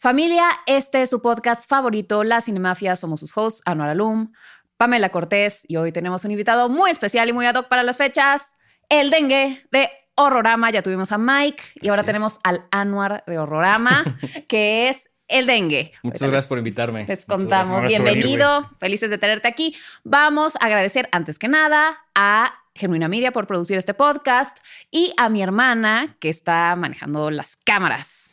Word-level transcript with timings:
Familia, 0.00 0.48
este 0.66 1.02
es 1.02 1.10
su 1.10 1.20
podcast 1.20 1.68
favorito, 1.68 2.22
La 2.22 2.40
Cinemafia. 2.40 2.94
Somos 2.94 3.18
sus 3.18 3.36
hosts, 3.36 3.62
Anuar 3.64 3.88
Alum, 3.88 4.30
Pamela 4.76 5.08
Cortés, 5.08 5.62
y 5.66 5.74
hoy 5.74 5.90
tenemos 5.90 6.24
un 6.24 6.30
invitado 6.30 6.68
muy 6.68 6.92
especial 6.92 7.28
y 7.28 7.32
muy 7.32 7.46
ad 7.46 7.56
hoc 7.56 7.66
para 7.66 7.82
las 7.82 7.96
fechas, 7.96 8.54
el 8.88 9.10
dengue 9.10 9.66
de 9.72 9.90
Horrorama. 10.14 10.70
Ya 10.70 10.82
tuvimos 10.82 11.10
a 11.10 11.18
Mike 11.18 11.64
y 11.74 11.88
ahora 11.88 12.04
tenemos 12.04 12.38
al 12.44 12.64
Anuar 12.70 13.24
de 13.26 13.40
Horrorama, 13.40 14.04
que 14.48 14.88
es 14.88 15.10
el 15.26 15.46
dengue. 15.46 15.90
Muchas 16.04 16.30
gracias 16.30 16.46
por 16.46 16.58
invitarme. 16.58 17.04
Les 17.08 17.26
contamos. 17.26 17.82
Bienvenido, 17.82 18.70
felices 18.78 19.10
de 19.10 19.18
tenerte 19.18 19.48
aquí. 19.48 19.74
Vamos 20.04 20.54
a 20.60 20.66
agradecer 20.66 21.08
antes 21.10 21.40
que 21.40 21.48
nada 21.48 21.98
a 22.14 22.54
Genuina 22.72 23.08
Media 23.08 23.32
por 23.32 23.48
producir 23.48 23.76
este 23.76 23.94
podcast 23.94 24.58
y 24.92 25.12
a 25.16 25.28
mi 25.28 25.42
hermana 25.42 26.16
que 26.20 26.28
está 26.28 26.76
manejando 26.76 27.32
las 27.32 27.56
cámaras 27.56 28.27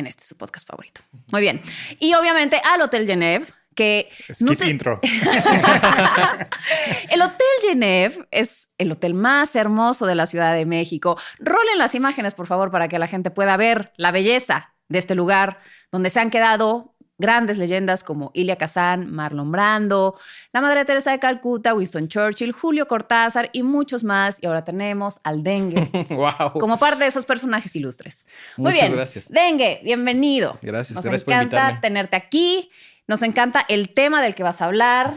en 0.00 0.08
este 0.08 0.24
su 0.24 0.36
podcast 0.36 0.66
favorito. 0.66 1.00
Muy 1.28 1.40
bien. 1.40 1.62
Y 1.98 2.14
obviamente 2.14 2.60
al 2.64 2.82
Hotel 2.82 3.06
Genève 3.06 3.46
que 3.74 4.10
no 4.40 4.52
sé... 4.52 4.68
intro. 4.68 5.00
el 7.10 7.22
Hotel 7.22 7.46
Genève 7.62 8.26
es 8.30 8.68
el 8.78 8.92
hotel 8.92 9.14
más 9.14 9.56
hermoso 9.56 10.06
de 10.06 10.14
la 10.14 10.26
Ciudad 10.26 10.54
de 10.54 10.66
México. 10.66 11.16
Rolen 11.38 11.78
las 11.78 11.94
imágenes, 11.94 12.34
por 12.34 12.46
favor, 12.46 12.70
para 12.70 12.88
que 12.88 12.98
la 12.98 13.06
gente 13.06 13.30
pueda 13.30 13.56
ver 13.56 13.92
la 13.96 14.10
belleza 14.10 14.74
de 14.88 14.98
este 14.98 15.14
lugar 15.14 15.60
donde 15.92 16.10
se 16.10 16.20
han 16.20 16.30
quedado 16.30 16.94
grandes 17.20 17.58
leyendas 17.58 18.02
como 18.02 18.30
Ilia 18.34 18.56
Kazan, 18.56 19.12
Marlon 19.12 19.52
Brando, 19.52 20.18
la 20.52 20.60
Madre 20.60 20.84
Teresa 20.84 21.12
de 21.12 21.18
Calcuta, 21.18 21.74
Winston 21.74 22.08
Churchill, 22.08 22.52
Julio 22.52 22.88
Cortázar 22.88 23.50
y 23.52 23.62
muchos 23.62 24.02
más. 24.02 24.38
Y 24.42 24.46
ahora 24.46 24.64
tenemos 24.64 25.20
al 25.22 25.42
Dengue 25.42 25.88
como 26.52 26.78
parte 26.78 27.04
de 27.04 27.08
esos 27.08 27.26
personajes 27.26 27.76
ilustres. 27.76 28.26
Muy 28.56 28.72
bien. 28.72 28.92
gracias. 28.92 29.28
Dengue, 29.28 29.80
bienvenido. 29.84 30.58
Gracias. 30.62 30.96
Nos 30.96 31.04
gracias 31.04 31.28
encanta 31.28 31.80
tenerte 31.80 32.16
aquí. 32.16 32.70
Nos 33.06 33.22
encanta 33.22 33.64
el 33.68 33.92
tema 33.92 34.22
del 34.22 34.34
que 34.34 34.42
vas 34.42 34.62
a 34.62 34.66
hablar, 34.66 35.16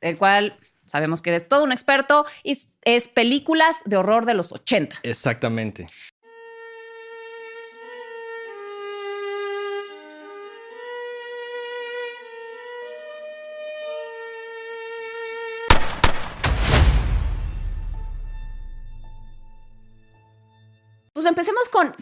del 0.00 0.16
cual 0.16 0.58
sabemos 0.86 1.22
que 1.22 1.30
eres 1.30 1.48
todo 1.48 1.64
un 1.64 1.72
experto, 1.72 2.26
y 2.42 2.56
es 2.82 3.08
películas 3.08 3.76
de 3.84 3.96
horror 3.96 4.26
de 4.26 4.34
los 4.34 4.52
80. 4.52 4.96
Exactamente. 5.02 5.86
Pues 21.22 21.30
empecemos 21.30 21.68
con 21.68 21.94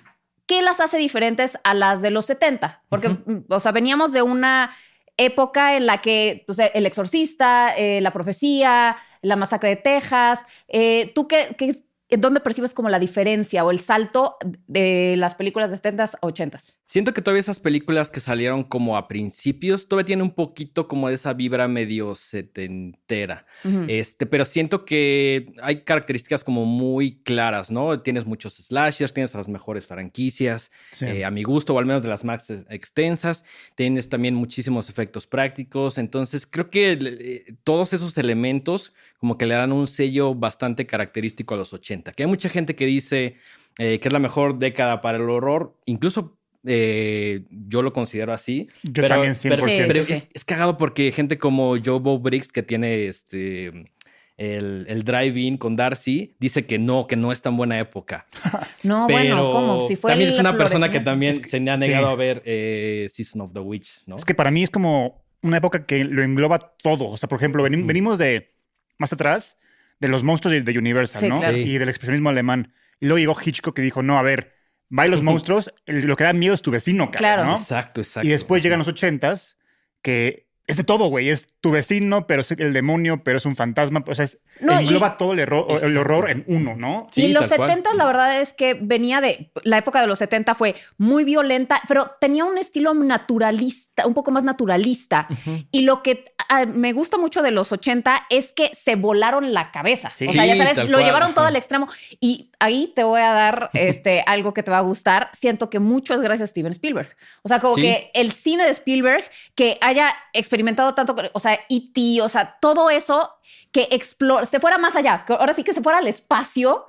qué 0.46 0.62
las 0.62 0.80
hace 0.80 0.96
diferentes 0.96 1.58
a 1.62 1.74
las 1.74 2.00
de 2.00 2.10
los 2.10 2.24
70, 2.24 2.84
porque, 2.88 3.18
o 3.50 3.60
sea, 3.60 3.70
veníamos 3.70 4.12
de 4.12 4.22
una 4.22 4.74
época 5.18 5.76
en 5.76 5.84
la 5.84 6.00
que 6.00 6.44
pues, 6.46 6.58
el 6.58 6.86
exorcista, 6.86 7.76
eh, 7.76 8.00
la 8.00 8.14
profecía, 8.14 8.96
la 9.20 9.36
masacre 9.36 9.68
de 9.68 9.76
Texas, 9.76 10.46
eh, 10.68 11.12
¿tú 11.14 11.28
qué, 11.28 11.54
qué, 11.58 11.84
¿dónde 12.18 12.40
percibes 12.40 12.74
como 12.74 12.88
la 12.88 12.98
diferencia 12.98 13.64
o 13.64 13.70
el 13.70 13.80
salto 13.80 14.36
de 14.66 15.14
las 15.16 15.34
películas 15.34 15.70
de 15.70 15.78
70s 15.78 16.16
a 16.20 16.26
80s? 16.26 16.72
Siento 16.84 17.14
que 17.14 17.22
todavía 17.22 17.40
esas 17.40 17.60
películas 17.60 18.10
que 18.10 18.18
salieron 18.18 18.64
como 18.64 18.96
a 18.96 19.06
principios 19.06 19.86
todavía 19.86 20.06
tienen 20.06 20.24
un 20.24 20.34
poquito 20.34 20.88
como 20.88 21.08
de 21.08 21.14
esa 21.14 21.32
vibra 21.34 21.68
medio 21.68 22.14
setentera. 22.16 23.46
Este, 23.86 24.26
pero 24.26 24.44
siento 24.44 24.84
que 24.84 25.52
hay 25.62 25.84
características 25.84 26.42
como 26.42 26.64
muy 26.64 27.22
claras, 27.22 27.70
¿no? 27.70 28.00
Tienes 28.00 28.26
muchos 28.26 28.54
slashers, 28.54 29.14
tienes 29.14 29.34
las 29.34 29.48
mejores 29.48 29.86
franquicias, 29.86 30.72
eh, 31.00 31.24
a 31.24 31.30
mi 31.30 31.44
gusto, 31.44 31.74
o 31.74 31.78
al 31.78 31.86
menos 31.86 32.02
de 32.02 32.08
las 32.08 32.24
más 32.24 32.50
extensas. 32.70 33.44
Tienes 33.76 34.08
también 34.08 34.34
muchísimos 34.34 34.88
efectos 34.88 35.26
prácticos. 35.26 35.96
Entonces, 35.98 36.46
creo 36.46 36.70
que 36.70 36.98
eh, 37.00 37.54
todos 37.62 37.92
esos 37.92 38.18
elementos 38.18 38.92
como 39.20 39.36
que 39.36 39.44
le 39.44 39.54
dan 39.54 39.70
un 39.70 39.86
sello 39.86 40.34
bastante 40.34 40.86
característico 40.86 41.52
a 41.52 41.58
los 41.58 41.74
80. 41.74 41.99
Que 42.02 42.24
hay 42.24 42.28
mucha 42.28 42.48
gente 42.48 42.74
que 42.74 42.86
dice 42.86 43.36
eh, 43.78 43.98
que 43.98 44.08
es 44.08 44.12
la 44.12 44.18
mejor 44.18 44.58
década 44.58 45.00
para 45.00 45.18
el 45.18 45.28
horror, 45.28 45.76
incluso 45.86 46.38
eh, 46.66 47.44
yo 47.50 47.82
lo 47.82 47.92
considero 47.92 48.32
así. 48.32 48.68
Yo 48.82 49.06
también 49.06 49.34
100%. 49.34 49.86
Pero, 49.86 50.02
es, 50.02 50.44
cagado 50.44 50.76
porque 50.76 51.12
gente 51.12 51.38
como 51.38 51.76
Joe 51.82 51.98
Bob 51.98 52.22
Briggs, 52.22 52.52
que 52.52 52.62
tiene 52.62 53.06
este 53.06 53.92
el, 54.36 54.86
el 54.88 55.04
drive-in 55.04 55.56
con 55.56 55.76
Darcy, 55.76 56.34
dice 56.38 56.66
que 56.66 56.78
no, 56.78 57.06
que 57.06 57.16
no 57.16 57.30
es 57.30 57.42
tan 57.42 57.56
buena 57.56 57.78
época. 57.78 58.26
no, 58.82 59.06
bueno, 59.06 59.50
¿cómo? 59.50 59.86
Si 59.86 59.96
fue 59.96 60.10
también 60.10 60.30
es 60.30 60.38
una 60.38 60.56
persona 60.56 60.90
que 60.90 61.00
también 61.00 61.44
se 61.44 61.56
ha 61.56 61.76
negado 61.76 62.08
a 62.08 62.16
ver 62.16 62.42
eh, 62.44 63.06
Season 63.08 63.40
of 63.42 63.52
the 63.52 63.60
Witch, 63.60 64.02
¿no? 64.06 64.16
Es 64.16 64.24
que 64.24 64.34
para 64.34 64.50
mí 64.50 64.62
es 64.62 64.70
como 64.70 65.24
una 65.42 65.58
época 65.58 65.84
que 65.86 66.04
lo 66.04 66.22
engloba 66.22 66.58
todo. 66.58 67.08
O 67.08 67.16
sea, 67.16 67.28
por 67.28 67.38
ejemplo, 67.38 67.62
venimos 67.62 68.18
de 68.18 68.52
más 68.98 69.12
atrás 69.12 69.56
de 70.00 70.08
los 70.08 70.24
monstruos 70.24 70.64
de, 70.64 70.78
Universal, 70.78 71.28
¿no? 71.28 71.52
Y 71.52 71.78
del 71.78 71.88
expresionismo 71.88 72.30
alemán. 72.30 72.72
Y 72.98 73.06
luego 73.06 73.18
llegó 73.18 73.36
Hitchcock 73.40 73.76
que 73.76 73.82
dijo, 73.82 74.02
no, 74.02 74.18
a 74.18 74.22
ver, 74.22 74.54
va 74.96 75.06
los 75.06 75.22
monstruos, 75.22 75.72
lo 75.86 76.16
que 76.16 76.24
da 76.24 76.32
miedo 76.32 76.54
es 76.54 76.62
tu 76.62 76.70
vecino, 76.70 77.10
claro. 77.10 77.44
¿no? 77.44 77.56
Exacto, 77.56 78.00
exacto. 78.00 78.26
Y 78.26 78.30
después 78.30 78.62
llegan 78.62 78.78
los 78.78 78.88
ochentas, 78.88 79.56
que 80.02 80.49
es 80.70 80.76
de 80.76 80.84
todo, 80.84 81.06
güey. 81.06 81.28
Es 81.28 81.48
tu 81.60 81.70
vecino, 81.70 82.26
pero 82.26 82.42
es 82.42 82.50
el 82.52 82.72
demonio, 82.72 83.22
pero 83.22 83.38
es 83.38 83.46
un 83.46 83.56
fantasma. 83.56 84.04
O 84.06 84.14
sea, 84.14 84.24
es, 84.24 84.38
engloba 84.60 85.16
todo 85.16 85.32
el, 85.32 85.40
el, 85.40 85.98
horror 85.98 86.30
en 86.30 86.44
uno, 86.46 86.76
¿no? 86.76 87.08
y 87.14 87.28
los 87.28 87.46
70 87.46 87.94
la 87.94 88.06
verdad 88.06 88.40
es 88.40 88.52
que 88.52 88.74
venía 88.74 89.20
de. 89.20 89.52
La 89.64 89.78
época 89.78 90.00
de 90.00 90.06
los 90.06 90.18
70 90.18 90.54
fue 90.54 90.76
muy 90.98 91.24
violenta, 91.24 91.82
pero 91.88 92.12
tenía 92.20 92.44
un 92.44 92.58
estilo 92.58 92.94
naturalista, 92.94 94.06
un 94.06 94.14
poco 94.14 94.30
más 94.30 94.44
naturalista. 94.44 95.28
Y 95.70 95.82
lo 95.82 96.02
que 96.02 96.24
ah, 96.48 96.66
me 96.66 96.92
gusta 96.92 97.18
mucho 97.18 97.42
de 97.42 97.50
los 97.50 97.72
80 97.72 98.26
es 98.30 98.52
que 98.52 98.70
se 98.74 98.96
volaron 98.96 99.52
la 99.52 99.70
cabeza. 99.70 100.08
o 100.08 100.32
sea, 100.32 100.46
ya 100.46 100.56
sabes, 100.56 100.88
lo 100.88 101.00
llevaron 101.00 101.34
todo 101.34 101.46
al 101.46 101.56
extremo. 101.56 101.88
Y 102.20 102.50
ahí 102.58 102.92
te 102.94 103.04
voy 103.04 103.20
a 103.20 103.32
dar 103.32 103.70
este, 103.74 104.22
algo 104.26 104.54
que 104.54 104.62
te 104.62 104.70
va 104.70 104.78
a 104.78 104.82
gustar. 104.82 105.30
Siento 105.32 105.70
que 105.70 105.78
mucho 105.78 106.14
es 106.14 106.20
gracias 106.20 106.48
a 106.48 106.50
Steven 106.50 106.72
Spielberg. 106.72 107.16
O 107.42 107.48
sea, 107.48 107.58
como 107.60 107.74
que 107.74 108.10
el 108.14 108.32
cine 108.32 108.64
de 108.64 108.70
Spielberg 108.70 109.24
que 109.54 109.78
haya 109.80 110.14
experimentado 110.32 110.59
experimentado 110.60 110.94
tanto, 110.94 111.16
o 111.32 111.40
sea, 111.40 111.58
E.T., 111.68 112.20
o 112.22 112.28
sea, 112.28 112.58
todo 112.60 112.90
eso 112.90 113.36
que 113.72 113.88
explore, 113.90 114.46
se 114.46 114.60
fuera 114.60 114.78
más 114.78 114.96
allá, 114.96 115.24
ahora 115.28 115.54
sí 115.54 115.64
que 115.64 115.72
se 115.72 115.82
fuera 115.82 115.98
al 115.98 116.06
espacio, 116.06 116.86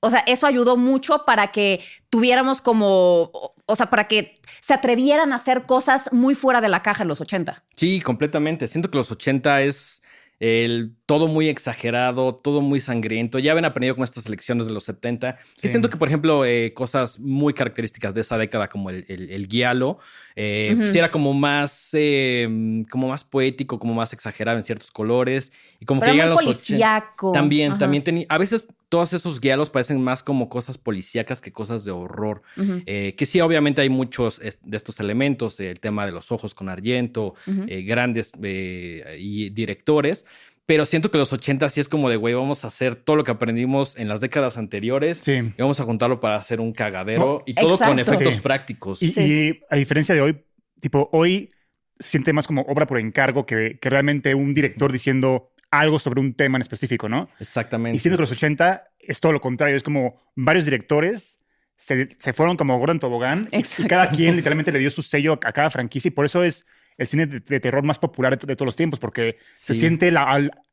o 0.00 0.10
sea, 0.10 0.20
eso 0.26 0.46
ayudó 0.46 0.76
mucho 0.76 1.24
para 1.24 1.52
que 1.52 1.82
tuviéramos 2.10 2.60
como, 2.60 3.30
o 3.66 3.76
sea, 3.76 3.88
para 3.88 4.06
que 4.06 4.40
se 4.60 4.74
atrevieran 4.74 5.32
a 5.32 5.36
hacer 5.36 5.64
cosas 5.64 6.12
muy 6.12 6.34
fuera 6.34 6.60
de 6.60 6.68
la 6.68 6.82
caja 6.82 7.02
en 7.02 7.08
los 7.08 7.20
80. 7.20 7.64
Sí, 7.74 8.00
completamente. 8.00 8.68
Siento 8.68 8.90
que 8.90 8.98
los 8.98 9.10
80 9.10 9.62
es 9.62 10.02
el, 10.40 10.92
todo 11.06 11.28
muy 11.28 11.48
exagerado, 11.48 12.34
todo 12.34 12.60
muy 12.60 12.80
sangriento. 12.80 13.38
Ya 13.38 13.52
habían 13.52 13.64
aprendido 13.64 13.94
con 13.94 14.04
estas 14.04 14.26
elecciones 14.26 14.66
de 14.66 14.72
los 14.72 14.84
70. 14.84 15.36
Que 15.60 15.68
siento 15.68 15.88
que, 15.88 15.96
por 15.96 16.08
ejemplo, 16.08 16.44
eh, 16.44 16.72
cosas 16.74 17.18
muy 17.20 17.54
características 17.54 18.14
de 18.14 18.20
esa 18.20 18.36
década, 18.38 18.68
como 18.68 18.90
el, 18.90 19.04
el, 19.08 19.48
guialo, 19.48 19.98
eh, 20.36 20.76
era 20.94 21.10
como 21.10 21.32
más, 21.34 21.90
eh, 21.92 22.84
como 22.90 23.08
más 23.08 23.24
poético, 23.24 23.78
como 23.78 23.94
más 23.94 24.12
exagerado 24.12 24.58
en 24.58 24.64
ciertos 24.64 24.90
colores. 24.90 25.52
Y 25.80 25.84
como 25.84 26.00
que 26.00 26.12
llegan 26.12 26.30
los 26.30 26.46
80. 26.46 27.14
También, 27.32 27.78
también 27.78 28.02
tenía. 28.02 28.26
A 28.28 28.38
veces 28.38 28.66
todos 28.94 29.12
esos 29.12 29.40
guialos 29.40 29.70
parecen 29.70 30.00
más 30.00 30.22
como 30.22 30.48
cosas 30.48 30.78
policíacas 30.78 31.40
que 31.40 31.50
cosas 31.50 31.84
de 31.84 31.90
horror. 31.90 32.42
Eh, 32.86 33.16
que 33.18 33.26
sí, 33.26 33.40
obviamente 33.40 33.80
hay 33.80 33.88
muchos 33.88 34.38
de 34.38 34.76
estos 34.76 35.00
elementos, 35.00 35.58
el 35.58 35.80
tema 35.80 36.06
de 36.06 36.12
los 36.12 36.30
ojos 36.30 36.54
con 36.54 36.68
argento, 36.68 37.34
eh, 37.66 37.82
grandes 37.82 38.30
eh, 38.40 39.16
y 39.18 39.50
directores. 39.50 40.26
Pero 40.64 40.86
siento 40.86 41.10
que 41.10 41.18
los 41.18 41.32
80 41.32 41.68
sí 41.70 41.80
es 41.80 41.88
como 41.88 42.08
de, 42.08 42.14
güey, 42.14 42.34
vamos 42.34 42.62
a 42.62 42.68
hacer 42.68 42.94
todo 42.94 43.16
lo 43.16 43.24
que 43.24 43.32
aprendimos 43.32 43.96
en 43.96 44.06
las 44.06 44.20
décadas 44.20 44.58
anteriores 44.58 45.26
y 45.26 45.42
vamos 45.58 45.80
a 45.80 45.82
juntarlo 45.82 46.20
para 46.20 46.36
hacer 46.36 46.60
un 46.60 46.72
cagadero 46.72 47.42
y 47.46 47.54
todo 47.54 47.76
con 47.76 47.98
efectos 47.98 48.38
prácticos. 48.38 49.02
Y, 49.02 49.58
a 49.70 49.74
diferencia 49.74 50.14
de 50.14 50.20
hoy, 50.20 50.36
tipo, 50.80 51.08
hoy 51.10 51.50
siente 51.98 52.32
más 52.32 52.46
como 52.46 52.62
obra 52.62 52.86
por 52.86 53.00
encargo 53.00 53.44
que, 53.44 53.76
que 53.80 53.90
realmente 53.90 54.36
un 54.36 54.54
director 54.54 54.92
diciendo 54.92 55.50
algo 55.80 55.98
sobre 55.98 56.20
un 56.20 56.34
tema 56.34 56.58
en 56.58 56.62
específico, 56.62 57.08
¿no? 57.08 57.28
Exactamente. 57.40 57.96
Y 57.96 57.98
siento 57.98 58.16
que 58.16 58.22
los 58.22 58.32
80 58.32 58.84
es 58.98 59.20
todo 59.20 59.32
lo 59.32 59.40
contrario, 59.40 59.76
es 59.76 59.82
como 59.82 60.20
varios 60.34 60.64
directores 60.64 61.38
se, 61.76 62.08
se 62.18 62.32
fueron 62.32 62.56
como 62.56 62.78
Gordon 62.78 62.98
Tobogán 63.00 63.48
y 63.52 63.62
cada 63.88 64.10
quien 64.10 64.36
literalmente 64.36 64.72
le 64.72 64.78
dio 64.78 64.90
su 64.90 65.02
sello 65.02 65.38
a 65.44 65.52
cada 65.52 65.70
franquicia 65.70 66.08
y 66.08 66.12
por 66.12 66.24
eso 66.24 66.44
es 66.44 66.66
el 66.96 67.06
cine 67.06 67.26
de, 67.26 67.60
terror 67.60 67.82
más 67.82 67.98
popular 67.98 68.38
de, 68.38 68.56
todos 68.56 68.66
los 68.66 68.76
tiempos, 68.76 69.00
porque 69.00 69.38
se 69.52 69.74
siente 69.74 70.08
el 70.08 70.16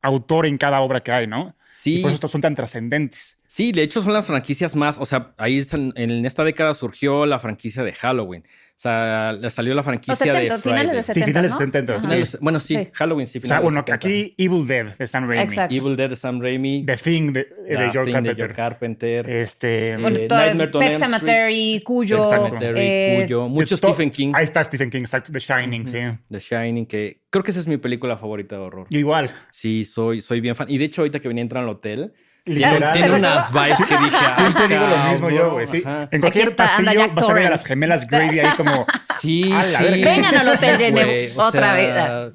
autor 0.01 0.45
en 0.45 0.57
cada 0.57 0.81
obra 0.81 1.01
que 1.01 1.11
hay, 1.11 1.25
¿no? 1.27 1.55
Sí. 1.71 1.99
Y 1.99 2.01
por 2.03 2.11
eso 2.11 2.27
son 2.27 2.41
tan 2.41 2.53
trascendentes. 2.53 3.39
Sí, 3.53 3.73
de 3.73 3.83
hecho 3.83 4.01
son 4.01 4.13
las 4.13 4.25
franquicias 4.25 4.77
más, 4.77 4.97
o 4.97 5.03
sea, 5.05 5.33
ahí 5.37 5.61
en, 5.73 6.25
esta 6.25 6.45
década 6.45 6.73
surgió 6.73 7.25
la 7.25 7.37
franquicia 7.37 7.83
de 7.83 7.91
Halloween. 7.91 8.43
O 8.43 8.73
sea, 8.77 9.33
le 9.33 9.49
salió 9.49 9.73
la 9.73 9.83
franquicia 9.83 10.31
de 10.31 10.57
finales 10.57 10.93
de 10.93 11.03
70, 11.03 11.13
Sí, 11.13 11.21
finales 11.21 11.51
de 11.51 11.65
70. 11.65 12.37
Bueno, 12.39 12.61
sí, 12.61 12.87
Halloween 12.93 13.27
sí. 13.27 13.41
O 13.43 13.47
sea, 13.47 13.59
bueno, 13.59 13.83
aquí 13.91 14.33
Evil 14.37 14.65
Dead 14.65 14.95
de 14.97 15.05
Sam 15.05 15.27
Raimi. 15.27 15.43
Exacto. 15.43 15.75
Evil 15.75 15.97
Dead 15.97 16.09
de 16.11 16.15
Sam 16.15 16.39
Raimi. 16.39 16.85
The 16.85 16.95
Thing 16.95 17.33
de, 17.33 17.43
de 17.43 17.89
George 17.91 18.13
Carpenter. 18.13 18.35
George 18.37 18.55
Carpenter. 18.55 19.29
Este... 19.29 19.97
Bueno, 19.97 20.17
eh, 20.17 20.27
Nightmare 20.29 20.71
Pet 20.71 20.99
Cemetery, 20.99 21.81
Cuyo. 21.83 22.23
Cemetery, 22.23 22.79
eh, 22.79 23.19
Cuyo. 23.23 23.49
Mucho 23.49 23.75
Stephen 23.75 24.11
King. 24.11 24.31
Ahí 24.33 24.45
está 24.45 24.63
Stephen 24.63 24.89
King, 24.89 25.01
exacto. 25.01 25.29
The 25.29 25.39
Shining, 25.39 25.89
sí. 25.89 25.99
The 26.29 26.39
Shining, 26.39 26.85
que 26.85 27.19
creo 27.29 27.43
que 27.43 27.51
esa 27.51 27.59
es 27.59 27.67
mi 27.67 27.75
película 27.75 28.15
favorita 28.15 28.55
de 28.55 28.61
horror. 28.61 28.87
Yo 28.89 28.97
igual. 28.97 29.29
Sí, 29.51 29.83
soy, 29.83 30.21
soy 30.21 30.39
bien 30.39 30.55
fan. 30.55 30.67
Y 30.69 30.77
de 30.77 30.85
hecho, 30.85 31.01
ahorita 31.01 31.19
que 31.19 31.27
venía 31.27 31.41
a 31.41 31.43
entrar 31.43 31.63
al 31.63 31.69
hotel 31.69 32.13
Literal. 32.45 32.93
Tiene, 32.93 33.11
unas 33.11 33.51
vibes 33.51 33.77
que 33.77 33.97
dije. 33.97 34.17
Ah, 34.21 34.35
Siempre 34.35 34.67
digo 34.67 34.87
lo 34.87 35.11
mismo 35.11 35.29
yo, 35.29 35.51
güey. 35.51 35.67
¿sí? 35.67 35.83
En 36.11 36.21
cualquier 36.21 36.55
pasillo 36.55 37.09
vas 37.13 37.29
a 37.29 37.33
ver 37.33 37.47
a 37.47 37.49
las 37.51 37.65
gemelas 37.65 38.07
Grady 38.07 38.39
ahí 38.39 38.55
como. 38.55 38.85
Sí, 39.19 39.43
sí. 39.43 40.03
Vengan 40.03 40.35
al 40.35 40.47
Hotel 40.47 41.31
otra 41.35 41.73
vez. 41.73 42.33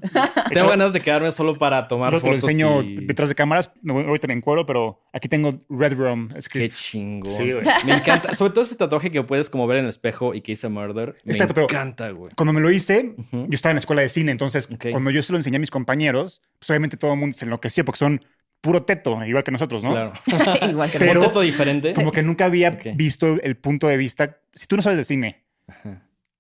Tengo 0.53 0.69
ganas 0.69 0.93
de 0.93 1.01
quedarme 1.01 1.33
solo 1.33 1.57
para 1.57 1.89
tomar 1.89 2.13
fotos. 2.13 2.23
Te 2.23 2.29
lo 2.29 2.35
enseño 2.37 2.83
detrás 2.83 3.29
de 3.29 3.35
cámaras. 3.35 3.71
Ahorita 3.89 4.27
me 4.27 4.35
encuero, 4.35 4.67
pero 4.67 5.01
aquí 5.13 5.29
tengo 5.29 5.65
Red 5.69 5.95
Room 5.95 6.31
escrito. 6.37 6.65
Qué 6.65 6.69
chingo. 6.69 7.31
Sí, 7.31 7.53
güey. 7.53 7.65
Me 7.85 7.95
encanta. 7.95 8.35
Sobre 8.35 8.53
todo 8.53 8.65
ese 8.65 8.77
tatuaje 8.77 9.11
que 9.11 9.23
puedes 9.23 9.51
como 9.51 9.67
ver 9.67 9.79
en 9.79 9.85
el 9.85 9.91
espejo 9.91 10.35
y 10.35 10.41
que 10.41 10.53
dice 10.53 10.69
Murder. 10.69 11.17
Me 11.25 11.35
encanta, 11.37 12.11
güey. 12.11 12.33
Cuando 12.37 12.53
me 12.53 12.61
lo 12.61 12.71
hice, 12.71 13.15
yo 13.33 13.47
estaba 13.51 13.73
en 13.73 13.77
la 13.77 13.81
escuela 13.81 14.03
de 14.03 14.09
cine. 14.09 14.33
Entonces, 14.33 14.69
cuando 14.91 15.11
yo 15.11 15.23
se 15.23 15.33
lo 15.33 15.39
enseñé 15.39 15.57
a 15.57 15.61
mis 15.61 15.71
compañeros, 15.71 16.43
pues 16.59 16.71
obviamente 16.71 16.97
todo 16.97 17.13
el 17.13 17.19
mundo 17.19 17.37
se 17.37 17.45
enloqueció 17.45 17.85
porque 17.85 17.99
son 17.99 18.25
puro 18.61 18.83
teto, 18.83 19.25
igual 19.25 19.45
que 19.45 19.51
nosotros, 19.51 19.85
¿no? 19.85 19.93
Claro. 19.93 20.13
igual 20.71 20.91
que 20.91 20.99
Pero 20.99 21.23
teto 21.23 21.41
diferente. 21.41 21.95
Como 21.95 22.13
que 22.13 22.23
nunca 22.23 22.47
había 22.47 22.71
visto 22.95 23.39
el 23.43 23.57
punto 23.57 23.89
de 23.89 23.97
vista. 23.97 24.39
Si 24.55 24.67
tú 24.67 24.77
no 24.77 24.83
sabes 24.83 24.99
de 24.99 25.05
cine 25.05 25.47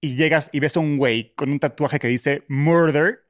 y 0.00 0.16
llegas 0.16 0.50
y 0.52 0.60
ves 0.60 0.76
a 0.76 0.80
un 0.80 0.96
güey 0.96 1.34
con 1.34 1.50
un 1.50 1.58
tatuaje 1.58 1.98
que 1.98 2.08
dice 2.08 2.44
murder, 2.48 3.26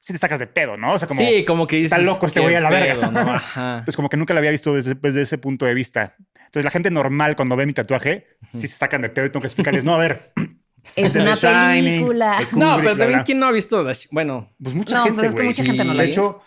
sí 0.00 0.12
te 0.12 0.18
sacas 0.18 0.38
de 0.38 0.46
pedo, 0.46 0.76
¿no? 0.76 0.94
O 0.94 0.98
sea, 0.98 1.08
como. 1.08 1.20
Sí, 1.20 1.44
como 1.44 1.66
que 1.66 1.76
dices. 1.76 1.92
Está 1.92 2.04
loco 2.04 2.26
este 2.26 2.40
güey 2.40 2.54
a 2.54 2.60
la 2.60 2.70
verga. 2.70 3.10
¿no? 3.10 3.20
Entonces, 3.78 3.96
como 3.96 4.08
que 4.08 4.16
nunca 4.16 4.34
lo 4.34 4.38
había 4.38 4.50
visto 4.50 4.74
desde, 4.74 4.94
desde, 4.94 5.22
ese 5.22 5.38
punto 5.38 5.66
de 5.66 5.74
vista. 5.74 6.16
Entonces, 6.34 6.64
la 6.64 6.70
gente 6.70 6.90
normal, 6.90 7.36
cuando 7.36 7.56
ve 7.56 7.66
mi 7.66 7.74
tatuaje, 7.74 8.26
sí 8.48 8.66
se 8.66 8.76
sacan 8.76 9.02
de 9.02 9.10
pedo 9.10 9.26
y 9.26 9.30
tengo 9.30 9.42
que 9.42 9.48
explicarles, 9.48 9.84
no, 9.84 9.94
a 9.94 9.98
ver. 9.98 10.32
Es 10.96 11.14
una 11.16 11.34
película. 11.34 12.38
no, 12.52 12.78
pero 12.78 12.96
también, 12.96 13.22
¿quién 13.22 13.40
no 13.40 13.46
ha 13.46 13.52
visto? 13.52 13.84
Bueno, 14.10 14.48
pues 14.62 14.74
mucha 14.74 15.02
gente. 15.02 15.20
Pues 15.20 15.26
es 15.26 15.34
que 15.34 15.42
mucha 15.42 15.64
gente 15.64 15.84
no 15.84 15.92
la 15.92 16.02
De 16.04 16.08
hecho, 16.08 16.40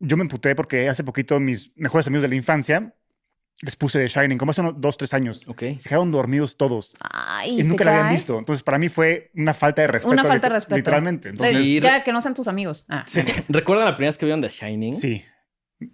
yo 0.00 0.16
me 0.16 0.22
emputé 0.22 0.54
porque 0.54 0.88
hace 0.88 1.04
poquito 1.04 1.40
mis 1.40 1.76
mejores 1.76 2.06
amigos 2.06 2.22
de 2.22 2.28
la 2.28 2.34
infancia 2.34 2.94
les 3.60 3.74
puse 3.74 3.98
The 3.98 4.08
Shining, 4.08 4.38
como 4.38 4.50
hace 4.50 4.60
unos 4.60 4.80
dos, 4.80 4.96
tres 4.96 5.12
años. 5.14 5.44
Ok. 5.48 5.62
Se 5.78 5.88
quedaron 5.88 6.12
dormidos 6.12 6.56
todos. 6.56 6.96
Ay, 7.00 7.60
y 7.60 7.64
nunca 7.64 7.84
la 7.84 7.90
habían 7.90 8.10
visto. 8.10 8.38
Entonces, 8.38 8.62
para 8.62 8.78
mí 8.78 8.88
fue 8.88 9.30
una 9.34 9.52
falta 9.52 9.82
de 9.82 9.88
respeto. 9.88 10.12
Una 10.12 10.24
falta 10.24 10.48
de 10.48 10.54
respeto. 10.54 10.76
Literalmente. 10.76 11.30
Entonces, 11.30 11.80
ya 11.80 12.04
que 12.04 12.12
no 12.12 12.20
sean 12.20 12.34
tus 12.34 12.46
amigos. 12.46 12.84
Ah. 12.88 13.04
¿Recuerdan 13.48 13.86
la 13.86 13.94
primera 13.96 14.10
vez 14.10 14.18
que 14.18 14.26
vieron 14.26 14.42
The 14.42 14.48
Shining? 14.48 14.96
Sí. 14.96 15.24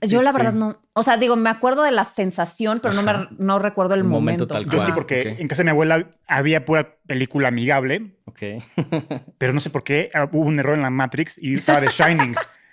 Yo 0.01 0.23
la 0.23 0.33
verdad 0.33 0.55
no, 0.55 0.81
o 0.95 1.03
sea, 1.03 1.19
digo, 1.19 1.37
me 1.37 1.51
acuerdo 1.51 1.83
de 1.83 1.91
la 1.91 2.07
sensación, 2.07 2.81
pero 2.81 2.95
no 2.95 3.03
me 3.03 3.29
no 3.39 3.59
recuerdo 3.59 3.93
el 3.93 4.03
momento. 4.03 4.47
tal 4.47 4.69
Yo 4.69 4.81
sí, 4.81 4.93
porque 4.93 5.37
en 5.39 5.47
casa 5.47 5.61
de 5.61 5.65
mi 5.65 5.71
abuela 5.71 6.09
había 6.27 6.65
pura 6.65 6.97
película 7.07 7.49
amigable. 7.49 8.17
Ok. 8.25 8.43
pero 9.39 9.53
no 9.53 9.61
sé 9.61 9.69
por 9.69 9.85
qué 9.85 10.09
ah, 10.15 10.29
hubo 10.33 10.47
un 10.47 10.59
error 10.59 10.75
en 10.75 10.83
la 10.83 10.91
Matrix 10.91 11.37
y 11.39 11.55
estaba 11.55 11.81
The 11.81 11.89
Shining. 11.89 12.35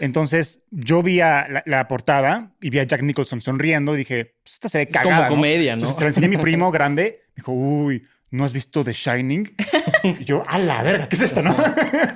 Entonces 0.00 0.60
yo 0.70 1.02
vi 1.02 1.20
a 1.20 1.62
la, 1.64 1.88
portada 1.88 2.52
y 2.60 2.70
vi 2.70 2.78
a 2.78 2.84
Jack 2.84 3.02
Nicholson 3.02 3.40
sonriendo 3.40 3.94
y 3.94 3.98
dije, 3.98 4.36
pues 4.42 4.54
esta 4.54 4.68
se 4.68 4.78
ve 4.78 4.86
cagada. 4.86 5.16
Es 5.16 5.22
como 5.28 5.36
comedia, 5.36 5.76
¿no? 5.76 5.80
Entonces 5.80 5.96
se 5.96 6.04
la 6.04 6.08
enseñé 6.08 6.26
a 6.26 6.30
mi 6.30 6.36
primo 6.36 6.70
grande. 6.72 7.22
Me 7.28 7.34
dijo, 7.36 7.52
uy, 7.52 8.04
¿no 8.30 8.44
has 8.44 8.52
visto 8.52 8.84
The 8.84 8.92
Shining? 8.92 9.54
Y 10.02 10.24
yo, 10.24 10.44
a 10.46 10.58
la 10.58 10.82
verga, 10.82 11.08
¿qué 11.08 11.16
es 11.16 11.22
esto, 11.22 11.42
no? 11.42 11.56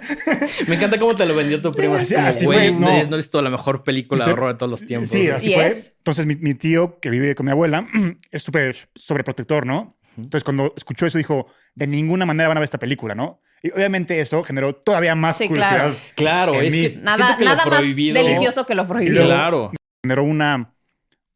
Me 0.69 0.77
encanta 0.77 0.99
cómo 0.99 1.15
te 1.15 1.27
lo 1.27 1.35
vendió 1.35 1.61
tu 1.61 1.73
primo. 1.73 1.95
Así, 1.95 2.15
así 2.15 2.45
fue, 2.45 2.71
no. 2.71 2.81
no 2.81 3.15
he 3.15 3.17
visto 3.17 3.41
la 3.43 3.51
mejor 3.51 3.83
película 3.83 4.25
de 4.25 4.33
horror 4.33 4.53
de 4.53 4.59
todos 4.59 4.71
los 4.71 4.87
tiempos. 4.87 5.09
Sí, 5.09 5.29
así 5.29 5.53
fue. 5.53 5.95
Entonces 5.99 6.27
mi, 6.27 6.37
mi, 6.37 6.55
tío, 6.55 6.99
que 7.01 7.11
vive 7.11 7.35
con 7.35 7.47
mi 7.47 7.53
abuela, 7.53 7.87
es 8.31 8.43
súper 8.43 8.77
sobreprotector, 8.95 9.67
¿no? 9.67 9.99
Entonces, 10.17 10.45
cuando 10.45 10.75
escuchó 10.77 11.07
eso, 11.07 11.19
dijo: 11.19 11.47
De 11.75 11.87
ninguna 11.87 12.27
manera 12.27 12.49
van 12.49 12.59
a 12.59 12.61
ver 12.61 12.67
esta 12.67 12.79
película, 12.79 13.15
¿no? 13.15 13.41
Y 13.63 13.71
obviamente 13.71 14.21
eso 14.21 14.43
generó 14.43 14.75
todavía 14.75 15.15
más 15.15 15.39
curiosidad. 15.39 15.93
Claro, 16.17 16.61
es 16.61 16.75
que 16.75 16.97
nada, 17.01 17.37
nada 17.39 17.65
más 17.67 17.81
delicioso 17.81 18.67
que 18.67 18.75
lo 18.75 18.87
prohibido. 18.87 19.25
claro. 19.25 19.71
Generó 20.03 20.25
una, 20.25 20.75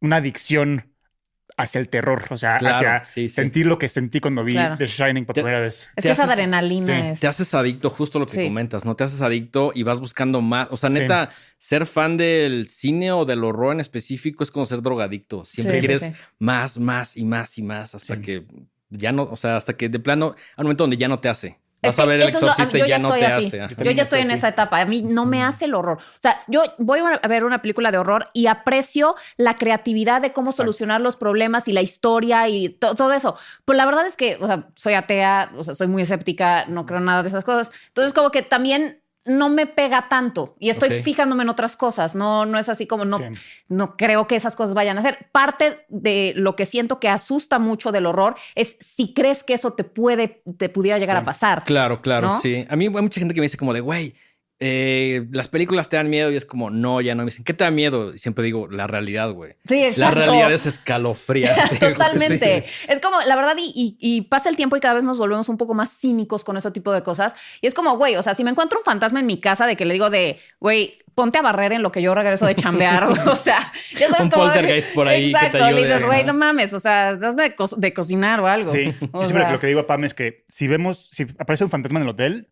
una 0.00 0.16
adicción 0.16 0.92
hacia 1.56 1.80
el 1.80 1.88
terror, 1.88 2.24
o 2.30 2.36
sea, 2.36 2.56
hacia 2.56 3.04
sentir 3.28 3.66
lo 3.66 3.78
que 3.78 3.88
sentí 3.88 4.20
cuando 4.20 4.44
vi 4.44 4.56
The 4.56 4.86
Shining 4.86 5.24
por 5.24 5.34
primera 5.34 5.60
vez. 5.60 5.88
Es 5.96 6.02
que 6.02 6.10
esa 6.10 6.24
adrenalina 6.24 7.12
es. 7.12 7.20
Te 7.20 7.26
haces 7.26 7.54
adicto, 7.54 7.90
justo 7.90 8.18
lo 8.18 8.26
que 8.26 8.44
comentas, 8.44 8.84
¿no? 8.84 8.94
Te 8.94 9.04
haces 9.04 9.22
adicto 9.22 9.72
y 9.74 9.82
vas 9.82 10.00
buscando 10.00 10.40
más. 10.40 10.68
O 10.70 10.76
sea, 10.76 10.90
neta, 10.90 11.30
ser 11.58 11.86
fan 11.86 12.16
del 12.16 12.68
cine 12.68 13.12
o 13.12 13.24
del 13.24 13.44
horror 13.44 13.72
en 13.72 13.80
específico 13.80 14.42
es 14.42 14.50
como 14.50 14.66
ser 14.66 14.82
drogadicto. 14.82 15.44
Siempre 15.44 15.78
quieres 15.78 16.12
más, 16.38 16.78
más 16.78 17.16
y 17.16 17.24
más 17.24 17.56
y 17.56 17.62
más 17.62 17.94
hasta 17.94 18.20
que 18.20 18.44
ya 18.90 19.12
no, 19.12 19.24
o 19.24 19.36
sea, 19.36 19.56
hasta 19.56 19.76
que 19.76 19.88
de 19.88 19.98
plano, 19.98 20.34
al 20.56 20.64
momento 20.64 20.84
donde 20.84 20.96
ya 20.96 21.08
no 21.08 21.20
te 21.20 21.28
hace. 21.28 21.58
Vas 21.86 21.98
a 21.98 22.04
ver 22.04 22.20
el 22.20 22.28
exorcista 22.28 22.78
y 22.78 22.88
ya, 22.88 22.98
no 22.98 23.12
te 23.12 23.26
hace. 23.26 23.68
Yo 23.78 23.90
ya 23.90 24.02
estoy 24.02 24.20
en 24.20 24.30
esa 24.30 24.48
etapa. 24.48 24.80
A 24.80 24.84
mí 24.84 25.02
no 25.02 25.26
me 25.26 25.42
hace 25.42 25.66
el 25.66 25.74
horror. 25.74 25.98
O 25.98 26.20
sea, 26.20 26.42
yo 26.46 26.62
voy 26.78 27.00
a 27.00 27.28
ver 27.28 27.44
una 27.44 27.62
película 27.62 27.90
de 27.90 27.98
horror 27.98 28.28
y 28.32 28.46
aprecio 28.46 29.16
la 29.36 29.56
creatividad 29.56 30.20
de 30.20 30.32
cómo 30.32 30.52
solucionar 30.52 31.00
los 31.00 31.16
problemas 31.16 31.68
y 31.68 31.72
la 31.72 31.82
historia 31.82 32.48
y 32.48 32.68
todo 32.68 33.12
eso. 33.12 33.36
Pues 33.64 33.76
la 33.76 33.86
verdad 33.86 34.06
es 34.06 34.16
que, 34.16 34.38
o 34.40 34.46
sea, 34.46 34.68
soy 34.74 34.94
atea, 34.94 35.52
o 35.56 35.64
sea, 35.64 35.74
soy 35.74 35.86
muy 35.86 36.02
escéptica, 36.02 36.66
no 36.66 36.86
creo 36.86 37.00
nada 37.00 37.22
de 37.22 37.28
esas 37.28 37.44
cosas. 37.44 37.70
Entonces, 37.88 38.12
como 38.12 38.30
que 38.30 38.42
también 38.42 39.00
no 39.26 39.48
me 39.48 39.66
pega 39.66 40.08
tanto 40.08 40.56
y 40.58 40.70
estoy 40.70 41.02
fijándome 41.02 41.42
en 41.42 41.48
otras 41.48 41.76
cosas. 41.76 42.14
No, 42.14 42.46
no 42.46 42.58
es 42.58 42.68
así 42.68 42.86
como 42.86 43.04
no, 43.04 43.20
no 43.68 43.96
creo 43.96 44.26
que 44.26 44.36
esas 44.36 44.56
cosas 44.56 44.74
vayan 44.74 44.98
a 44.98 45.02
ser. 45.02 45.28
Parte 45.32 45.84
de 45.88 46.32
lo 46.36 46.56
que 46.56 46.66
siento 46.66 47.00
que 47.00 47.08
asusta 47.08 47.58
mucho 47.58 47.92
del 47.92 48.06
horror 48.06 48.36
es 48.54 48.76
si 48.80 49.12
crees 49.12 49.42
que 49.44 49.54
eso 49.54 49.72
te 49.72 49.84
puede, 49.84 50.42
te 50.58 50.68
pudiera 50.68 50.98
llegar 50.98 51.16
a 51.16 51.24
pasar. 51.24 51.64
Claro, 51.64 52.00
claro, 52.00 52.38
sí. 52.40 52.66
A 52.68 52.76
mí 52.76 52.86
hay 52.86 52.90
mucha 52.90 53.20
gente 53.20 53.34
que 53.34 53.40
me 53.40 53.46
dice 53.46 53.58
como 53.58 53.74
de, 53.74 53.80
güey, 53.80 54.14
eh, 54.58 55.26
las 55.32 55.48
películas 55.48 55.90
te 55.90 55.96
dan 55.96 56.08
miedo 56.08 56.30
y 56.30 56.36
es 56.36 56.46
como, 56.46 56.70
no, 56.70 57.02
ya 57.02 57.14
no 57.14 57.24
me 57.24 57.30
dicen, 57.30 57.44
¿qué 57.44 57.52
te 57.52 57.64
da 57.64 57.70
miedo? 57.70 58.14
Y 58.14 58.18
siempre 58.18 58.42
digo, 58.42 58.68
la 58.68 58.86
realidad, 58.86 59.30
güey. 59.32 59.54
Sí, 59.68 59.82
exacto. 59.82 60.00
La 60.00 60.10
realidad 60.10 60.52
es 60.52 60.64
escalofriante. 60.64 61.76
Totalmente. 61.92 62.64
Es 62.88 63.00
como, 63.00 63.20
la 63.20 63.36
verdad, 63.36 63.54
y, 63.58 64.22
pasa 64.30 64.48
el 64.48 64.56
tiempo 64.56 64.76
y 64.76 64.80
cada 64.80 64.94
vez 64.94 65.04
nos 65.04 65.18
volvemos 65.18 65.48
un 65.50 65.58
poco 65.58 65.74
más 65.74 65.90
cínicos 65.90 66.42
con 66.42 66.56
ese 66.56 66.70
tipo 66.70 66.92
de 66.92 67.02
cosas. 67.02 67.34
Y 67.60 67.66
es 67.66 67.74
como, 67.74 67.98
güey, 67.98 68.16
o 68.16 68.22
sea, 68.22 68.34
si 68.34 68.44
me 68.44 68.50
encuentro 68.50 68.78
un 68.78 68.84
fantasma 68.84 69.20
en 69.20 69.26
mi 69.26 69.38
casa 69.38 69.66
de 69.66 69.76
que 69.76 69.84
le 69.84 69.92
digo 69.92 70.08
de, 70.08 70.38
güey, 70.58 71.00
ponte 71.14 71.38
a 71.38 71.42
barrer 71.42 71.72
en 71.72 71.82
lo 71.82 71.92
que 71.92 72.00
yo 72.00 72.14
regreso 72.14 72.46
de 72.46 72.54
chambear. 72.54 73.04
o 73.26 73.36
sea, 73.36 73.72
ya 73.92 74.08
sabes 74.08 74.22
un 74.22 74.30
poltergeist 74.30 74.94
por 74.94 75.06
ahí. 75.06 75.32
Exacto, 75.32 75.70
le 75.70 75.82
dices, 75.82 76.06
güey, 76.06 76.24
no 76.24 76.32
mames, 76.32 76.72
o 76.72 76.80
sea, 76.80 77.10
hazme 77.10 77.54
de, 77.76 77.92
cocinar 77.92 78.40
o 78.40 78.46
algo. 78.46 78.72
Sí, 78.72 78.94
yo 79.00 79.24
siempre 79.24 79.50
lo 79.52 79.60
que 79.60 79.66
digo 79.66 79.80
a 79.80 79.86
Pam 79.86 80.04
es 80.04 80.14
que 80.14 80.44
si 80.48 80.66
vemos, 80.66 81.10
si 81.12 81.26
aparece 81.38 81.64
un 81.64 81.70
fantasma 81.70 81.98
en 81.98 82.04
el 82.04 82.08
hotel, 82.10 82.48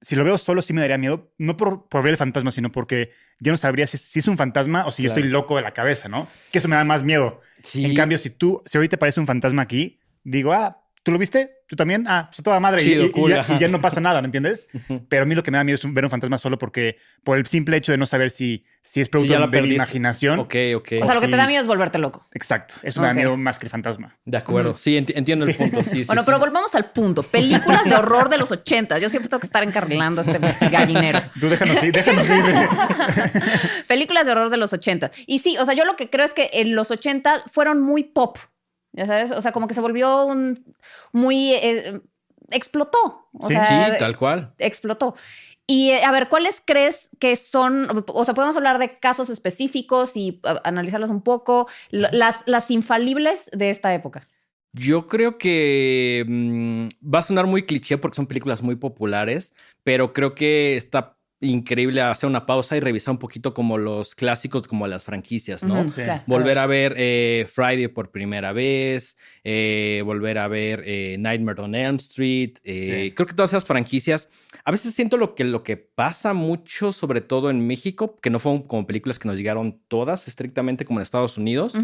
si 0.00 0.16
lo 0.16 0.24
veo 0.24 0.38
solo 0.38 0.62
sí 0.62 0.72
me 0.72 0.80
daría 0.80 0.98
miedo, 0.98 1.32
no 1.38 1.56
por, 1.56 1.88
por 1.88 2.02
ver 2.02 2.12
el 2.12 2.16
fantasma, 2.16 2.50
sino 2.50 2.70
porque 2.70 3.10
yo 3.40 3.52
no 3.52 3.58
sabría 3.58 3.86
si, 3.86 4.18
es 4.18 4.28
un 4.28 4.36
fantasma 4.36 4.86
o 4.86 4.92
si 4.92 5.02
yo 5.02 5.08
estoy 5.08 5.24
loco 5.24 5.56
de 5.56 5.62
la 5.62 5.72
cabeza, 5.72 6.08
¿no? 6.08 6.28
Que 6.52 6.58
eso 6.58 6.68
me 6.68 6.76
da 6.76 6.84
más 6.84 7.02
miedo. 7.02 7.40
En 7.74 7.94
cambio, 7.94 8.18
si 8.18 8.30
tú, 8.30 8.62
si 8.66 8.78
hoy 8.78 8.88
te 8.88 8.98
parece 8.98 9.20
un 9.20 9.26
fantasma 9.26 9.62
aquí, 9.62 10.00
digo, 10.22 10.52
ah, 10.52 10.85
¿Tú 11.06 11.12
lo 11.12 11.18
viste? 11.18 11.60
¿Tú 11.68 11.76
también? 11.76 12.04
Ah, 12.08 12.26
pues 12.28 12.42
toda 12.42 12.58
madre. 12.58 12.82
y, 12.82 13.12
ya, 13.60 13.68
no 13.68 13.80
pasa 13.80 14.00
nada, 14.00 14.20
¿me 14.20 14.26
entiendes? 14.26 14.66
Pero 15.08 15.22
a 15.22 15.26
mí 15.26 15.36
lo 15.36 15.44
que 15.44 15.52
me 15.52 15.56
da 15.56 15.62
miedo 15.62 15.76
es 15.76 15.94
ver 15.94 16.02
un 16.02 16.10
fantasma 16.10 16.36
solo 16.36 16.58
porque, 16.58 16.98
por 17.22 17.38
el 17.38 17.46
simple 17.46 17.76
hecho 17.76 17.92
de 17.92 17.98
no 17.98 18.06
saber 18.06 18.32
si, 18.32 18.64
si 18.82 19.00
es 19.00 19.08
producto 19.08 19.46
de 19.46 19.60
la 19.60 19.66
imaginación. 19.68 20.40
Ok, 20.40 20.56
ok. 20.74 20.88
O 21.00 21.06
sea, 21.06 21.14
lo 21.14 21.20
que 21.20 21.28
te 21.28 21.36
da 21.36 21.46
miedo 21.46 21.62
es 21.62 21.68
volverte 21.68 22.00
loco. 22.00 22.26
Exacto. 22.34 22.74
Eso 22.82 23.00
me 23.00 23.06
da 23.06 23.14
miedo 23.14 23.36
más 23.36 23.60
que 23.60 23.66
el 23.66 23.70
fantasma. 23.70 24.18
De 24.24 24.36
acuerdo. 24.36 24.76
Sí, 24.76 24.96
entiendo 24.96 25.46
el 25.46 25.54
punto. 25.54 25.80
Sí, 25.84 26.02
bueno, 26.08 26.24
pero 26.26 26.40
volvamos 26.40 26.74
al 26.74 26.90
punto. 26.90 27.22
Películas 27.22 27.84
de 27.84 27.94
horror 27.94 28.28
de 28.28 28.38
los 28.38 28.50
80. 28.50 28.98
Yo 28.98 29.08
siempre 29.08 29.28
tengo 29.28 29.38
que 29.38 29.46
estar 29.46 29.62
encarrilando 29.62 30.22
a 30.22 30.24
este 30.24 30.40
gallinero. 30.70 31.20
Tú 31.38 31.48
déjanos 31.48 31.80
ir, 31.84 31.92
déjanos 31.92 32.28
ir. 32.28 32.42
Películas 33.86 34.26
de 34.26 34.32
horror 34.32 34.50
de 34.50 34.56
los 34.56 34.72
80. 34.72 35.12
Y 35.28 35.38
sí, 35.38 35.56
o 35.56 35.64
sea, 35.64 35.74
yo 35.74 35.84
lo 35.84 35.94
que 35.94 36.10
creo 36.10 36.26
es 36.26 36.32
que 36.32 36.50
en 36.52 36.74
los 36.74 36.90
80 36.90 37.44
fueron 37.52 37.80
muy 37.80 38.02
pop. 38.02 38.38
Ya 38.96 39.06
sabes, 39.06 39.30
o 39.30 39.40
sea, 39.40 39.52
como 39.52 39.68
que 39.68 39.74
se 39.74 39.80
volvió 39.80 40.24
un 40.26 40.58
muy... 41.12 41.52
Eh, 41.52 42.00
explotó. 42.50 43.28
sí, 43.42 43.54
sí, 43.54 43.98
tal 43.98 44.16
cual. 44.16 44.54
Explotó. 44.58 45.14
Y 45.66 45.90
eh, 45.90 46.04
a 46.04 46.12
ver, 46.12 46.28
¿cuáles 46.28 46.62
crees 46.64 47.10
que 47.18 47.34
son, 47.36 48.04
o 48.06 48.24
sea, 48.24 48.34
podemos 48.34 48.56
hablar 48.56 48.78
de 48.78 48.98
casos 48.98 49.30
específicos 49.30 50.16
y 50.16 50.40
analizarlos 50.64 51.10
un 51.10 51.22
poco, 51.22 51.66
las, 51.90 52.44
las 52.46 52.70
infalibles 52.70 53.50
de 53.52 53.70
esta 53.70 53.92
época? 53.92 54.28
Yo 54.72 55.06
creo 55.06 55.38
que 55.38 56.24
mm, 56.28 56.88
va 57.12 57.20
a 57.20 57.22
sonar 57.22 57.46
muy 57.46 57.64
cliché 57.64 57.98
porque 57.98 58.16
son 58.16 58.26
películas 58.26 58.62
muy 58.62 58.76
populares, 58.76 59.54
pero 59.82 60.12
creo 60.12 60.34
que 60.34 60.76
está 60.76 61.15
increíble 61.40 62.00
hacer 62.00 62.28
una 62.28 62.46
pausa 62.46 62.76
y 62.76 62.80
revisar 62.80 63.12
un 63.12 63.18
poquito 63.18 63.52
como 63.52 63.76
los 63.76 64.14
clásicos, 64.14 64.66
como 64.66 64.86
las 64.86 65.04
franquicias, 65.04 65.62
¿no? 65.62 65.86
Volver 66.26 66.58
a 66.58 66.66
ver 66.66 66.94
eh, 66.96 67.46
Friday 67.52 67.88
por 67.88 68.10
primera 68.10 68.52
vez, 68.52 69.18
eh, 69.44 70.02
volver 70.04 70.38
a 70.38 70.48
ver 70.48 70.82
eh, 70.86 71.16
Nightmare 71.18 71.60
on 71.60 71.74
Elm 71.74 71.96
Street. 71.96 72.58
Creo 72.62 73.26
que 73.26 73.34
todas 73.34 73.50
esas 73.50 73.66
franquicias, 73.66 74.28
a 74.64 74.70
veces 74.70 74.94
siento 74.94 75.18
lo 75.18 75.34
que, 75.34 75.44
lo 75.44 75.62
que 75.62 75.76
pasa 75.76 76.32
mucho, 76.32 76.92
sobre 76.92 77.20
todo 77.20 77.50
en 77.50 77.66
México, 77.66 78.18
que 78.20 78.30
no 78.30 78.38
fueron 78.38 78.62
como 78.62 78.86
películas 78.86 79.18
que 79.18 79.28
nos 79.28 79.36
llegaron 79.36 79.78
todas 79.88 80.28
estrictamente 80.28 80.84
como 80.84 81.00
en 81.00 81.02
Estados 81.02 81.36
Unidos. 81.36 81.74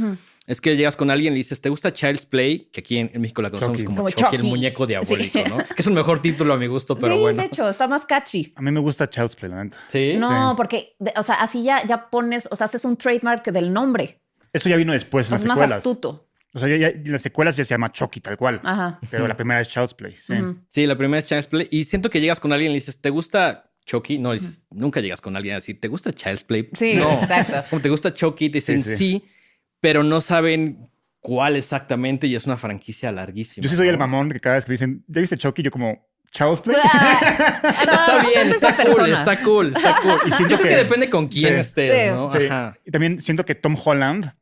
Es 0.46 0.60
que 0.60 0.76
llegas 0.76 0.96
con 0.96 1.08
alguien 1.10 1.32
y 1.32 1.36
le 1.36 1.38
dices, 1.38 1.60
¿te 1.60 1.68
gusta 1.68 1.92
Child's 1.92 2.26
Play? 2.26 2.68
Que 2.72 2.80
aquí 2.80 2.98
en, 2.98 3.10
México 3.20 3.42
la 3.42 3.50
conocemos 3.50 3.84
como, 3.84 4.10
Chucky, 4.10 4.36
el 4.36 4.42
muñeco 4.42 4.86
diabólico, 4.86 5.38
¿no? 5.48 5.58
Que 5.58 5.76
es 5.78 5.86
un 5.86 5.94
mejor 5.94 6.20
título 6.20 6.52
a 6.54 6.56
mi 6.56 6.66
gusto, 6.66 6.98
pero 6.98 7.18
bueno. 7.18 7.40
de 7.40 7.46
hecho, 7.46 7.68
está 7.68 7.86
más 7.86 8.06
catchy. 8.06 8.52
A 8.56 8.62
mí 8.62 8.72
me 8.72 8.80
gusta 8.80 9.08
Child's 9.08 9.36
Play, 9.36 9.52
la 9.52 9.62
neta. 9.62 9.78
Sí. 9.88 10.14
No, 10.18 10.54
porque, 10.56 10.96
o 11.16 11.22
sea, 11.22 11.36
así 11.36 11.62
ya, 11.62 11.84
ya 11.86 12.10
pones, 12.10 12.48
o 12.50 12.56
sea, 12.56 12.64
haces 12.64 12.84
un 12.84 12.96
trademark 12.96 13.44
del 13.52 13.72
nombre. 13.72 14.20
Eso 14.52 14.68
ya 14.68 14.76
vino 14.76 14.92
después 14.92 15.28
en 15.28 15.34
las 15.34 15.42
secuelas. 15.42 15.70
más 15.70 15.78
astuto. 15.78 16.28
O 16.54 16.58
sea, 16.58 16.68
ya, 16.68 16.88
en 16.88 17.12
las 17.12 17.22
secuelas 17.22 17.56
ya 17.56 17.64
se 17.64 17.70
llama 17.70 17.92
Chucky, 17.92 18.20
tal 18.20 18.36
cual. 18.36 18.60
Ajá. 18.62 18.98
Pero 19.10 19.26
la 19.26 19.36
primera 19.36 19.60
es 19.60 19.68
Child's 19.68 19.94
Play, 19.94 20.16
sí. 20.16 20.34
Sí, 20.68 20.86
la 20.86 20.96
primera 20.96 21.18
es 21.18 21.26
Child's 21.26 21.46
Play. 21.46 21.68
Y 21.70 21.84
siento 21.84 22.10
que 22.10 22.20
llegas 22.20 22.40
con 22.40 22.52
alguien 22.52 22.70
y 22.70 22.74
le 22.74 22.80
dices, 22.80 23.00
¿te 23.00 23.10
gusta 23.10 23.70
Chucky? 23.86 24.18
No, 24.18 24.32
dices, 24.32 24.62
nunca 24.70 25.00
llegas 25.00 25.20
con 25.20 25.34
alguien 25.36 25.54
a 25.54 25.58
decir, 25.58 25.80
¿te 25.80 25.88
gusta 25.88 26.12
Child's 26.12 26.44
Play? 26.44 26.68
Sí, 26.74 26.94
no. 26.94 27.22
exacto. 27.22 27.62
Como 27.70 27.80
te 27.80 27.88
gusta 27.88 28.12
Chucky, 28.12 28.50
te 28.50 28.58
dicen 28.58 28.82
sí, 28.82 29.24
pero 29.82 30.04
no 30.04 30.20
saben 30.20 30.88
cuál 31.18 31.56
exactamente 31.56 32.28
y 32.28 32.36
es 32.36 32.46
una 32.46 32.56
franquicia 32.56 33.10
larguísima. 33.10 33.64
Yo 33.64 33.68
sí 33.68 33.74
soy 33.76 33.88
el 33.88 33.98
mamón 33.98 34.30
que 34.30 34.38
cada 34.38 34.54
vez 34.54 34.64
que 34.64 34.72
dicen, 34.72 35.04
¿ya 35.08 35.20
viste 35.20 35.36
Chucky? 35.36 35.62
Yo 35.62 35.72
como, 35.72 36.08
Child's 36.30 36.62
Play. 36.62 36.76
está 36.82 38.24
bien, 38.24 38.50
está 38.50 38.76
cool, 38.76 39.12
está 39.12 39.42
cool, 39.42 39.66
está 39.76 40.00
cool, 40.00 40.20
Y 40.24 40.32
siento 40.32 40.56
que, 40.56 40.76
depende 40.76 41.10
con 41.10 41.26
quién 41.26 41.58
estés, 41.58 42.12
¿no? 42.12 42.28
Ajá. 42.28 42.78
Y 42.86 42.92
también 42.92 43.20
siento 43.20 43.44
que 43.44 43.56
Tom 43.56 43.76
Holland 43.84 44.32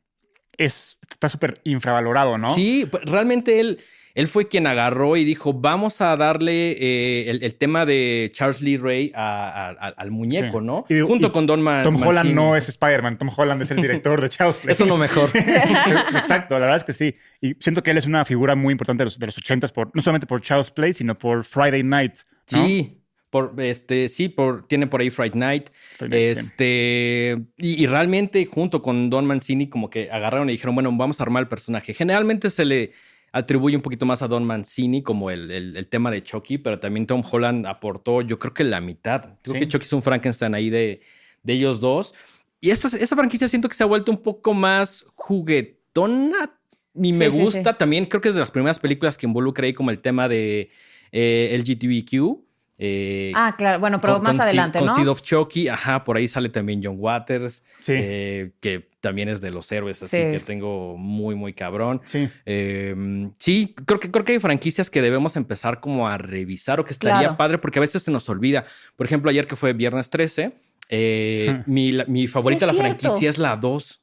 es, 0.57 0.99
está 1.09 1.27
súper 1.27 1.59
infravalorado, 1.63 2.37
¿no? 2.37 2.53
Sí, 2.53 2.87
pues, 2.89 3.03
realmente 3.05 3.59
él 3.59 3.79
él 4.13 4.27
fue 4.27 4.47
quien 4.47 4.67
agarró 4.67 5.15
y 5.15 5.23
dijo, 5.23 5.53
vamos 5.53 6.01
a 6.01 6.15
darle 6.17 6.71
eh, 6.71 7.29
el, 7.29 7.55
tema 7.55 7.85
de 7.85 8.29
Charles 8.33 8.61
Lee 8.61 8.77
Ray 8.77 9.11
al 9.15 10.11
muñeco, 10.11 10.61
¿no? 10.61 10.85
Junto 11.07 11.31
con 11.31 11.47
Don 11.47 11.61
Man 11.61 11.83
Tom 11.83 12.01
Holland 12.01 12.33
no 12.33 12.55
es 12.55 12.67
Spider-Man, 12.69 13.17
Tom 13.17 13.29
Holland 13.35 13.61
es 13.61 13.71
el 13.71 13.81
director 13.81 14.21
de 14.21 14.29
Charles 14.29 14.57
Play. 14.57 14.71
Eso 14.71 14.85
no 14.85 14.97
mejor. 14.97 15.29
Exacto, 15.35 16.55
la 16.55 16.61
verdad 16.61 16.77
es 16.77 16.83
que 16.83 16.93
sí. 16.93 17.15
Y 17.39 17.55
siento 17.59 17.83
que 17.83 17.91
él 17.91 17.97
es 17.97 18.05
una 18.05 18.25
figura 18.25 18.55
muy 18.55 18.73
importante 18.73 19.01
de 19.01 19.05
los, 19.05 19.19
de 19.19 19.25
los 19.25 19.37
80 19.37 19.67
por, 19.69 19.91
no 19.93 20.01
solamente 20.01 20.27
por 20.27 20.41
Charles 20.41 20.71
Play, 20.71 20.93
sino 20.93 21.15
por 21.15 21.43
Friday 21.45 21.83
Night. 21.83 22.15
Sí. 22.45 22.97
Por, 23.29 23.53
este, 23.59 24.09
sí, 24.09 24.27
por, 24.27 24.67
tiene 24.67 24.87
por 24.87 24.99
ahí 24.99 25.09
Friday 25.09 25.39
Night. 25.39 25.69
este, 26.11 27.37
y, 27.57 27.81
y, 27.81 27.87
realmente 27.87 28.45
junto 28.45 28.81
con 28.81 29.09
Don 29.09 29.25
Mancini 29.25 29.69
como 29.69 29.89
que 29.89 30.11
agarraron 30.11 30.49
y 30.49 30.53
dijeron, 30.53 30.75
bueno, 30.75 30.91
vamos 30.91 31.21
a 31.21 31.23
armar 31.23 31.43
el 31.43 31.47
personaje. 31.47 31.93
Generalmente 31.93 32.49
se 32.49 32.65
le, 32.65 32.91
atribuye 33.31 33.75
un 33.75 33.81
poquito 33.81 34.05
más 34.05 34.21
a 34.21 34.27
Don 34.27 34.45
Mancini 34.45 35.03
como 35.03 35.31
el, 35.31 35.87
tema 35.89 36.11
de 36.11 36.23
Chucky, 36.23 36.57
pero 36.57 36.79
también 36.79 37.07
Tom 37.07 37.23
Holland 37.29 37.65
aportó, 37.65 38.21
yo 38.21 38.39
creo 38.39 38.53
que 38.53 38.63
la 38.63 38.81
mitad. 38.81 39.37
Creo 39.41 39.59
que 39.59 39.67
Chucky 39.67 39.85
es 39.85 39.93
un 39.93 40.01
Frankenstein 40.01 40.53
ahí 40.53 40.69
de, 40.69 41.01
de 41.43 41.53
ellos 41.53 41.79
dos. 41.79 42.13
Y 42.59 42.69
esa, 42.69 42.95
esa 42.95 43.15
franquicia 43.15 43.47
siento 43.47 43.67
que 43.69 43.75
se 43.75 43.83
ha 43.83 43.87
vuelto 43.87 44.11
un 44.11 44.21
poco 44.21 44.53
más 44.53 45.05
juguetona. 45.15 46.57
Y 46.93 47.13
me 47.13 47.29
gusta 47.29 47.77
también, 47.77 48.05
creo 48.05 48.21
que 48.21 48.27
es 48.27 48.33
de 48.33 48.41
las 48.41 48.51
primeras 48.51 48.77
películas 48.77 49.17
que 49.17 49.25
involucra 49.25 49.65
ahí 49.65 49.73
como 49.73 49.91
el 49.91 49.99
tema 49.99 50.27
de 50.27 50.69
eh, 51.11 51.57
LGTBQ. 51.57 52.43
Eh, 52.83 53.31
ah, 53.35 53.55
claro, 53.57 53.79
bueno, 53.79 54.01
pero 54.01 54.19
más 54.19 54.39
adelante, 54.39 54.79
con 54.79 54.87
¿no? 54.87 54.93
Con 54.93 55.01
Seed 55.01 55.09
of 55.09 55.21
Chucky, 55.21 55.67
ajá, 55.67 56.03
por 56.03 56.17
ahí 56.17 56.27
sale 56.27 56.49
también 56.49 56.81
John 56.83 56.95
Waters, 56.97 57.63
eh, 57.87 58.51
que 58.59 58.90
también 59.01 59.27
es 59.27 59.41
de 59.41 59.51
los 59.51 59.71
héroes, 59.71 60.01
así 60.03 60.17
que 60.17 60.39
tengo 60.39 60.95
muy, 60.97 61.35
muy 61.35 61.53
cabrón. 61.53 62.01
Sí. 62.05 62.29
Em, 62.45 63.31
sí, 63.39 63.75
creo 63.85 63.99
que, 63.99 64.09
creo 64.11 64.23
que 64.23 64.33
hay 64.33 64.39
franquicias 64.39 64.89
que 64.89 65.01
debemos 65.01 65.35
empezar 65.35 65.81
como 65.81 66.07
a 66.07 66.17
revisar 66.17 66.79
o 66.79 66.85
que 66.85 66.93
estaría 66.93 67.35
padre, 67.35 67.57
porque 67.57 67.79
a 67.79 67.81
veces 67.81 68.03
se 68.03 68.11
nos 68.11 68.29
olvida. 68.29 68.65
Por 68.95 69.05
ejemplo, 69.05 69.29
ayer 69.29 69.47
que 69.47 69.55
fue 69.55 69.73
Viernes 69.73 70.09
13, 70.09 70.53
eh, 70.89 71.63
mi, 71.65 71.97
mi, 72.07 72.27
favorita 72.27 72.67
de 72.67 72.73
la 72.73 72.77
franquicia 72.77 73.29
es 73.29 73.37
la 73.37 73.57
2. 73.57 74.01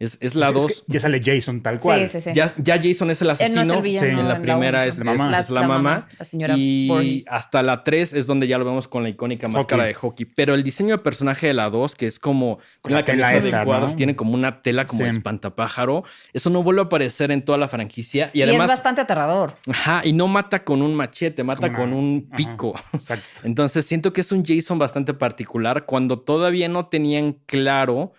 Es, 0.00 0.34
la 0.34 0.50
2. 0.50 0.84
ya 0.88 0.98
sale 0.98 1.20
Jason 1.24 1.62
tal 1.62 1.78
cual. 1.78 2.10
ya, 2.34 2.52
ya, 2.56 2.80
Jason 2.82 3.10
es 3.10 3.22
el 3.22 3.30
asesino. 3.30 3.60
en 3.62 4.28
la 4.28 4.40
primera 4.40 4.86
es, 4.86 4.98
la 4.98 5.04
mamá. 5.04 5.38
Es, 5.38 5.50
la, 5.50 5.62
mamá. 5.62 6.08
señora 6.24 6.54
y 6.56 7.24
hasta 7.28 7.62
la 7.62 7.84
3 7.84 8.12
es 8.12 8.26
donde 8.26 8.48
ya 8.48 8.58
lo 8.58 8.64
vemos 8.64 8.88
con 8.88 9.04
la 9.04 9.08
icónica 9.08 9.46
máscara 9.46 9.84
de 9.84 9.94
hockey. 9.94 10.26
Pero 10.26 10.54
el 10.54 10.64
diseño 10.64 10.96
de 10.96 11.02
personaje 11.02 11.46
de 11.46 11.54
la 11.54 11.70
2, 11.70 11.94
que 11.94 12.06
es 12.06 12.18
como 12.18 12.58
con 12.80 12.92
la, 12.92 13.04
camisa 13.04 13.40
de 13.40 13.64
cuadros, 13.64 13.94
tiene 13.94 14.16
como 14.16 14.34
una 14.34 14.62
tela 14.62 14.86
como 14.86 15.06
espantapájaro. 15.06 16.04
Eso 16.32 16.50
no 16.50 16.62
vuelve 16.62 16.82
a 16.82 16.84
aparecer 16.84 17.30
en 17.30 17.44
toda 17.44 17.56
la 17.56 17.68
franquicia. 17.68 18.30
Y, 18.32 18.42
además. 18.42 18.70
es 18.70 18.76
bastante 18.76 19.00
aterrador. 19.00 19.54
Ajá. 19.68 20.02
Y 20.04 20.12
no 20.12 20.26
mata 20.26 20.64
con 20.64 20.82
un 20.82 20.94
machete, 20.94 21.44
mata 21.44 21.72
con 21.72 21.92
un 21.92 22.28
pico. 22.36 22.74
exacto. 22.92 23.40
Entonces 23.44 23.86
siento 23.86 24.12
que 24.12 24.22
es 24.22 24.32
un 24.32 24.44
Jason 24.44 24.78
bastante 24.78 25.14
particular 25.14 25.86
cuando 25.86 26.16
todavía 26.16 26.68
no 26.68 26.86
tenían 26.86 27.38
claro 27.46 28.12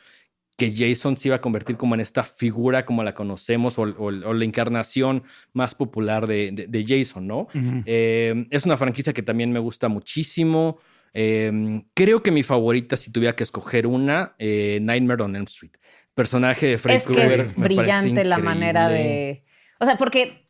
que 0.57 0.73
Jason 0.75 1.17
se 1.17 1.27
iba 1.27 1.35
a 1.35 1.41
convertir 1.41 1.75
como 1.77 1.95
en 1.95 2.01
esta 2.01 2.23
figura 2.23 2.85
como 2.85 3.03
la 3.03 3.13
conocemos 3.13 3.77
o, 3.77 3.85
la 3.85 4.45
encarnación 4.45 5.23
más 5.53 5.75
popular 5.75 6.27
de, 6.27 6.85
Jason, 6.87 7.27
¿no? 7.27 7.47
Eh, 7.85 8.45
es 8.49 8.65
una 8.65 8.77
franquicia 8.77 9.13
que 9.13 9.21
también 9.21 9.51
me 9.51 9.59
gusta 9.59 9.87
muchísimo. 9.89 10.79
Eh, 11.13 11.81
creo 11.93 12.21
que 12.21 12.31
mi 12.31 12.43
favorita, 12.43 12.97
si 12.97 13.11
tuviera 13.11 13.35
que 13.35 13.43
escoger 13.43 13.87
una, 13.87 14.35
eh, 14.37 14.79
Nightmare 14.81 15.23
on 15.23 15.35
Elm 15.35 15.45
Street. 15.45 15.71
Personaje 16.13 16.67
de 16.67 16.77
Freddy 16.77 17.03
Krueger. 17.03 17.39
Es 17.39 17.55
brillante 17.55 18.23
la 18.23 18.37
manera 18.37 18.87
de. 18.89 19.43
O 19.79 19.85
sea, 19.85 19.97
porque 19.97 20.45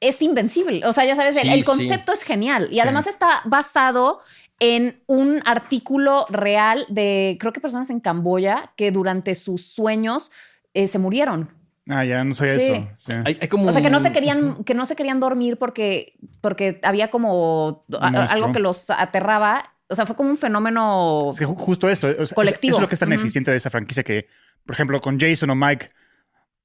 es 0.00 0.20
invencible. 0.20 0.84
O 0.86 0.92
sea, 0.92 1.04
ya 1.04 1.16
sabes, 1.16 1.36
el, 1.36 1.64
concepto 1.64 2.12
es 2.12 2.22
genial. 2.22 2.68
Y 2.70 2.80
además 2.80 3.06
está 3.06 3.42
basado 3.46 4.20
en 4.60 5.02
un 5.06 5.42
artículo 5.44 6.26
real 6.30 6.86
de, 6.88 7.36
creo 7.40 7.52
que 7.52 7.60
personas 7.60 7.90
en 7.90 8.00
Camboya 8.00 8.72
que 8.76 8.92
durante 8.92 9.34
sus 9.34 9.66
sueños 9.66 10.30
eh, 10.74 10.88
se 10.88 10.98
murieron. 10.98 11.50
Ah, 11.88 12.04
ya 12.04 12.24
no 12.24 12.34
sé 12.34 12.54
eso. 12.54 12.88
o 12.96 13.72
sea, 13.72 13.82
que 13.82 13.90
no 13.90 14.00
se 14.00 14.12
querían, 14.12 14.64
que 14.64 14.74
no 14.74 14.86
se 14.86 14.96
querían 14.96 15.20
dormir 15.20 15.58
porque, 15.58 16.14
porque 16.40 16.80
había 16.82 17.10
como 17.10 17.84
algo 18.00 18.52
que 18.52 18.58
los 18.58 18.88
aterraba. 18.90 19.74
O 19.88 19.94
sea, 19.94 20.06
fue 20.06 20.16
como 20.16 20.30
un 20.30 20.38
fenómeno 20.38 21.32
justo 21.56 21.90
esto. 21.90 22.08
colectivo. 22.34 22.70
Eso 22.70 22.78
es 22.78 22.82
lo 22.82 22.88
que 22.88 22.94
es 22.94 23.00
tan 23.00 23.12
eficiente 23.12 23.50
de 23.50 23.58
esa 23.58 23.68
franquicia 23.68 24.02
que, 24.02 24.28
por 24.64 24.74
ejemplo, 24.74 25.00
con 25.02 25.20
Jason 25.20 25.50
o 25.50 25.54
Mike, 25.54 25.90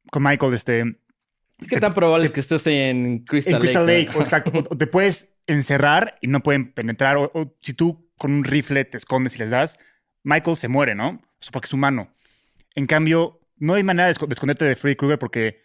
con 0.10 0.24
Michael, 0.24 0.54
este. 0.54 1.00
¿Qué 1.68 1.80
tan 1.80 1.94
probable 1.94 2.26
es 2.26 2.32
que 2.32 2.40
estés 2.40 2.66
en 2.68 3.20
Crystal 3.20 3.54
Lake? 3.54 3.66
En 3.66 3.72
Crystal 3.72 3.88
Lake, 3.88 4.18
o, 4.18 4.22
exacto. 4.22 4.64
te 4.78 4.88
puedes 4.88 5.36
encerrar 5.48 6.18
y 6.22 6.28
no 6.28 6.42
pueden 6.42 6.72
penetrar. 6.72 7.18
O, 7.18 7.56
si 7.62 7.74
tú 7.74 8.10
con 8.18 8.32
un 8.32 8.44
rifle 8.44 8.86
te 8.86 8.98
escondes 8.98 9.36
y 9.36 9.40
les 9.40 9.50
das, 9.50 9.78
Michael 10.24 10.58
se 10.58 10.68
muere, 10.68 10.96
¿no? 10.96 11.10
O 11.10 11.42
sea, 11.42 11.52
porque 11.52 11.68
es 11.68 11.74
humano. 11.74 12.10
En 12.76 12.86
cambio, 12.86 13.42
no 13.58 13.74
hay 13.74 13.84
manera 13.84 14.08
de 14.08 14.12
esconderte 14.12 14.66
de 14.66 14.76
Freddy 14.76 14.96
Krueger 14.96 15.20
porque 15.20 15.64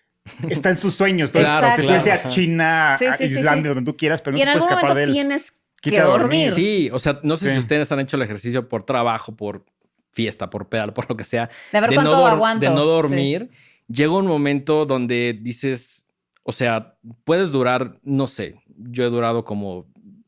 está 0.49 0.71
en 0.71 0.79
tus 0.79 0.95
sueños. 0.95 1.33
claro, 1.33 1.77
que 1.77 1.87
tú 1.87 1.93
a 1.93 2.29
China, 2.29 2.95
a 2.95 3.23
Islandia, 3.23 3.75
donde 3.75 3.91
tú 3.91 3.97
quieras, 3.97 4.21
pero 4.23 4.37
no 4.37 4.43
te 4.43 4.51
puedes 4.51 4.63
escapar 4.63 4.95
de 4.95 5.05
él. 5.05 5.13
Tienes 5.13 5.53
que 5.81 6.01
dormir. 6.01 6.53
Sí, 6.53 6.91
o 6.93 6.99
sea, 6.99 7.21
no 7.23 7.37
sé 7.37 7.53
si 7.53 7.59
ustedes 7.59 7.91
han 7.93 8.01
hecho 8.01 8.17
el 8.17 8.23
ejercicio 8.23 8.69
por 8.69 8.85
trabajo, 8.85 9.37
por 9.37 9.65
fiesta, 10.13 10.49
por 10.49 10.69
pedal, 10.69 10.93
por 10.93 11.09
lo 11.09 11.17
que 11.17 11.25
sea. 11.25 11.51
De, 11.73 11.81
ver 11.81 11.95
no, 11.95 12.59
de 12.59 12.71
no 12.71 12.85
dormir. 12.85 13.51
Llega 13.89 14.13
un 14.13 14.27
momento 14.27 14.87
donde 14.87 15.39
dices, 15.41 16.09
o 16.43 16.53
sea, 16.53 16.97
puedes 17.25 17.53
durar, 17.53 17.99
no 18.03 18.27
sé, 18.27 18.61
yo 18.67 19.05
he 19.05 19.11
durado 19.11 19.45
como 19.45 19.87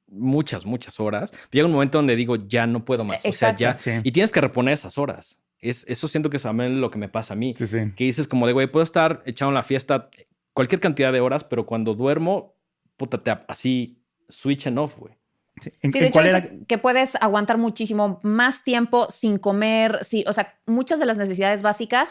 muchas, 0.09 0.67
muchas 0.67 0.99
horas. 1.01 1.33
Llega 1.51 1.67
un 1.67 1.73
momento 1.73 1.99
donde 1.99 2.17
digo, 2.17 2.37
ya 2.37 2.67
no 2.67 2.85
puedo 2.85 3.05
más. 3.05 3.25
O 3.25 3.33
sea, 3.33 3.55
ya. 3.55 3.77
Y 4.03 4.13
tienes 4.13 4.33
que 4.33 4.41
reponer 4.41 4.75
esas 4.75 4.99
horas. 4.99 5.39
Es, 5.61 5.85
eso 5.89 6.09
siento 6.09 6.31
que 6.31 6.37
es 6.37 6.45
lo 6.45 6.91
que 6.91 6.99
me 6.99 7.09
pasa 7.09 7.35
a 7.35 7.37
mí. 7.37 7.55
que 7.55 8.05
dices 8.05 8.29
como 8.29 8.47
de, 8.47 8.53
güey, 8.53 8.67
puedo 8.67 8.85
estar 8.85 9.23
echado 9.27 9.51
en 9.51 9.55
la 9.55 9.63
fiesta 9.63 10.11
cualquier 10.53 10.81
cantidad 10.81 11.13
de 11.13 11.21
horas, 11.21 11.45
pero 11.45 11.67
cuando 11.67 11.95
duermo, 11.95 12.55
puta, 12.97 13.23
te, 13.23 13.31
así 13.47 14.03
switch 14.29 14.67
and 14.67 14.79
off, 14.79 14.97
güey. 14.99 15.15
Sí. 15.61 15.71
de 15.83 16.07
hecho, 16.07 16.21
que 16.67 16.77
puedes 16.77 17.15
aguantar 17.17 17.57
muchísimo 17.57 18.21
más 18.23 18.63
tiempo 18.63 19.07
sin 19.11 19.39
comer, 19.39 20.05
sí, 20.05 20.23
o 20.27 20.33
sea, 20.35 20.59
muchas 20.67 21.01
de 21.01 21.07
las 21.07 21.17
necesidades 21.17 21.63
básicas, 21.63 22.11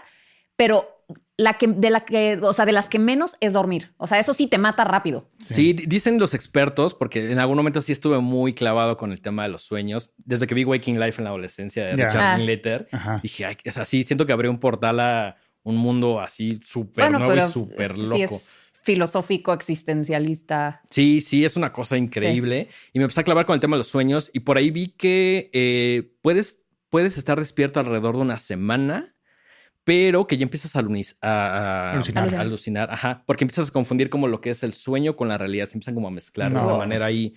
pero 0.55 0.94
la 1.37 1.55
que, 1.55 1.67
de 1.67 1.89
la 1.89 2.05
que, 2.05 2.39
o 2.41 2.53
sea, 2.53 2.65
de 2.65 2.71
las 2.71 2.87
que 2.87 2.99
menos 2.99 3.35
es 3.41 3.53
dormir. 3.53 3.93
O 3.97 4.07
sea, 4.07 4.19
eso 4.19 4.33
sí 4.33 4.47
te 4.47 4.57
mata 4.57 4.83
rápido. 4.83 5.29
Sí. 5.39 5.73
dicen 5.73 6.17
los 6.17 6.33
expertos, 6.33 6.93
porque 6.93 7.31
en 7.31 7.39
algún 7.39 7.57
momento 7.57 7.81
sí 7.81 7.91
estuve 7.91 8.19
muy 8.19 8.53
clavado 8.53 8.95
con 8.97 9.11
el 9.11 9.21
tema 9.21 9.43
de 9.43 9.49
los 9.49 9.63
sueños. 9.63 10.11
Desde 10.17 10.47
que 10.47 10.55
vi 10.55 10.63
Waking 10.63 10.99
Life 10.99 11.19
en 11.19 11.25
la 11.25 11.31
adolescencia 11.31 11.85
de 11.85 11.91
Richard 11.91 12.21
ah. 12.21 12.37
Linklater, 12.37 12.87
dije, 13.21 13.45
o 13.67 13.71
sea, 13.71 13.85
sí, 13.85 14.03
siento 14.03 14.25
que 14.25 14.33
habría 14.33 14.49
un 14.49 14.59
portal 14.59 14.99
a 14.99 15.35
un 15.63 15.77
mundo 15.77 16.21
así 16.21 16.59
súper 16.63 17.11
nuevo 17.11 17.35
y 17.35 17.41
súper 17.41 17.97
loco. 17.97 18.39
filosófico, 18.83 19.51
existencialista. 19.51 20.83
Sí, 20.89 21.19
sí, 21.19 21.43
es 21.43 21.57
una 21.57 21.73
cosa 21.73 21.97
increíble. 21.97 22.69
Y 22.93 22.99
me 22.99 23.05
empecé 23.05 23.21
a 23.21 23.23
clavar 23.23 23.45
con 23.45 23.55
el 23.55 23.59
tema 23.59 23.75
de 23.75 23.79
los 23.79 23.87
sueños 23.87 24.29
y 24.33 24.41
por 24.41 24.57
ahí 24.57 24.71
vi 24.71 24.89
que 24.89 25.49
eh, 25.53 26.13
puedes, 26.21 26.59
puedes 26.89 27.17
estar 27.17 27.37
despierto 27.39 27.79
alrededor 27.79 28.15
de 28.15 28.21
una 28.21 28.37
semana 28.37 29.14
pero 29.85 30.27
que 30.27 30.35
ya 30.35 30.43
empiezas 30.43 30.75
a, 30.75 30.79
alucinar. 30.79 32.35
alucinar. 32.35 32.91
ajá, 32.91 33.23
porque 33.25 33.45
empiezas 33.45 33.69
a 33.69 33.71
confundir 33.71 34.09
como 34.09 34.27
lo 34.27 34.41
que 34.41 34.49
es 34.49 34.63
el 34.63 34.73
sueño 34.73 35.15
con 35.15 35.29
la 35.29 35.37
realidad, 35.37 35.67
se 35.67 35.75
empiezan 35.75 35.93
como 35.93 36.09
a 36.09 36.11
mezclar 36.11 36.51
de 36.51 36.59
una 36.59 36.77
manera 36.77 37.05
ahí 37.05 37.35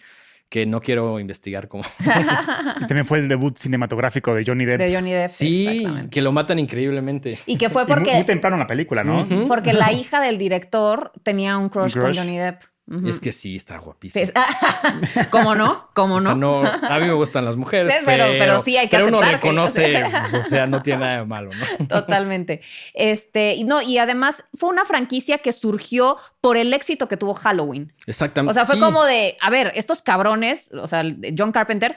que 0.49 0.65
no 0.65 0.81
quiero 0.81 1.21
investigar 1.21 1.69
cómo. 1.69 1.85
y 2.01 2.87
también 2.87 3.05
fue 3.05 3.19
el 3.19 3.29
debut 3.29 3.57
cinematográfico 3.59 4.35
de 4.35 4.45
Johnny 4.47 4.65
Depp. 4.65 4.81
De 4.81 4.95
Johnny 4.95 5.13
Depp. 5.13 5.29
Sí, 5.29 5.87
que 6.11 6.23
lo 6.23 6.33
matan 6.33 6.59
increíblemente. 6.59 7.39
Y 7.45 7.59
que 7.59 7.69
fue 7.69 7.87
porque. 7.87 8.15
muy, 8.15 8.25
temprano 8.25 8.57
en 8.57 8.61
la 8.61 8.67
película, 8.67 9.05
¿no? 9.05 9.27
Porque 9.47 9.75
la 9.75 9.93
hija 9.93 10.21
del 10.23 10.39
director 10.39 11.13
tenía 11.23 11.59
un 11.59 11.69
crush, 11.69 11.95
con 11.95 12.15
Johnny 12.15 12.39
Depp. 12.39 12.63
Es 13.07 13.21
que 13.21 13.33
sí, 13.33 13.57
está 13.57 13.77
guapísimo. 13.77 14.33
¿Cómo 15.31 15.55
no? 15.55 15.89
¿Cómo 15.95 16.21
no? 16.21 16.35
no? 16.35 16.63
A 16.63 16.99
mí 16.99 17.07
me 17.07 17.13
gustan 17.13 17.45
las 17.45 17.57
mujeres, 17.57 17.95
pero, 18.07 18.25
pero, 18.39 18.63
sí 18.63 18.79
hay 18.79 18.89
que 18.89 18.97
pero 18.97 19.09
uno 19.09 19.21
reconoce, 19.21 20.05
pues, 20.11 20.35
o 20.35 20.49
sea, 20.49 20.67
no 20.67 20.83
tiene 20.83 21.01
nada 21.01 21.19
de 21.19 21.25
malo, 21.27 21.51
¿no? 21.51 21.87
Totalmente. 21.89 22.63
Este, 22.95 23.63
no, 23.67 23.83
y 23.83 23.99
además 23.99 24.43
fue 24.55 24.71
una 24.71 24.87
franquicia 24.87 25.39
que 25.39 25.53
surgió 25.53 26.17
por 26.41 26.57
el 26.57 26.73
éxito 26.73 27.09
que 27.09 27.19
tuvo 27.19 27.35
Halloween. 27.35 27.93
Exactamente. 28.07 28.53
O 28.53 28.55
sea, 28.55 28.65
fue 28.65 28.81
como 28.81 29.05
de, 29.05 29.37
a 29.41 29.51
ver, 29.51 29.73
estos 29.75 30.01
cabrones, 30.01 30.71
o 30.73 30.87
sea, 30.89 31.05
John 31.37 31.53
Carpenter 31.53 31.95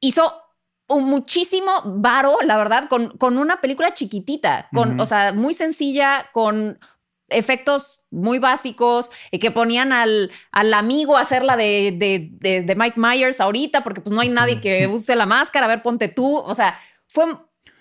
hizo 0.00 0.40
un 0.88 1.04
muchísimo 1.04 1.82
varo, 1.84 2.38
la 2.44 2.56
verdad, 2.56 2.88
con, 2.88 3.16
con 3.18 3.38
una 3.38 3.60
película 3.60 3.92
chiquitita, 3.92 4.68
con, 4.72 5.00
o 5.00 5.06
sea, 5.06 5.32
muy 5.32 5.52
sencilla, 5.52 6.30
con 6.32 6.78
efectos 7.28 8.02
muy 8.10 8.38
básicos 8.38 9.10
y 9.30 9.38
que 9.38 9.50
ponían 9.50 9.92
al, 9.92 10.30
al 10.52 10.74
amigo 10.74 11.16
a 11.16 11.20
hacer 11.20 11.42
la 11.42 11.56
de, 11.56 11.92
de, 11.96 12.74
Mike 12.76 12.98
Myers 12.98 13.40
ahorita 13.40 13.82
porque 13.82 14.00
pues 14.00 14.12
no 14.14 14.20
hay 14.20 14.28
nadie 14.28 14.60
que 14.60 14.86
use 14.86 15.16
la 15.16 15.26
máscara, 15.26 15.66
a 15.66 15.68
ver, 15.68 15.82
ponte 15.82 16.08
tú, 16.08 16.36
o 16.36 16.54
sea, 16.54 16.78
fue 17.08 17.26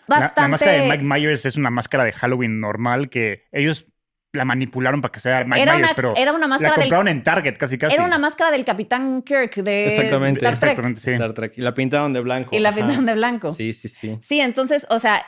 bastante... 0.08 0.42
La, 0.42 0.48
máscara 0.48 0.72
de 0.74 0.88
Mike 0.88 1.04
Myers 1.04 1.46
es 1.46 1.56
una 1.56 1.70
máscara 1.70 2.04
de 2.04 2.12
Halloween 2.12 2.60
normal 2.60 3.10
que 3.10 3.44
ellos 3.52 3.88
la 4.36 4.46
manipularon 4.46 5.02
para 5.02 5.12
que 5.12 5.20
sea 5.20 5.44
Mike 5.44 5.66
Myers, 5.66 5.94
pero 5.96 6.14
era 6.16 6.34
una 6.34 6.48
máscara 6.48 6.76
la 6.76 6.84
compraron 6.84 7.08
en 7.08 7.24
Target 7.24 7.58
casi 7.58 7.78
casi. 7.78 7.96
Era 7.96 8.04
una 8.04 8.18
máscara 8.18 8.52
del 8.52 8.66
Capitán 8.66 9.22
Kirk 9.22 9.56
de 9.56 9.88
Exactamente. 9.88 10.40
Star 10.40 10.58
Trek. 10.58 10.72
Exactamente, 10.72 11.02
sí. 11.02 11.12
Star 11.12 11.34
Trek. 11.34 11.54
Y 11.58 11.62
la 11.62 11.74
pintaron 11.74 12.14
de 12.14 12.22
blanco. 12.22 12.56
Y 12.56 12.60
la 12.60 12.74
pintaron 12.74 13.06
de 13.06 13.14
blanco. 13.14 13.50
Sí, 13.50 13.74
sí, 13.74 13.88
sí. 13.88 14.18
Sí, 14.22 14.40
entonces, 14.40 14.86
o 14.90 15.00
sea, 15.00 15.26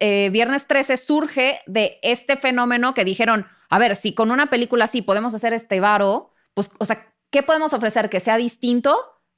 eh, 0.00 0.30
Viernes 0.30 0.66
13 0.66 0.96
surge 0.96 1.60
de 1.66 1.98
este 2.02 2.36
fenómeno 2.36 2.94
que 2.94 3.04
dijeron, 3.04 3.46
a 3.68 3.78
ver, 3.78 3.96
si 3.96 4.14
con 4.14 4.30
una 4.30 4.50
película 4.50 4.84
así 4.84 5.02
podemos 5.02 5.34
hacer 5.34 5.52
este 5.52 5.80
varo, 5.80 6.32
pues, 6.54 6.70
o 6.78 6.86
sea, 6.86 7.12
¿qué 7.30 7.42
podemos 7.42 7.72
ofrecer 7.72 8.08
que 8.08 8.20
sea 8.20 8.36
distinto? 8.36 8.96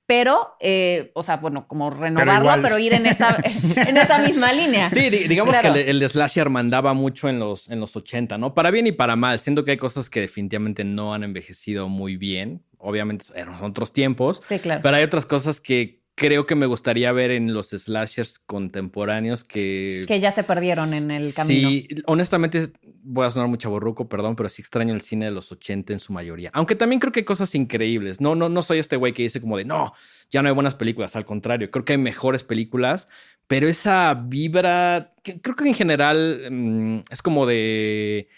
Pero, 0.09 0.57
eh, 0.59 1.11
o 1.13 1.23
sea, 1.23 1.37
bueno, 1.37 1.69
como 1.69 1.91
renovarlo, 1.91 2.63
pero, 2.63 2.79
ir 2.79 2.95
en 2.95 3.05
esa, 3.05 3.37
en 3.87 3.95
esa 3.99 4.19
misma 4.21 4.55
línea. 4.55 4.89
Sí, 4.89 5.11
digamos 5.11 5.55
que 5.59 5.67
el, 5.67 6.03
el, 6.03 6.09
slasher 6.09 6.49
mandaba 6.49 6.95
mucho 6.95 7.29
en 7.29 7.39
los, 7.39 7.69
en 7.69 7.79
los 7.79 7.95
80, 7.95 8.39
¿no? 8.39 8.55
Para 8.55 8.71
bien 8.71 8.87
y 8.87 8.93
para 8.93 9.17
mal. 9.17 9.39
Siento 9.39 9.67
que 9.67 9.73
hay 9.73 9.77
cosas 9.77 10.09
que 10.09 10.23
definitivamente 10.23 10.83
no 10.83 11.13
han 11.13 11.25
envejecido 11.25 11.91
muy 11.91 12.17
bien. 12.17 12.63
Obviamente 12.79 13.27
eran 13.35 13.63
otros 13.63 13.93
tiempos. 13.93 14.41
Sí, 14.49 14.59
claro. 14.59 14.81
Pero 14.83 14.97
hay 14.97 15.03
otras 15.03 15.27
cosas 15.27 15.61
que 15.61 15.98
creo 16.19 16.47
que 16.47 16.57
me 16.57 16.67
gustaría 16.67 17.13
ver 17.13 17.31
en 17.31 17.55
los 17.55 17.69
slashers 17.69 18.41
contemporáneos 18.41 19.45
que... 19.45 20.05
Que 20.09 20.19
ya 20.19 20.33
se 20.33 20.43
perdieron 20.43 20.93
en 20.93 21.13
el 21.13 21.33
camino. 21.33 21.69
Sí, 21.69 21.89
honestamente 22.07 22.73
voy 23.05 23.25
a 23.25 23.31
sonar 23.31 23.49
mucho 23.49 23.71
borruco, 23.71 24.09
perdón, 24.09 24.35
pero 24.35 24.49
sí 24.49 24.61
extraño 24.61 24.93
el 24.93 25.01
cine 25.01 25.27
de 25.27 25.31
los 25.31 25.53
80 25.53 25.93
en 25.93 26.01
su 26.01 26.13
mayoría. 26.13 26.51
Aunque 26.55 26.75
también 26.75 26.99
creo 26.99 27.13
que 27.13 27.21
hay 27.21 27.25
cosas 27.25 27.55
increíbles. 27.55 28.21
No, 28.21 28.35
no, 28.35 28.49
no 28.49 28.63
soy 28.63 28.81
este 28.81 28.97
güey 28.97 29.13
que 29.13 29.23
dice 29.23 29.41
como 29.41 29.57
de, 29.57 29.65
no, 29.65 29.95
ya 30.29 30.43
no 30.43 30.49
hay 30.49 30.55
buenas 30.55 30.75
películas. 30.75 31.15
Al 31.15 31.25
contrario, 31.25 31.71
creo 31.71 31.85
que 31.85 31.93
hay 31.93 31.99
mejores 31.99 32.43
películas, 32.43 33.09
pero 33.47 33.69
esa 33.69 34.13
vibra, 34.15 35.15
creo 35.23 35.55
que 35.55 35.69
en 35.69 35.75
general 35.75 36.49
mm, 36.51 36.99
es 37.13 37.23
como 37.23 37.47
de 37.47 38.29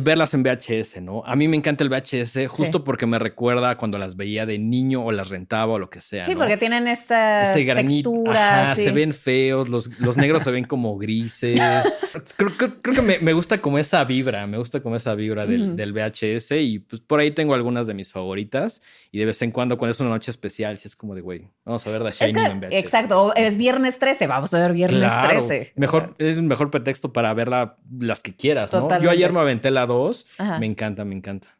verlas 0.00 0.34
en 0.34 0.42
VHS, 0.42 1.00
¿no? 1.00 1.22
A 1.24 1.36
mí 1.36 1.46
me 1.46 1.56
encanta 1.56 1.84
el 1.84 1.90
VHS 1.90 2.48
justo 2.48 2.82
porque 2.82 3.06
me 3.06 3.18
recuerda 3.18 3.76
cuando 3.76 3.98
las 3.98 4.16
veía 4.16 4.46
de 4.46 4.58
niño 4.58 5.04
o 5.04 5.12
las 5.12 5.28
rentaba 5.28 5.74
o 5.74 5.78
lo 5.78 5.90
que 5.90 6.00
sea. 6.00 6.26
Sí, 6.26 6.34
porque 6.34 6.56
tienen 6.56 6.88
esta 6.88 7.52
textura. 7.54 8.74
Se 8.74 8.90
ven 8.90 9.14
feos, 9.14 9.68
los, 9.68 10.00
los 10.00 10.16
negros 10.16 10.42
se 10.42 10.50
ven 10.50 10.64
como 10.64 10.98
grises. 10.98 11.58
Creo, 12.36 12.50
que 12.80 13.02
me, 13.02 13.32
gusta 13.32 13.60
como 13.60 13.78
esa 13.78 14.02
vibra, 14.04 14.46
me 14.46 14.58
gusta 14.58 14.80
como 14.80 14.96
esa 14.96 15.14
vibra 15.14 15.46
del, 15.46 15.76
del, 15.76 15.92
VHS 15.92 16.52
y 16.52 16.80
pues 16.80 17.00
por 17.00 17.20
ahí 17.20 17.30
tengo 17.30 17.54
algunas 17.54 17.86
de 17.86 17.94
mis 17.94 18.10
favoritas 18.10 18.82
y 19.12 19.18
de 19.18 19.26
vez 19.26 19.40
en 19.42 19.52
cuando 19.52 19.78
cuando 19.78 19.92
es 19.92 20.00
una 20.00 20.10
noche 20.10 20.30
especial, 20.30 20.76
si 20.78 20.88
es 20.88 20.96
como 20.96 21.14
de, 21.14 21.20
güey, 21.20 21.48
vamos 21.64 21.86
a 21.86 21.90
ver 21.90 22.02
The 22.02 22.10
Shining 22.10 22.44
en 22.44 22.60
VHS. 22.60 22.72
Exacto, 22.72 23.34
es 23.36 23.56
viernes 23.56 23.98
13, 23.98 24.26
vamos 24.26 24.52
a 24.54 24.60
ver 24.60 24.72
viernes 24.72 25.12
13. 25.22 25.72
Mejor, 25.76 26.14
es 26.18 26.36
el 26.36 26.42
mejor 26.42 26.70
pretexto 26.70 27.12
para 27.12 27.32
verla 27.34 27.76
las 27.98 28.22
que 28.22 28.34
quieras, 28.34 28.72
¿no? 28.72 29.00
Yo 29.00 29.10
ayer 29.10 29.32
me 29.32 29.40
aventé 29.40 29.59
la 29.70 29.86
2. 29.86 30.26
Me 30.58 30.66
encanta, 30.66 31.04
me 31.04 31.14
encanta. 31.14 31.56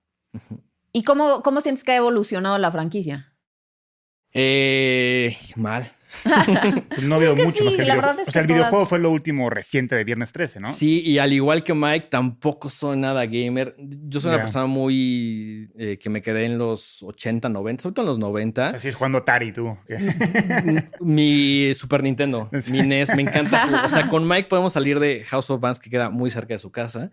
¿Y 0.92 1.02
cómo, 1.04 1.42
cómo 1.42 1.60
sientes 1.60 1.84
que 1.84 1.92
ha 1.92 1.96
evolucionado 1.96 2.56
la 2.58 2.70
franquicia? 2.72 3.32
Eh, 4.32 5.36
mal. 5.56 5.90
Pues 6.90 7.02
no 7.02 7.18
veo 7.18 7.36
mucho 7.36 7.64
más 7.64 7.76
que 7.76 7.82
el 7.82 7.90
videojuego. 7.90 8.22
o 8.26 8.30
sea, 8.30 8.42
el 8.42 8.48
videojuego 8.48 8.86
fue 8.86 8.98
lo 8.98 9.10
último 9.10 9.50
reciente 9.50 9.94
de 9.94 10.04
Viernes 10.04 10.32
13, 10.32 10.60
¿no? 10.60 10.72
Sí, 10.72 11.02
y 11.04 11.18
al 11.18 11.32
igual 11.32 11.62
que 11.62 11.74
Mike, 11.74 12.08
tampoco 12.10 12.70
soy 12.70 12.96
nada 12.96 13.26
gamer. 13.26 13.76
Yo 13.78 14.20
soy 14.20 14.30
una 14.30 14.40
persona 14.40 14.66
muy 14.66 15.70
eh, 15.78 15.98
que 15.98 16.10
me 16.10 16.22
quedé 16.22 16.44
en 16.44 16.58
los 16.58 17.02
80, 17.02 17.48
90, 17.48 17.82
sobre 17.82 17.94
todo 17.94 18.04
en 18.04 18.08
los 18.08 18.18
90. 18.18 18.64
O 18.64 18.78
sea, 18.78 18.90
es 18.90 18.94
jugando 18.94 19.18
Atari 19.18 19.52
tú. 19.52 19.76
mi 21.00 21.72
Super 21.74 22.02
Nintendo, 22.02 22.48
mi 22.70 22.82
NES, 22.82 23.14
me 23.14 23.22
encanta. 23.22 23.84
O 23.84 23.88
sea, 23.88 24.08
con 24.08 24.26
Mike 24.26 24.48
podemos 24.48 24.72
salir 24.72 24.98
de 25.00 25.24
House 25.24 25.50
of 25.50 25.60
Bands, 25.60 25.80
que 25.80 25.90
queda 25.90 26.10
muy 26.10 26.30
cerca 26.30 26.54
de 26.54 26.58
su 26.58 26.70
casa, 26.70 27.10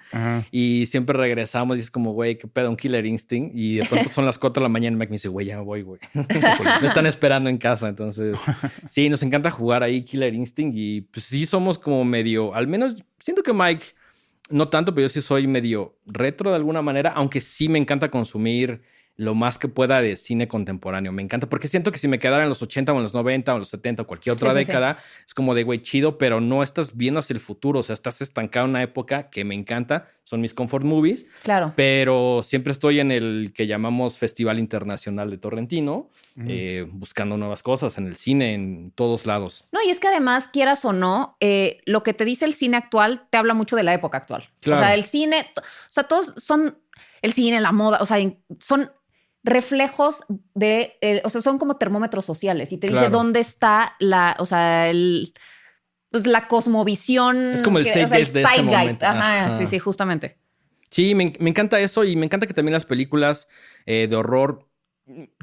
y 0.52 0.86
siempre 0.88 1.18
regresamos 1.18 1.78
y 1.78 1.82
es 1.82 1.92
como, 1.92 2.12
güey, 2.14 2.38
qué 2.38 2.48
pedo, 2.48 2.70
un 2.70 2.78
Killer 2.78 3.06
Instinct. 3.06 3.56
Y 3.56 3.78
de 3.78 3.86
pronto 3.86 4.10
son 4.10 4.26
las 4.26 4.38
4 4.38 4.62
de 4.62 4.66
la 4.66 4.70
mañana 4.70 4.96
y 4.96 5.00
Mike 5.00 5.10
me 5.10 5.16
dice, 5.16 5.30
güey, 5.30 5.48
ya 5.48 5.58
me 5.58 5.64
voy, 5.64 5.82
güey. 5.82 6.00
me 6.82 6.88
están 6.88 7.06
esperando 7.06 7.50
en 7.50 7.58
casa, 7.58 7.88
entonces 7.88 8.40
Sí, 8.90 9.10
nos 9.10 9.24
encanta 9.24 9.52
jugar 9.52 9.84
ahí 9.84 10.04
Killer 10.04 10.34
Instinct 10.34 10.76
y 10.78 11.02
pues 11.02 11.26
sí 11.26 11.46
somos 11.46 11.78
como 11.80 12.04
medio, 12.06 12.54
al 12.54 12.68
menos 12.68 12.96
siento 13.20 13.44
que 13.44 13.54
Mike, 13.54 13.86
no 14.50 14.70
tanto, 14.70 14.94
pero 14.94 15.06
yo 15.06 15.10
sí 15.10 15.22
soy 15.22 15.48
medio 15.48 15.98
retro 16.06 16.50
de 16.50 16.56
alguna 16.56 16.82
manera, 16.82 17.12
aunque 17.12 17.42
sí 17.42 17.70
me 17.70 17.80
encanta 17.80 18.10
consumir 18.10 18.82
lo 19.18 19.34
más 19.34 19.58
que 19.58 19.68
pueda 19.68 20.00
de 20.00 20.16
cine 20.16 20.48
contemporáneo. 20.48 21.12
Me 21.12 21.24
encanta 21.24 21.50
porque 21.50 21.68
siento 21.68 21.92
que 21.92 21.98
si 21.98 22.08
me 22.08 22.20
quedara 22.20 22.44
en 22.44 22.50
los 22.50 22.62
80 22.62 22.94
o 22.94 22.98
en 22.98 23.04
los 23.04 23.16
90 23.16 23.52
o 23.52 23.56
en 23.56 23.60
los 23.60 23.70
70 23.70 24.04
o 24.04 24.08
cualquier 24.08 24.34
otra 24.34 24.54
década, 24.54 24.98
es 25.26 25.34
como 25.34 25.56
de, 25.56 25.64
güey, 25.64 25.82
chido, 25.82 26.20
pero 26.20 26.40
no 26.40 26.62
estás 26.62 26.96
viendo 26.96 27.20
hacia 27.20 27.34
el 27.34 27.40
futuro. 27.40 27.80
O 27.80 27.84
sea, 27.84 27.96
estás 27.96 28.22
estancado 28.22 28.66
en 28.66 28.72
una 28.72 28.84
época 28.84 29.32
que 29.32 29.44
me 29.44 29.56
encanta. 29.56 30.06
Son 30.24 30.40
mis 30.40 30.54
comfort 30.54 30.86
movies. 30.86 31.26
Claro. 31.42 31.74
Pero 31.76 32.42
siempre 32.44 32.72
estoy 32.72 33.00
en 33.00 33.12
el 33.12 33.54
que 33.56 33.66
llamamos 33.66 34.20
Festival 34.20 34.60
Internacional 34.60 35.32
de 35.32 35.40
Torrentino, 35.40 36.10
eh, 36.48 36.86
buscando 36.88 37.38
nuevas 37.38 37.64
cosas 37.64 37.98
en 37.98 38.06
el 38.06 38.18
cine, 38.18 38.54
en 38.54 38.92
todos 38.92 39.26
lados. 39.26 39.66
No, 39.72 39.80
y 39.84 39.90
es 39.90 40.00
que 40.00 40.10
además, 40.10 40.48
quieras 40.54 40.86
o 40.86 40.94
no, 40.94 41.38
eh, 41.40 41.80
lo 41.86 42.04
que 42.04 42.14
te 42.14 42.24
dice 42.24 42.46
el 42.46 42.54
cine 42.54 42.78
actual 42.78 43.26
te 43.32 43.38
habla 43.38 43.56
mucho 43.56 43.76
de 43.76 43.82
la 43.82 43.96
época 43.96 44.20
actual. 44.20 44.44
Claro. 44.62 44.82
O 44.82 44.84
sea, 44.84 44.94
el 44.94 45.04
cine, 45.04 45.48
o 45.58 45.62
sea, 45.90 46.04
todos 46.04 46.36
son 46.38 46.78
el 47.22 47.34
cine, 47.34 47.60
la 47.62 47.72
moda, 47.72 47.98
o 48.02 48.06
sea, 48.06 48.18
son 48.60 48.92
reflejos 49.48 50.24
de, 50.54 50.98
eh, 51.02 51.22
o 51.24 51.30
sea, 51.30 51.42
son 51.42 51.58
como 51.58 51.78
termómetros 51.78 52.26
sociales 52.26 52.72
y 52.72 52.78
te 52.78 52.88
dice 52.88 53.10
dónde 53.10 53.40
está 53.40 53.96
la, 54.00 54.36
o 54.40 54.46
sea, 54.46 54.90
el, 54.90 55.34
pues 56.12 56.28
la 56.28 56.48
cosmovisión. 56.48 57.54
Es 57.54 57.64
como 57.64 57.80
el, 57.80 57.86
que, 57.86 58.06
de 58.06 58.22
ese 58.22 58.64
momento. 58.64 59.06
Ajá, 59.06 59.58
sí, 59.58 59.66
sí, 59.66 59.80
justamente. 59.80 60.38
Sí, 60.90 61.16
me, 61.16 61.34
encanta 61.40 61.80
eso 61.80 62.04
y 62.04 62.16
me 62.16 62.26
encanta 62.26 62.48
que 62.48 62.54
también 62.54 62.74
las 62.74 62.86
películas 62.86 63.48
eh, 63.86 64.08
de 64.10 64.16
horror 64.16 64.67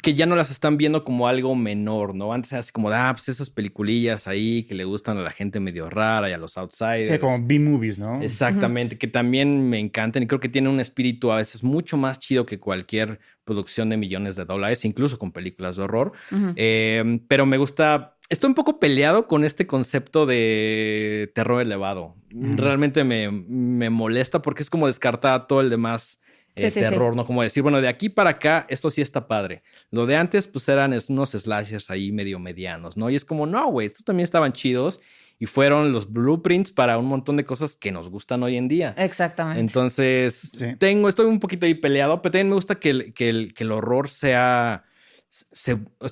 que 0.02 0.14
ya 0.14 0.26
no 0.26 0.36
las 0.36 0.50
están 0.50 0.76
viendo 0.76 1.04
como 1.04 1.26
algo 1.26 1.54
menor, 1.54 2.14
¿no? 2.14 2.32
Antes 2.34 2.52
era 2.52 2.60
así 2.60 2.70
como, 2.70 2.90
ah, 2.90 3.12
pues 3.12 3.30
esas 3.30 3.48
peliculillas 3.48 4.28
ahí 4.28 4.64
que 4.64 4.74
le 4.74 4.84
gustan 4.84 5.16
a 5.16 5.22
la 5.22 5.30
gente 5.30 5.58
medio 5.58 5.88
rara 5.88 6.28
y 6.28 6.32
a 6.32 6.38
los 6.38 6.58
outsiders. 6.58 7.08
Sí, 7.08 7.18
como 7.18 7.38
B-movies, 7.46 7.98
¿no? 7.98 8.20
Exactamente, 8.20 8.98
que 8.98 9.06
también 9.06 9.68
me 9.68 9.78
encantan 9.78 10.22
y 10.22 10.26
creo 10.26 10.40
que 10.40 10.50
tienen 10.50 10.70
un 10.70 10.80
espíritu 10.80 11.32
a 11.32 11.36
veces 11.36 11.62
mucho 11.62 11.96
más 11.96 12.18
chido 12.18 12.44
que 12.44 12.60
cualquier 12.60 13.20
producción 13.44 13.88
de 13.88 13.96
millones 13.96 14.36
de 14.36 14.44
dólares, 14.44 14.84
incluso 14.84 15.18
con 15.18 15.32
películas 15.32 15.76
de 15.76 15.82
horror. 15.82 16.12
Em, 16.56 17.18
pero 17.20 17.46
me 17.46 17.56
gusta, 17.56 18.16
estoy 18.28 18.48
un 18.48 18.54
poco 18.54 18.78
peleado 18.78 19.26
con 19.26 19.44
este 19.44 19.66
concepto 19.66 20.26
de 20.26 21.32
terror 21.34 21.62
elevado. 21.62 22.16
Realmente 22.30 23.04
me, 23.04 23.30
me 23.30 23.88
molesta 23.88 24.42
porque 24.42 24.62
es 24.62 24.68
como 24.68 24.88
descartar 24.88 25.46
todo 25.46 25.62
el 25.62 25.70
demás 25.70 26.20
eh, 26.56 26.70
terror, 26.70 27.16
¿no? 27.16 27.24
Como 27.24 27.42
decir, 27.42 27.62
bueno, 27.62 27.80
de 27.80 27.88
aquí 27.88 28.08
para 28.08 28.30
acá, 28.30 28.66
esto 28.68 28.90
sí 28.90 29.02
está 29.02 29.26
padre. 29.26 29.62
Lo 29.90 30.06
de 30.06 30.16
antes, 30.16 30.46
pues 30.46 30.68
eran 30.68 30.96
unos 31.08 31.30
slashers 31.30 31.90
ahí 31.90 32.12
medio 32.12 32.38
medianos, 32.38 32.96
¿no? 32.96 33.10
Y 33.10 33.16
es 33.16 33.24
como, 33.24 33.46
no, 33.46 33.70
güey, 33.70 33.86
estos 33.86 34.04
también 34.04 34.24
estaban 34.24 34.52
chidos 34.52 35.00
y 35.38 35.46
fueron 35.46 35.92
los 35.92 36.12
blueprints 36.12 36.70
para 36.72 36.96
un 36.96 37.06
montón 37.06 37.36
de 37.36 37.44
cosas 37.44 37.76
que 37.76 37.90
nos 37.90 38.08
gustan 38.08 38.42
hoy 38.42 38.56
en 38.56 38.68
día. 38.68 38.94
Exactamente. 38.96 39.60
Entonces, 39.60 40.52
tengo, 40.78 41.08
estoy 41.08 41.26
un 41.26 41.40
poquito 41.40 41.66
ahí 41.66 41.74
peleado, 41.74 42.22
pero 42.22 42.32
también 42.32 42.48
me 42.50 42.54
gusta 42.54 42.76
que 42.76 42.90
el, 42.90 43.14
que 43.14 43.28
el, 43.28 43.54
que 43.54 43.64
el 43.64 43.72
horror 43.72 44.08
sea 44.08 44.84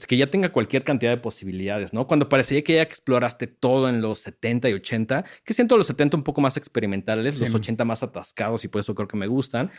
que 0.09 0.17
ya 0.17 0.29
tenga 0.29 0.51
cualquier 0.51 0.85
cantidad 0.85 1.11
de 1.11 1.17
posibilidades, 1.17 1.93
¿no? 1.93 2.07
Cuando 2.07 2.29
parecía 2.29 2.63
que 2.63 2.75
ya 2.75 2.83
exploraste 2.83 3.47
todo 3.47 3.89
en 3.89 4.01
los 4.01 4.19
70 4.21 4.69
y 4.69 4.73
80, 4.75 5.25
que 5.45 5.55
siento 5.55 5.77
los 5.77 5.87
70 5.87 6.17
un 6.17 6.23
poco 6.23 6.41
más 6.41 6.57
experimentales, 6.57 7.39
los 7.39 7.55
80 7.55 7.85
más 7.85 8.03
atascados 8.03 8.65
y 8.65 8.69
por 8.69 8.81
eso 8.81 8.95
creo 8.95 9.09
que 9.09 9.17
me 9.17 9.27
gustan, 9.27 9.71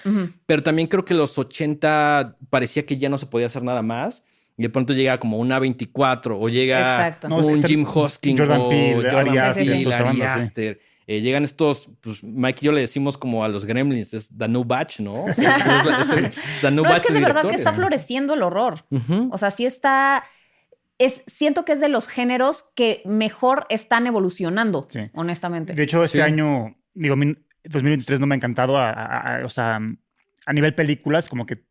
pero 0.46 0.64
también 0.64 0.88
creo 0.88 1.04
que 1.04 1.14
los 1.14 1.38
80 1.38 2.38
parecía 2.50 2.86
que 2.86 2.98
ya 2.98 3.10
no 3.10 3.18
se 3.18 3.26
podía 3.26 3.48
hacer 3.48 3.64
nada 3.64 3.82
más. 3.82 4.24
Y 4.56 4.62
de 4.62 4.70
pronto 4.70 4.94
llega 4.94 5.20
como 5.20 5.40
una 5.40 5.58
24 5.58 6.40
o 6.40 6.48
llega 6.48 7.18
un 7.28 7.64
Jim 7.64 7.88
Hosking 7.92 8.38
Jordan 8.38 8.62
o 8.62 8.70
Peele, 8.70 9.10
Jordan 9.10 9.92
Ari 9.92 10.22
Aster. 10.22 10.80
Eh, 11.08 11.22
llegan 11.22 11.44
estos, 11.44 11.90
pues 12.02 12.24
Mike 12.24 12.60
y 12.62 12.66
yo 12.66 12.72
le 12.72 12.82
decimos 12.82 13.18
como 13.18 13.44
a 13.44 13.50
los 13.50 13.66
gremlins, 13.66 14.14
es 14.14 14.30
The 14.36 14.48
New 14.48 14.64
Batch, 14.64 15.00
¿no? 15.02 15.28
es, 15.30 15.36
The 16.62 16.72
New 16.72 16.84
no, 16.84 16.90
es 16.90 17.02
que 17.02 17.14
de 17.14 17.20
verdad 17.20 17.48
que 17.50 17.56
está 17.56 17.74
floreciendo 17.74 18.34
el 18.34 18.44
horror. 18.44 18.86
O 19.32 19.38
sea, 19.38 19.52
sí 19.52 19.66
está... 19.66 20.24
Es, 21.00 21.24
siento 21.28 21.66
que 21.66 21.74
es 21.74 21.80
de 21.80 21.90
los 21.90 22.08
géneros 22.08 22.72
que 22.76 23.02
mejor 23.06 23.66
están 23.70 24.08
evolucionando, 24.08 24.88
honestamente. 25.14 25.74
De 25.74 25.84
hecho, 25.84 26.04
este 26.04 26.22
año, 26.22 26.76
digo, 26.94 27.16
2023 27.64 28.20
no 28.20 28.28
me 28.28 28.36
ha 28.36 28.38
encantado, 28.38 28.74
o 28.74 29.50
sea, 29.50 29.80
a 30.46 30.54
nivel 30.54 30.76
películas, 30.76 31.28
como 31.28 31.46
que 31.46 31.66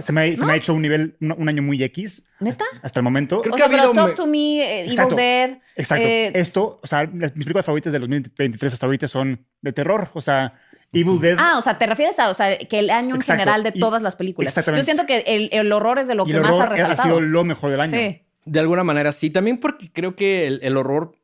se, 0.00 0.12
me, 0.12 0.20
ha 0.20 0.56
hecho 0.56 0.74
un 0.74 0.82
nivel, 0.82 1.16
un, 1.20 1.48
año 1.48 1.62
muy 1.62 1.82
X. 1.82 2.22
¿Neta? 2.40 2.64
Hasta 2.82 3.00
el 3.00 3.04
momento. 3.04 3.40
Creo 3.40 3.54
o 3.54 3.56
que 3.56 3.62
sea, 3.62 3.70
pero 3.70 3.92
Talk 3.92 4.14
to 4.14 4.26
Me, 4.26 4.60
eh, 4.60 4.84
Evil 4.84 5.16
Dead. 5.16 5.58
Exacto. 5.76 6.06
Eh, 6.06 6.32
Esto, 6.34 6.80
o 6.82 6.86
sea, 6.86 7.06
mis 7.06 7.30
películas 7.30 7.64
favoritas 7.64 7.92
del 7.92 8.02
2023 8.02 8.72
hasta 8.72 8.86
ahorita 8.86 9.08
son 9.08 9.44
de 9.60 9.72
terror. 9.72 10.10
O 10.14 10.20
sea, 10.20 10.54
Evil 10.92 11.20
Dead. 11.20 11.36
Ah, 11.38 11.56
o 11.58 11.62
sea, 11.62 11.78
te 11.78 11.86
refieres 11.86 12.18
a 12.18 12.30
o 12.30 12.34
sea, 12.34 12.58
que 12.58 12.78
el 12.78 12.90
año 12.90 13.14
en 13.14 13.22
general 13.22 13.62
de 13.62 13.72
todas 13.72 14.02
las 14.02 14.16
películas. 14.16 14.52
Exactamente. 14.52 14.80
Yo 14.80 14.84
siento 14.84 15.06
que 15.06 15.24
el, 15.26 15.48
el 15.52 15.72
horror 15.72 15.98
es 15.98 16.06
de 16.06 16.14
lo 16.14 16.24
que 16.24 16.38
más 16.38 16.52
ha 16.52 16.66
resaltado. 16.66 17.02
ha 17.02 17.04
sido 17.04 17.20
lo 17.20 17.44
mejor 17.44 17.70
del 17.70 17.80
año. 17.80 17.96
Sí. 17.96 18.22
De 18.44 18.60
alguna 18.60 18.84
manera 18.84 19.12
sí. 19.12 19.30
También 19.30 19.58
porque 19.58 19.90
creo 19.92 20.16
que 20.16 20.46
el, 20.46 20.60
el 20.62 20.76
horror 20.76 21.16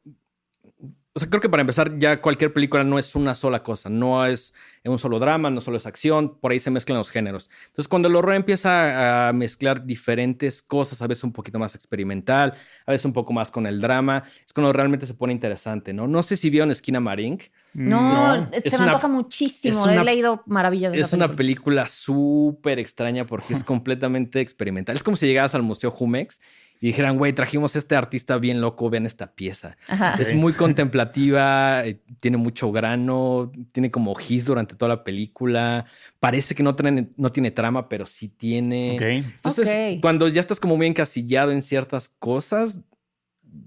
o 1.15 1.19
sea, 1.19 1.29
creo 1.29 1.41
que 1.41 1.49
para 1.49 1.63
empezar, 1.63 1.99
ya 1.99 2.21
cualquier 2.21 2.53
película 2.53 2.85
no 2.85 2.99
es 2.99 3.17
una 3.17 3.35
sola 3.35 3.63
cosa, 3.63 3.89
no 3.89 4.25
es 4.25 4.55
un 4.85 4.99
solo 4.99 5.19
drama, 5.19 5.51
no 5.51 5.61
solo 5.61 5.77
es 5.77 5.87
acción, 5.87 6.39
por 6.39 6.53
ahí 6.53 6.61
se 6.61 6.71
mezclan 6.71 6.99
los 6.99 7.11
géneros. 7.11 7.51
Entonces, 7.67 7.89
cuando 7.89 8.09
el 8.09 8.15
horror 8.15 8.35
empieza 8.35 9.29
a 9.29 9.33
mezclar 9.33 9.85
diferentes 9.85 10.63
cosas, 10.63 11.03
a 11.03 11.07
veces 11.07 11.25
un 11.25 11.33
poquito 11.33 11.59
más 11.59 11.75
experimental, 11.75 12.55
a 12.87 12.93
veces 12.93 13.05
un 13.05 13.13
poco 13.13 13.33
más 13.33 13.51
con 13.51 13.67
el 13.67 13.81
drama, 13.81 14.23
es 14.47 14.53
cuando 14.53 14.73
realmente 14.73 15.07
se 15.07 15.15
pone 15.15 15.33
interesante, 15.33 15.93
¿no? 15.93 16.07
No 16.07 16.23
sé 16.23 16.37
si 16.37 16.51
vieron 16.51 16.71
Esquina 16.71 17.01
Marink. 17.01 17.45
No, 17.75 18.49
se 18.53 18.79
me 18.79 18.85
antoja 18.85 19.09
muchísimo. 19.09 19.89
He 19.89 20.05
leído 20.05 20.43
maravillas 20.47 20.93
de 20.93 21.01
Es 21.01 21.13
una 21.13 21.35
película 21.35 21.89
súper 21.89 22.79
extraña 22.79 23.27
porque 23.27 23.55
es 23.55 23.65
completamente 23.65 24.41
experimental. 24.41 24.95
Es 24.95 25.03
como 25.03 25.17
si 25.17 25.27
llegaras 25.27 25.55
al 25.55 25.63
Museo 25.63 25.91
Jumex 25.91 26.41
y 26.81 26.89
dijeran, 26.89 27.19
güey, 27.19 27.33
trajimos 27.33 27.75
a 27.75 27.79
este 27.79 27.97
artista 27.97 28.39
bien 28.39 28.61
loco, 28.61 28.89
vean 28.89 29.07
esta 29.07 29.33
pieza. 29.33 29.77
Es 30.19 30.35
muy 30.35 30.53
contemplativa, 30.53 31.85
eh, 31.85 32.01
tiene 32.21 32.37
mucho 32.37 32.71
grano, 32.71 33.51
tiene 33.73 33.91
como 33.91 34.15
gis 34.15 34.45
durante 34.45 34.75
toda 34.75 34.91
la 34.91 35.05
película. 35.05 35.87
Parece 36.21 36.55
que 36.55 36.63
no 36.63 36.77
tiene, 36.77 37.09
no 37.17 37.31
tiene 37.31 37.51
trama, 37.51 37.89
pero 37.89 38.07
sí 38.07 38.29
tiene. 38.29 38.97
Entonces, 38.97 39.99
cuando 40.01 40.29
ya 40.29 40.41
estás 40.41 40.61
como 40.61 40.77
muy 40.77 40.87
encasillado 40.87 41.51
en 41.51 41.63
ciertas 41.63 42.09
cosas, 42.19 42.81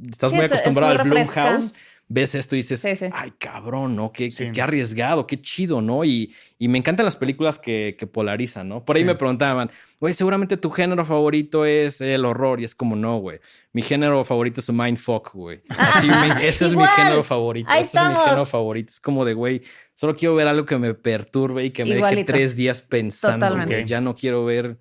estás 0.10 0.32
muy 0.32 0.46
acostumbrado 0.46 1.00
al 1.00 1.10
Blumhouse 1.10 1.74
ves 2.14 2.36
esto 2.36 2.58
y 2.58 2.60
dices, 2.60 2.86
ay, 3.14 3.32
cabrón, 3.38 3.96
¿no? 3.96 4.12
Qué, 4.12 4.30
qué, 4.30 4.62
arriesgado, 4.62 5.26
qué 5.26 5.42
chido, 5.42 5.82
¿no? 5.82 6.04
Y, 6.04 6.34
y 6.60 6.68
me 6.68 6.78
encantan 6.78 7.06
las 7.06 7.16
películas 7.16 7.58
que, 7.58 7.96
que 7.98 8.06
polarizan, 8.06 8.68
¿no? 8.68 8.84
Por 8.84 8.98
ahí 8.98 9.06
me 9.06 9.16
preguntaban, 9.16 9.72
güey, 9.98 10.14
seguramente 10.14 10.58
tu 10.58 10.70
género 10.72 11.06
favorito 11.06 11.66
es 11.66 12.02
el 12.02 12.26
horror. 12.26 12.60
Y 12.60 12.66
es 12.66 12.76
como, 12.76 12.98
no, 12.98 13.20
güey. 13.20 13.40
Mi 13.72 13.82
género 13.82 14.26
favorito 14.26 14.60
es 14.60 14.70
mindfuck, 14.70 15.32
güey. 15.34 15.62
Así, 15.70 16.10
ese 16.42 16.66
es 16.66 16.76
mi 16.76 16.86
género 16.86 17.24
favorito. 17.24 17.72
ese 17.72 17.98
es 17.98 18.04
mi 18.04 18.16
género 18.16 18.46
favorito. 18.46 18.92
Es 18.92 19.00
como 19.00 19.24
de, 19.24 19.34
güey, 19.34 19.62
solo 19.96 20.14
quiero 20.14 20.36
ver 20.36 20.50
algo 20.50 20.66
que 20.66 20.78
me 20.78 20.94
perturbe 20.94 21.64
y 21.64 21.72
que 21.72 21.86
me 21.86 21.96
deje 21.96 22.26
tres 22.26 22.58
días 22.58 22.82
pensando. 22.82 23.66
Que 23.66 23.86
ya 23.86 24.02
no 24.02 24.16
quiero 24.16 24.44
ver 24.44 24.78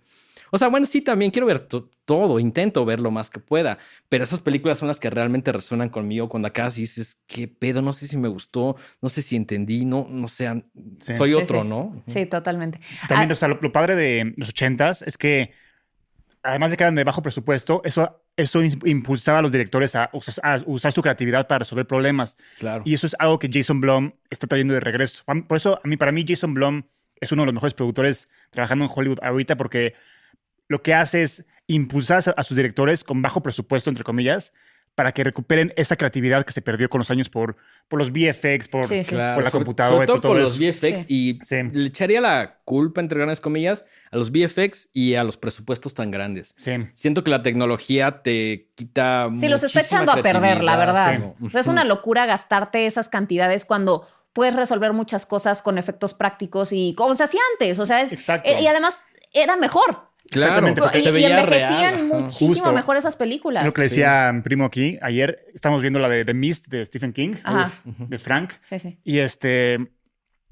o 0.50 0.58
sea, 0.58 0.68
bueno, 0.68 0.86
sí, 0.86 1.00
también 1.00 1.30
quiero 1.30 1.46
ver 1.46 1.68
todo, 2.04 2.40
intento 2.40 2.84
ver 2.84 3.00
lo 3.00 3.10
más 3.10 3.30
que 3.30 3.40
pueda, 3.40 3.78
pero 4.08 4.24
esas 4.24 4.40
películas 4.40 4.78
son 4.78 4.88
las 4.88 5.00
que 5.00 5.10
realmente 5.10 5.52
resuenan 5.52 5.88
conmigo 5.88 6.28
cuando 6.28 6.48
acá 6.48 6.68
dices, 6.70 7.18
¿qué 7.26 7.48
pedo? 7.48 7.82
No 7.82 7.92
sé 7.92 8.08
si 8.08 8.16
me 8.16 8.28
gustó, 8.28 8.76
no 9.00 9.08
sé 9.08 9.22
si 9.22 9.36
entendí, 9.36 9.84
no, 9.84 10.06
no 10.08 10.28
sé, 10.28 10.64
soy 11.00 11.34
otro, 11.34 11.64
¿no? 11.64 12.02
Sí, 12.08 12.26
totalmente. 12.26 12.80
También, 13.08 13.30
ah, 13.30 13.32
o 13.32 13.36
sea, 13.36 13.48
lo, 13.48 13.72
padre 13.72 13.94
de 13.94 14.34
los 14.36 14.48
ochentas 14.50 15.02
es 15.02 15.16
que, 15.16 15.52
además 16.42 16.70
de 16.70 16.76
que 16.76 16.82
eran 16.82 16.94
de 16.94 17.04
bajo 17.04 17.22
presupuesto, 17.22 17.82
eso 17.84 18.20
eso 18.36 18.62
impulsaba 18.62 19.40
a 19.40 19.42
los 19.42 19.52
directores 19.52 19.94
a, 19.94 20.10
usar 20.12 20.92
su 20.92 21.02
creatividad 21.02 21.46
para 21.46 21.60
resolver 21.60 21.86
problemas. 21.86 22.36
Claro. 22.58 22.82
Y 22.86 22.94
eso 22.94 23.06
es 23.06 23.14
algo 23.18 23.38
que 23.38 23.50
Jason 23.52 23.80
Blum 23.80 24.12
está 24.30 24.46
trayendo 24.46 24.74
de 24.74 24.80
regreso. 24.80 25.22
Por 25.46 25.56
eso, 25.56 25.80
a 25.82 25.86
mí, 25.86 25.96
para 25.96 26.12
mí, 26.12 26.24
Jason 26.26 26.54
Blum 26.54 26.84
es 27.20 27.32
uno 27.32 27.42
de 27.42 27.46
los 27.46 27.54
mejores 27.54 27.74
productores 27.74 28.28
trabajando 28.50 28.84
en 28.84 28.90
Hollywood 28.92 29.18
ahorita 29.22 29.56
porque 29.56 29.94
lo 30.70 30.83
que 30.83 30.94
hace 30.94 31.24
es 31.24 31.44
impulsar 31.66 32.22
a 32.37 32.42
sus 32.44 32.56
directores 32.56 33.02
con 33.02 33.20
bajo 33.22 33.42
presupuesto, 33.42 33.90
entre 33.90 34.04
comillas, 34.04 34.52
para 34.94 35.11
que 35.11 35.24
recuperen 35.24 35.72
esa 35.76 35.96
creatividad 35.96 36.44
que 36.44 36.52
se 36.52 36.62
perdió 36.62 36.88
con 36.88 37.00
los 37.00 37.11
años 37.11 37.28
por, 37.28 37.56
por 37.88 37.98
los 37.98 38.12
VFX, 38.12 38.68
por, 38.68 38.88
la 39.12 39.50
computadora. 39.50 39.96
Sobre 39.96 40.06
todo 40.06 40.20
por, 40.20 40.38
los 40.38 40.61
VFX 40.61 41.06
y 41.09 41.40
le 41.72 41.87
echaría 41.87 42.20
la 42.20 42.61
culpa, 42.64 43.00
entre 43.00 43.18
grandes 43.18 43.40
comillas, 43.40 43.85
a 44.12 44.16
los 44.16 44.30
VFX 44.30 44.90
y 44.92 45.16
a 45.16 45.24
los 45.24 45.37
presupuestos 45.37 45.92
tan 45.92 46.12
grandes. 46.12 46.54
Siento 46.94 47.24
que 47.24 47.33
la 47.33 47.42
tecnología 47.42 48.22
te 48.22 48.70
quita 48.76 49.28
Sí, 49.40 49.48
los 49.48 49.64
está 49.64 49.80
echando 49.80 50.12
a 50.12 50.22
perder, 50.22 50.62
la 50.62 50.76
verdad. 50.76 51.35
es 51.52 51.66
una 51.66 51.83
locura 51.83 52.26
gastarte 52.26 52.87
esas 52.87 53.09
cantidades 53.09 53.64
cuando 53.64 54.06
puedes 54.33 54.54
resolver 54.54 54.92
muchas 54.92 55.26
cosas 55.26 55.62
con 55.62 55.78
efectos 55.78 56.14
prácticos 56.14 56.68
y 56.70 56.94
como 56.96 57.16
se 57.16 57.24
hacía 57.24 57.40
antes. 57.54 57.80
O 57.80 57.87
sea, 57.87 58.06
y 58.06 58.66
además 58.68 59.02
era 59.33 59.56
mejor. 59.56 60.10
Claro, 60.31 60.75
porque 60.75 61.01
se 61.01 61.11
veía 61.11 61.29
y 61.29 61.33
envejecían 61.33 62.09
muchísimo 62.09 62.73
mejor 62.73 62.97
esas 62.97 63.16
películas. 63.16 63.64
Lo 63.64 63.75
que 63.75 63.83
le 63.83 63.88
decía 63.88 64.31
mi 64.33 64.43
primo 64.43 64.64
aquí, 64.64 64.99
ayer 65.03 65.45
estamos 65.53 65.83
viendo 65.83 65.99
la 65.99 66.09
de 66.09 66.25
The 66.25 66.35
Mist 66.35 66.69
de 66.69 66.87
Stephen 66.87 67.12
King, 67.12 67.35
de 67.85 68.19
Frank. 68.19 68.53
Sí, 68.62 68.79
sí. 68.79 68.99
Y 69.05 69.19
este 69.19 69.79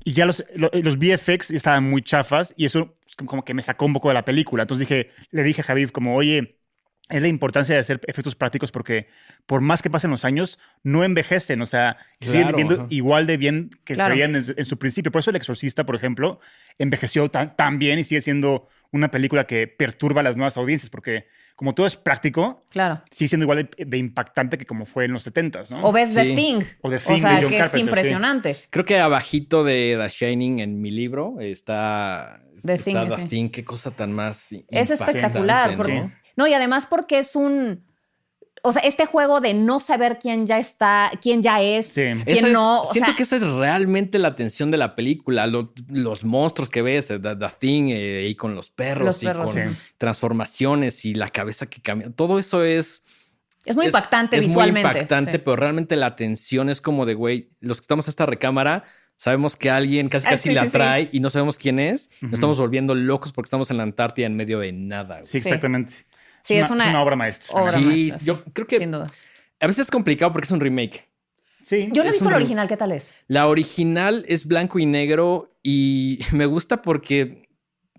y 0.04 0.12
ya 0.12 0.26
los, 0.26 0.44
los, 0.54 0.96
VFX 0.96 1.50
estaban 1.50 1.84
muy 1.84 2.02
chafas 2.02 2.54
y 2.56 2.64
eso 2.64 2.96
como 3.26 3.44
que 3.44 3.52
me 3.52 3.62
sacó 3.62 3.84
un 3.84 3.92
poco 3.92 4.08
de 4.08 4.14
la 4.14 4.24
película. 4.24 4.62
Entonces 4.62 4.88
dije, 4.88 5.10
le 5.30 5.42
dije 5.42 5.60
a 5.60 5.64
Javier 5.64 5.92
como, 5.92 6.14
oye, 6.14 6.57
es 7.08 7.22
la 7.22 7.28
importancia 7.28 7.74
de 7.74 7.80
hacer 7.80 8.00
efectos 8.06 8.34
prácticos 8.34 8.70
porque 8.70 9.08
por 9.46 9.60
más 9.60 9.82
que 9.82 9.90
pasen 9.90 10.10
los 10.10 10.24
años, 10.24 10.58
no 10.82 11.04
envejecen, 11.04 11.60
o 11.62 11.66
sea, 11.66 11.96
siguen 12.20 12.52
viendo 12.54 12.86
igual 12.90 13.26
de 13.26 13.36
bien 13.36 13.70
que 13.84 13.94
se 13.94 14.08
veían 14.08 14.36
en, 14.36 14.64
su 14.64 14.78
principio. 14.78 15.10
Por 15.10 15.20
eso 15.20 15.30
El 15.30 15.36
Exorcista, 15.36 15.86
por 15.86 15.96
ejemplo, 15.96 16.40
envejeció 16.78 17.30
tan, 17.30 17.56
tan, 17.56 17.78
bien 17.78 17.98
y 17.98 18.04
sigue 18.04 18.20
siendo 18.20 18.68
una 18.90 19.10
película 19.10 19.46
que 19.46 19.66
perturba 19.66 20.20
a 20.20 20.24
las 20.24 20.36
nuevas 20.36 20.56
audiencias 20.56 20.90
porque 20.90 21.26
como 21.58 21.74
todo 21.74 21.88
es 21.88 21.96
práctico, 21.96 22.62
claro. 22.70 23.02
sigue 23.10 23.28
siendo 23.28 23.44
igual 23.44 23.68
de, 23.76 23.98
impactante 23.98 24.58
que 24.58 24.64
como 24.64 24.86
fue 24.86 25.06
en 25.06 25.12
los 25.12 25.26
70s, 25.26 25.70
¿no? 25.70 25.82
O 25.82 25.90
ves 25.90 26.14
The 26.14 26.36
Thing. 26.36 26.62
O 26.82 26.88
The 26.88 26.98
Thing 26.98 27.22
de 27.22 27.42
John 27.42 27.50
que 27.50 27.58
es 27.58 27.74
impresionante. 27.74 28.56
Creo 28.70 28.84
que 28.84 29.00
abajito 29.00 29.64
de 29.64 29.98
The 30.00 30.08
Shining 30.08 30.60
en 30.60 30.80
mi 30.80 30.92
libro 30.92 31.40
está 31.40 32.40
The, 32.64 32.78
Thing, 32.78 32.94
The 33.08 33.26
Thing. 33.26 33.48
Qué 33.48 33.64
cosa 33.64 33.90
tan 33.90 34.12
más 34.12 34.54
Es 34.68 34.90
espectacular. 34.90 35.76
¿no? 35.76 36.12
No, 36.38 36.46
y 36.46 36.54
además 36.54 36.86
porque 36.86 37.18
es 37.18 37.34
un. 37.34 37.84
O 38.62 38.72
sea, 38.72 38.82
este 38.82 39.06
juego 39.06 39.40
de 39.40 39.54
no 39.54 39.80
saber 39.80 40.18
quién 40.20 40.46
ya 40.46 40.60
está, 40.60 41.10
quién 41.20 41.42
ya 41.42 41.60
es, 41.60 41.94
quién 41.94 42.24
no. 42.52 42.84
siento 42.92 43.16
que 43.16 43.24
esa 43.24 43.36
es 43.36 43.42
realmente 43.42 44.20
la 44.20 44.28
atención 44.28 44.70
de 44.70 44.76
la 44.76 44.94
película. 44.94 45.48
los 45.48 46.24
monstruos 46.24 46.70
que 46.70 46.80
ves, 46.80 47.08
The, 47.08 47.18
Thing, 47.58 47.88
eh, 47.90 48.28
y 48.28 48.36
con 48.36 48.54
los 48.54 48.70
perros, 48.70 49.20
y 49.22 49.26
con 49.26 49.76
transformaciones 49.96 51.04
y 51.04 51.14
la 51.14 51.28
cabeza 51.28 51.66
que 51.66 51.82
cambia. 51.82 52.10
Todo 52.10 52.38
eso 52.38 52.62
es. 52.62 53.02
Es 53.64 53.74
muy 53.74 53.86
impactante 53.86 54.38
visualmente. 54.38 54.80
Es 54.80 54.84
muy 54.84 54.92
impactante, 54.92 55.38
pero 55.40 55.56
realmente 55.56 55.96
la 55.96 56.06
atención 56.06 56.68
es 56.68 56.80
como 56.80 57.04
de, 57.04 57.14
güey, 57.14 57.50
los 57.60 57.78
que 57.78 57.82
estamos 57.82 58.06
en 58.06 58.10
esta 58.10 58.26
recámara 58.26 58.84
sabemos 59.18 59.56
que 59.56 59.68
alguien 59.68 60.08
casi 60.08 60.26
ah, 60.28 60.30
casi 60.30 60.50
la 60.50 60.68
trae 60.68 61.10
y 61.12 61.20
no 61.20 61.28
sabemos 61.28 61.58
quién 61.58 61.78
es. 61.78 62.08
Nos 62.22 62.34
estamos 62.34 62.58
volviendo 62.58 62.94
locos 62.94 63.32
porque 63.32 63.48
estamos 63.48 63.70
en 63.70 63.76
la 63.76 63.82
Antártida 63.82 64.26
en 64.26 64.36
medio 64.36 64.60
de 64.60 64.72
nada. 64.72 65.24
Sí, 65.24 65.38
exactamente. 65.38 65.92
Sí, 66.48 66.54
es 66.54 66.70
una, 66.70 67.02
obra 67.02 67.14
maestra. 67.14 67.62
sí, 67.74 68.10
yo 68.24 68.42
creo 68.54 68.66
que 68.66 68.78
sin 68.78 68.90
duda. 68.90 69.06
a 69.60 69.66
veces 69.66 69.82
es 69.82 69.90
complicado 69.90 70.32
porque 70.32 70.46
es 70.46 70.50
un 70.50 70.60
remake. 70.60 71.06
Sí. 71.62 71.90
Yo 71.92 72.02
no 72.02 72.08
he 72.08 72.12
visto 72.12 72.30
la 72.30 72.36
original, 72.36 72.66
¿qué 72.66 72.78
tal 72.78 72.92
es? 72.92 73.12
La 73.26 73.46
original 73.48 74.24
es 74.26 74.46
blanco 74.46 74.78
y 74.78 74.86
negro 74.86 75.58
y 75.62 76.20
me 76.32 76.46
gusta 76.46 76.80
porque 76.80 77.46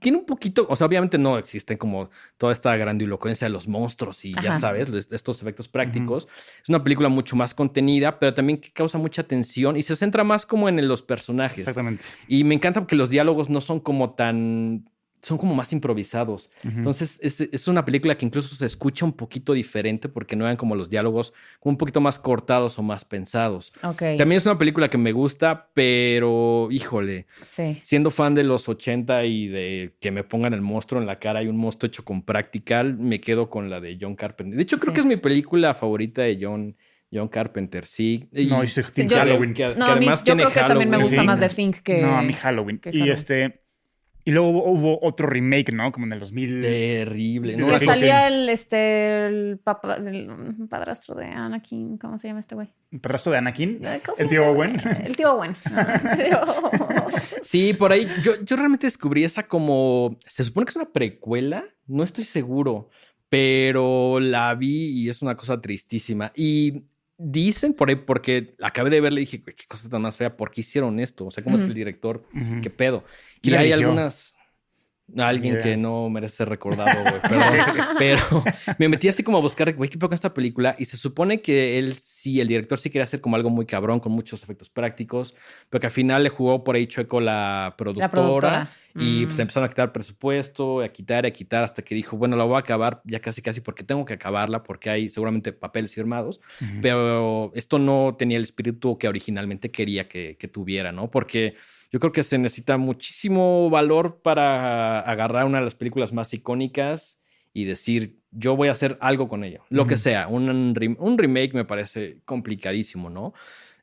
tiene 0.01 0.17
un 0.17 0.25
poquito, 0.25 0.65
o 0.67 0.75
sea, 0.75 0.87
obviamente 0.87 1.19
no 1.19 1.37
existe 1.37 1.77
como 1.77 2.09
toda 2.37 2.53
esta 2.53 2.75
grandilocuencia 2.75 3.45
de 3.45 3.51
los 3.51 3.67
monstruos 3.67 4.25
y 4.25 4.33
ya 4.33 4.55
sabes, 4.55 4.89
estos 5.11 5.41
efectos 5.41 5.67
prácticos. 5.67 6.27
Es 6.63 6.69
una 6.69 6.83
película 6.83 7.09
mucho 7.09 7.35
más 7.35 7.53
contenida, 7.53 8.17
pero 8.17 8.33
también 8.33 8.59
que 8.59 8.71
causa 8.71 8.97
mucha 8.97 9.23
tensión 9.23 9.77
y 9.77 9.83
se 9.83 9.95
centra 9.95 10.23
más 10.23 10.47
como 10.47 10.69
en 10.69 10.87
los 10.87 11.03
personajes. 11.03 11.59
Exactamente. 11.59 12.05
Y 12.27 12.43
me 12.45 12.55
encanta 12.55 12.79
porque 12.79 12.95
los 12.95 13.09
diálogos 13.11 13.49
no 13.49 13.61
son 13.61 13.79
como 13.79 14.15
tan 14.15 14.89
son 15.21 15.37
como 15.37 15.53
más 15.55 15.73
improvisados. 15.73 16.49
Entonces, 16.63 17.19
es, 17.21 17.67
una 17.67 17.85
película 17.85 18.15
que 18.15 18.25
incluso 18.25 18.55
se 18.55 18.65
escucha 18.65 19.05
un 19.05 19.13
poquito 19.13 19.53
diferente 19.53 20.09
porque 20.09 20.35
no 20.35 20.45
eran 20.45 20.57
como 20.57 20.75
los 20.75 20.89
diálogos 20.89 21.33
un 21.61 21.77
poquito 21.77 22.01
más 22.01 22.19
cortados 22.19 22.79
o 22.79 22.83
más 22.83 23.05
pensados. 23.05 23.73
También 23.81 24.33
es 24.33 24.45
una 24.45 24.57
película 24.57 24.89
que 24.89 24.97
me 24.97 25.11
gusta, 25.11 25.69
pero 25.73 26.69
híjole, 26.71 27.27
siendo 27.81 28.11
fan 28.11 28.33
de 28.33 28.43
los 28.43 28.69
80 28.69 29.25
y 29.25 29.47
de 29.47 29.95
que 29.99 30.11
me 30.11 30.23
pongan 30.23 30.53
el 30.53 30.61
monstruo 30.61 31.01
en 31.01 31.07
la 31.07 31.19
cara 31.19 31.43
y 31.43 31.47
un 31.47 31.57
monstruo 31.57 31.87
hecho 31.87 32.05
con 32.05 32.23
practical, 32.23 32.97
me 32.97 33.19
quedo 33.19 33.49
con 33.49 33.69
la 33.69 33.79
de 33.79 33.97
John 33.99 34.15
Carpenter. 34.15 34.55
De 34.55 34.63
hecho, 34.63 34.79
creo 34.79 34.93
que 34.93 35.01
es 35.01 35.05
mi 35.05 35.17
película 35.17 35.73
favorita 35.73 36.21
de 36.21 36.37
John. 36.41 36.75
John 37.11 37.27
Carpenter, 37.27 37.87
sí. 37.87 38.29
no, 38.31 38.63
y 38.63 38.67
Halloween. 38.67 39.53
Que, 39.55 39.73
no, 39.75 39.85
además 39.85 40.23
yo 40.23 40.35
creo 40.35 40.51
que 40.51 40.59
también 40.59 40.89
me 40.91 40.97
gusta 40.97 41.23
más 41.23 41.39
de 41.39 41.49
Think 41.49 41.77
que. 41.77 42.01
No, 42.01 42.15
a 42.15 42.21
mí 42.21 42.33
Halloween. 42.33 42.79
y 42.91 43.09
este. 43.09 43.63
Y 44.25 44.31
luego 44.31 44.49
hubo, 44.49 44.99
otro 45.01 45.27
remake, 45.27 45.71
¿no? 45.71 45.91
Como 45.91 46.05
en 46.05 46.13
el 46.13 46.19
2000. 46.19 46.61
Terrible. 46.61 47.57
¿no? 47.57 47.79
Que 47.79 47.85
salía 47.85 48.27
el, 48.27 48.49
este, 48.49 49.27
el, 49.27 49.59
padrastro 50.69 51.15
de 51.15 51.25
Anakin. 51.25 51.97
¿Cómo 51.97 52.17
se 52.17 52.27
llama 52.27 52.41
este 52.41 52.55
güey? 52.55 52.69
¿El 52.91 52.99
padrastro 52.99 53.31
de 53.31 53.37
Anakin? 53.39 53.81
¿El 54.17 54.27
tío 54.27 54.47
Owen? 54.47 54.79
El 55.05 55.15
tío 55.15 55.33
Owen. 55.33 55.55
sí, 57.41 57.73
por 57.73 57.91
ahí. 57.91 58.07
Yo, 58.21 58.33
yo 58.43 58.55
realmente 58.55 58.87
descubrí 58.87 59.23
esa 59.23 59.43
como. 59.43 60.17
Se 60.27 60.43
supone 60.43 60.65
que 60.65 60.71
es 60.71 60.75
una 60.75 60.91
precuela. 60.91 61.63
No 61.87 62.03
estoy 62.03 62.23
seguro. 62.23 62.89
Pero 63.29 64.19
la 64.19 64.53
vi 64.55 65.01
y 65.01 65.09
es 65.09 65.21
una 65.21 65.35
cosa 65.35 65.61
tristísima. 65.61 66.31
Y 66.35 66.83
Dicen 67.21 67.73
por 67.73 67.89
ahí, 67.89 67.95
porque 67.95 68.55
acabé 68.61 68.89
de 68.89 69.01
verle 69.01 69.21
y 69.21 69.25
dije, 69.25 69.43
qué 69.43 69.65
cosa 69.67 69.89
tan 69.89 70.01
más 70.01 70.15
fea, 70.15 70.37
¿por 70.37 70.51
qué 70.51 70.61
hicieron 70.61 70.99
esto? 70.99 71.25
O 71.25 71.31
sea, 71.31 71.43
¿cómo 71.43 71.57
es 71.57 71.61
que 71.61 71.67
el 71.67 71.73
director? 71.73 72.25
¿Qué 72.61 72.69
pedo? 72.69 73.03
Y 73.41 73.53
hay 73.53 73.73
algunas 73.73 74.33
alguien 75.17 75.57
que 75.57 75.77
no 75.77 76.09
merece 76.09 76.37
ser 76.37 76.49
recordado, 76.49 77.01
güey. 77.01 77.21
Pero, 77.97 78.43
me 78.77 78.89
metí 78.89 79.07
así 79.07 79.23
como 79.23 79.37
a 79.37 79.41
buscar, 79.41 79.73
güey, 79.73 79.89
¿qué 79.89 79.97
con 79.97 80.13
esta 80.13 80.33
película? 80.33 80.75
Y 80.77 80.85
se 80.85 80.97
supone 80.97 81.41
que 81.41 81.77
él 81.79 81.93
sí, 82.19 82.41
el 82.41 82.49
director 82.49 82.77
sí 82.77 82.89
quería 82.89 83.03
hacer 83.03 83.21
como 83.21 83.37
algo 83.37 83.49
muy 83.49 83.65
cabrón, 83.65 84.01
con 84.01 84.11
muchos 84.11 84.43
efectos 84.43 84.69
prácticos, 84.69 85.35
pero 85.69 85.79
que 85.79 85.87
al 85.87 85.91
final 85.91 86.23
le 86.23 86.29
jugó 86.29 86.63
por 86.65 86.75
ahí 86.75 86.85
chueco 86.85 87.21
la 87.21 87.75
productora. 87.77 88.71
Y 88.95 89.25
pues 89.25 89.37
mm. 89.37 89.41
empezaron 89.41 89.65
a 89.67 89.69
quitar 89.69 89.93
presupuesto, 89.93 90.81
a 90.81 90.89
quitar, 90.89 91.25
a 91.25 91.31
quitar, 91.31 91.63
hasta 91.63 91.83
que 91.83 91.95
dijo, 91.95 92.17
bueno, 92.17 92.35
la 92.35 92.43
voy 92.43 92.55
a 92.55 92.59
acabar 92.59 93.01
ya 93.05 93.21
casi, 93.21 93.41
casi, 93.41 93.61
porque 93.61 93.83
tengo 93.83 94.03
que 94.03 94.15
acabarla, 94.15 94.63
porque 94.63 94.89
hay 94.89 95.09
seguramente 95.09 95.53
papeles 95.53 95.93
firmados. 95.93 96.41
Pero 96.81 97.51
esto 97.55 97.79
no 97.79 98.15
tenía 98.17 98.37
el 98.37 98.43
espíritu 98.43 98.97
que 98.97 99.07
originalmente 99.07 99.71
quería 99.71 100.09
que, 100.09 100.35
que 100.37 100.47
tuviera, 100.47 100.91
¿no? 100.91 101.09
Porque 101.09 101.55
yo 101.91 101.99
creo 101.99 102.11
que 102.11 102.23
se 102.23 102.37
necesita 102.37 102.77
muchísimo 102.77 103.69
valor 103.69 104.21
para 104.21 104.99
agarrar 104.99 105.45
una 105.45 105.59
de 105.59 105.65
las 105.65 105.75
películas 105.75 106.11
más 106.11 106.33
icónicas 106.33 107.18
y 107.53 107.65
decir, 107.65 108.19
yo 108.31 108.55
voy 108.55 108.67
a 108.67 108.71
hacer 108.71 108.97
algo 109.01 109.27
con 109.27 109.43
ella, 109.43 109.61
lo 109.69 109.87
que 109.87 109.97
sea. 109.97 110.27
Un, 110.27 110.49
un, 110.49 111.17
remake 111.17 111.53
me 111.53 111.65
parece 111.65 112.21
complicadísimo, 112.25 113.09
¿no? 113.09 113.33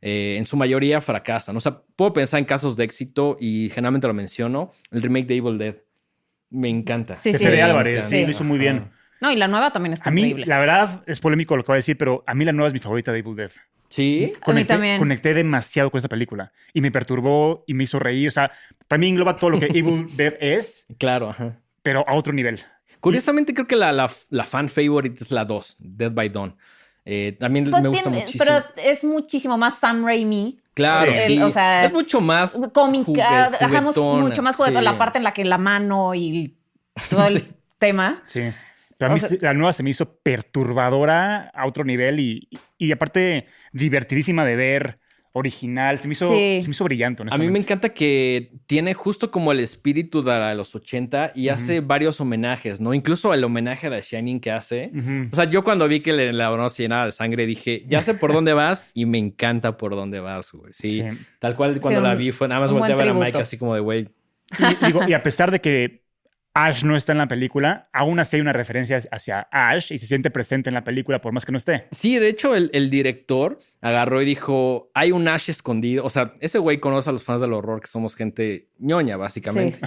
Eh, 0.01 0.37
en 0.39 0.47
su 0.47 0.57
mayoría 0.57 1.01
fracasan. 1.01 1.57
O 1.57 1.61
sea, 1.61 1.83
puedo 1.97 2.13
pensar 2.13 2.39
en 2.39 2.45
casos 2.45 2.77
de 2.77 2.85
éxito 2.85 3.37
y 3.41 3.71
generalmente 3.71 4.07
lo 4.07 4.15
menciono. 4.15 4.73
El 4.91 5.03
remake 5.03 5.27
de 5.27 5.37
Evil 5.37 5.59
Dead. 5.59 5.77
Me 6.51 6.69
encanta. 6.69 7.19
Sí, 7.19 7.33
sí. 7.33 7.45
de 7.45 7.63
Álvarez, 7.63 8.05
sí, 8.05 8.25
lo 8.25 8.31
hizo 8.31 8.45
muy 8.45 8.59
bien. 8.59 8.91
No, 9.21 9.33
y 9.33 9.37
la 9.37 9.49
nueva 9.49 9.73
también 9.73 9.95
está 9.95 10.11
a 10.11 10.13
mí, 10.13 10.35
La 10.35 10.59
verdad, 10.59 11.03
es 11.07 11.21
polémico 11.21 11.57
lo 11.57 11.65
que 11.65 11.69
voy 11.69 11.77
a 11.77 11.79
decir, 11.79 11.97
pero 11.97 12.23
a 12.27 12.35
mí 12.35 12.45
la 12.45 12.53
nueva 12.53 12.69
es 12.69 12.75
mi 12.75 12.81
favorita 12.81 13.13
de 13.13 13.19
Evil 13.19 13.35
Dead. 13.35 13.51
Sí. 13.89 14.33
Conecté, 14.45 14.51
a 14.51 14.55
mí 14.55 14.65
también. 14.79 14.99
Conecté 14.99 15.35
demasiado 15.35 15.91
con 15.91 15.99
esa 15.99 16.09
película 16.09 16.53
y 16.73 16.81
me 16.81 16.91
perturbó 16.91 17.65
y 17.67 17.75
me 17.75 17.85
hizo 17.85 17.99
reír. 17.99 18.29
O 18.29 18.33
sea, 18.33 18.53
para 18.87 18.99
mí 18.99 19.09
engloba 19.09 19.37
todo 19.37 19.51
lo 19.51 19.59
que 19.59 19.67
Evil 19.75 20.07
Dead 20.17 20.35
es. 20.41 20.87
Claro, 20.99 21.31
ajá. 21.31 21.61
Pero 21.83 22.05
a 22.07 22.15
otro 22.15 22.33
nivel. 22.33 22.61
Curiosamente, 23.07 23.55
creo 23.55 23.69
que 23.69 23.77
la, 23.77 23.93
la, 23.93 24.45
fan 24.45 24.69
favorite 24.69 25.23
es 25.23 25.31
la 25.31 25.45
2, 25.45 25.77
Dead 25.79 26.11
by 26.11 26.29
Dawn. 26.29 26.57
Eh, 27.05 27.37
también 27.39 27.71
pues 27.71 27.81
me 27.81 27.89
gusta 27.89 28.11
muchísimo. 28.11 28.45
Pero 28.45 28.65
es 28.77 29.05
muchísimo 29.05 29.57
más 29.57 29.79
Sam 29.79 30.05
Raimi. 30.05 30.59
Claro, 30.75 31.13
sí. 31.25 31.41
O 31.41 31.51
sea, 31.51 31.85
es 31.85 31.93
mucho 31.93 32.21
más 32.21 32.61
cómica. 32.73 33.53
mucho 33.95 34.43
más 34.43 34.57
juguetón. 34.57 34.83
La 34.83 34.99
parte 34.99 35.19
en 35.19 35.25
la 35.25 35.33
que 35.33 35.45
la 35.45 35.57
mano 35.57 36.17
y 36.17 36.57
todo 37.09 37.29
el 37.29 37.55
tema. 37.79 38.25
Sí. 38.27 38.43
Pero 38.99 39.13
a 39.13 39.15
mí 39.15 39.21
la 39.41 39.55
nueva 39.55 39.73
se 39.73 39.85
me 39.85 39.91
hizo 39.91 40.17
perturbadora 40.17 41.53
a 41.55 41.67
otro 41.67 41.85
nivel 41.85 42.19
y, 42.19 42.49
y, 42.77 42.91
aparte 42.91 43.47
divertidísima 43.71 44.45
de 44.45 44.57
ver, 44.57 44.99
original, 45.37 45.99
se 45.99 46.09
me 46.09 46.13
hizo, 46.13 46.31
se 46.31 46.63
me 46.65 46.71
hizo 46.71 46.85
brillante. 46.85 47.23
A 47.31 47.37
mí 47.37 47.51
me 47.51 47.59
encanta 47.59 47.91
que 47.91 48.53
tiene 48.67 48.95
justo 48.95 49.31
como 49.31 49.53
el 49.53 49.61
espíritu 49.61 50.23
de 50.23 50.55
los 50.55 50.75
80 50.75 51.33
y 51.35 51.51
hace 51.51 51.81
varios 51.81 52.23
homenajes, 52.23 52.81
¿no? 52.81 52.95
Incluso 52.95 53.35
el 53.35 53.45
homenaje 53.45 53.91
de 53.91 54.01
Shining 54.01 54.41
que 54.41 54.51
hace. 54.51 54.91
O 55.31 55.37
sea, 55.37 55.45
yo 55.45 55.63
cuando 55.63 55.87
vi 55.89 56.01
que 56.01 56.33
la 56.33 56.51
broma 56.51 56.71
se 56.71 56.85
llenaba 56.85 57.05
de 57.05 57.13
sangre 57.13 57.45
dije, 57.45 57.85
ya 57.87 58.03
sé 58.03 58.15
por 58.15 58.33
dónde 58.33 58.55
vas 58.55 58.91
y 58.95 59.05
me 59.05 59.19
encanta 59.19 59.77
por 59.77 59.95
dónde 59.95 60.21
vas, 60.21 60.53
güey. 60.53 60.73
Sí, 60.73 61.05
tal 61.39 61.55
cual 61.55 61.81
cuando 61.81 62.01
la 62.01 62.15
vi 62.15 62.33
fue 62.33 62.49
nada 62.49 62.63
más 62.63 62.73
volteé 62.73 62.93
a 62.95 62.97
ver 62.97 63.09
a 63.11 63.15
Mike 63.15 63.39
así 63.39 63.59
como 63.59 63.75
de, 63.75 63.81
güey. 63.81 64.09
y 65.07 65.13
a 65.13 65.23
pesar 65.23 65.51
de 65.51 65.61
que 65.61 66.06
Ash 66.57 66.85
no 66.85 66.97
está 66.97 67.13
en 67.13 67.19
la 67.19 67.29
película, 67.29 67.91
aún 67.93 68.19
así 68.19 68.37
hay 68.37 68.41
una 68.41 68.55
referencia 68.55 68.99
hacia 69.11 69.47
Ash 69.51 69.93
y 69.93 69.99
se 69.99 70.07
siente 70.07 70.31
presente 70.31 70.71
en 70.71 70.75
la 70.75 70.85
película 70.85 71.21
por 71.21 71.31
más 71.31 71.45
que 71.45 71.53
no 71.53 71.59
esté. 71.59 71.87
Sí, 71.91 72.19
de 72.19 72.31
hecho 72.31 72.55
el, 72.55 72.89
director 72.89 73.59
agarró 73.83 74.23
y 74.23 74.25
dijo, 74.25 74.91
hay 74.95 75.13
un 75.13 75.29
Ash 75.29 75.51
escondido. 75.51 76.03
O 76.07 76.09
sea, 76.09 76.33
ese 76.41 76.59
güey 76.59 76.81
conoce 76.81 77.11
a 77.11 77.13
los 77.13 77.25
fans 77.25 77.43
del 77.43 77.53
horror, 77.53 77.83
que 77.83 77.89
somos 77.89 78.17
gente 78.17 78.71
ñoña, 78.79 79.19
básicamente. 79.19 79.79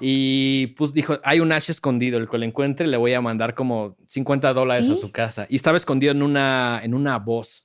Y 0.00 0.68
pues 0.76 0.92
dijo, 0.92 1.18
hay 1.24 1.40
un 1.40 1.50
Ash 1.50 1.70
escondido, 1.70 2.18
el 2.18 2.28
que 2.28 2.36
lo 2.36 2.44
encuentre 2.44 2.86
le 2.86 2.98
voy 2.98 3.14
a 3.14 3.22
mandar 3.22 3.54
como 3.54 3.96
50 4.06 4.52
dólares 4.52 4.88
a 4.90 4.96
su 4.96 5.10
casa. 5.10 5.46
Y 5.48 5.56
estaba 5.56 5.78
escondido 5.78 6.12
en 6.12 6.22
una, 6.22 6.80
en 6.84 6.92
una 6.92 7.18
voz. 7.18 7.64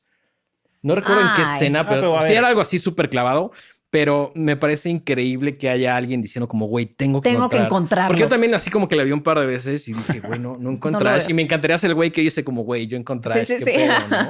No 0.84 0.96
recuerdo 0.96 1.22
en 1.22 1.28
qué 1.36 1.42
escena, 1.42 1.82
ah, 1.82 1.88
pero, 1.88 2.28
sí 2.28 2.34
era 2.34 2.48
algo 2.48 2.60
así 2.60 2.80
súper 2.80 3.10
clavado. 3.10 3.52
Pero 3.94 4.32
me 4.34 4.58
parece 4.58 4.90
increíble 4.90 5.56
que 5.56 5.70
haya 5.70 5.96
alguien 5.96 6.20
diciendo 6.20 6.48
como, 6.48 6.66
güey, 6.66 6.88
tengo 6.88 7.22
que 7.22 7.30
Tengo 7.30 7.48
que 7.48 7.58
encontrarlo. 7.58 8.08
Porque 8.08 8.22
yo 8.22 8.28
también 8.28 8.56
así 8.56 8.72
como 8.72 8.88
que 8.88 8.96
la 8.96 9.04
vi 9.04 9.12
un 9.12 9.22
par 9.22 9.40
de 9.40 9.46
veces 9.46 9.88
y 9.88 9.94
dije, 9.94 10.20
güey, 10.20 10.40
no, 10.40 10.58
no 10.58 10.72
encontré 10.72 11.12
y 11.28 11.34
me 11.36 11.44
encantaría 11.44 11.78
ser 11.78 11.92
el 11.92 11.94
güey 11.94 12.10
que 12.10 12.22
dice 12.22 12.44
como, 12.44 12.64
güey, 12.64 12.88
yo 12.88 12.98
encontré 12.98 13.46
sí, 13.46 13.58
sí, 13.64 13.72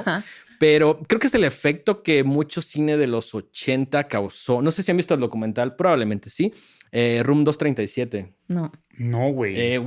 Pero 0.58 0.98
creo 1.08 1.18
que 1.18 1.28
es 1.28 1.34
el 1.34 1.44
efecto 1.44 2.02
que 2.02 2.24
mucho 2.24 2.60
cine 2.60 2.98
de 2.98 3.06
los 3.06 3.34
80 3.34 4.06
causó. 4.06 4.60
No 4.60 4.70
sé 4.70 4.82
si 4.82 4.90
han 4.90 4.98
visto 4.98 5.14
el 5.14 5.20
documental, 5.20 5.76
probablemente 5.76 6.28
sí. 6.28 6.52
Eh, 6.96 7.24
Room 7.24 7.42
237. 7.42 8.32
No. 8.46 8.70
No, 8.96 9.32
güey. 9.32 9.54
Eh, 9.56 9.82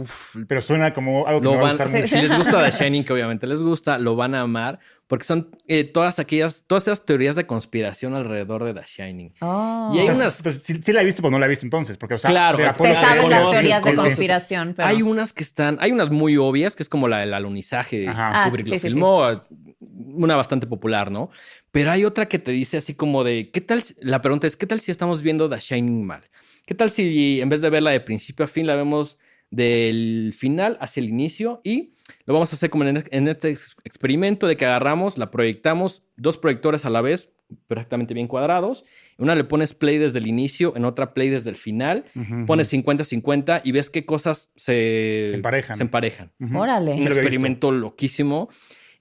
pero 0.45 0.61
suena 0.61 0.93
como 0.93 1.25
algo 1.25 1.39
que 1.39 1.47
me 1.47 1.55
va 1.55 1.67
a 1.67 1.71
gustar 1.71 1.89
mucho. 1.89 2.05
Si 2.05 2.21
les 2.21 2.35
gusta 2.35 2.69
The 2.69 2.71
Shining, 2.71 3.05
que 3.05 3.13
obviamente 3.13 3.47
les 3.47 3.61
gusta, 3.61 3.97
lo 3.97 4.17
van 4.17 4.35
a 4.35 4.41
amar, 4.41 4.79
porque 5.07 5.23
son 5.23 5.49
eh, 5.69 5.85
todas 5.85 6.19
aquellas, 6.19 6.65
todas 6.67 6.83
esas 6.83 7.05
teorías 7.05 7.37
de 7.37 7.47
conspiración 7.47 8.13
alrededor 8.13 8.65
de 8.65 8.73
The 8.73 8.81
Shining. 8.85 9.35
Oh. 9.39 9.93
Y 9.95 9.99
hay 9.99 10.09
unas. 10.09 10.43
Pues, 10.43 10.57
sí, 10.63 10.91
la 10.91 11.01
he 11.01 11.05
visto, 11.05 11.21
pero 11.21 11.31
no 11.31 11.39
la 11.39 11.45
he 11.45 11.49
visto 11.49 11.65
entonces, 11.65 11.95
porque, 11.95 12.15
o 12.15 12.17
sea, 12.17 12.29
claro, 12.29 12.57
te 12.57 12.93
sabes 12.93 13.29
las 13.29 13.51
teorías 13.51 13.85
de 13.85 13.95
conspiración. 13.95 14.73
Pero... 14.75 14.89
Hay 14.89 15.01
unas 15.01 15.31
que 15.31 15.43
están, 15.43 15.77
hay 15.79 15.93
unas 15.93 16.09
muy 16.09 16.35
obvias, 16.35 16.75
que 16.75 16.83
es 16.83 16.89
como 16.89 17.07
la 17.07 17.19
del 17.19 17.33
alunizaje. 17.33 18.05
Kubrick 18.45 18.67
ah, 18.67 18.73
lo 18.73 18.79
filmó, 18.79 19.43
una 19.79 20.35
bastante 20.35 20.67
popular, 20.67 21.09
¿no? 21.09 21.29
Pero 21.71 21.89
hay 21.89 22.03
otra 22.03 22.27
que 22.27 22.37
te 22.37 22.51
dice 22.51 22.75
así 22.75 22.95
como 22.95 23.23
de, 23.23 23.49
¿qué 23.49 23.61
tal? 23.61 23.81
La 24.01 24.21
pregunta 24.21 24.45
es, 24.45 24.57
¿qué 24.57 24.67
tal 24.67 24.81
si 24.81 24.91
estamos 24.91 25.21
viendo 25.21 25.49
The 25.49 25.59
Shining 25.59 26.05
mal? 26.05 26.23
¿Qué 26.67 26.75
tal 26.75 26.89
si 26.89 27.39
en 27.39 27.47
vez 27.47 27.61
de 27.61 27.69
verla 27.69 27.91
de 27.91 28.01
principio 28.01 28.43
a 28.43 28.47
fin 28.47 28.67
la 28.67 28.75
vemos 28.75 29.17
del 29.49 30.33
final 30.35 30.77
hacia 30.81 30.99
el 30.99 31.07
inicio 31.07 31.61
y 31.63 31.93
lo 32.25 32.33
vamos 32.33 32.51
a 32.51 32.57
hacer 32.57 32.69
como 32.69 32.83
en 32.83 33.27
este 33.29 33.55
experimento 33.85 34.47
de 34.47 34.57
que 34.57 34.65
agarramos, 34.65 35.17
la 35.17 35.31
proyectamos 35.31 36.03
dos 36.17 36.37
proyectores 36.37 36.83
a 36.83 36.89
la 36.89 36.99
vez, 36.99 37.29
perfectamente 37.67 38.13
bien 38.13 38.27
cuadrados. 38.27 38.83
una 39.17 39.33
le 39.33 39.45
pones 39.45 39.73
play 39.73 39.97
desde 39.97 40.19
el 40.19 40.27
inicio, 40.27 40.75
en 40.75 40.83
otra 40.83 41.13
play 41.13 41.29
desde 41.29 41.51
el 41.51 41.55
final, 41.55 42.03
pones 42.45 42.73
50-50 42.73 43.61
y 43.63 43.71
ves 43.71 43.89
qué 43.89 44.05
cosas 44.05 44.51
se, 44.57 45.33
emparejan. 45.35 45.77
Se 45.77 45.83
emparejan. 45.83 46.33
Órale. 46.53 46.95
Un 46.95 47.07
experimento 47.07 47.71
loquísimo. 47.71 48.49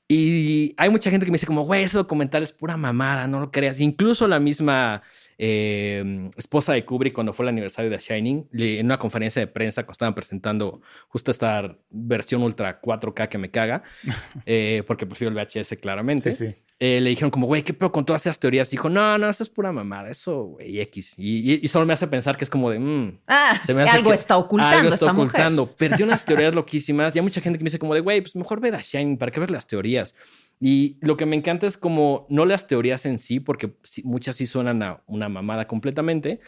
Y 0.06 0.72
hay 0.76 0.88
mucha 0.88 1.10
gente 1.10 1.26
que 1.26 1.32
me 1.32 1.34
dice 1.34 1.48
como, 1.48 1.64
güey, 1.64 1.82
ese 1.82 1.96
documental 1.96 2.44
es 2.44 2.52
pura 2.52 2.76
mamada, 2.76 3.26
no 3.26 3.40
lo 3.40 3.50
creas. 3.50 3.80
Incluso 3.80 4.28
la 4.28 4.38
misma 4.38 5.02
eh, 5.38 6.30
esposa 6.36 6.72
de 6.72 6.84
Kubrick 6.84 7.14
cuando 7.14 7.32
fue 7.32 7.44
el 7.44 7.50
aniversario 7.50 7.90
de 7.90 7.98
Shining, 7.98 8.48
en 8.52 8.86
una 8.86 8.98
conferencia 8.98 9.40
de 9.40 9.46
prensa 9.46 9.82
cuando 9.82 9.92
estaban 9.92 10.14
presentando 10.14 10.80
justo 11.08 11.30
esta 11.30 11.76
versión 11.90 12.42
ultra 12.42 12.80
4K 12.80 13.28
que 13.28 13.38
me 13.38 13.50
caga, 13.50 13.82
eh, 14.46 14.82
porque 14.86 15.06
prefiero 15.06 15.36
el 15.36 15.46
VHS 15.46 15.76
claramente. 15.80 16.56
Eh, 16.78 17.00
le 17.00 17.08
dijeron 17.08 17.30
como, 17.30 17.46
güey, 17.46 17.62
¿qué 17.62 17.72
pedo 17.72 17.90
con 17.90 18.04
todas 18.04 18.22
esas 18.22 18.38
teorías? 18.38 18.68
Dijo, 18.68 18.90
no, 18.90 19.16
no, 19.16 19.30
eso 19.30 19.42
es 19.42 19.48
pura 19.48 19.72
mamada, 19.72 20.10
eso, 20.10 20.42
güey, 20.42 20.78
X. 20.80 21.14
Y, 21.16 21.66
solo 21.68 21.86
me 21.86 21.94
hace 21.94 22.06
pensar 22.06 22.36
que 22.36 22.44
es 22.44 22.50
como 22.50 22.70
de, 22.70 22.78
mm, 22.78 23.20
ah, 23.28 23.58
se 23.64 23.72
me 23.72 23.82
hace 23.82 23.96
algo 23.96 24.12
está 24.12 24.36
ocultando 24.36 24.76
algo 24.76 24.94
está 24.94 25.12
ocultando. 25.12 25.66
Perdió 25.78 26.04
unas 26.04 26.24
teorías 26.24 26.54
loquísimas. 26.54 27.16
Y 27.16 27.18
hay 27.18 27.22
mucha 27.22 27.40
gente 27.40 27.58
que 27.58 27.64
me 27.64 27.68
dice 27.68 27.78
como 27.78 27.94
de, 27.94 28.00
güey, 28.00 28.20
pues 28.20 28.36
mejor 28.36 28.60
ve 28.60 28.70
The 28.70 28.82
Shining, 28.82 29.16
¿para 29.16 29.32
qué 29.32 29.40
ver 29.40 29.50
las 29.50 29.66
teorías? 29.66 30.14
Y 30.60 30.98
lo 31.00 31.16
que 31.16 31.24
me 31.24 31.36
encanta 31.36 31.66
es 31.66 31.78
como, 31.78 32.26
no 32.28 32.44
las 32.44 32.66
teorías 32.66 33.06
en 33.06 33.18
sí, 33.18 33.40
porque 33.40 33.72
muchas 34.04 34.36
sí 34.36 34.46
suenan 34.46 34.82
a 34.82 35.02
una 35.06 35.30
mamada 35.30 35.66
completamente, 35.66 36.40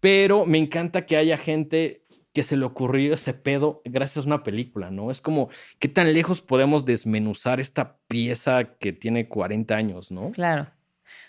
pero 0.00 0.46
me 0.46 0.58
encanta 0.58 1.04
que 1.04 1.16
haya 1.16 1.36
gente 1.36 2.03
que 2.34 2.42
se 2.42 2.56
le 2.56 2.66
ocurrió 2.66 3.14
ese 3.14 3.32
pedo 3.32 3.80
gracias 3.84 4.24
a 4.24 4.28
una 4.28 4.42
película, 4.42 4.90
¿no? 4.90 5.12
Es 5.12 5.20
como, 5.20 5.48
¿qué 5.78 5.86
tan 5.86 6.12
lejos 6.12 6.42
podemos 6.42 6.84
desmenuzar 6.84 7.60
esta 7.60 7.96
pieza 8.08 8.64
que 8.80 8.92
tiene 8.92 9.28
40 9.28 9.74
años, 9.74 10.10
¿no? 10.10 10.32
Claro. 10.32 10.66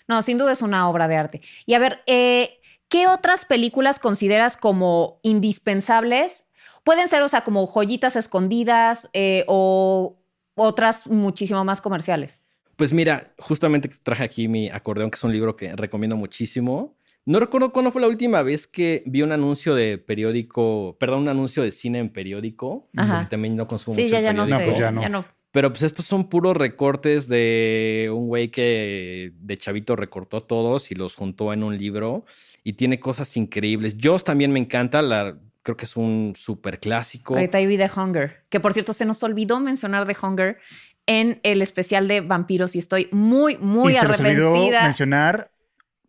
No, 0.08 0.20
sin 0.22 0.36
duda 0.36 0.50
es 0.50 0.62
una 0.62 0.90
obra 0.90 1.06
de 1.06 1.16
arte. 1.16 1.40
Y 1.64 1.74
a 1.74 1.78
ver, 1.78 2.02
eh, 2.06 2.58
¿qué 2.88 3.06
otras 3.06 3.44
películas 3.44 4.00
consideras 4.00 4.56
como 4.56 5.20
indispensables? 5.22 6.44
Pueden 6.82 7.08
ser, 7.08 7.22
o 7.22 7.28
sea, 7.28 7.42
como 7.42 7.68
joyitas 7.68 8.16
escondidas 8.16 9.08
eh, 9.12 9.44
o 9.46 10.18
otras 10.56 11.06
muchísimo 11.06 11.64
más 11.64 11.80
comerciales. 11.80 12.40
Pues 12.74 12.92
mira, 12.92 13.32
justamente 13.38 13.88
traje 14.02 14.24
aquí 14.24 14.48
mi 14.48 14.70
acordeón, 14.70 15.10
que 15.10 15.16
es 15.16 15.24
un 15.24 15.32
libro 15.32 15.54
que 15.54 15.74
recomiendo 15.76 16.16
muchísimo. 16.16 16.95
No 17.26 17.40
recuerdo 17.40 17.72
cuándo 17.72 17.90
fue 17.90 18.00
la 18.00 18.06
última 18.06 18.42
vez 18.42 18.68
que 18.68 19.02
vi 19.04 19.22
un 19.22 19.32
anuncio 19.32 19.74
de 19.74 19.98
periódico, 19.98 20.96
perdón, 21.00 21.22
un 21.22 21.28
anuncio 21.28 21.64
de 21.64 21.72
cine 21.72 21.98
en 21.98 22.08
periódico, 22.08 22.88
porque 22.94 23.26
también 23.28 23.56
no 23.56 23.66
consumo 23.66 23.96
mucho 23.96 24.06
ya, 24.06 24.20
ya 24.20 24.32
No 24.32 24.46
sé, 24.46 24.56
pues 24.64 24.78
ya, 24.78 24.90
no. 24.92 25.24
Pero 25.50 25.70
pues 25.70 25.82
estos 25.82 26.04
son 26.04 26.28
puros 26.28 26.56
recortes 26.56 27.28
de 27.28 28.10
un 28.12 28.28
güey 28.28 28.50
que 28.50 29.32
de 29.40 29.56
chavito 29.56 29.96
recortó 29.96 30.40
todos 30.40 30.90
y 30.92 30.94
los 30.94 31.16
juntó 31.16 31.52
en 31.52 31.64
un 31.64 31.76
libro 31.76 32.26
y 32.62 32.74
tiene 32.74 33.00
cosas 33.00 33.36
increíbles. 33.36 33.96
Joss 34.00 34.22
también 34.22 34.52
me 34.52 34.60
encanta, 34.60 35.02
la, 35.02 35.36
creo 35.62 35.76
que 35.76 35.86
es 35.86 35.96
un 35.96 36.34
súper 36.36 36.78
clásico. 36.78 37.34
Ahorita 37.34 37.58
vi 37.58 37.76
The 37.76 37.90
Hunger, 37.96 38.44
que 38.50 38.60
por 38.60 38.72
cierto 38.72 38.92
se 38.92 39.04
nos 39.04 39.22
olvidó 39.24 39.58
mencionar 39.58 40.06
The 40.06 40.16
Hunger 40.22 40.58
en 41.06 41.40
el 41.42 41.62
especial 41.62 42.06
de 42.06 42.20
vampiros 42.20 42.76
y 42.76 42.78
estoy 42.78 43.08
muy, 43.10 43.56
muy 43.56 43.94
y 43.94 43.96
arrepentida. 43.96 44.28
Se 44.28 44.34
nos 44.34 44.58
olvidó 44.58 44.82
mencionar 44.82 45.50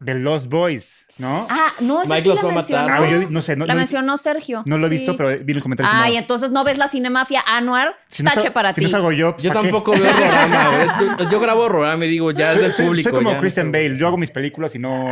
The 0.03 0.15
Lost 0.15 0.47
Boys. 0.47 1.07
¿no? 1.19 1.47
Ah, 1.49 1.69
no, 1.81 2.03
esa 2.03 2.17
sí 2.17 2.27
la 2.27 2.41
mencionó. 2.43 2.93
Ah, 2.93 3.09
yo 3.09 3.29
no 3.29 3.41
sé. 3.41 3.55
No, 3.55 3.65
la 3.65 3.75
mencionó 3.75 4.17
Sergio. 4.17 4.63
No 4.65 4.77
lo 4.77 4.87
he 4.87 4.89
visto, 4.89 5.17
pero 5.17 5.37
vi 5.43 5.53
el 5.53 5.61
comentario. 5.61 5.91
Ah, 5.93 6.09
y 6.09 6.17
entonces 6.17 6.51
no 6.51 6.63
ves 6.63 6.77
la 6.77 6.87
cinemafia 6.87 7.43
Anuar, 7.45 7.95
tache 8.23 8.51
para 8.51 8.73
ti. 8.73 8.81
Si 8.81 8.85
no 8.85 8.89
salgo 8.89 9.11
yo, 9.11 9.35
Yo 9.37 9.51
tampoco 9.51 9.91
veo 9.91 10.11
Rorama. 10.11 11.27
yo 11.31 11.39
grabo 11.39 11.69
Rorama 11.69 12.05
y 12.05 12.09
digo, 12.09 12.31
ya 12.31 12.53
es 12.53 12.61
del 12.61 12.87
público. 12.87 13.09
Soy 13.09 13.23
como 13.23 13.37
Christian 13.39 13.71
Bale. 13.71 13.97
Yo 13.97 14.07
hago 14.07 14.17
mis 14.17 14.31
películas 14.31 14.75
y 14.75 14.79
no, 14.79 15.09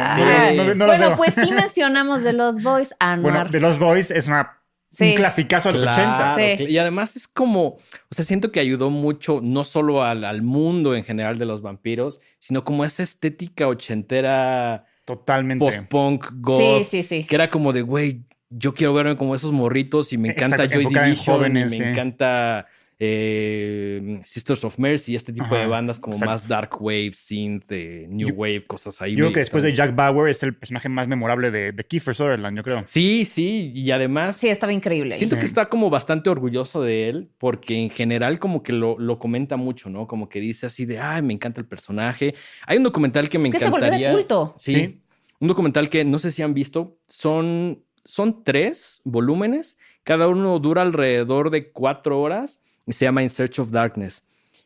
no, 0.76 0.86
Bueno, 0.86 1.15
pues 1.15 1.34
sí 1.34 1.52
mencionamos 1.54 2.24
The 2.24 2.34
Lost 2.34 2.62
Boys, 2.62 2.95
Anuar. 3.00 3.34
Bueno, 3.34 3.50
The 3.52 3.60
Lost 3.60 3.80
Boys 3.80 4.12
es 4.12 4.28
una 4.28 4.60
un 5.00 5.14
clasicazo 5.14 5.70
de 5.70 5.80
los 5.80 5.84
80. 5.84 6.36
Sí. 6.36 6.66
Y 6.66 6.78
además 6.78 7.16
es 7.16 7.28
como, 7.28 7.66
o 7.66 7.80
sea, 8.12 8.26
siento 8.26 8.52
que 8.52 8.60
ayudó 8.60 8.90
mucho 8.90 9.40
no 9.42 9.64
solo 9.64 10.04
al, 10.04 10.24
al, 10.24 10.42
mundo 10.42 10.96
en 10.96 11.04
general 11.04 11.38
de 11.38 11.46
los 11.46 11.62
vampiros, 11.62 12.20
sino 12.40 12.64
como 12.64 12.86
esa 12.86 13.04
estética 13.04 13.68
ochentera 13.68 14.86
Totalmente. 15.06 15.64
Post-punk, 15.64 16.28
goth. 16.40 16.62
Sí, 16.80 16.88
sí, 16.90 17.04
sí. 17.04 17.24
Que 17.26 17.36
era 17.36 17.50
como 17.50 17.72
de, 17.72 17.84
güey, 17.84 18.24
yo 18.50 18.74
quiero 18.74 18.94
verme 18.94 19.16
como 19.16 19.36
esos 19.36 19.52
morritos 19.52 20.12
y 20.14 20.18
me 20.18 20.30
encanta 20.30 20.68
Joy 20.68 20.86
Division 20.86 21.58
y 21.58 21.66
me 21.66 21.92
encanta 21.92 22.68
eh, 23.00 24.22
Sisters 24.24 24.64
of 24.64 24.80
Mercy, 24.80 25.16
este 25.16 25.34
tipo 25.34 25.54
de 25.56 25.68
bandas 25.68 26.00
como 26.00 26.18
más 26.18 26.48
dark 26.48 26.82
wave, 26.82 27.12
synth, 27.14 27.70
new 28.08 28.30
wave, 28.36 28.66
cosas 28.66 29.02
ahí. 29.02 29.12
Yo 29.12 29.26
creo 29.26 29.34
que 29.34 29.40
después 29.40 29.64
de 29.64 29.74
Jack 29.74 29.96
Bauer 29.96 30.30
es 30.30 30.42
el 30.44 30.56
personaje 30.56 30.88
más 30.88 31.08
memorable 31.08 31.52
de, 31.52 31.72
de 31.72 31.84
Kiefer 31.84 32.16
Sutherland, 32.16 32.56
yo 32.58 32.64
creo. 32.64 32.84
Sí, 32.86 33.26
sí, 33.26 33.72
y 33.76 33.92
además... 33.92 34.38
Sí, 34.38 34.48
estaba 34.48 34.72
increíble. 34.72 35.16
Siento 35.16 35.38
que 35.38 35.46
está 35.46 35.68
como 35.68 35.90
bastante 35.90 36.30
orgulloso 36.30 36.82
de 36.82 37.10
él 37.10 37.30
porque 37.38 37.78
en 37.78 37.90
general 37.90 38.40
como 38.40 38.64
que 38.64 38.74
lo, 38.74 38.98
lo 38.98 39.20
comenta 39.20 39.58
mucho, 39.58 39.90
¿no? 39.90 40.08
Como 40.08 40.30
que 40.30 40.40
dice 40.40 40.66
así 40.66 40.86
de, 40.86 41.00
ay, 41.00 41.22
me 41.22 41.34
encanta 41.34 41.60
el 41.60 41.68
personaje. 41.68 42.36
Hay 42.66 42.78
un 42.78 42.84
documental 42.84 43.30
que 43.30 43.40
me 43.40 43.50
es 43.50 43.58
que 43.58 43.66
encantaría... 43.66 43.98
Se 43.98 44.06
de 44.06 44.12
culto. 44.14 44.54
sí. 44.58 45.02
Un 45.38 45.50
documental 45.50 45.90
que 45.90 46.06
no 46.06 46.18
sé 46.18 46.32
si 46.32 46.44
han 46.44 46.54
visto. 46.54 46.98
Son, 47.10 47.84
son 48.06 48.44
tres 48.46 49.02
volúmenes. 49.04 49.78
Cada 50.04 50.30
uno 50.30 50.60
dura 50.60 50.82
alrededor 50.82 51.50
de 51.50 51.72
cuatro 51.72 52.22
horas 52.22 52.62
se 52.93 53.06
llama 53.06 53.24
In 53.24 53.30
Search 53.30 53.60
of 53.60 53.71
Darkness. 53.71 54.24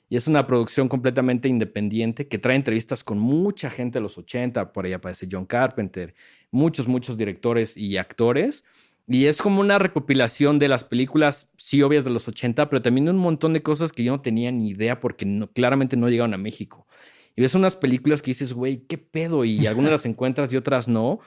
Y 0.10 0.16
es 0.16 0.28
una 0.28 0.48
producción 0.48 0.90
completamente 0.90 1.48
independiente 1.48 2.28
que 2.28 2.40
trae 2.40 2.56
entrevistas 2.56 3.04
con 3.04 3.20
mucha 3.20 3.70
gente 3.70 4.00
de 4.00 4.04
los 4.04 4.18
80. 4.18 4.74
Por 4.74 4.86
ahí 4.86 4.94
aparece 4.94 5.28
John 5.32 5.46
Carpenter, 5.46 6.16
muchos, 6.50 6.88
muchos 6.88 7.18
directores 7.18 7.78
y 7.78 7.98
actores. 7.98 8.64
Y 9.08 9.26
es 9.26 9.42
como 9.42 9.62
una 9.62 9.80
recopilación 9.80 10.60
de 10.60 10.68
las 10.68 10.84
películas, 10.84 11.50
sí, 11.58 11.82
obvias 11.82 12.04
de 12.04 12.12
los 12.12 12.28
80, 12.28 12.70
pero 12.70 12.82
también 12.82 13.10
un 13.10 13.18
montón 13.18 13.54
de 13.54 13.62
cosas 13.62 13.92
que 13.92 14.04
yo 14.04 14.12
no 14.12 14.22
tenía 14.22 14.52
ni 14.52 14.70
idea 14.70 15.00
porque 15.00 15.48
claramente 15.54 15.98
no 15.98 16.10
llegaron 16.10 16.34
a 16.34 16.38
México. 16.38 16.88
Y 17.36 17.42
ves 17.42 17.56
unas 17.56 17.76
películas 17.76 18.22
que 18.22 18.32
dices, 18.32 18.54
güey, 18.54 18.86
¿qué 18.88 18.98
pedo? 18.98 19.46
Y 19.46 19.66
algunas 19.66 19.92
las 19.92 20.06
encuentras 20.08 20.52
y 20.54 20.58
otras 20.58 20.88
no. 20.88 21.20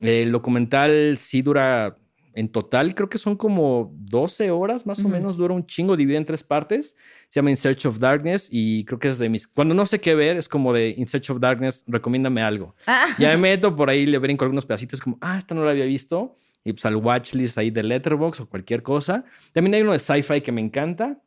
El 0.00 0.32
documental 0.32 1.16
sí 1.16 1.42
dura 1.42 1.96
en 2.38 2.48
total 2.48 2.94
creo 2.94 3.08
que 3.08 3.18
son 3.18 3.34
como 3.34 3.92
12 3.96 4.52
horas 4.52 4.86
más 4.86 5.04
o 5.04 5.08
menos, 5.08 5.36
dura 5.36 5.54
un 5.54 5.66
chingo, 5.66 5.96
divide 5.96 6.18
en 6.18 6.24
tres 6.24 6.44
partes. 6.44 6.94
Se 7.26 7.40
llama 7.40 7.50
In 7.50 7.56
Search 7.56 7.86
of 7.86 7.98
Darkness 7.98 8.48
y 8.48 8.84
creo 8.84 9.00
que 9.00 9.08
es 9.08 9.18
de 9.18 9.28
mis... 9.28 9.48
Cuando 9.48 9.74
no 9.74 9.84
sé 9.86 10.00
qué 10.00 10.14
ver, 10.14 10.36
es 10.36 10.48
como 10.48 10.72
de 10.72 10.90
In 10.96 11.08
Search 11.08 11.30
of 11.30 11.40
Darkness, 11.40 11.82
recomiéndame 11.88 12.40
algo. 12.40 12.76
Ah. 12.86 13.06
Ya 13.18 13.30
me 13.30 13.36
meto 13.56 13.74
por 13.74 13.90
ahí, 13.90 14.06
le 14.06 14.18
brinco 14.18 14.44
algunos 14.44 14.64
pedacitos 14.66 15.00
como, 15.00 15.18
ah, 15.20 15.36
esta 15.36 15.52
no 15.56 15.64
la 15.64 15.72
había 15.72 15.84
visto. 15.84 16.36
Y 16.64 16.72
pues 16.72 16.86
al 16.86 16.94
watchlist 16.96 17.58
ahí 17.58 17.72
de 17.72 17.82
Letterbox 17.82 18.38
o 18.40 18.48
cualquier 18.48 18.84
cosa. 18.84 19.24
También 19.52 19.74
hay 19.74 19.82
uno 19.82 19.92
de 19.92 19.98
sci-fi 19.98 20.40
que 20.40 20.52
me 20.52 20.60
encanta. 20.60 21.20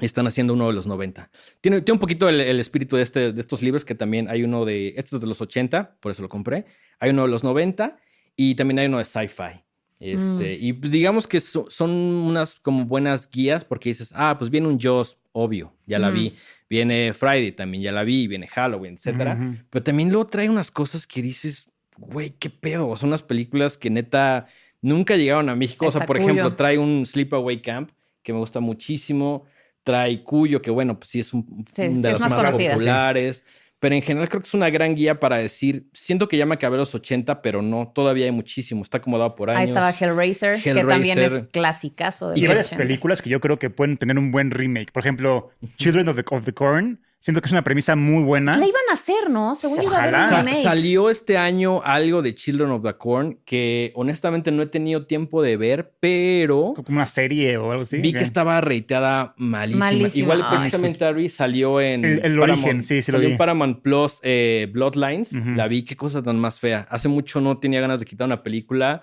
Están 0.00 0.26
haciendo 0.26 0.54
uno 0.54 0.66
de 0.66 0.72
los 0.72 0.88
90. 0.88 1.30
Tiene, 1.60 1.82
tiene 1.82 1.94
un 1.94 2.00
poquito 2.00 2.28
el, 2.28 2.58
espíritu 2.58 2.96
de, 2.96 3.02
este, 3.02 3.32
de 3.32 3.40
estos 3.40 3.62
libros 3.62 3.84
que 3.84 3.94
también 3.94 4.28
hay 4.28 4.42
uno 4.42 4.64
de... 4.64 4.94
Este 4.96 5.14
es 5.14 5.22
de 5.22 5.28
los 5.28 5.40
80, 5.40 5.98
por 6.00 6.10
eso 6.10 6.22
lo 6.22 6.28
compré. 6.28 6.64
Hay 6.98 7.10
uno 7.10 7.22
de 7.22 7.28
los 7.28 7.44
90 7.44 7.96
y 8.34 8.56
también 8.56 8.80
hay 8.80 8.86
uno 8.86 8.98
de 8.98 9.04
sci-fi. 9.04 9.62
Este, 10.02 10.58
mm. 10.58 10.64
Y 10.64 10.72
pues, 10.72 10.90
digamos 10.90 11.28
que 11.28 11.38
son 11.38 11.90
unas 11.90 12.56
como 12.56 12.86
buenas 12.86 13.30
guías 13.30 13.64
porque 13.64 13.90
dices, 13.90 14.12
ah, 14.16 14.36
pues 14.36 14.50
viene 14.50 14.66
un 14.66 14.80
Joss, 14.80 15.16
obvio, 15.30 15.72
ya 15.86 16.00
la 16.00 16.10
vi. 16.10 16.34
Viene 16.68 17.14
Friday, 17.14 17.52
también 17.52 17.84
ya 17.84 17.92
la 17.92 18.02
vi. 18.02 18.26
Viene 18.26 18.48
Halloween, 18.48 18.94
etcétera. 18.94 19.38
Pero 19.70 19.82
también 19.84 20.08
luego 20.10 20.26
trae 20.26 20.48
unas 20.48 20.72
cosas 20.72 21.06
que 21.06 21.22
dices, 21.22 21.68
güey, 21.96 22.30
qué 22.30 22.50
pedo. 22.50 22.96
Son 22.96 23.10
unas 23.10 23.22
películas 23.22 23.76
que 23.76 23.90
neta 23.90 24.46
nunca 24.80 25.16
llegaron 25.16 25.48
a 25.48 25.54
México. 25.54 25.86
o 25.86 25.90
sea, 25.92 26.04
por 26.04 26.18
ejemplo, 26.18 26.56
trae 26.56 26.78
un 26.78 27.06
Sleepaway 27.06 27.62
Camp 27.62 27.90
que 28.24 28.32
me 28.32 28.40
gusta 28.40 28.58
muchísimo. 28.58 29.44
Trae 29.84 30.22
Cuyo, 30.24 30.62
que 30.62 30.70
bueno, 30.70 30.98
pues 30.98 31.10
sí 31.10 31.20
es 31.20 31.32
un, 31.32 31.64
de 31.76 32.12
los 32.12 32.20
más, 32.20 32.32
populares 32.32 33.44
pero 33.82 33.96
en 33.96 34.02
general 34.02 34.28
creo 34.28 34.40
que 34.40 34.46
es 34.46 34.54
una 34.54 34.70
gran 34.70 34.94
guía 34.94 35.18
para 35.18 35.38
decir, 35.38 35.88
siento 35.92 36.28
que 36.28 36.36
ya 36.36 36.46
me 36.46 36.54
acabé 36.54 36.76
los 36.76 36.94
80, 36.94 37.42
pero 37.42 37.62
no, 37.62 37.90
todavía 37.92 38.26
hay 38.26 38.30
muchísimo, 38.30 38.84
está 38.84 38.98
acomodado 38.98 39.34
por 39.34 39.50
años. 39.50 39.58
Ahí 39.58 39.66
estaba 39.66 39.90
Hellraiser, 39.90 40.62
que 40.62 40.72
también 40.72 41.18
es 41.18 41.48
clasicazo. 41.48 42.30
De 42.30 42.38
y 42.38 42.46
varias 42.46 42.68
películas 42.68 43.20
que 43.20 43.28
yo 43.28 43.40
creo 43.40 43.58
que 43.58 43.70
pueden 43.70 43.96
tener 43.96 44.20
un 44.20 44.30
buen 44.30 44.52
remake. 44.52 44.92
Por 44.92 45.00
ejemplo, 45.00 45.50
Children 45.78 46.10
of 46.10 46.14
the, 46.16 46.24
of 46.30 46.44
the 46.44 46.52
Corn 46.52 47.00
Siento 47.22 47.40
que 47.40 47.46
es 47.46 47.52
una 47.52 47.62
premisa 47.62 47.94
muy 47.94 48.24
buena. 48.24 48.58
La 48.58 48.66
iban 48.66 48.82
a 48.90 48.94
hacer, 48.94 49.30
¿no? 49.30 49.54
Según 49.54 49.80
iba 49.80 49.96
a 49.96 50.02
haber 50.02 50.44
remake. 50.44 50.60
salió 50.60 51.08
este 51.08 51.38
año 51.38 51.80
algo 51.84 52.20
de 52.20 52.34
Children 52.34 52.72
of 52.72 52.82
the 52.82 52.94
Corn 52.94 53.38
que 53.44 53.92
honestamente 53.94 54.50
no 54.50 54.60
he 54.60 54.66
tenido 54.66 55.06
tiempo 55.06 55.40
de 55.40 55.56
ver, 55.56 55.92
pero. 56.00 56.72
Como 56.74 56.96
una 56.96 57.06
serie 57.06 57.56
o 57.58 57.70
algo 57.70 57.84
así. 57.84 57.98
Vi 57.98 58.12
que 58.12 58.24
estaba 58.24 58.60
reiteada 58.60 59.34
malísima. 59.36 60.10
Igual 60.12 60.44
precisamente 60.50 61.04
Ari 61.04 61.28
salió 61.28 61.80
en. 61.80 62.04
El, 62.04 62.40
origen, 62.40 62.82
sí, 62.82 63.00
sí 63.02 63.12
salió 63.12 63.28
en 63.28 63.36
Paramount 63.36 63.82
Plus 63.82 64.18
eh, 64.24 64.68
Bloodlines. 64.72 65.32
La 65.32 65.68
vi, 65.68 65.84
qué 65.84 65.94
cosa 65.94 66.24
tan 66.24 66.40
más 66.40 66.58
fea. 66.58 66.88
Hace 66.90 67.08
mucho 67.08 67.40
no 67.40 67.58
tenía 67.58 67.80
ganas 67.80 68.00
de 68.00 68.06
quitar 68.06 68.26
una 68.26 68.42
película. 68.42 69.02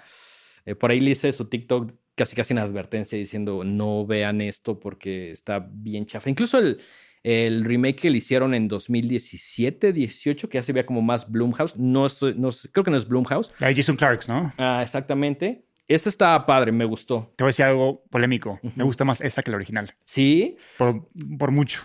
Eh, 0.65 0.75
por 0.75 0.91
ahí 0.91 0.99
le 0.99 1.11
hice 1.11 1.31
su 1.31 1.45
TikTok 1.45 1.93
casi 2.15 2.35
casi 2.35 2.51
en 2.51 2.59
advertencia 2.59 3.17
diciendo 3.17 3.63
no 3.63 4.05
vean 4.05 4.41
esto 4.41 4.77
porque 4.77 5.31
está 5.31 5.65
bien 5.71 6.05
chafa. 6.05 6.29
Incluso 6.29 6.57
el 6.57 6.81
el 7.23 7.63
remake 7.65 7.97
que 7.97 8.09
le 8.09 8.17
hicieron 8.17 8.53
en 8.53 8.67
2017, 8.67 9.91
18, 9.93 10.49
que 10.49 10.57
ya 10.57 10.63
se 10.63 10.73
veía 10.73 10.85
como 10.85 11.01
más 11.01 11.29
Bloomhouse. 11.29 11.77
No 11.77 12.05
estoy, 12.05 12.35
no, 12.35 12.49
creo 12.71 12.83
que 12.83 12.91
no 12.91 12.97
es 12.97 13.07
Bloomhouse. 13.07 13.51
La 13.59 13.73
Jason 13.73 13.95
Clarks, 13.95 14.29
¿no? 14.29 14.51
Ah, 14.57 14.81
exactamente. 14.81 15.65
Esa 15.87 16.09
está 16.09 16.45
padre, 16.45 16.71
me 16.71 16.85
gustó. 16.85 17.33
Te 17.35 17.43
voy 17.43 17.49
a 17.49 17.51
decir 17.51 17.65
algo 17.65 18.03
polémico. 18.11 18.59
Me 18.75 18.83
gusta 18.83 19.05
más 19.05 19.21
esa 19.21 19.41
que 19.41 19.49
la 19.49 19.57
original. 19.57 19.95
¿Sí? 20.05 20.55
Por, 20.77 21.07
por 21.37 21.49
mucho. 21.49 21.81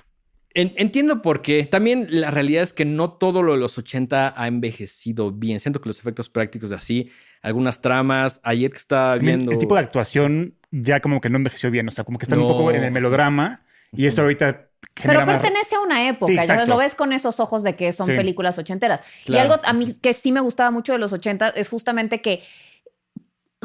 entiendo 0.53 1.23
por 1.23 1.40
qué. 1.40 1.64
También 1.64 2.07
la 2.11 2.31
realidad 2.31 2.62
es 2.62 2.75
que 2.75 2.85
no 2.85 3.12
todo 3.12 3.42
lo 3.42 3.53
de 3.53 3.59
los 3.59 3.79
80 3.79 4.35
ha 4.37 4.47
envejecido 4.47 5.33
bien. 5.33 5.59
Siento 5.59 5.81
que 5.81 5.88
los 5.88 5.99
efectos 5.99 6.29
prácticos 6.29 6.68
de 6.68 6.77
así, 6.77 7.11
algunas 7.40 7.81
tramas, 7.81 8.42
ayer 8.44 8.70
que 8.70 8.77
estaba 8.77 9.16
viendo... 9.16 9.51
El 9.53 9.59
tipo 9.59 9.75
de 9.75 9.81
actuación 9.81 10.55
ya 10.70 11.01
como 11.01 11.23
que 11.23 11.31
no 11.31 11.38
envejeció 11.38 11.70
bien. 11.70 11.88
O 11.88 11.90
sea, 11.90 12.05
como 12.05 12.18
que 12.18 12.27
están 12.27 12.40
un 12.40 12.49
poco 12.49 12.70
en 12.73 12.85
el 12.85 12.92
melodrama. 12.92 13.64
Y 13.90 14.05
esto 14.05 14.20
ahorita 14.20 14.68
pero 15.03 15.25
pertenece 15.27 15.75
a 15.77 15.81
una 15.81 16.09
época, 16.09 16.44
ya 16.44 16.64
lo 16.66 16.77
ves 16.77 16.94
con 16.94 17.12
esos 17.12 17.40
ojos 17.40 17.62
de 17.62 17.77
que 17.77 17.92
son 17.92 18.07
películas 18.07 18.59
ochenteras. 18.59 19.01
Y 19.27 19.37
algo 19.37 19.57
a 19.62 19.73
mí 19.73 19.94
que 20.01 20.14
sí 20.14 20.33
me 20.33 20.40
gustaba 20.40 20.70
mucho 20.70 20.92
de 20.92 20.99
los 20.99 21.12
ochentas 21.12 21.53
es 21.57 21.68
justamente 21.68 22.20
que 22.20 22.42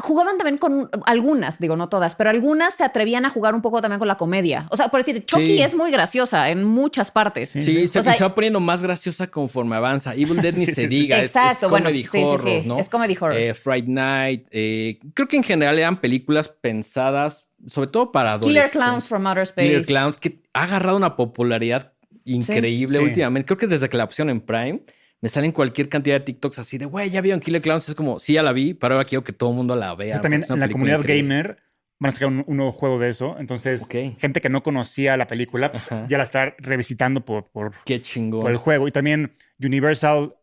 jugaban 0.00 0.38
también 0.38 0.58
con 0.58 0.90
algunas, 1.06 1.58
digo 1.58 1.76
no 1.76 1.88
todas, 1.88 2.14
pero 2.14 2.30
algunas 2.30 2.74
se 2.74 2.84
atrevían 2.84 3.24
a 3.24 3.30
jugar 3.30 3.54
un 3.54 3.62
poco 3.62 3.80
también 3.80 3.98
con 3.98 4.08
la 4.08 4.16
comedia. 4.16 4.66
O 4.70 4.76
sea, 4.76 4.88
por 4.88 5.04
decir, 5.04 5.24
Chucky 5.24 5.62
es 5.62 5.74
muy 5.74 5.90
graciosa 5.90 6.50
en 6.50 6.64
muchas 6.64 7.10
partes. 7.10 7.50
Sí, 7.50 7.86
se, 7.86 8.00
va 8.00 8.34
poniendo 8.34 8.60
más 8.60 8.82
graciosa 8.82 9.28
conforme 9.28 9.76
avanza. 9.76 10.14
Evil 10.14 10.40
Dead 10.40 10.54
ni 10.54 10.66
se 10.66 10.86
diga. 10.88 11.20
Exacto, 11.20 11.66
es, 11.66 11.72
comedy 11.72 12.06
horror, 12.12 12.66
¿no? 12.66 12.78
Es 12.78 12.88
comedy 12.88 13.16
horror. 13.20 13.36
Eh, 13.36 13.54
Friday 13.54 13.88
Night. 13.88 14.46
Eh, 14.50 14.98
creo 15.14 15.28
que 15.28 15.36
en 15.36 15.44
general 15.44 15.78
eran 15.78 16.00
películas 16.00 16.48
pensadas 16.48 17.49
sobre 17.66 17.88
todo 17.88 18.12
para 18.12 18.34
adolescentes. 18.34 18.72
Killer 18.72 18.84
Clowns 18.84 19.08
from 19.08 19.26
Outer 19.26 19.42
Space. 19.42 19.68
Killer 19.68 19.86
Clowns, 19.86 20.18
que 20.18 20.42
ha 20.52 20.64
agarrado 20.64 20.96
una 20.96 21.16
popularidad 21.16 21.92
increíble 22.24 22.98
últimamente. 22.98 23.46
Creo 23.46 23.58
que 23.58 23.66
desde 23.66 23.88
que 23.88 23.96
la 23.96 24.04
opción 24.04 24.30
en 24.30 24.40
Prime 24.40 24.82
me 25.20 25.28
salen 25.28 25.52
cualquier 25.52 25.88
cantidad 25.88 26.16
de 26.16 26.24
TikToks 26.24 26.58
así 26.58 26.78
de, 26.78 26.86
güey, 26.86 27.10
ya 27.10 27.20
vieron 27.20 27.40
Killer 27.40 27.60
Clowns. 27.60 27.88
Es 27.88 27.94
como, 27.94 28.18
sí, 28.18 28.34
ya 28.34 28.42
la 28.42 28.52
vi, 28.52 28.74
pero 28.74 28.94
ahora 28.94 29.04
quiero 29.04 29.22
que 29.22 29.32
todo 29.32 29.50
el 29.50 29.56
mundo 29.56 29.76
la 29.76 29.94
vea. 29.94 30.20
también 30.20 30.44
en 30.48 30.60
la 30.60 30.68
comunidad 30.68 31.02
gamer 31.04 31.58
van 31.98 32.08
a 32.08 32.12
sacar 32.12 32.28
un, 32.28 32.44
nuevo 32.48 32.72
juego 32.72 32.98
de 32.98 33.10
eso. 33.10 33.36
Entonces, 33.38 33.86
gente 33.88 34.40
que 34.40 34.48
no 34.48 34.62
conocía 34.62 35.16
la 35.16 35.26
película, 35.26 35.70
pues, 35.70 35.84
ya 36.08 36.16
la 36.16 36.24
está 36.24 36.54
revisitando 36.58 37.24
por, 37.24 37.50
por, 37.50 37.72
Qué 37.84 38.00
chingón. 38.00 38.40
por 38.40 38.50
el 38.50 38.56
juego. 38.56 38.88
Y 38.88 38.92
también 38.92 39.32
Universal 39.62 40.34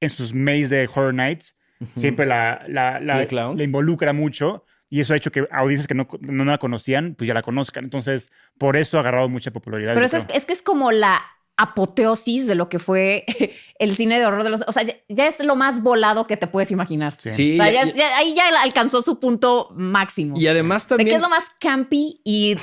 en 0.00 0.10
sus 0.10 0.34
maze 0.34 0.68
de 0.68 0.88
Horror 0.92 1.14
Nights 1.14 1.56
siempre 1.94 2.26
la, 2.26 2.64
la, 2.68 3.00
la, 3.00 3.26
la, 3.30 3.62
involucra 3.62 4.12
mucho. 4.12 4.64
Y 4.88 5.00
eso 5.00 5.14
ha 5.14 5.16
hecho 5.16 5.32
que 5.32 5.48
audiencias 5.50 5.86
que 5.86 5.94
no, 5.94 6.06
no, 6.20 6.44
la 6.44 6.58
conocían, 6.58 7.14
pues 7.16 7.26
ya 7.26 7.34
la 7.34 7.42
conozcan. 7.42 7.84
Entonces, 7.84 8.30
por 8.58 8.76
eso 8.76 8.96
ha 8.96 9.00
agarrado 9.00 9.28
mucha 9.28 9.50
popularidad. 9.50 9.94
Pero 9.94 10.06
es, 10.06 10.14
es, 10.14 10.44
que 10.44 10.52
es 10.52 10.62
como 10.62 10.92
la 10.92 11.22
apoteosis 11.56 12.46
de 12.46 12.54
lo 12.54 12.68
que 12.68 12.78
fue 12.78 13.24
el 13.78 13.96
cine 13.96 14.18
de 14.18 14.26
horror 14.26 14.44
de 14.44 14.50
los... 14.50 14.62
O 14.66 14.72
sea, 14.72 14.84
ya, 14.84 15.26
es 15.26 15.40
lo 15.40 15.56
más 15.56 15.82
volado 15.82 16.26
que 16.26 16.36
te 16.36 16.46
puedes 16.46 16.70
imaginar. 16.70 17.16
Sí. 17.18 17.58
ahí 17.60 18.34
ya 18.34 18.48
alcanzó 18.62 19.02
su 19.02 19.18
punto 19.18 19.68
máximo. 19.72 20.38
Y 20.38 20.46
además 20.46 20.86
también... 20.86 21.06
De 21.06 21.10
que 21.10 21.16
es 21.16 21.22
lo 21.22 21.30
más 21.30 21.44
campy 21.58 22.20
y 22.24 22.56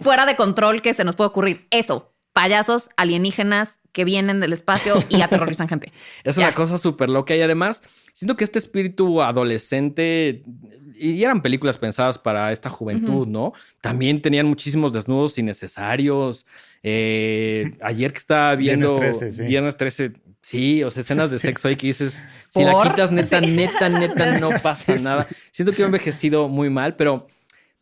fuera 0.00 0.26
de 0.26 0.36
control 0.36 0.80
que 0.80 0.94
se 0.94 1.04
nos 1.04 1.16
puede 1.16 1.28
ocurrir. 1.28 1.66
Eso, 1.70 2.14
payasos 2.32 2.88
alienígenas 2.96 3.80
que 3.92 4.04
vienen 4.04 4.40
del 4.40 4.52
espacio 4.52 5.02
y 5.08 5.20
aterrorizan 5.22 5.68
gente. 5.68 5.92
Es 6.24 6.38
una 6.38 6.54
cosa 6.54 6.78
súper 6.78 7.10
loca 7.10 7.34
y 7.34 7.42
además 7.42 7.82
siento 8.12 8.36
que 8.36 8.44
este 8.44 8.58
espíritu 8.58 9.22
adolescente 9.22 10.44
y 11.00 11.24
eran 11.24 11.40
películas 11.40 11.78
pensadas 11.78 12.18
para 12.18 12.52
esta 12.52 12.68
juventud, 12.68 13.26
¿no? 13.26 13.52
También 13.80 14.20
tenían 14.20 14.46
muchísimos 14.46 14.92
desnudos 14.92 15.38
innecesarios. 15.38 16.46
Eh, 16.82 17.72
ayer 17.82 18.12
que 18.12 18.18
estaba 18.18 18.54
viendo 18.56 18.94
Viernes 18.94 19.18
13, 19.18 19.32
sí. 19.32 19.42
Viernes 19.44 19.76
13, 19.76 20.12
sí, 20.42 20.84
o 20.84 20.90
sea, 20.90 21.00
escenas 21.00 21.30
de 21.30 21.38
sexo 21.40 21.68
ahí 21.68 21.76
que 21.76 21.88
dices, 21.88 22.18
si 22.48 22.62
la 22.62 22.80
quitas 22.82 23.10
neta, 23.10 23.40
neta, 23.40 23.88
neta, 23.88 24.38
no 24.38 24.50
pasa 24.62 24.96
nada. 24.96 25.26
Siento 25.50 25.72
que 25.72 25.82
he 25.82 25.86
envejecido 25.86 26.48
muy 26.48 26.70
mal, 26.70 26.96
pero 26.96 27.26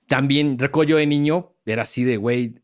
también 0.07 0.59
recuerdo 0.59 0.91
yo 0.91 0.97
de 0.97 1.07
niño, 1.07 1.53
era 1.66 1.83
así 1.83 2.05
de, 2.05 2.16
güey, 2.16 2.55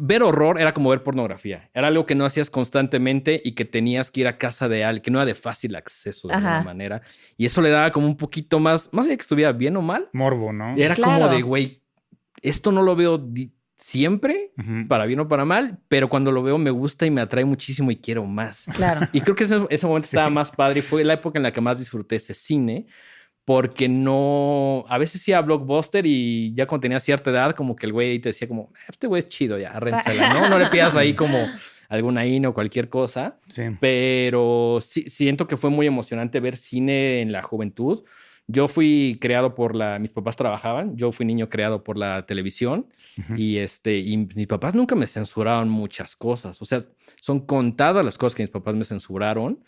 ver 0.00 0.22
horror 0.22 0.60
era 0.60 0.72
como 0.72 0.90
ver 0.90 1.02
pornografía. 1.02 1.70
Era 1.74 1.88
algo 1.88 2.06
que 2.06 2.14
no 2.14 2.24
hacías 2.24 2.50
constantemente 2.50 3.40
y 3.44 3.52
que 3.52 3.64
tenías 3.64 4.10
que 4.10 4.22
ir 4.22 4.26
a 4.26 4.38
casa 4.38 4.68
de 4.68 4.84
alguien, 4.84 5.02
que 5.02 5.10
no 5.10 5.18
era 5.18 5.26
de 5.26 5.34
fácil 5.34 5.76
acceso 5.76 6.28
de 6.28 6.34
alguna 6.34 6.62
manera. 6.62 7.02
Y 7.36 7.44
eso 7.46 7.60
le 7.60 7.70
daba 7.70 7.92
como 7.92 8.06
un 8.06 8.16
poquito 8.16 8.58
más, 8.58 8.88
más 8.92 9.06
allá 9.06 9.16
que 9.16 9.22
estuviera 9.22 9.52
bien 9.52 9.76
o 9.76 9.82
mal. 9.82 10.08
Morbo, 10.12 10.52
¿no? 10.52 10.74
Era 10.76 10.96
como 10.96 11.28
de, 11.28 11.42
güey, 11.42 11.82
esto 12.42 12.72
no 12.72 12.82
lo 12.82 12.96
veo 12.96 13.28
siempre, 13.76 14.52
para 14.88 15.06
bien 15.06 15.20
o 15.20 15.28
para 15.28 15.44
mal, 15.44 15.78
pero 15.88 16.08
cuando 16.08 16.32
lo 16.32 16.42
veo 16.42 16.58
me 16.58 16.70
gusta 16.70 17.06
y 17.06 17.10
me 17.10 17.20
atrae 17.20 17.44
muchísimo 17.44 17.90
y 17.90 17.96
quiero 17.96 18.24
más. 18.24 18.66
Claro. 18.74 19.08
Y 19.12 19.20
creo 19.20 19.34
que 19.34 19.44
ese, 19.44 19.66
ese 19.70 19.86
momento 19.86 20.04
estaba 20.04 20.30
más 20.30 20.50
padre 20.50 20.80
y 20.80 20.82
fue 20.82 21.04
la 21.04 21.14
época 21.14 21.38
en 21.38 21.42
la 21.42 21.52
que 21.52 21.60
más 21.60 21.78
disfruté 21.78 22.16
ese 22.16 22.34
cine 22.34 22.86
porque 23.50 23.88
no, 23.88 24.84
a 24.88 24.96
veces 24.96 25.22
sí 25.22 25.32
a 25.32 25.40
Blockbuster 25.40 26.06
y 26.06 26.54
ya 26.54 26.68
cuando 26.68 26.82
tenía 26.82 27.00
cierta 27.00 27.30
edad, 27.30 27.52
como 27.56 27.74
que 27.74 27.86
el 27.86 27.92
güey 27.92 28.20
te 28.20 28.28
decía 28.28 28.46
como, 28.46 28.72
este 28.88 29.08
güey 29.08 29.18
es 29.18 29.28
chido, 29.28 29.58
ya, 29.58 29.72
rénsela, 29.80 30.32
¿no? 30.32 30.48
No 30.48 30.56
le 30.56 30.66
pidas 30.68 30.94
ahí 30.96 31.14
como 31.14 31.36
alguna 31.88 32.24
INO 32.24 32.50
o 32.50 32.54
cualquier 32.54 32.88
cosa. 32.88 33.40
Sí. 33.48 33.64
Pero 33.80 34.78
sí, 34.80 35.02
siento 35.08 35.48
que 35.48 35.56
fue 35.56 35.68
muy 35.68 35.88
emocionante 35.88 36.38
ver 36.38 36.56
cine 36.56 37.22
en 37.22 37.32
la 37.32 37.42
juventud. 37.42 38.04
Yo 38.46 38.68
fui 38.68 39.18
creado 39.20 39.56
por 39.56 39.74
la, 39.74 39.98
mis 39.98 40.12
papás 40.12 40.36
trabajaban, 40.36 40.96
yo 40.96 41.10
fui 41.10 41.26
niño 41.26 41.48
creado 41.48 41.82
por 41.82 41.98
la 41.98 42.26
televisión 42.26 42.86
y 43.36 43.56
este, 43.56 43.98
y 43.98 44.16
mis 44.16 44.46
papás 44.46 44.76
nunca 44.76 44.94
me 44.94 45.06
censuraron 45.06 45.68
muchas 45.68 46.14
cosas. 46.14 46.62
O 46.62 46.64
sea, 46.64 46.84
son 47.20 47.40
contadas 47.46 48.04
las 48.04 48.16
cosas 48.16 48.36
que 48.36 48.44
mis 48.44 48.50
papás 48.50 48.76
me 48.76 48.84
censuraron. 48.84 49.58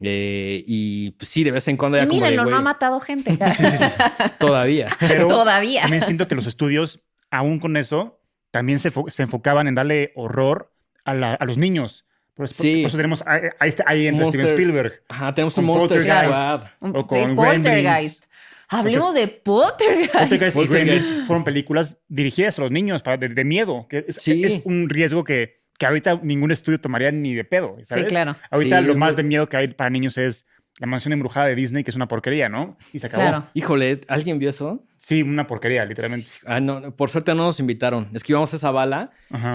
Eh, 0.00 0.62
y 0.66 1.12
pues, 1.12 1.28
sí, 1.28 1.42
de 1.44 1.52
vez 1.52 1.66
en 1.68 1.76
cuando 1.76 1.96
ya 1.96 2.06
como 2.06 2.30
no 2.30 2.56
ha 2.56 2.60
matado 2.60 3.00
gente. 3.00 3.38
Todavía. 4.38 4.88
Pero 5.00 5.28
Todavía. 5.28 5.82
También 5.82 6.02
siento 6.02 6.28
que 6.28 6.34
los 6.34 6.46
estudios, 6.46 7.00
aún 7.30 7.58
con 7.58 7.76
eso, 7.76 8.20
también 8.50 8.78
se, 8.78 8.92
se 9.08 9.22
enfocaban 9.22 9.68
en 9.68 9.74
darle 9.74 10.12
horror 10.14 10.72
a, 11.04 11.44
los 11.44 11.56
niños. 11.56 12.04
Por 12.34 12.46
eso, 12.46 12.54
sí. 12.62 12.82
por 12.82 12.88
eso 12.88 12.96
tenemos 12.98 13.24
ahí, 13.26 13.70
ahí 13.86 14.06
entre 14.08 14.26
Steven 14.26 14.46
Spielberg. 14.46 15.02
Ajá, 15.08 15.34
tenemos 15.34 15.56
un 15.56 15.64
Monster 15.64 16.02
Squad. 16.02 16.64
O 16.80 17.06
con 17.06 17.34
Poltergeist. 17.34 18.24
Hablemos 18.68 19.14
de 19.14 19.28
Poltergeist. 19.28 20.12
Poltergeist, 20.12 20.56
Poltergeist. 20.56 21.26
fueron 21.26 21.44
películas 21.44 21.98
dirigidas 22.08 22.58
a 22.58 22.62
los 22.62 22.70
niños 22.70 23.02
para, 23.02 23.16
de, 23.16 23.44
miedo. 23.44 23.86
Que 23.88 24.04
es, 24.08 24.26
es 24.26 24.60
un 24.64 24.90
riesgo 24.90 25.24
que 25.24 25.65
que 25.78 25.86
ahorita 25.86 26.20
ningún 26.22 26.50
estudio 26.50 26.80
tomaría 26.80 27.10
ni 27.12 27.34
de 27.34 27.44
pedo, 27.44 27.76
¿sabes? 27.82 28.04
Sí, 28.04 28.10
claro. 28.10 28.36
Ahorita 28.50 28.80
lo 28.80 28.94
más 28.94 29.16
de 29.16 29.22
miedo 29.22 29.48
que 29.48 29.56
hay 29.56 29.68
para 29.68 29.90
niños 29.90 30.18
es 30.18 30.46
la 30.78 30.86
mansión 30.86 31.12
embrujada 31.12 31.46
de 31.46 31.54
Disney, 31.54 31.84
que 31.84 31.90
es 31.90 31.96
una 31.96 32.08
porquería, 32.08 32.48
¿no? 32.48 32.76
Y 32.92 32.98
se 32.98 33.06
acabó. 33.06 33.22
Claro. 33.22 33.46
Híjole, 33.54 34.00
¿alguien 34.08 34.38
vio 34.38 34.50
eso? 34.50 34.84
Sí, 34.98 35.22
una 35.22 35.46
porquería, 35.46 35.84
literalmente. 35.84 36.26
Ah, 36.46 36.60
no, 36.60 36.94
por 36.94 37.08
suerte 37.10 37.34
no 37.34 37.44
nos 37.44 37.60
invitaron. 37.60 38.08
Es 38.12 38.22
que 38.22 38.32
íbamos 38.32 38.52
a 38.52 38.56
esa 38.56 38.70
bala 38.70 39.10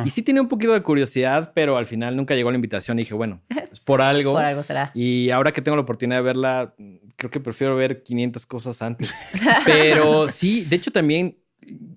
y 0.05 0.09
sí 0.09 0.23
tenía 0.23 0.41
un 0.41 0.47
poquito 0.47 0.73
de 0.73 0.81
curiosidad, 0.81 1.51
pero 1.53 1.77
al 1.77 1.85
final 1.85 2.15
nunca 2.15 2.35
llegó 2.35 2.49
la 2.51 2.55
invitación 2.55 2.97
y 2.97 3.03
dije, 3.03 3.13
bueno, 3.13 3.41
es 3.71 3.79
por 3.79 4.01
algo. 4.01 4.33
por 4.33 4.43
algo 4.43 4.63
será. 4.63 4.91
Y 4.93 5.29
ahora 5.29 5.51
que 5.51 5.61
tengo 5.61 5.75
la 5.75 5.83
oportunidad 5.83 6.19
de 6.19 6.23
verla, 6.23 6.73
creo 7.17 7.29
que 7.29 7.39
prefiero 7.39 7.75
ver 7.75 8.01
500 8.01 8.45
cosas 8.45 8.81
antes. 8.81 9.13
pero 9.65 10.27
sí, 10.27 10.65
de 10.65 10.77
hecho 10.77 10.91
también 10.91 11.37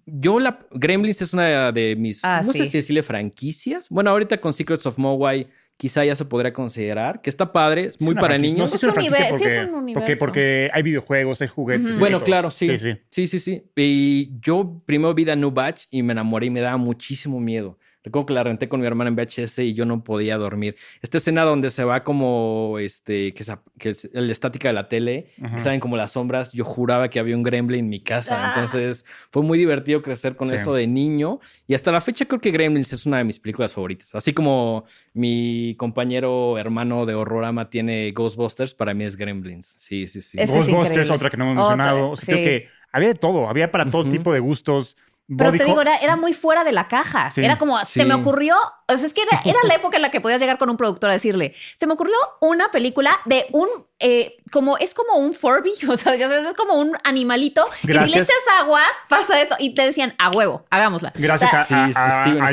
yo 0.06 0.40
la 0.40 0.58
Gremlins 0.70 1.22
es 1.22 1.32
una 1.32 1.72
de 1.72 1.96
mis, 1.96 2.24
ah, 2.24 2.42
no 2.44 2.52
sé 2.52 2.64
si 2.66 2.78
decirle 2.78 3.02
franquicias. 3.02 3.88
Bueno, 3.88 4.10
ahorita 4.10 4.40
con 4.40 4.52
Secrets 4.52 4.86
of 4.86 4.98
Mogwai 4.98 5.48
quizá 5.76 6.04
ya 6.04 6.14
se 6.14 6.24
podría 6.24 6.52
considerar, 6.52 7.20
que 7.20 7.30
está 7.30 7.52
padre, 7.52 7.86
es 7.86 8.00
muy 8.00 8.14
para 8.14 8.38
niños. 8.38 8.70
No, 8.70 8.76
es, 8.76 8.82
una 8.82 8.92
franquicia 8.92 9.70
porque, 9.94 10.16
porque, 10.16 10.70
hay 10.72 10.82
videojuegos, 10.82 11.42
hay 11.42 11.48
juguetes. 11.48 11.98
Bueno, 11.98 12.20
claro, 12.20 12.50
sí. 12.50 12.78
Sí, 12.78 12.96
sí. 13.10 13.26
sí. 13.26 13.38
sí, 13.38 13.62
Y 13.76 14.38
yo 14.40 14.82
primero 14.86 15.14
vi 15.14 15.28
a 15.28 15.36
New 15.36 15.50
Batch 15.50 15.86
y 15.90 16.02
me 16.02 16.12
enamoré 16.12 16.46
y 16.46 16.50
me 16.50 16.60
daba 16.60 16.76
muchísimo 16.76 17.40
miedo. 17.40 17.78
Recuerdo 18.05 18.26
que 18.26 18.34
la 18.34 18.44
renté 18.44 18.68
con 18.68 18.80
mi 18.80 18.86
hermana 18.86 19.09
en 19.09 19.16
VHS 19.16 19.61
y 19.61 19.72
yo 19.72 19.86
no 19.86 20.05
podía 20.05 20.36
dormir. 20.36 20.76
Esta 21.00 21.16
escena 21.16 21.42
donde 21.42 21.70
se 21.70 21.84
va 21.84 22.05
como, 22.05 22.78
este, 22.78 23.32
que, 23.32 23.42
es 23.90 24.11
la 24.12 24.30
estática 24.30 24.68
de 24.68 24.74
la 24.74 24.88
tele, 24.88 25.28
que 25.38 25.59
saben 25.59 25.80
como 25.80 25.96
las 25.96 26.12
sombras, 26.12 26.52
yo 26.52 26.66
juraba 26.66 27.09
que 27.09 27.18
había 27.18 27.34
un 27.34 27.42
gremlin 27.42 27.80
en 27.80 27.88
mi 27.88 28.00
casa. 28.00 28.36
Ah. 28.38 28.52
Entonces 28.55 29.07
fue 29.30 29.42
muy 29.42 29.59
divertido 29.59 30.02
crecer 30.02 30.36
con 30.36 30.52
eso 30.52 30.74
de 30.74 30.86
niño. 30.86 31.40
Y 31.66 31.72
hasta 31.72 31.90
la 31.92 32.02
fecha 32.02 32.26
creo 32.26 32.42
que 32.42 32.50
Gremlins 32.50 32.92
es 32.92 33.07
una 33.07 33.18
de 33.18 33.24
mis 33.24 33.40
películas 33.40 33.72
favoritas. 33.72 34.14
Así 34.14 34.34
como 34.34 34.84
mi 35.14 35.74
compañero 35.78 36.59
hermano 36.59 37.07
de 37.07 37.14
Horrorama 37.14 37.70
tiene 37.70 38.12
Ghostbusters, 38.12 38.74
para 38.74 38.92
mí 38.92 39.05
es 39.05 39.16
Gremlins. 39.16 39.74
Sí, 39.78 40.07
sí, 40.07 40.20
sí. 40.20 40.36
Ghostbusters, 40.46 41.09
otra 41.09 41.30
que 41.30 41.38
no 41.38 41.44
hemos 41.44 41.57
mencionado. 41.57 42.11
O 42.11 42.16
sea, 42.16 42.26
creo 42.26 42.44
que 42.44 42.68
había 42.92 43.09
de 43.09 43.14
todo, 43.14 43.48
había 43.48 43.70
para 43.70 43.90
todo 43.90 44.07
tipo 44.09 44.32
de 44.32 44.40
gustos. 44.40 44.96
Pero 45.27 45.53
te 45.53 45.64
digo, 45.64 45.81
era, 45.81 46.16
muy 46.16 46.35
fuera 46.35 46.64
de 46.64 46.72
la 46.72 46.87
caja. 46.87 47.31
era 47.37 47.57
como, 47.57 47.83
se 47.87 48.05
me 48.05 48.14
ocurrió, 48.14 48.57
o 48.89 48.97
sea, 48.97 49.07
es 49.07 49.14
que 49.14 49.22
era, 49.22 49.59
la 49.66 49.75
época 49.75 49.97
en 49.97 50.03
la 50.03 50.11
que 50.11 50.20
podías 50.20 50.39
llegar 50.39 50.59
con 50.59 50.68
un 50.68 50.77
productor 50.77 51.09
a 51.09 51.14
decirle, 51.14 51.55
se 51.77 51.87
me 51.87 51.95
ocurrió 51.95 52.14
una 52.43 52.70
película 52.70 53.18
de 53.25 53.47
un, 53.53 53.68
eh, 54.01 54.37
como, 54.53 54.77
es 54.77 54.93
como 54.93 55.16
un 55.16 55.33
Furby, 55.33 55.72
o 55.89 55.97
sea, 55.97 56.14
ya 56.16 56.29
sabes, 56.29 56.49
es 56.49 56.55
como 56.55 56.75
un 56.75 56.95
animalito. 57.05 57.64
Y 57.83 57.87
si 57.87 57.93
le 57.95 58.03
echas 58.03 58.31
agua, 58.61 58.83
pasa 59.09 59.41
eso. 59.41 59.57
Y 59.59 59.75
te 59.75 59.87
decían, 59.87 60.14
a 60.18 60.31
huevo, 60.31 60.66
hagámosla. 60.68 61.12
Gracias 61.14 61.72
a, 61.72 61.89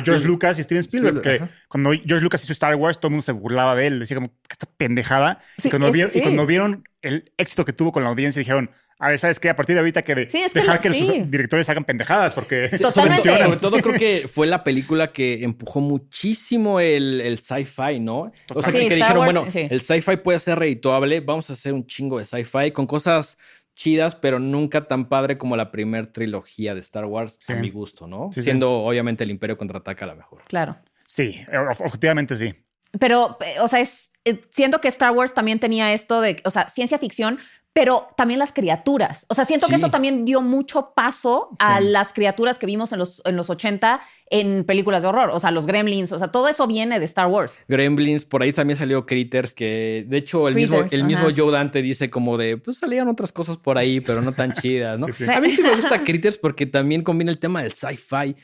George 0.04 0.24
Lucas 0.24 0.58
y 0.58 0.64
Steven 0.64 0.82
Spielberg, 0.82 1.16
porque 1.16 1.42
cuando 1.68 1.92
George 1.92 2.24
Lucas 2.24 2.42
hizo 2.44 2.54
Star 2.54 2.76
Wars, 2.76 3.00
todo 3.00 3.10
el 3.10 3.12
mundo 3.12 3.24
se 3.24 3.34
burlaba 3.34 3.76
de 3.76 3.88
él, 3.88 4.00
decía 4.00 4.16
como, 4.16 4.30
que 4.30 4.54
esta 4.54 4.68
pendejada. 4.78 5.40
y, 5.62 5.70
cuando 5.70 5.92
vieron, 5.92 6.12
y 6.16 6.22
cuando 6.22 6.46
vieron 6.46 6.84
el 7.02 7.32
éxito 7.38 7.66
que 7.66 7.74
tuvo 7.74 7.92
con 7.92 8.04
la 8.04 8.10
audiencia, 8.10 8.40
dijeron, 8.40 8.70
a 9.02 9.10
ver, 9.10 9.18
¿sabes 9.18 9.40
qué? 9.40 9.50
A 9.50 9.56
partir 9.56 9.74
de 9.74 9.80
ahorita 9.80 10.04
que, 10.04 10.14
dejar 10.14 10.80
que, 10.80 10.90
los 10.90 11.32
directores 11.32 11.68
hagan 11.70 11.84
pendejadas 11.84 12.36
porque 12.36 12.70
Totalmente. 12.82 13.36
Sobre 13.36 13.58
todo 13.58 13.80
creo 13.82 13.96
que 13.98 14.28
fue 14.32 14.46
la 14.46 14.64
película 14.64 15.12
que 15.12 15.44
empujó 15.44 15.82
muchísimo 15.82 16.80
el, 16.80 17.20
el 17.20 17.40
sci-fi, 17.40 18.00
¿no? 18.00 18.32
O 18.54 18.62
sea, 18.62 18.72
que, 18.72 18.94
dijeron, 18.94 19.26
bueno, 19.26 19.48
el 19.52 19.82
sci-fi 19.82 20.18
puede 20.18 20.38
ser 20.38 20.60
redituable, 20.60 21.20
vamos 21.20 21.50
a 21.50 21.54
hacer 21.54 21.74
un 21.74 21.88
chingo 21.88 22.20
de 22.20 22.26
sci-fi 22.26 22.72
con 22.72 22.86
cosas 22.86 23.40
chidas, 23.76 24.16
pero 24.16 24.38
nunca 24.38 24.82
tan 24.82 25.10
padre 25.10 25.40
como 25.40 25.56
la 25.56 25.72
primer 25.72 26.06
trilogía 26.06 26.76
de 26.76 26.82
Star 26.82 27.06
Wars, 27.06 27.40
a 27.50 27.56
mi 27.56 27.72
gusto, 27.72 28.06
¿no? 28.06 28.30
Siendo 28.32 28.72
obviamente 28.72 29.24
el 29.24 29.32
Imperio 29.32 29.58
contraataca 29.58 30.06
la 30.06 30.14
mejor. 30.14 30.44
Claro. 30.48 30.78
Sí, 31.08 31.44
objetivamente 31.80 32.38
sí. 32.38 32.54
Pero, 33.00 33.38
o 33.60 33.68
sea, 33.68 33.80
es, 33.80 34.12
eh, 34.26 34.42
siento 34.52 34.82
que 34.82 34.88
Star 34.88 35.12
Wars 35.12 35.34
también 35.34 35.60
tenía 35.60 35.94
esto 35.94 36.22
de, 36.22 36.42
o 36.46 36.52
sea, 36.52 36.70
ciencia 36.70 36.98
ficción, 36.98 37.40
pero 37.74 38.10
también 38.18 38.38
las 38.40 38.52
criaturas. 38.52 39.26
O 39.30 39.34
sea, 39.34 39.46
siento 39.46 39.68
que 39.68 39.76
eso 39.76 39.90
también 39.90 40.26
dio 40.26 40.42
mucho 40.42 40.92
paso 40.94 41.56
a 41.58 41.80
las 41.80 42.12
criaturas 42.12 42.60
que 42.60 42.66
vimos 42.66 42.92
en 42.92 43.00
los, 43.00 43.22
en 43.24 43.38
los 43.38 43.50
80 43.50 44.02
en 44.30 44.66
películas 44.66 45.04
de 45.04 45.08
horror. 45.08 45.30
O 45.30 45.40
sea, 45.40 45.52
los 45.52 45.66
gremlins, 45.68 46.12
o 46.12 46.20
sea, 46.20 46.28
todo 46.30 46.50
eso 46.50 46.68
viene 46.68 47.00
de 47.00 47.06
Star 47.06 47.28
Wars. 47.28 47.60
Gremlins, 47.70 48.26
por 48.26 48.44
ahí 48.44 48.52
también 48.52 48.76
salió 48.76 49.06
Critters, 49.06 49.54
que 49.54 50.04
de 50.06 50.18
hecho 50.18 50.50
el 50.50 50.56
mismo, 50.56 50.84
el 50.92 51.06
mismo 51.06 51.30
Joe 51.36 51.52
Dante 51.52 51.82
dice 51.82 52.10
como 52.10 52.38
de, 52.38 52.58
pues 52.58 52.78
salían 52.80 53.08
otras 53.08 53.32
cosas 53.32 53.58
por 53.58 53.78
ahí, 53.78 54.02
pero 54.02 54.22
no 54.22 54.34
tan 54.34 54.52
chidas, 54.52 55.00
¿no? 55.00 55.06
A 55.34 55.40
mí 55.40 55.52
sí 55.52 55.64
me 55.64 55.72
gusta 55.76 56.04
Critters 56.04 56.38
porque 56.38 56.66
también 56.66 57.04
combina 57.04 57.32
el 57.32 57.40
tema 57.40 57.64
del 57.64 57.72
sci-fi. 57.72 58.36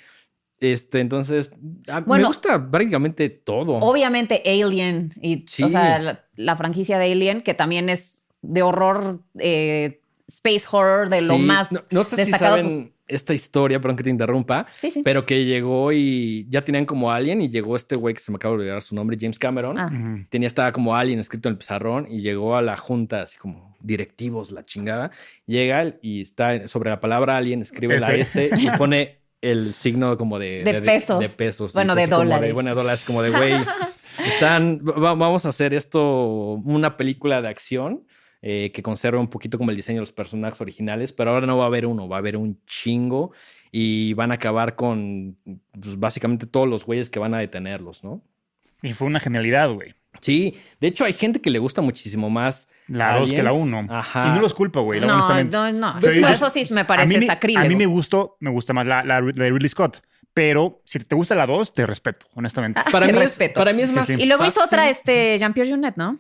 Este, 0.60 1.00
entonces, 1.00 1.52
me 2.06 2.24
gusta 2.24 2.70
prácticamente 2.70 3.30
todo. 3.30 3.76
Obviamente 3.76 4.42
Alien 4.46 5.14
y, 5.22 5.46
o 5.64 5.70
sea, 5.70 6.24
la 6.36 6.56
franquicia 6.56 6.98
de 6.98 7.12
Alien, 7.12 7.42
que 7.42 7.54
también 7.54 7.90
es 7.90 8.26
de 8.42 8.62
horror, 8.62 9.22
eh, 9.40 10.02
space 10.28 10.66
horror, 10.72 11.10
de 11.10 11.22
lo 11.22 11.38
más 11.38 11.70
no, 11.92 12.04
sé 12.04 12.16
destacado. 12.16 12.56
Si 12.56 12.62
saben 12.62 12.84
pues 12.84 12.98
esta 13.08 13.34
historia, 13.34 13.80
perdón 13.80 13.98
que 13.98 14.04
te 14.04 14.10
interrumpa, 14.10 14.68
pero 15.04 15.26
que 15.26 15.46
llegó 15.46 15.92
y 15.94 16.46
ya 16.50 16.64
tenían 16.64 16.86
como 16.86 17.12
Alien 17.12 17.42
y 17.42 17.50
llegó 17.50 17.76
este 17.76 17.96
güey 17.96 18.14
que 18.14 18.20
se 18.20 18.32
me 18.32 18.36
acaba 18.36 18.56
de 18.56 18.62
olvidar 18.62 18.82
su 18.82 18.96
nombre, 18.96 19.18
James 19.20 19.40
Cameron. 19.40 19.80
Ah. 19.80 19.90
Tenía 20.30 20.48
estaba 20.48 20.72
como 20.72 20.96
Alien 20.96 21.20
escrito 21.20 21.48
en 21.48 21.54
el 21.54 21.58
pizarrón 21.58 22.08
y 22.10 22.22
llegó 22.22 22.56
a 22.56 22.62
la 22.62 22.76
junta 22.76 23.22
así 23.22 23.38
como 23.38 23.78
directivos, 23.80 24.52
la 24.52 24.66
chingada. 24.66 25.12
Llega 25.46 25.96
y 26.02 26.22
está 26.22 26.68
sobre 26.68 26.90
la 26.90 27.00
palabra 27.00 27.38
Alien, 27.38 27.62
escribe 27.62 28.00
la 28.00 28.14
S 28.14 28.50
y 28.58 28.70
pone 28.72 29.17
el 29.42 29.74
signo 29.74 30.18
como 30.18 30.40
de, 30.40 30.64
de, 30.64 30.82
pesos. 30.82 31.20
De 31.20 31.30
pesos. 31.30 31.74
Bueno, 31.74 31.96
de 31.96 32.08
dólares. 32.08 32.54
bueno, 32.54 32.70
de 32.70 32.76
dólares, 32.76 33.06
como 33.06 33.22
de 33.22 33.30
güey. 33.30 33.54
Están, 34.26 34.82
vamos 34.84 35.46
a 35.46 35.50
hacer 35.50 35.74
esto, 35.76 36.54
una 36.64 36.98
película 36.98 37.42
de 37.42 37.50
acción 37.50 38.08
eh, 38.42 38.72
que 38.74 38.82
conserva 38.82 39.20
un 39.20 39.28
poquito 39.28 39.58
como 39.58 39.70
el 39.70 39.76
diseño 39.76 39.98
de 39.98 40.02
los 40.02 40.12
personajes 40.12 40.60
originales, 40.60 41.14
pero 41.14 41.32
ahora 41.32 41.46
no 41.46 41.58
va 41.58 41.66
a 41.66 41.68
haber 41.68 41.86
uno, 41.86 42.08
va 42.08 42.18
a 42.18 42.20
haber 42.20 42.38
un 42.38 42.60
chingo 42.66 43.32
y 43.72 44.14
van 44.14 44.32
a 44.32 44.36
acabar 44.36 44.76
con 44.76 45.38
pues, 45.80 46.00
básicamente 46.00 46.48
todos 46.48 46.68
los 46.68 46.86
güeyes 46.86 47.10
que 47.10 47.20
van 47.20 47.34
a 47.34 47.40
detenerlos, 47.40 48.04
¿no? 48.04 48.24
Y 48.82 48.94
fue 48.94 49.08
una 49.08 49.20
genialidad, 49.20 49.72
güey. 49.72 49.96
Sí, 50.22 50.56
de 50.80 50.88
hecho 50.88 51.06
hay 51.06 51.14
gente 51.14 51.42
que 51.42 51.50
le 51.50 51.60
gusta 51.60 51.82
muchísimo 51.82 52.30
más 52.30 52.68
la 52.88 53.20
2 53.20 53.32
que 53.32 53.44
la 53.44 53.54
1. 53.54 53.88
Ajá. 53.90 54.28
Y 54.28 54.36
no 54.36 54.42
los 54.42 54.54
culpo, 54.54 54.82
güey, 54.82 55.00
no, 55.00 55.08
No, 55.44 55.72
no, 55.72 56.00
eso 56.02 56.50
sí 56.50 56.66
me 56.72 56.86
parece 56.86 57.22
sacrílego. 57.22 57.66
A 57.66 57.70
mí 57.70 57.76
me 57.76 57.86
gustó, 57.86 58.38
me 58.40 58.50
gusta 58.50 58.74
más 58.74 58.86
la, 58.86 59.04
la, 59.04 59.22
de 59.22 59.50
Ridley 59.50 59.70
Scott. 59.70 60.02
Pero 60.34 60.84
si 60.86 61.00
te 61.00 61.16
gusta 61.16 61.34
la 61.34 61.48
2, 61.48 61.74
te 61.74 61.86
respeto, 61.88 62.28
honestamente. 62.36 62.80
Ah, 62.86 62.90
para, 62.92 63.08
mí 63.08 63.14
respeto. 63.14 63.54
Es, 63.54 63.58
para 63.58 63.74
mí 63.74 63.82
es 63.82 63.92
más. 63.92 64.08
Y 64.08 64.26
luego 64.28 64.46
hizo 64.46 64.64
otra, 64.64 64.88
este, 64.88 65.36
Jean-Pierre 65.40 65.72
Junet, 65.72 65.96
¿no? 65.98 66.20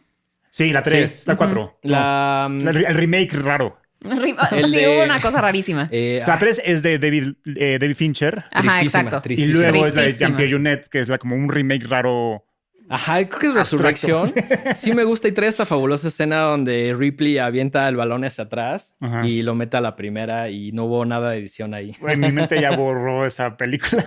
Sí, 0.49 0.73
la 0.73 0.81
3, 0.81 1.27
la 1.27 1.35
4. 1.35 1.79
La, 1.83 2.49
el 2.49 2.95
remake 2.95 3.31
raro. 3.33 3.79
sí, 4.01 4.87
hubo 4.87 5.03
una 5.03 5.19
cosa 5.19 5.39
rarísima. 5.39 5.87
Eh, 5.91 6.19
o 6.21 6.25
sea, 6.25 6.39
3 6.39 6.63
es 6.65 6.81
de 6.81 6.97
David, 6.97 7.33
eh, 7.57 7.77
David 7.79 7.95
Fincher. 7.95 8.45
Ajá, 8.51 8.81
exacto. 8.81 9.21
Y 9.29 9.45
luego 9.45 9.85
es 9.85 9.93
la 9.93 10.01
de 10.01 10.13
Jean-Pierre 10.15 10.51
Junet, 10.51 10.87
que 10.87 10.99
es 10.99 11.09
la, 11.09 11.19
como 11.19 11.35
un 11.35 11.49
remake 11.49 11.85
raro 11.87 12.43
Ajá, 12.89 13.27
creo 13.27 13.39
que 13.39 13.47
es 13.47 13.53
Resurrección. 13.53 14.31
Sí 14.75 14.93
me 14.93 15.03
gusta 15.03 15.27
y 15.27 15.31
trae 15.31 15.49
esta 15.49 15.65
fabulosa 15.65 16.07
escena 16.07 16.41
donde 16.41 16.95
Ripley 16.97 17.37
avienta 17.37 17.87
el 17.89 17.95
balón 17.95 18.23
hacia 18.23 18.45
atrás 18.45 18.95
y 19.23 19.41
lo 19.41 19.55
mete 19.55 19.77
a 19.77 19.81
la 19.81 19.95
primera 19.95 20.49
y 20.49 20.71
no 20.71 20.85
hubo 20.85 21.05
nada 21.05 21.31
de 21.31 21.39
edición 21.39 21.73
ahí. 21.73 21.91
En 22.07 22.19
mi 22.19 22.31
mente 22.31 22.59
ya 22.61 22.71
borró 22.77 23.25
esa 23.25 23.57
película. 23.57 24.05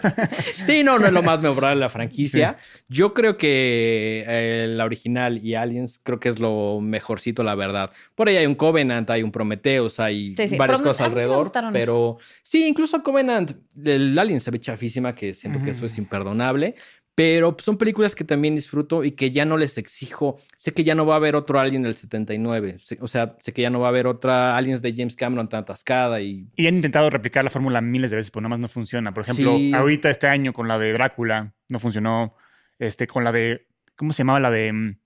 Sí, 0.55 0.83
no, 0.85 0.99
no 0.99 1.07
es 1.07 1.12
lo 1.12 1.22
más 1.22 1.41
memorable 1.43 1.76
de 1.76 1.81
la 1.81 1.89
franquicia. 1.89 2.57
Yo 2.89 3.12
creo 3.14 3.37
que 3.37 4.24
eh, 4.26 4.66
la 4.68 4.85
original 4.85 5.39
y 5.45 5.55
Aliens 5.55 6.01
creo 6.03 6.18
que 6.20 6.28
es 6.28 6.39
lo 6.39 6.81
mejorcito, 6.81 7.43
la 7.43 7.55
verdad. 7.55 7.91
Por 8.14 8.28
ahí 8.28 8.37
hay 8.37 8.47
un 8.47 8.55
Covenant, 8.55 9.09
hay 9.11 9.22
un 9.22 9.33
Prometheus, 9.33 10.01
hay 10.01 10.35
varias 10.59 10.83
cosas 10.83 11.07
alrededor. 11.09 11.51
pero 11.72 12.18
sí, 12.43 12.66
incluso 12.66 13.03
Covenant, 13.03 13.53
el 13.85 14.18
Alien 14.18 14.41
se 14.41 14.51
ve 14.51 14.61
chafísima, 14.61 15.14
que 15.14 15.35
siento 15.35 15.62
que 15.62 15.70
eso 15.70 15.87
es 15.87 15.99
imperdonable. 15.99 16.74
Pero 17.21 17.55
son 17.59 17.77
películas 17.77 18.14
que 18.14 18.25
también 18.25 18.55
disfruto 18.55 19.05
y 19.05 19.11
que 19.11 19.31
ya 19.31 19.45
no 19.45 19.59
les 19.59 19.77
exijo. 19.77 20.39
Sé 20.57 20.73
que 20.73 20.85
ya 20.85 20.95
no 20.95 21.05
va 21.05 21.12
a 21.12 21.16
haber 21.18 21.37
otro 21.37 21.61
Alien 21.61 21.83
del 21.83 21.95
79. 21.95 22.79
O 22.99 23.09
sea, 23.09 23.37
sé 23.41 23.53
que 23.53 23.61
ya 23.61 23.68
no 23.68 23.79
va 23.79 23.89
a 23.89 23.91
haber 23.91 24.07
otra 24.07 24.57
Aliens 24.57 24.81
de 24.81 24.95
James 24.97 25.16
Cameron 25.16 25.47
tan 25.47 25.61
atascada. 25.61 26.23
Y, 26.23 26.49
y 26.57 26.66
han 26.66 26.77
intentado 26.77 27.11
replicar 27.11 27.45
la 27.45 27.51
fórmula 27.51 27.83
miles 27.83 28.09
de 28.11 28.16
veces, 28.16 28.31
pero 28.31 28.41
nada 28.41 28.49
más 28.49 28.61
no 28.61 28.68
funciona. 28.68 29.12
Por 29.12 29.25
ejemplo, 29.25 29.55
ahorita 29.75 30.09
este 30.09 30.29
año 30.29 30.55
con 30.55 30.66
la 30.66 30.79
de 30.79 30.95
Drácula 30.95 31.53
no 31.68 31.79
funcionó. 31.79 32.37
Este, 32.79 33.07
con 33.07 33.23
la 33.23 33.33
de. 33.33 33.66
¿Cómo 33.97 34.14
se 34.14 34.23
llamaba? 34.23 34.41
La 34.41 34.51
de 34.51 34.73
mm, 34.73 34.97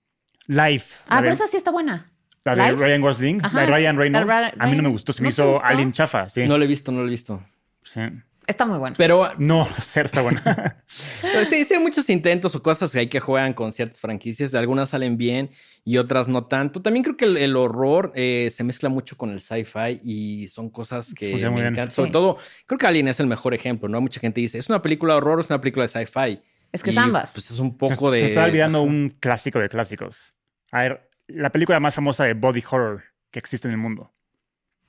Life. 0.47 0.95
Ah, 1.09 1.19
pero 1.19 1.33
esa 1.33 1.49
sí 1.49 1.57
está 1.57 1.71
buena. 1.71 2.13
La 2.45 2.55
de 2.55 2.77
Ryan 2.77 3.01
Gosling, 3.01 3.41
la 3.41 3.59
de 3.59 3.65
Ryan 3.65 3.97
Reynolds. 3.97 4.53
a 4.57 4.67
mí 4.67 4.77
no 4.77 4.83
me 4.83 4.89
gustó, 4.89 5.11
se 5.11 5.21
me 5.21 5.27
hizo 5.27 5.61
Alien 5.61 5.91
chafa. 5.91 6.29
Sí. 6.29 6.47
No 6.47 6.57
lo 6.57 6.63
he 6.63 6.67
visto, 6.67 6.93
no 6.93 7.01
lo 7.01 7.07
he 7.07 7.09
visto. 7.09 7.43
Sí. 7.83 7.99
Está 8.47 8.65
muy 8.65 8.77
bueno. 8.77 8.95
Pero 8.97 9.31
no, 9.37 9.67
cero 9.81 10.05
está 10.05 10.21
bueno. 10.21 10.39
sí, 11.45 11.65
sí, 11.65 11.73
hay 11.73 11.79
muchos 11.79 12.09
intentos 12.09 12.55
o 12.55 12.61
cosas 12.61 12.91
que 12.91 12.99
hay 12.99 13.07
que 13.07 13.19
juegan 13.19 13.53
con 13.53 13.71
ciertas 13.71 13.99
franquicias. 13.99 14.53
Algunas 14.55 14.89
salen 14.89 15.17
bien 15.17 15.49
y 15.83 15.97
otras 15.97 16.27
no 16.27 16.45
tanto. 16.45 16.81
También 16.81 17.03
creo 17.03 17.17
que 17.17 17.25
el, 17.25 17.55
horror 17.55 18.11
eh, 18.15 18.49
se 18.51 18.63
mezcla 18.63 18.89
mucho 18.89 19.17
con 19.17 19.31
el 19.31 19.41
sci-fi 19.41 20.01
y 20.03 20.47
son 20.47 20.69
cosas 20.69 21.13
que 21.13 21.35
me 21.49 21.61
encantan. 21.61 21.91
Sobre 21.91 22.11
todo, 22.11 22.37
creo 22.65 22.77
que 22.77 22.87
Alien 22.87 23.07
es 23.07 23.19
el 23.19 23.27
mejor 23.27 23.53
ejemplo, 23.53 23.89
¿no? 23.89 24.01
Mucha 24.01 24.19
gente 24.19 24.41
dice, 24.41 24.57
es 24.57 24.69
una 24.69 24.81
película 24.81 25.13
de 25.13 25.17
horror 25.17 25.39
o 25.39 25.41
es 25.41 25.49
una 25.49 25.59
película 25.59 25.83
de 25.83 25.87
sci-fi. 25.87 26.41
Es 26.71 26.83
que 26.83 26.89
es 26.89 26.97
ambas. 26.97 27.31
Pues 27.31 27.49
es 27.49 27.59
un 27.59 27.77
poco 27.77 28.11
de. 28.11 28.19
Se 28.19 28.25
está 28.25 28.43
olvidando 28.43 28.81
un 28.81 29.15
clásico 29.19 29.59
de 29.59 29.69
clásicos. 29.69 30.33
A 30.71 30.81
ver, 30.81 31.09
la 31.27 31.49
película 31.49 31.79
más 31.79 31.95
famosa 31.95 32.25
de 32.25 32.33
body 32.33 32.63
horror 32.69 33.03
que 33.31 33.39
existe 33.39 33.67
en 33.67 33.73
el 33.73 33.77
mundo. 33.77 34.13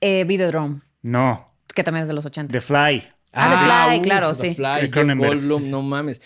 Eh, 0.00 0.24
Videodrome. 0.24 0.80
No. 1.02 1.54
Que 1.74 1.84
también 1.84 2.02
es 2.02 2.08
de 2.08 2.14
los 2.14 2.26
80. 2.26 2.52
The 2.52 2.60
Fly. 2.60 3.15
Ah, 3.36 3.48
The 3.48 3.70
ah, 3.70 3.86
Fly, 3.88 4.02
claro, 4.02 4.34
sí. 4.34 4.54
Fly, 4.54 4.90
Jeff 4.92 5.62
no 5.70 5.82
mames. 5.82 6.20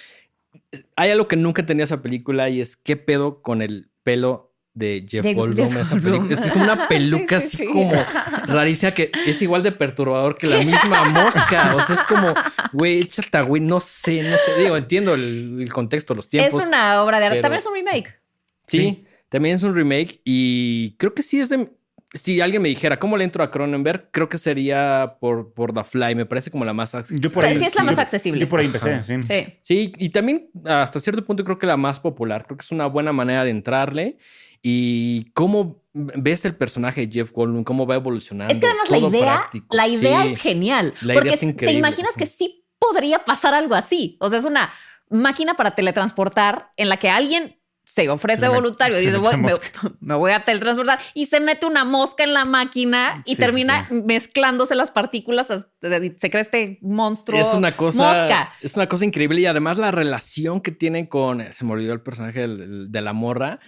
Hay 0.96 1.10
algo 1.10 1.26
que 1.26 1.36
nunca 1.36 1.66
tenía 1.66 1.84
esa 1.84 2.00
película 2.00 2.48
y 2.48 2.60
es 2.60 2.76
qué 2.76 2.96
pedo 2.96 3.42
con 3.42 3.62
el 3.62 3.90
pelo 4.04 4.50
de 4.74 5.04
Jeff 5.08 5.26
Goldblum 5.34 5.76
esa 5.76 5.96
película. 5.96 6.32
Es 6.32 6.50
como 6.52 6.64
una 6.64 6.88
peluca 6.88 7.38
así 7.38 7.66
como 7.66 7.92
rarísima 8.46 8.92
que 8.92 9.10
es 9.26 9.42
igual 9.42 9.62
de 9.62 9.72
perturbador 9.72 10.38
que 10.38 10.46
la 10.46 10.58
misma 10.58 11.04
mosca. 11.10 11.74
O 11.74 11.82
sea, 11.82 11.96
es 11.96 12.02
como, 12.02 12.32
güey, 12.72 13.00
échate, 13.00 13.42
güey, 13.42 13.60
no 13.60 13.80
sé, 13.80 14.22
no 14.22 14.36
sé. 14.36 14.62
Digo, 14.62 14.76
entiendo 14.76 15.14
el, 15.14 15.68
contexto, 15.72 16.14
los 16.14 16.28
tiempos. 16.28 16.62
Es 16.62 16.68
una 16.68 17.02
obra 17.02 17.18
de 17.18 17.26
arte. 17.26 17.40
También 17.40 17.58
es 17.58 17.66
un 17.66 17.74
remake. 17.74 18.20
sí, 18.66 19.04
también 19.28 19.56
es 19.56 19.62
un 19.62 19.74
remake 19.74 20.20
y 20.24 20.96
creo 20.98 21.14
que 21.14 21.22
sí 21.22 21.40
es 21.40 21.48
de 21.48 21.70
si 22.12 22.40
alguien 22.40 22.60
me 22.60 22.68
dijera 22.68 22.98
cómo 22.98 23.16
le 23.16 23.24
entro 23.24 23.44
a 23.44 23.50
Cronenberg, 23.50 24.08
creo 24.10 24.28
que 24.28 24.38
sería 24.38 25.16
por, 25.20 25.52
por 25.52 25.72
The 25.72 25.84
Fly. 25.84 26.14
Me 26.14 26.26
parece 26.26 26.50
como 26.50 26.64
la 26.64 26.72
más 26.72 26.94
accesible. 26.94 27.22
Yo 27.22 27.32
por 27.32 27.44
ahí, 27.44 27.56
sí, 27.56 27.64
es 27.64 27.74
la 27.76 27.84
más 27.84 27.98
accesible. 27.98 28.40
Yo 28.40 28.48
por 28.48 28.60
ahí 28.60 28.66
empecé, 28.66 29.02
sí. 29.02 29.14
sí. 29.62 29.92
y 29.96 30.08
también 30.08 30.50
hasta 30.64 30.98
cierto 30.98 31.24
punto 31.24 31.44
creo 31.44 31.58
que 31.58 31.66
la 31.66 31.76
más 31.76 32.00
popular. 32.00 32.46
Creo 32.46 32.56
que 32.56 32.64
es 32.64 32.70
una 32.72 32.86
buena 32.86 33.12
manera 33.12 33.44
de 33.44 33.50
entrarle. 33.50 34.16
Y 34.62 35.30
cómo 35.32 35.82
ves 35.92 36.44
el 36.44 36.54
personaje 36.54 37.06
de 37.06 37.12
Jeff 37.12 37.32
Goldblum, 37.32 37.64
cómo 37.64 37.86
va 37.86 37.94
evolucionando. 37.94 38.52
Es 38.52 38.60
que 38.60 38.66
además 38.66 38.90
la 38.90 38.98
idea, 38.98 39.50
la 39.70 39.88
idea 39.88 40.24
es 40.26 40.38
genial. 40.38 40.94
La 41.00 41.14
porque 41.14 41.28
idea 41.28 41.36
es 41.36 41.42
increíble. 41.42 41.72
te 41.72 41.78
imaginas 41.78 42.14
que 42.16 42.26
sí 42.26 42.66
podría 42.78 43.24
pasar 43.24 43.54
algo 43.54 43.74
así. 43.74 44.16
O 44.20 44.28
sea, 44.28 44.38
es 44.38 44.44
una 44.44 44.70
máquina 45.08 45.54
para 45.54 45.74
teletransportar 45.74 46.72
en 46.76 46.88
la 46.88 46.98
que 46.98 47.08
alguien 47.08 47.59
se 47.92 48.08
ofrece 48.08 48.48
voluntario 48.48 49.00
y 49.00 49.06
dice, 49.06 49.18
me, 50.00 50.14
voy 50.14 50.32
a 50.32 50.40
teletransportar 50.40 51.00
y 51.14 51.26
se 51.26 51.40
mete 51.40 51.66
una 51.66 51.84
mosca 51.84 52.22
en 52.22 52.32
la 52.32 52.44
máquina 52.44 53.22
y 53.26 53.36
termina 53.36 53.88
mezclándose 53.90 54.74
las 54.74 54.90
partículas, 54.90 55.48
se 55.48 56.30
crea 56.30 56.42
este 56.42 56.78
monstruo. 56.82 57.40
Es 57.40 57.52
una 57.52 57.76
cosa, 57.76 58.52
es 58.60 58.76
una 58.76 58.86
cosa 58.86 59.04
increíble 59.04 59.40
y 59.40 59.46
además 59.46 59.78
la 59.78 59.90
relación 59.90 60.60
que 60.60 60.70
tienen 60.70 61.06
con, 61.06 61.42
se 61.52 61.64
me 61.64 61.72
olvidó 61.72 61.92
el 61.92 62.00
personaje 62.00 62.46
de, 62.46 63.00
la 63.00 63.12
morra, 63.12 63.60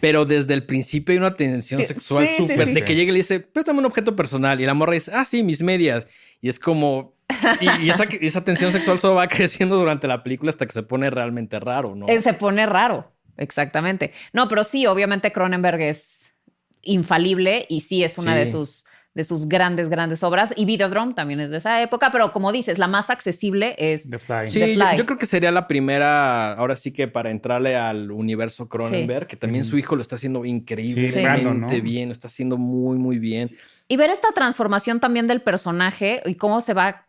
pero 0.00 0.24
desde 0.24 0.54
el 0.54 0.64
principio 0.66 1.12
hay 1.12 1.18
una 1.18 1.36
tensión 1.36 1.82
sexual 1.82 2.28
súper, 2.36 2.74
de 2.74 2.84
que 2.84 2.94
llega 2.94 3.10
y 3.10 3.12
le 3.12 3.18
dice, 3.18 3.40
préstame 3.40 3.78
un 3.78 3.86
objeto 3.86 4.14
personal 4.16 4.60
y 4.60 4.66
la 4.66 4.74
morra 4.74 4.94
dice, 4.94 5.12
ah, 5.14 5.24
sí, 5.24 5.42
mis 5.42 5.62
medias. 5.62 6.06
Y 6.40 6.48
es 6.48 6.58
como, 6.58 7.14
y, 7.60 7.88
esa, 7.88 8.04
esa, 8.04 8.44
tensión 8.44 8.72
sexual 8.72 8.98
solo 8.98 9.14
va 9.14 9.28
creciendo 9.28 9.76
durante 9.76 10.08
la 10.08 10.22
película 10.22 10.50
hasta 10.50 10.66
que 10.66 10.72
se 10.72 10.82
pone 10.82 11.08
realmente 11.08 11.60
raro, 11.60 11.94
¿no? 11.94 12.08
Eh, 12.08 12.20
se 12.20 12.34
pone 12.34 12.66
raro. 12.66 13.11
Exactamente. 13.36 14.12
No, 14.32 14.48
pero 14.48 14.64
sí, 14.64 14.86
obviamente 14.86 15.32
Cronenberg 15.32 15.80
es 15.80 16.32
infalible 16.82 17.66
y 17.68 17.82
sí 17.82 18.02
es 18.04 18.18
una 18.18 18.34
de 18.34 18.46
sus 18.46 18.84
de 19.14 19.24
sus 19.24 19.46
grandes, 19.46 19.88
grandes 19.88 20.22
obras. 20.22 20.54
Y 20.56 20.64
Videodrome 20.64 21.14
también 21.14 21.40
es 21.40 21.50
de 21.50 21.58
esa 21.58 21.82
época, 21.82 22.10
pero 22.10 22.32
como 22.32 22.50
dices, 22.50 22.78
la 22.78 22.88
más 22.88 23.10
accesible 23.10 23.74
es 23.78 24.08
The 24.08 24.18
Fly. 24.18 24.48
Sí, 24.48 24.78
Yo, 24.96 25.06
creo 25.06 25.18
que 25.18 25.26
sería 25.26 25.50
la 25.50 25.68
primera, 25.68 26.52
ahora 26.54 26.76
sí 26.76 26.92
que 26.92 27.08
para 27.08 27.30
entrarle 27.30 27.76
al 27.76 28.10
universo 28.10 28.68
Cronenberg, 28.68 29.26
que 29.26 29.36
también 29.36 29.64
su 29.64 29.76
hijo 29.76 29.96
lo 29.96 30.02
está 30.02 30.16
haciendo 30.16 30.44
increíblemente 30.44 31.80
bien, 31.80 32.08
lo 32.08 32.12
está 32.12 32.28
haciendo 32.28 32.56
muy, 32.56 32.96
muy 32.98 33.18
bien. 33.18 33.50
Y 33.88 33.96
ver 33.96 34.10
esta 34.10 34.32
transformación 34.32 35.00
también 35.00 35.26
del 35.26 35.42
personaje 35.42 36.22
y 36.24 36.36
cómo 36.36 36.60
se 36.60 36.72
va 36.72 37.06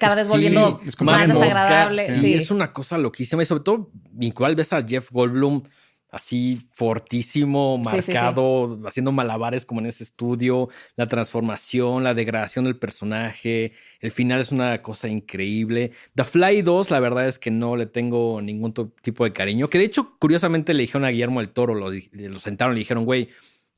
cada 0.00 0.14
vez 0.16 0.28
volviendo 0.28 0.80
más 1.00 1.28
desagradable. 1.28 2.06
Sí, 2.20 2.34
es 2.34 2.50
una 2.50 2.72
cosa 2.72 2.98
loquísima 2.98 3.42
y 3.42 3.46
sobre 3.46 3.62
todo, 3.62 3.90
igual 4.18 4.56
ves 4.56 4.72
a 4.72 4.82
Jeff 4.82 5.10
Goldblum 5.12 5.62
así 6.10 6.58
fortísimo, 6.72 7.78
marcado, 7.78 8.80
haciendo 8.86 9.12
malabares 9.12 9.64
como 9.64 9.80
en 9.80 9.86
ese 9.86 10.02
estudio, 10.02 10.68
la 10.96 11.06
transformación, 11.06 12.02
la 12.02 12.14
degradación 12.14 12.64
del 12.64 12.76
personaje, 12.76 13.72
el 14.00 14.10
final 14.10 14.40
es 14.40 14.50
una 14.50 14.82
cosa 14.82 15.08
increíble. 15.08 15.92
The 16.16 16.24
Fly 16.24 16.62
2, 16.62 16.90
la 16.90 17.00
verdad 17.00 17.28
es 17.28 17.38
que 17.38 17.50
no 17.50 17.76
le 17.76 17.86
tengo 17.86 18.40
ningún 18.42 18.74
tipo 19.02 19.24
de 19.24 19.32
cariño, 19.32 19.68
que 19.68 19.78
de 19.78 19.84
hecho, 19.84 20.16
curiosamente 20.18 20.74
le 20.74 20.82
dijeron 20.82 21.04
a 21.04 21.10
Guillermo 21.10 21.40
el 21.40 21.52
Toro, 21.52 21.74
lo, 21.74 21.90
lo 21.90 22.38
sentaron 22.40 22.74
y 22.74 22.76
le 22.76 22.80
dijeron, 22.80 23.04
güey, 23.04 23.28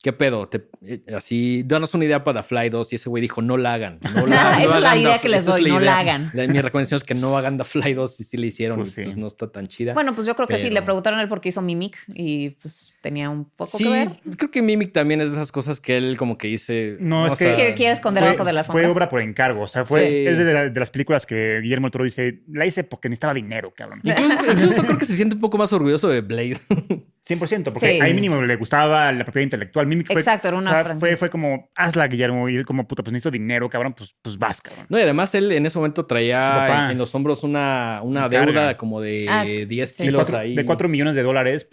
¿Qué 0.03 0.13
pedo? 0.13 0.51
Eh, 0.85 1.01
así, 1.17 1.63
danos 1.65 1.95
una 1.95 2.05
idea 2.05 2.25
para 2.25 2.43
The 2.43 2.49
Fly 2.49 2.71
2 2.71 2.93
y 2.93 2.97
ese 2.97 3.09
güey 3.09 3.21
dijo, 3.21 3.41
no 3.41 3.57
la 3.57 3.75
hagan. 3.75 4.01
No 4.15 4.27
la, 4.27 4.61
Esa 4.61 4.77
es 4.77 4.83
la 4.83 4.97
idea 4.97 5.19
que 5.19 5.29
les 5.29 5.45
doy, 5.45 5.63
no 5.63 5.79
la 5.79 6.01
hagan. 6.01 6.33
mi 6.35 6.61
recomendación 6.61 6.97
es 6.97 7.05
que 7.05 7.15
no 7.15 7.39
hagan 7.39 7.57
The 7.57 7.63
Fly 7.63 7.95
2 7.95 8.21
y 8.21 8.25
si 8.25 8.37
le 8.37 8.49
hicieron, 8.49 8.79
pues, 8.79 8.95
pues, 8.95 9.17
no 9.17 9.29
está 9.29 9.53
tan 9.53 9.69
chida. 9.69 9.95
Bueno, 9.95 10.13
pues 10.17 10.27
yo 10.27 10.35
creo 10.35 10.49
que 10.49 10.59
sí, 10.59 10.71
le 10.71 10.83
preguntaron 10.83 11.21
a 11.21 11.23
él 11.23 11.29
por 11.29 11.41
qué 11.41 11.51
hizo 11.51 11.63
Mimic 11.63 11.97
y 12.09 12.51
pues 12.51 12.95
tenía 13.01 13.31
un 13.31 13.45
poco 13.45 13.79
que 13.79 13.89
ver. 13.89 14.21
creo 14.37 14.51
que 14.51 14.61
Mimic 14.61 14.93
también 14.93 15.21
es 15.21 15.29
de 15.29 15.35
esas 15.35 15.53
cosas 15.53 15.81
que 15.81 15.97
él 15.97 16.17
como 16.19 16.37
que 16.37 16.49
dice... 16.49 16.97
No, 16.99 17.29
es 17.29 17.39
que, 17.39 17.75
quiere 17.77 17.93
esconder 17.93 18.25
abajo 18.25 18.45
de 18.45 18.53
la 18.53 18.65
Fue 18.65 18.87
obra 18.87 19.09
por 19.09 19.21
encargo, 19.21 19.63
o 19.63 19.69
sea, 19.69 19.85
fue, 19.85 20.29
es 20.29 20.37
de, 20.37 20.73
las 20.75 20.91
películas 20.91 21.27
que 21.27 21.61
Guillermo 21.63 21.93
Toro 21.93 22.03
dice, 22.05 22.43
la 22.49 22.67
hice 22.67 22.83
porque 22.83 23.09
necesitaba 23.09 23.35
dinero, 23.35 23.73
cabrón. 23.73 24.01
Incluso, 24.03 24.51
incluso 24.51 24.83
creo 24.83 24.99
que 24.99 25.05
se 25.05 25.15
siente 25.15 25.37
un 25.37 25.41
poco 25.41 25.59
más 25.59 25.73
orgulloso 25.73 26.09
de 26.09 26.23
Blade. 26.23 26.59
100%, 27.29 27.73
porque 27.73 28.01
a 28.01 28.05
ahí 28.05 28.14
mínimo 28.14 28.43
le 28.43 28.57
gustaba 28.57 29.12
la 29.12 29.25
propiedad 29.25 29.45
intelectual. 29.45 29.87
Mimic 29.87 30.09
fue, 30.09 30.20
Exacto, 30.20 30.49
era 30.49 30.57
una 30.57 30.85
fue, 30.97 31.16
fue 31.16 31.31
como, 31.31 31.70
hazla, 31.77 32.09
Guillermo, 32.09 32.49
y 32.49 32.57
él 32.57 32.66
como, 32.66 32.89
puta, 32.89 33.05
pues 33.05 33.12
necesito 33.12 33.31
dinero, 33.31 33.70
cabrón, 33.70 33.95
pues, 33.95 34.14
pues 34.20 34.37
vas, 34.39 34.61
cabrón. 34.61 34.87
No, 34.89 34.99
y 34.99 35.03
además 35.03 35.33
él 35.37 35.53
en 35.53 35.64
ese 35.64 35.79
momento 35.79 36.05
traía 36.05 36.91
en, 36.91 36.99
los 36.99 37.14
hombros 37.14 37.45
una, 37.45 38.01
una 38.03 38.29
deuda 38.29 38.77
como 38.77 39.01
de 39.01 39.66
10 39.68 39.93
ah, 39.93 40.03
kilos 40.03 40.33
ahí. 40.33 40.57
De 40.57 40.64
4 40.64 40.89
millones 40.89 41.14
de 41.14 41.23
dólares, 41.23 41.68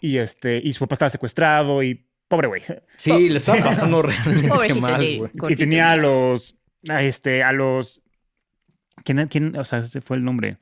y, 0.00 0.16
este, 0.16 0.60
y 0.64 0.72
su 0.72 0.80
papá 0.84 0.94
estaba 0.94 1.10
secuestrado, 1.10 1.82
y 1.82 2.06
pobre 2.26 2.48
güey. 2.48 2.62
Sí, 2.96 3.28
le 3.28 3.36
estaba 3.36 3.62
pasando 3.62 4.00
realmente 4.00 4.74
mal, 4.80 5.18
güey. 5.18 5.30
Y 5.50 5.56
tenía 5.56 5.92
a 5.92 5.96
los, 5.96 6.56
a 6.88 7.02
este, 7.02 7.42
a 7.42 7.52
los... 7.52 8.00
¿Quién, 9.04 9.26
quién, 9.26 9.56
o 9.56 9.64
sea, 9.64 9.80
ese 9.80 10.00
fue 10.00 10.16
el 10.16 10.24
nombre? 10.24 10.56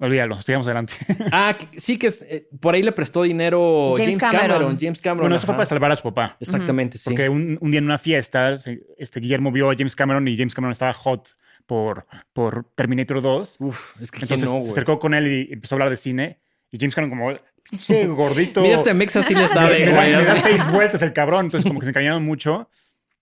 Olvídalo, 0.00 0.40
sigamos 0.42 0.66
adelante. 0.68 0.92
ah, 1.32 1.58
sí 1.76 1.98
que 1.98 2.06
eh, 2.28 2.48
por 2.60 2.74
ahí 2.74 2.82
le 2.82 2.92
prestó 2.92 3.24
dinero 3.24 3.94
James, 3.96 4.16
Cameron. 4.18 4.78
James 4.80 5.02
Cameron. 5.02 5.24
Bueno, 5.24 5.36
eso 5.36 5.46
fue 5.46 5.56
para 5.56 5.66
salvar 5.66 5.90
a 5.90 5.96
su 5.96 6.04
papá. 6.04 6.36
Exactamente, 6.38 6.98
sí. 6.98 7.04
Porque 7.04 7.28
un, 7.28 7.58
día 7.62 7.78
en 7.78 7.84
una 7.84 7.98
fiesta, 7.98 8.56
este 8.96 9.20
Guillermo 9.20 9.50
vio 9.50 9.70
a 9.70 9.74
James 9.76 9.96
Cameron 9.96 10.28
y 10.28 10.36
James 10.36 10.54
Cameron 10.54 10.72
estaba 10.72 10.92
hot 10.92 11.34
por, 11.66 12.06
por 12.32 12.64
Terminator 12.76 13.20
2. 13.20 13.56
Uf, 13.58 14.00
es 14.00 14.12
que 14.12 14.20
Entonces 14.20 14.48
no, 14.48 14.60
se 14.62 14.70
acercó 14.70 15.00
con 15.00 15.14
él 15.14 15.26
y 15.26 15.52
empezó 15.52 15.74
a 15.74 15.76
hablar 15.76 15.90
de 15.90 15.96
cine. 15.96 16.38
Y 16.70 16.78
James 16.78 16.94
Cameron 16.94 17.18
como, 17.18 17.32
sí, 17.76 18.04
gordito. 18.06 18.62
Mira, 18.62 18.74
este 18.74 18.94
Mexa 18.94 19.22
sí 19.22 19.34
le 19.34 19.48
sabe. 19.48 19.84
me, 19.84 19.92
da, 19.92 20.36
seis 20.36 20.70
vueltas 20.70 21.02
el 21.02 21.12
cabrón. 21.12 21.46
Entonces 21.46 21.68
como 21.68 21.80
que 21.80 21.86
se 21.86 21.90
encariñaron 21.90 22.24
mucho 22.24 22.70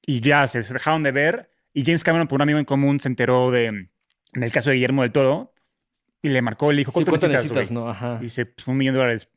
y 0.04 0.20
ya 0.20 0.46
se 0.46 0.62
dejaron 0.62 1.02
de 1.02 1.12
ver. 1.12 1.50
Y 1.72 1.86
James 1.86 2.04
Cameron, 2.04 2.28
por 2.28 2.36
un 2.36 2.42
amigo 2.42 2.58
en 2.58 2.66
común, 2.66 3.00
se 3.00 3.08
enteró 3.08 3.50
de, 3.50 3.88
del 4.34 4.52
caso 4.52 4.68
de 4.68 4.76
Guillermo 4.76 5.00
del 5.00 5.12
Toro 5.12 5.54
y 6.22 6.28
le 6.28 6.42
marcó, 6.42 6.72
le 6.72 6.78
dijo, 6.78 6.92
¿cuánto, 6.92 7.28
necesitas? 7.28 7.70
no? 7.70 7.88
Ajá. 7.88 8.18
Y 8.20 8.24
dice, 8.24 8.46
pues 8.46 8.66
un 8.66 8.76
millón 8.76 8.94
de 8.94 8.98
dólares. 9.00 9.28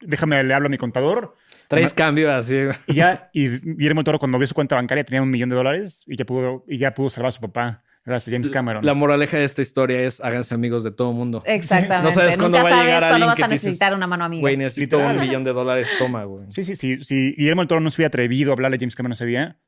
Déjame, 0.00 0.42
le 0.44 0.54
hablo 0.54 0.66
a 0.66 0.70
mi 0.70 0.78
contador. 0.78 1.34
Traes 1.68 1.92
cambio 1.92 2.32
así. 2.32 2.56
Y 2.86 2.94
ya, 2.94 3.30
y 3.34 3.48
Guillermo 3.48 4.04
Toro 4.04 4.18
cuando 4.18 4.38
vio 4.38 4.46
su 4.46 4.54
cuenta 4.54 4.76
bancaria 4.76 5.04
tenía 5.04 5.22
un 5.22 5.30
millón 5.30 5.48
de 5.48 5.56
dólares 5.56 6.02
y 6.06 6.16
ya 6.16 6.24
pudo, 6.24 6.64
y 6.68 6.78
ya 6.78 6.94
pudo 6.94 7.10
salvar 7.10 7.30
a 7.30 7.32
su 7.32 7.40
papá. 7.40 7.82
Gracias, 8.04 8.32
James 8.32 8.50
Cameron. 8.50 8.86
La 8.86 8.94
moraleja 8.94 9.36
de 9.36 9.44
esta 9.44 9.60
historia 9.60 10.00
es 10.00 10.18
háganse 10.20 10.54
amigos 10.54 10.82
de 10.82 10.92
todo 10.92 11.12
mundo. 11.12 11.42
Exactamente. 11.46 12.04
No 12.04 12.10
sabes 12.10 12.38
cuándo 12.38 12.56
va 12.56 12.68
a 12.68 12.82
llegar 12.82 13.02
sabes 13.02 13.08
cuándo 13.08 13.26
vas 13.26 13.42
a 13.42 13.48
necesitar 13.48 13.94
una 13.94 14.06
mano 14.06 14.24
amiga. 14.24 14.40
Güey, 14.40 14.56
necesito 14.56 14.98
un 14.98 15.20
millón 15.20 15.44
de 15.44 15.52
dólares, 15.52 15.90
toma, 15.98 16.24
güey. 16.24 16.46
Sí, 16.48 16.64
sí, 16.64 16.74
sí. 16.74 17.02
Si 17.02 17.34
Guillermo 17.36 17.66
Toro 17.66 17.82
no 17.82 17.90
se 17.90 17.96
hubiera 17.96 18.08
atrevido 18.08 18.50
a 18.50 18.54
hablarle 18.54 18.76
a 18.76 18.80
James 18.80 18.96
Cameron 18.96 19.12
ese 19.12 19.26
día, 19.26 19.58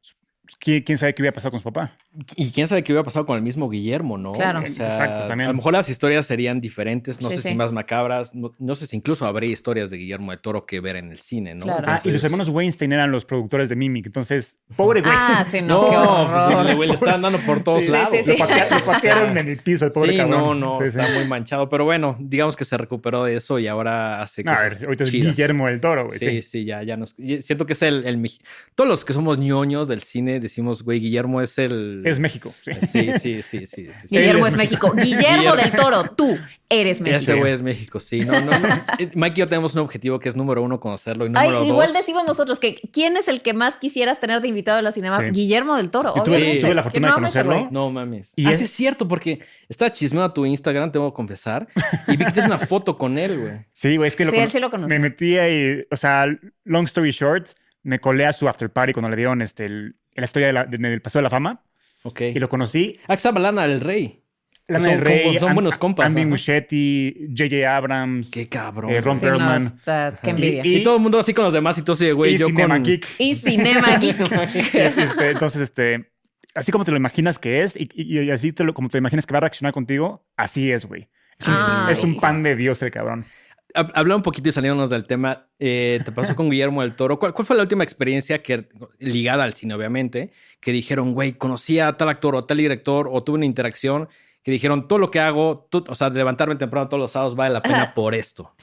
¿quién 0.58 0.98
sabe 0.98 1.14
qué 1.14 1.22
hubiera 1.22 1.34
pasado 1.34 1.52
con 1.52 1.60
su 1.60 1.64
papá? 1.64 1.96
Y 2.34 2.50
quién 2.50 2.66
sabe 2.66 2.82
qué 2.82 2.92
hubiera 2.92 3.04
pasado 3.04 3.24
con 3.24 3.36
el 3.36 3.42
mismo 3.42 3.68
Guillermo, 3.68 4.18
¿no? 4.18 4.32
Claro. 4.32 4.60
Exacto, 4.60 5.28
también. 5.28 5.48
A 5.48 5.52
lo 5.52 5.56
mejor 5.56 5.72
las 5.72 5.88
historias 5.88 6.26
serían 6.26 6.60
diferentes, 6.60 7.20
no 7.20 7.30
sé 7.30 7.40
si 7.40 7.54
más 7.54 7.72
macabras, 7.72 8.32
no, 8.34 8.74
sé 8.74 8.86
si 8.86 8.96
incluso 8.96 9.26
habría 9.26 9.50
historias 9.50 9.90
de 9.90 9.98
Guillermo 9.98 10.32
de 10.32 10.38
Toro 10.38 10.66
que 10.66 10.80
ver 10.80 10.96
en 10.96 11.12
el 11.12 11.18
cine, 11.18 11.54
¿no? 11.54 11.66
Claro. 11.66 11.84
ah, 11.86 12.00
y 12.02 12.10
los 12.10 12.24
hermanos 12.24 12.48
Weinstein 12.48 12.92
eran 12.92 13.12
los 13.12 13.24
productores 13.24 13.68
de 13.68 13.76
Mimic, 13.76 14.06
entonces, 14.06 14.58
pobre 14.74 15.02
güey. 15.02 15.12
Ah, 15.14 15.46
sí, 15.48 15.62
no, 15.62 15.86
qué 15.90 15.96
horror. 15.96 16.66
Le, 16.66 16.86
le 16.86 16.94
estaban 16.94 17.22
dando 17.22 17.38
por 17.38 17.62
todos 17.62 17.86
lados. 17.88 18.10
Lo, 18.26 18.84
patearon, 18.84 19.38
en 19.38 19.48
el 19.48 19.58
piso, 19.58 19.86
el 19.86 19.92
pobre 19.92 20.12
sí, 20.12 20.16
cabrón. 20.18 20.58
no, 20.58 20.78
no, 20.78 20.82
está 20.82 21.08
muy 21.14 21.26
manchado, 21.28 21.68
pero 21.68 21.84
bueno, 21.84 22.16
digamos 22.18 22.56
que 22.56 22.64
se 22.64 22.76
recuperó 22.76 23.24
de 23.24 23.36
eso 23.36 23.60
y 23.60 23.68
ahora 23.68 24.20
hace 24.20 24.42
cosas 24.42 24.60
A 24.60 24.62
ver, 24.64 24.84
ahorita 24.84 25.04
es 25.04 25.12
Guillermo 25.12 25.68
del 25.68 25.80
Toro, 25.80 26.08
güey. 26.08 26.18
Sí, 26.18 26.42
sí, 26.42 26.64
ya, 26.64 26.82
ya 26.82 26.96
nos... 26.96 27.14
Siento 27.40 27.66
que 27.66 27.74
es 27.74 27.82
el, 27.82 28.04
el... 28.04 28.20
Todos 28.74 28.90
los 28.90 29.04
que 29.04 29.12
somos 29.12 29.38
ñoños 29.38 29.86
del 29.86 30.02
cine 30.02 30.39
decimos, 30.40 30.82
güey, 30.82 31.00
Guillermo 31.00 31.40
es 31.40 31.58
el... 31.58 32.02
Es 32.04 32.18
México, 32.18 32.52
sí. 32.64 33.12
Sí, 33.12 33.12
sí, 33.12 33.42
sí, 33.42 33.66
sí. 33.66 33.88
Guillermo 34.10 34.46
es 34.46 34.56
México. 34.56 34.92
Guillermo 34.92 35.54
del 35.56 35.72
Toro, 35.72 36.04
tú 36.16 36.38
eres 36.68 37.00
México. 37.00 37.18
Ese 37.18 37.34
güey 37.34 37.52
es 37.52 37.62
México, 37.62 38.00
sí. 38.00 38.20
No, 38.20 38.40
no, 38.40 38.52
Mike 39.14 39.34
y 39.36 39.40
yo 39.40 39.48
tenemos 39.48 39.74
un 39.74 39.80
objetivo 39.80 40.18
que 40.18 40.28
es 40.28 40.36
número 40.36 40.62
uno, 40.62 40.80
conocerlo. 40.80 41.26
Y 41.26 41.30
número 41.30 41.64
Igual 41.64 41.92
decimos 41.92 42.24
nosotros 42.26 42.60
que 42.60 42.80
¿quién 42.92 43.16
es 43.16 43.28
el 43.28 43.42
que 43.42 43.52
más 43.52 43.76
quisieras 43.76 44.20
tener 44.20 44.40
de 44.40 44.48
invitado 44.48 44.78
a 44.78 44.82
la 44.82 44.92
cinema? 44.92 45.20
Guillermo 45.20 45.76
del 45.76 45.90
Toro. 45.90 46.14
tuve, 46.14 46.60
tuve, 46.60 46.74
la 46.74 46.82
fortuna 46.82 47.08
de 47.08 47.14
conocerlo. 47.14 47.68
No 47.70 47.90
mames. 47.90 48.32
Y 48.36 48.46
ah, 48.46 48.52
es... 48.52 48.70
cierto, 48.70 49.06
porque 49.06 49.40
estaba 49.68 49.92
chismeando 49.92 50.30
a 50.30 50.34
tu 50.34 50.46
Instagram, 50.46 50.92
tengo 50.92 51.10
que 51.10 51.16
confesar, 51.16 51.66
y 52.08 52.16
vi 52.16 52.24
que 52.24 52.32
tienes 52.32 52.50
una 52.50 52.58
foto 52.58 52.96
con 52.96 53.18
él, 53.18 53.38
güey. 53.38 53.52
Sí, 53.72 53.96
güey, 53.96 54.08
es 54.08 54.16
que 54.16 54.24
lo, 54.24 54.32
sí, 54.32 54.58
lo 54.58 54.70
me 54.70 54.98
metí 54.98 55.36
ahí, 55.38 55.84
o 55.90 55.96
sea, 55.96 56.26
long 56.64 56.84
story 56.84 57.10
short, 57.10 57.48
me 57.82 57.98
colé 57.98 58.26
a 58.26 58.32
su 58.32 58.48
after 58.48 58.70
party 58.70 58.92
cuando 58.92 59.10
le 59.10 59.16
dieron 59.16 59.42
este, 59.42 59.92
la 60.20 60.24
historia 60.24 60.64
del 60.64 61.02
Paseo 61.02 61.20
de 61.20 61.24
la 61.24 61.30
Fama. 61.30 61.64
Y 62.18 62.38
lo 62.38 62.48
conocí. 62.48 62.98
Ah, 63.06 63.14
estaba 63.14 63.40
Lana 63.40 63.66
del 63.66 63.80
Rey. 63.80 64.24
Lana 64.68 64.88
del 64.88 65.00
Rey. 65.00 65.38
son 65.38 65.54
buenos 65.54 65.76
compas. 65.76 66.06
Andy 66.06 66.24
Muschietti, 66.24 67.28
J.J. 67.36 67.76
Abrams. 67.76 68.30
Qué 68.30 68.48
cabrón. 68.48 68.90
Eh, 68.90 69.00
Ron 69.00 69.20
Perlman. 69.20 69.80
qué 70.22 70.30
envidia. 70.30 70.64
Y, 70.64 70.82
todo 70.82 70.96
el 70.96 71.02
mundo 71.02 71.18
así 71.18 71.34
con 71.34 71.44
los 71.44 71.52
demás 71.52 71.76
y 71.78 71.82
todo 71.82 71.92
así, 71.92 72.10
güey. 72.12 72.34
Y 72.34 72.38
Cinema 72.38 72.78
Geek. 72.78 73.06
Y 73.18 73.34
Cinema 73.34 73.96
Geek. 74.00 74.20
Este, 74.74 75.30
entonces, 75.30 75.62
este... 75.62 76.10
Así 76.52 76.72
como 76.72 76.84
te 76.84 76.90
lo 76.90 76.96
imaginas 76.96 77.38
que 77.38 77.62
es 77.62 77.78
y, 77.78 78.30
así 78.30 78.52
te 78.52 78.64
lo, 78.64 78.74
como 78.74 78.88
te 78.88 78.98
imaginas 78.98 79.24
que 79.24 79.32
va 79.32 79.38
a 79.38 79.42
reaccionar 79.42 79.72
contigo, 79.72 80.26
así 80.36 80.72
es, 80.72 80.84
güey. 80.84 81.08
Es, 81.88 82.02
un, 82.02 82.16
pan 82.18 82.42
de 82.42 82.56
Dios 82.56 82.82
el 82.82 82.90
cabrón. 82.90 83.24
Habla 83.74 84.16
un 84.16 84.22
poquito 84.22 84.48
y 84.48 84.52
saliéndonos 84.52 84.90
del 84.90 85.04
tema. 85.04 85.46
Eh, 85.58 86.00
te 86.04 86.12
pasó 86.12 86.34
con 86.34 86.48
Guillermo 86.50 86.82
del 86.82 86.94
Toro. 86.94 87.18
¿Cuál, 87.18 87.32
fue 87.32 87.56
la 87.56 87.62
última 87.62 87.84
experiencia 87.84 88.42
que, 88.42 88.68
ligada 88.98 89.44
al 89.44 89.54
cine, 89.54 89.74
obviamente, 89.74 90.32
que 90.60 90.72
dijeron, 90.72 91.14
güey, 91.14 91.32
conocí 91.32 91.78
a 91.78 91.92
tal 91.92 92.08
actor 92.08 92.34
o 92.34 92.42
tal 92.42 92.58
director 92.58 93.08
o 93.10 93.20
tuve 93.22 93.36
una 93.36 93.46
interacción 93.46 94.08
que 94.42 94.50
dijeron, 94.50 94.88
todo 94.88 94.98
lo 94.98 95.08
que 95.08 95.20
hago, 95.20 95.68
o 95.70 95.94
sea, 95.94 96.08
levantarme 96.08 96.56
temprano 96.56 96.88
todos 96.88 97.00
los 97.00 97.10
sábados 97.10 97.34
vale 97.34 97.52
la 97.52 97.62
pena 97.62 97.92
por 97.94 98.14
esto? 98.14 98.54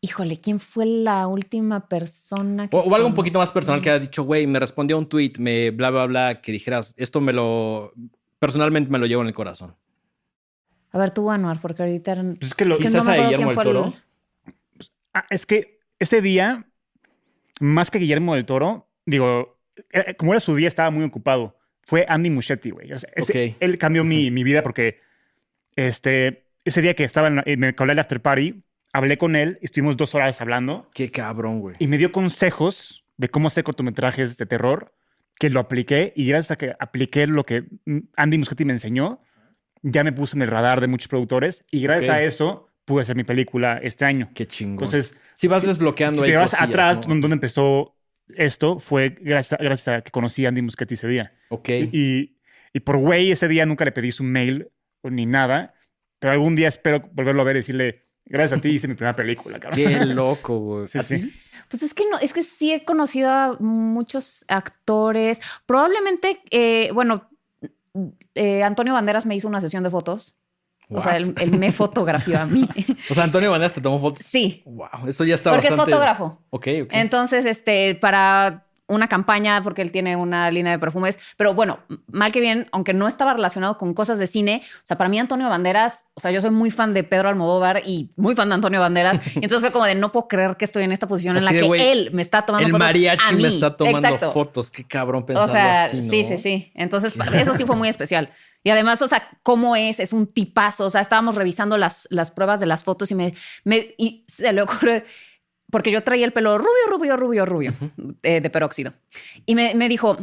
Híjole, 0.00 0.40
¿quién 0.40 0.60
fue 0.60 0.86
la 0.86 1.26
última 1.26 1.88
persona 1.88 2.68
que. 2.68 2.76
O, 2.76 2.94
algo 2.94 3.08
un 3.08 3.14
poquito 3.14 3.38
más 3.38 3.50
personal 3.50 3.80
que 3.80 3.90
haya 3.90 3.98
dicho, 3.98 4.22
güey, 4.24 4.46
me 4.46 4.60
respondió 4.60 4.98
un 4.98 5.08
tweet, 5.08 5.32
me 5.38 5.70
bla, 5.70 5.90
bla, 5.90 6.06
bla, 6.06 6.40
que 6.40 6.52
dijeras, 6.52 6.94
esto 6.96 7.20
me 7.20 7.32
lo. 7.32 7.92
Personalmente 8.38 8.90
me 8.90 8.98
lo 8.98 9.06
llevo 9.06 9.22
en 9.22 9.28
el 9.28 9.34
corazón. 9.34 9.74
A 10.92 10.98
ver, 10.98 11.10
tú, 11.10 11.30
Anuar, 11.30 11.60
porque 11.60 11.82
ahorita. 11.82 12.14
Pues 12.14 12.50
es 12.50 12.54
que 12.54 12.66
lo 12.66 12.76
quizás 12.76 13.06
a 13.08 13.16
Guillermo 13.16 13.50
del 13.50 13.58
Toro. 13.58 13.94
Ah, 15.16 15.24
es 15.30 15.46
que 15.46 15.80
ese 15.98 16.20
día, 16.20 16.66
más 17.58 17.90
que 17.90 17.98
Guillermo 17.98 18.34
del 18.34 18.44
Toro, 18.44 18.86
digo, 19.06 19.58
eh, 19.90 20.14
como 20.14 20.34
era 20.34 20.40
su 20.40 20.54
día, 20.54 20.68
estaba 20.68 20.90
muy 20.90 21.04
ocupado. 21.04 21.56
Fue 21.80 22.04
Andy 22.06 22.28
Muschietti, 22.28 22.68
güey. 22.68 22.90
Él 23.60 23.78
cambió 23.78 24.04
mi, 24.04 24.30
mi, 24.30 24.44
vida 24.44 24.62
porque 24.62 25.00
este, 25.74 26.44
ese 26.66 26.82
día 26.82 26.92
que 26.92 27.04
estaba 27.04 27.28
en 27.28 27.42
eh, 27.46 27.56
me 27.56 27.74
colé 27.74 27.94
el 27.94 27.98
after 27.98 28.20
party, 28.20 28.62
hablé 28.92 29.16
con 29.16 29.36
él, 29.36 29.58
estuvimos 29.62 29.96
dos 29.96 30.14
horas 30.14 30.38
hablando. 30.42 30.90
Qué 30.92 31.10
cabrón, 31.10 31.60
güey. 31.60 31.76
Y 31.78 31.86
me 31.86 31.96
dio 31.96 32.12
consejos 32.12 33.06
de 33.16 33.30
cómo 33.30 33.48
hacer 33.48 33.64
cortometrajes 33.64 34.36
de 34.36 34.44
terror, 34.44 34.92
que 35.38 35.48
lo 35.48 35.60
apliqué 35.60 36.12
y 36.14 36.26
gracias 36.26 36.50
a 36.50 36.56
que 36.56 36.74
apliqué 36.78 37.26
lo 37.26 37.46
que 37.46 37.64
Andy 38.16 38.36
Muschietti 38.36 38.66
me 38.66 38.74
enseñó, 38.74 39.22
ya 39.80 40.04
me 40.04 40.12
puse 40.12 40.36
en 40.36 40.42
el 40.42 40.48
radar 40.48 40.82
de 40.82 40.88
muchos 40.88 41.08
productores 41.08 41.64
y 41.70 41.80
gracias 41.80 42.10
a 42.10 42.22
eso 42.22 42.68
pude 42.86 43.02
hacer 43.02 43.16
mi 43.16 43.24
película 43.24 43.78
este 43.82 44.06
año. 44.06 44.30
Qué 44.32 44.46
chingón. 44.46 44.84
Entonces, 44.84 45.18
si 45.34 45.48
vas 45.48 45.62
desbloqueando 45.62 46.22
si, 46.22 46.28
te 46.28 46.36
vas 46.36 46.54
atrás, 46.58 47.00
donde 47.02 47.26
empezó 47.26 47.94
esto, 48.34 48.78
fue 48.78 49.18
gracias, 49.20 49.60
gracias, 49.60 49.88
a 49.88 50.00
que 50.00 50.10
conocí 50.10 50.46
a 50.46 50.48
Andy 50.48 50.62
Muschietti 50.62 50.94
ese 50.94 51.08
día. 51.08 51.34
Ok. 51.50 51.68
Y, 51.68 52.38
y 52.72 52.80
por 52.80 52.96
güey, 52.96 53.30
ese 53.30 53.48
día 53.48 53.66
nunca 53.66 53.84
le 53.84 53.92
pedí 53.92 54.12
su 54.12 54.24
mail 54.24 54.70
ni 55.02 55.26
nada, 55.26 55.74
pero 56.18 56.32
algún 56.32 56.56
día 56.56 56.68
espero 56.68 57.08
volverlo 57.12 57.42
a 57.42 57.44
ver 57.44 57.56
y 57.56 57.58
decirle, 57.60 58.06
gracias 58.24 58.58
a 58.58 58.62
ti 58.62 58.70
hice 58.70 58.88
mi 58.88 58.94
primera 58.94 59.16
película, 59.16 59.58
cabrón. 59.60 59.76
Qué 59.86 60.06
loco, 60.06 60.58
güey. 60.58 60.88
Sí, 60.88 61.02
sí. 61.02 61.32
Pues 61.68 61.82
es 61.82 61.92
que 61.92 62.04
no, 62.08 62.18
es 62.18 62.32
que 62.32 62.44
sí 62.44 62.72
he 62.72 62.84
conocido 62.84 63.30
a 63.30 63.56
muchos 63.58 64.44
actores. 64.48 65.40
Probablemente, 65.66 66.40
eh, 66.50 66.90
bueno, 66.94 67.28
eh, 68.34 68.62
Antonio 68.62 68.94
Banderas 68.94 69.26
me 69.26 69.34
hizo 69.34 69.48
una 69.48 69.60
sesión 69.60 69.82
de 69.82 69.90
fotos 69.90 70.36
O 70.88 71.02
sea, 71.02 71.16
él, 71.16 71.34
me 71.58 71.72
fotografió 71.72 72.38
a 72.40 72.46
mí. 72.46 72.68
o 73.10 73.14
sea, 73.14 73.24
Antonio 73.24 73.50
Banderas 73.50 73.72
te 73.72 73.80
tomó 73.80 73.98
fotos. 73.98 74.24
Sí. 74.24 74.62
Wow, 74.66 75.08
eso 75.08 75.24
ya 75.24 75.34
está 75.34 75.50
Porque 75.50 75.68
es 75.68 75.74
fotógrafo. 75.74 76.42
Ok, 76.50 76.68
ok. 76.84 76.90
Entonces, 76.92 77.44
este, 77.44 77.96
para 77.96 78.65
una 78.88 79.08
campaña 79.08 79.62
porque 79.62 79.82
él 79.82 79.90
tiene 79.90 80.16
una 80.16 80.50
línea 80.50 80.72
de 80.72 80.78
perfumes, 80.78 81.18
pero 81.36 81.54
bueno, 81.54 81.80
mal 82.10 82.32
que 82.32 82.40
bien, 82.40 82.68
aunque 82.72 82.94
no 82.94 83.08
estaba 83.08 83.34
relacionado 83.34 83.78
con 83.78 83.94
cosas 83.94 84.18
de 84.18 84.26
cine, 84.26 84.62
o 84.76 84.86
sea, 84.86 84.96
para 84.96 85.10
mí 85.10 85.18
Antonio 85.18 85.48
Banderas, 85.48 86.08
o 86.14 86.20
sea, 86.20 86.30
yo 86.30 86.40
soy 86.40 86.50
muy 86.50 86.70
fan 86.70 86.94
de 86.94 87.02
Pedro 87.04 87.28
Almodóvar 87.28 87.82
y 87.84 88.12
muy 88.16 88.34
fan 88.34 88.48
de 88.48 88.54
Antonio 88.54 88.80
Banderas, 88.80 89.20
y 89.34 89.38
entonces 89.42 89.60
fue 89.60 89.72
como 89.72 89.84
de 89.84 89.94
no 89.94 90.12
puedo 90.12 90.28
creer 90.28 90.56
que 90.56 90.64
estoy 90.64 90.84
en 90.84 90.92
esta 90.92 91.06
posición 91.06 91.36
en 91.36 91.44
la 91.44 91.50
que 91.50 91.92
él 91.92 92.10
me 92.12 92.22
está 92.22 92.46
tomando 92.46 92.68
fotos. 92.68 92.80
El 92.80 92.86
mariachi 92.86 93.36
me 93.36 93.48
está 93.48 93.76
tomando 93.76 94.32
fotos, 94.32 94.70
qué 94.70 94.84
cabrón 94.84 95.26
pensarlo 95.26 95.52
o 95.52 95.54
sea, 95.54 95.84
así, 95.84 96.02
Sí, 96.02 96.24
sí, 96.24 96.38
sí. 96.38 96.72
Entonces, 96.74 97.14
eso 97.32 97.54
sí 97.54 97.64
fue 97.64 97.76
muy 97.76 97.88
especial. 97.88 98.30
Y 98.66 98.70
además, 98.70 99.00
o 99.00 99.06
sea, 99.06 99.28
cómo 99.44 99.76
es, 99.76 100.00
es 100.00 100.12
un 100.12 100.26
tipazo. 100.26 100.86
O 100.86 100.90
sea, 100.90 101.00
estábamos 101.00 101.36
revisando 101.36 101.78
las, 101.78 102.08
las 102.10 102.32
pruebas 102.32 102.58
de 102.58 102.66
las 102.66 102.82
fotos 102.82 103.10
y 103.12 103.14
me, 103.14 103.32
me 103.62 103.94
y 103.96 104.24
se 104.26 104.52
le 104.52 104.60
ocurre 104.62 105.04
porque 105.70 105.90
yo 105.90 106.02
traía 106.02 106.24
el 106.24 106.32
pelo 106.32 106.58
rubio, 106.58 106.70
rubio, 106.88 107.16
rubio, 107.16 107.46
rubio, 107.46 107.72
eh, 108.22 108.40
de 108.40 108.50
peróxido. 108.50 108.92
Y 109.46 109.54
me, 109.54 109.74
me, 109.74 109.88
dijo, 109.88 110.16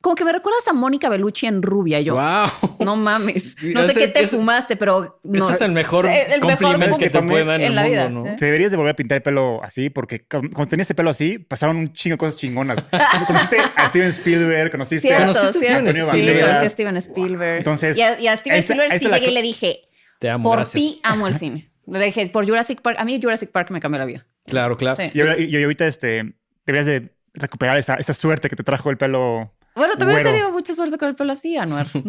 como 0.00 0.14
que 0.14 0.24
me 0.24 0.32
recuerdas 0.32 0.66
a 0.68 0.72
Mónica 0.72 1.08
Bellucci 1.08 1.46
en 1.46 1.60
rubia. 1.60 2.00
Y 2.00 2.04
yo, 2.04 2.14
wow. 2.14 2.48
no 2.84 2.96
mames. 2.96 3.56
No 3.62 3.82
sé 3.82 3.94
qué 3.94 4.08
te 4.08 4.26
fumaste, 4.26 4.76
pero 4.76 5.20
no. 5.24 5.50
Ese 5.50 5.64
es 5.64 5.68
el 5.68 5.74
mejor 5.74 6.06
el, 6.06 6.40
complemento 6.40 6.96
que 6.96 7.10
te 7.10 7.22
puede 7.22 7.44
dar 7.44 7.60
en, 7.60 7.74
la 7.74 7.84
vida. 7.84 8.08
¿no? 8.08 8.24
Te 8.36 8.46
deberías 8.46 8.70
de 8.70 8.76
volver 8.76 8.92
a 8.92 8.96
pintar 8.96 9.16
el 9.16 9.22
pelo 9.22 9.62
así, 9.62 9.90
porque 9.90 10.24
cuando 10.26 10.66
tenías 10.66 10.86
ese 10.86 10.94
pelo 10.94 11.10
así, 11.10 11.38
pasaron 11.38 11.76
un 11.76 11.92
chingo 11.92 12.14
de 12.14 12.18
cosas 12.18 12.36
chingonas. 12.36 12.86
conociste 13.26 13.58
a 13.76 13.88
Steven 13.88 14.08
Spielberg, 14.08 14.70
conociste, 14.70 15.08
cierto, 15.08 15.32
conociste 15.32 15.68
a 15.68 15.78
Antonio 15.78 16.06
Banderas. 16.06 16.48
Conocí 16.48 16.66
a 16.66 16.68
Steven 16.68 16.96
Spielberg. 16.96 17.58
Entonces, 17.58 17.98
y 17.98 18.02
a, 18.02 18.36
Steven 18.36 18.58
Spielberg 18.60 18.98
sí 18.98 19.08
llegué 19.08 19.28
y 19.28 19.34
le 19.34 19.42
dije, 19.42 19.80
te 20.20 20.30
amo, 20.30 20.48
por 20.48 20.66
ti 20.66 21.00
amo 21.02 21.26
el 21.26 21.34
cine. 21.34 21.70
Le 21.86 22.04
dije, 22.04 22.28
por 22.28 22.46
Jurassic 22.46 22.82
Park. 22.82 22.98
A 23.00 23.04
mí 23.04 23.18
Jurassic 23.20 23.50
Park 23.50 23.70
me 23.70 23.80
cambió 23.80 23.98
la 23.98 24.04
vida. 24.04 24.26
Claro, 24.48 24.76
claro. 24.76 25.02
Y, 25.12 25.62
ahorita 25.62 25.86
este, 25.86 26.34
deberías 26.66 26.86
de 26.86 27.12
recuperar 27.34 27.78
esa, 27.78 27.96
esa 27.96 28.14
suerte 28.14 28.48
que 28.48 28.56
te 28.56 28.64
trajo 28.64 28.90
el 28.90 28.96
pelo 28.96 29.52
bueno, 29.78 29.94
también 29.96 30.18
he 30.18 30.24
tenido 30.24 30.50
mucha 30.50 30.74
suerte 30.74 30.98
con 30.98 31.08
el 31.08 31.14
pelo 31.14 31.32
así, 31.32 31.56
Anuar. 31.56 31.86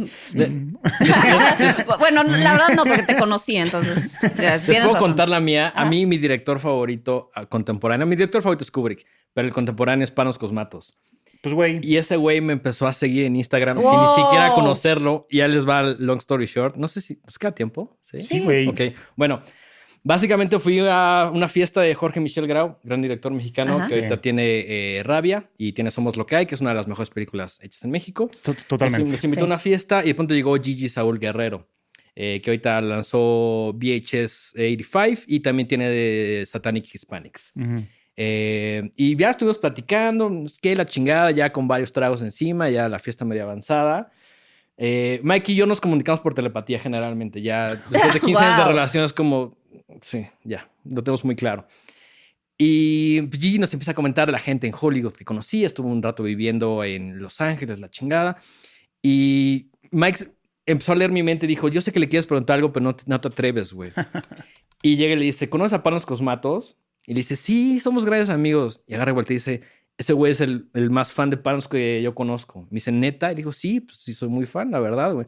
bueno, 1.99 2.23
la 2.23 2.53
verdad 2.53 2.69
no, 2.75 2.83
porque 2.83 3.03
te 3.03 3.15
conocí, 3.15 3.57
entonces. 3.57 4.15
Les 4.67 4.81
puedo 4.81 4.97
contar 4.97 5.29
la 5.29 5.39
mía. 5.39 5.71
A 5.75 5.85
mí, 5.85 6.07
mi 6.07 6.17
director 6.17 6.57
favorito 6.57 7.29
ah, 7.35 7.45
contemporáneo, 7.45 8.07
mi 8.07 8.15
director 8.15 8.41
favorito 8.41 8.63
es 8.63 8.71
Kubrick, 8.71 9.05
pero 9.33 9.47
el 9.47 9.53
contemporáneo 9.53 10.03
es 10.03 10.09
Panos 10.09 10.39
Cosmatos. 10.39 10.93
Pues, 11.43 11.53
güey. 11.53 11.79
Y 11.83 11.97
ese 11.97 12.17
güey 12.17 12.41
me 12.41 12.53
empezó 12.53 12.87
a 12.87 12.93
seguir 12.93 13.25
en 13.25 13.35
Instagram 13.35 13.79
sin 13.79 14.01
ni 14.01 14.07
siquiera 14.07 14.51
conocerlo. 14.55 15.27
Y 15.29 15.37
ya 15.37 15.47
les 15.47 15.67
va 15.67 15.83
long 15.83 16.17
story 16.17 16.47
short. 16.47 16.75
No 16.75 16.87
sé 16.87 17.01
si. 17.01 17.21
¿Es 17.27 17.37
cada 17.37 17.53
tiempo? 17.53 17.99
Sí, 18.01 18.39
güey. 18.39 18.67
ok. 18.67 18.81
Bueno, 19.15 19.41
Básicamente 20.03 20.59
fui 20.59 20.79
a 20.79 21.29
una 21.33 21.49
fiesta 21.49 21.81
de 21.81 21.93
Jorge 21.93 22.19
Michel 22.21 22.47
Grau, 22.47 22.77
gran 22.83 23.01
director 23.01 23.33
mexicano, 23.33 23.85
que 23.87 23.95
ahorita 23.95 24.21
tiene 24.21 24.43
eh, 24.97 25.03
Rabia 25.03 25.49
y 25.57 25.73
tiene 25.73 25.91
Somos 25.91 26.15
lo 26.15 26.25
que 26.25 26.37
hay, 26.37 26.45
que 26.45 26.55
es 26.55 26.61
una 26.61 26.69
de 26.69 26.77
las 26.77 26.87
mejores 26.87 27.09
películas 27.09 27.59
hechas 27.61 27.83
en 27.83 27.91
México. 27.91 28.31
Totalmente. 28.67 29.11
Nos, 29.11 29.23
invitó 29.23 29.43
a 29.43 29.47
una 29.47 29.59
fiesta 29.59 30.03
y 30.03 30.07
de 30.07 30.15
pronto 30.15 30.33
llegó 30.33 30.55
Gigi 30.55 30.87
Saúl 30.87 31.19
Guerrero, 31.19 31.67
eh, 32.15 32.39
que 32.41 32.49
ahorita 32.49 32.79
lanzó 32.79 33.73
VHS 33.73 34.53
85 34.55 35.23
y 35.27 35.41
también 35.41 35.67
tiene 35.67 35.89
de 35.89 36.45
Satanic 36.45 36.85
Hispanics. 36.93 37.51
Eh, 38.15 38.89
y 38.95 39.17
ya 39.17 39.31
estuvimos 39.31 39.57
platicando, 39.57 40.45
que 40.61 40.75
la 40.75 40.85
chingada, 40.85 41.31
ya 41.31 41.51
con 41.51 41.67
varios 41.67 41.91
tragos 41.91 42.21
encima, 42.21 42.69
ya 42.69 42.87
la 42.87 42.99
fiesta 42.99 43.25
media 43.25 43.43
avanzada. 43.43 44.11
Mike 44.77 45.51
y 45.51 45.55
yo 45.55 45.65
nos 45.65 45.81
comunicamos 45.81 46.21
por 46.21 46.33
telepatía 46.33 46.79
generalmente. 46.79 47.41
Ya 47.41 47.75
después 47.89 48.13
de 48.13 48.19
15 48.21 48.43
años 48.43 48.57
de 48.59 48.65
relación 48.71 49.03
es 49.03 49.11
como, 49.11 49.58
Sí, 50.01 50.25
ya, 50.43 50.69
lo 50.83 51.03
tenemos 51.03 51.25
muy 51.25 51.35
claro. 51.35 51.65
Y 52.57 53.21
Gigi 53.31 53.57
nos 53.57 53.73
empieza 53.73 53.91
a 53.91 53.95
comentar 53.95 54.25
de 54.27 54.33
la 54.33 54.39
gente 54.39 54.67
en 54.67 54.73
Hollywood 54.79 55.13
que 55.13 55.23
conocía, 55.23 55.65
estuvo 55.65 55.87
un 55.87 56.03
rato 56.03 56.23
viviendo 56.23 56.83
en 56.83 57.19
Los 57.19 57.39
Ángeles, 57.39 57.79
la 57.79 57.89
chingada. 57.89 58.37
Y 59.01 59.71
Mike 59.91 60.31
empezó 60.65 60.91
a 60.91 60.95
leer 60.95 61.11
mi 61.11 61.23
mente 61.23 61.45
y 61.45 61.49
dijo, 61.49 61.69
yo 61.69 61.79
sé 61.79 61.93
que 61.93 62.01
le 62.01 62.09
quieres 62.09 62.27
preguntar 62.27 62.55
algo, 62.55 62.73
pero 62.73 62.83
no 62.83 62.95
te, 62.95 63.03
no 63.07 63.21
te 63.21 63.29
atreves, 63.29 63.71
güey. 63.71 63.91
y 64.83 64.97
llega 64.97 65.13
y 65.13 65.17
le 65.17 65.25
dice, 65.25 65.49
¿conoces 65.49 65.73
a 65.73 65.83
Panos 65.83 66.05
Cosmatos? 66.05 66.75
Y 67.05 67.13
le 67.13 67.19
dice, 67.19 67.37
sí, 67.37 67.79
somos 67.79 68.03
grandes 68.03 68.29
amigos. 68.29 68.81
Y 68.87 68.93
agarra 68.93 69.13
vuelta 69.13 69.31
y 69.31 69.37
dice, 69.37 69.61
ese 69.97 70.13
güey 70.13 70.33
es 70.33 70.41
el, 70.41 70.69
el, 70.73 70.89
más 70.89 71.13
fan 71.13 71.29
de 71.29 71.37
Panos 71.37 71.69
que 71.69 72.01
yo 72.01 72.13
conozco. 72.13 72.63
Me 72.63 72.75
dice, 72.75 72.91
¿neta? 72.91 73.31
Y 73.31 73.35
dijo, 73.35 73.51
sí, 73.51 73.79
pues 73.79 73.97
sí, 73.97 74.13
soy 74.13 74.27
muy 74.27 74.45
fan, 74.45 74.69
la 74.71 74.79
verdad, 74.79 75.13
güey. 75.13 75.27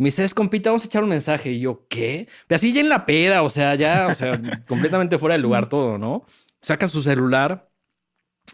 Me 0.00 0.06
dice, 0.06 0.24
es 0.24 0.32
compita, 0.32 0.70
vamos 0.70 0.82
a 0.82 0.86
echar 0.86 1.02
un 1.02 1.10
mensaje. 1.10 1.52
Y 1.52 1.60
yo, 1.60 1.86
¿qué? 1.88 2.26
Pero 2.46 2.56
así 2.56 2.72
ya 2.72 2.80
en 2.80 2.88
la 2.88 3.04
peda, 3.04 3.42
o 3.42 3.50
sea, 3.50 3.74
ya, 3.74 4.06
o 4.10 4.14
sea, 4.14 4.40
completamente 4.66 5.18
fuera 5.18 5.34
del 5.34 5.42
lugar 5.42 5.68
todo, 5.68 5.98
¿no? 5.98 6.24
Saca 6.62 6.88
su 6.88 7.02
celular, 7.02 7.68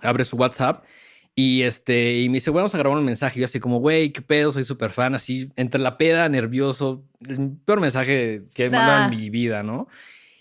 abre 0.02 0.24
su 0.24 0.36
WhatsApp 0.36 0.84
y 1.36 1.62
este, 1.62 2.18
y 2.18 2.28
me 2.28 2.38
dice, 2.38 2.50
vamos 2.50 2.74
a 2.74 2.78
grabar 2.78 2.98
un 2.98 3.04
mensaje. 3.04 3.38
Y 3.38 3.42
yo 3.42 3.44
así 3.44 3.60
como, 3.60 3.78
güey, 3.78 4.10
qué 4.10 4.22
pedo, 4.22 4.50
soy 4.50 4.64
súper 4.64 4.90
fan, 4.90 5.14
así, 5.14 5.52
entre 5.54 5.80
la 5.80 5.98
peda, 5.98 6.28
nervioso, 6.28 7.04
el 7.28 7.56
peor 7.64 7.78
mensaje 7.78 8.46
que 8.52 8.64
he 8.64 8.70
mandado 8.70 9.04
en 9.12 9.16
mi 9.16 9.30
vida, 9.30 9.62
¿no? 9.62 9.86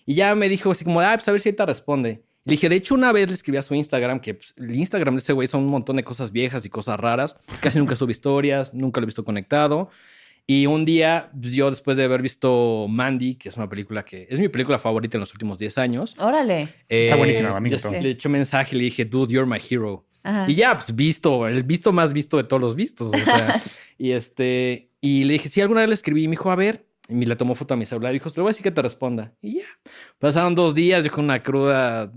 Y 0.07 0.15
ya 0.15 0.33
me 0.33 0.49
dijo 0.49 0.71
así 0.71 0.85
como, 0.85 1.01
ah, 1.01 1.11
pues 1.13 1.27
a 1.27 1.31
ver 1.31 1.41
si 1.41 1.53
te 1.53 1.65
responde. 1.67 2.23
Le 2.45 2.51
dije, 2.51 2.67
de 2.67 2.77
hecho, 2.77 2.95
una 2.95 3.11
vez 3.11 3.27
le 3.27 3.35
escribí 3.35 3.57
a 3.59 3.61
su 3.61 3.75
Instagram, 3.75 4.19
que 4.21 4.33
pues, 4.33 4.55
el 4.57 4.75
Instagram 4.75 5.15
de 5.15 5.19
ese 5.19 5.33
güey 5.33 5.47
son 5.47 5.65
un 5.65 5.69
montón 5.69 5.97
de 5.97 6.03
cosas 6.03 6.31
viejas 6.31 6.65
y 6.65 6.69
cosas 6.69 6.99
raras. 6.99 7.35
Casi 7.59 7.77
nunca 7.77 7.95
sube 7.95 8.11
historias, 8.11 8.73
nunca 8.73 8.99
lo 8.99 9.05
he 9.05 9.07
visto 9.07 9.23
conectado. 9.23 9.89
Y 10.47 10.67
un 10.67 10.85
día, 10.85 11.31
pues, 11.39 11.53
yo 11.53 11.69
después 11.69 11.97
de 11.97 12.03
haber 12.03 12.21
visto 12.21 12.85
Mandy, 12.87 13.35
que 13.35 13.49
es 13.49 13.57
una 13.57 13.67
película 13.67 14.05
que 14.05 14.27
es 14.29 14.39
mi 14.39 14.47
película 14.47 14.77
favorita 14.77 15.17
en 15.17 15.21
los 15.21 15.31
últimos 15.31 15.57
10 15.57 15.77
años. 15.79 16.15
Órale. 16.19 16.69
Eh, 16.87 17.05
Está 17.05 17.15
buenísima, 17.15 17.57
amigo. 17.57 17.75
Le, 17.91 18.01
le 18.01 18.09
eché 18.11 18.29
mensaje 18.29 18.75
y 18.75 18.79
le 18.79 18.85
dije, 18.85 19.05
dude, 19.05 19.33
you're 19.33 19.49
my 19.49 19.59
hero. 19.59 20.05
Y 20.47 20.55
ya, 20.55 20.75
pues 20.75 20.95
visto, 20.95 21.47
el 21.47 21.63
visto 21.63 21.91
más 21.93 22.11
visto 22.11 22.37
de 22.37 22.43
todos 22.43 22.61
los 22.61 22.75
vistos. 22.75 23.13
O 23.13 23.17
sea, 23.17 23.61
y 23.97 24.11
este, 24.11 24.89
y 24.99 25.23
le 25.23 25.33
dije, 25.33 25.49
si 25.49 25.61
alguna 25.61 25.81
vez 25.81 25.89
le 25.89 25.93
escribí, 25.93 26.23
y 26.23 26.27
me 26.27 26.31
dijo, 26.31 26.49
a 26.49 26.55
ver, 26.55 26.85
y 27.07 27.13
me 27.13 27.25
le 27.27 27.35
tomó 27.35 27.53
foto 27.53 27.75
a 27.75 27.77
mi 27.77 27.85
celular 27.85 28.11
y 28.11 28.15
dijo, 28.17 28.29
le 28.35 28.41
voy 28.41 28.49
a 28.49 28.51
decir 28.51 28.63
que 28.63 28.71
te 28.71 28.81
responda. 28.81 29.33
Y 29.41 29.57
ya, 29.57 29.65
pasaron 30.17 30.55
dos 30.55 30.73
días, 30.73 31.05
yo 31.05 31.11
con 31.11 31.25
una 31.25 31.43
cruda 31.43 32.11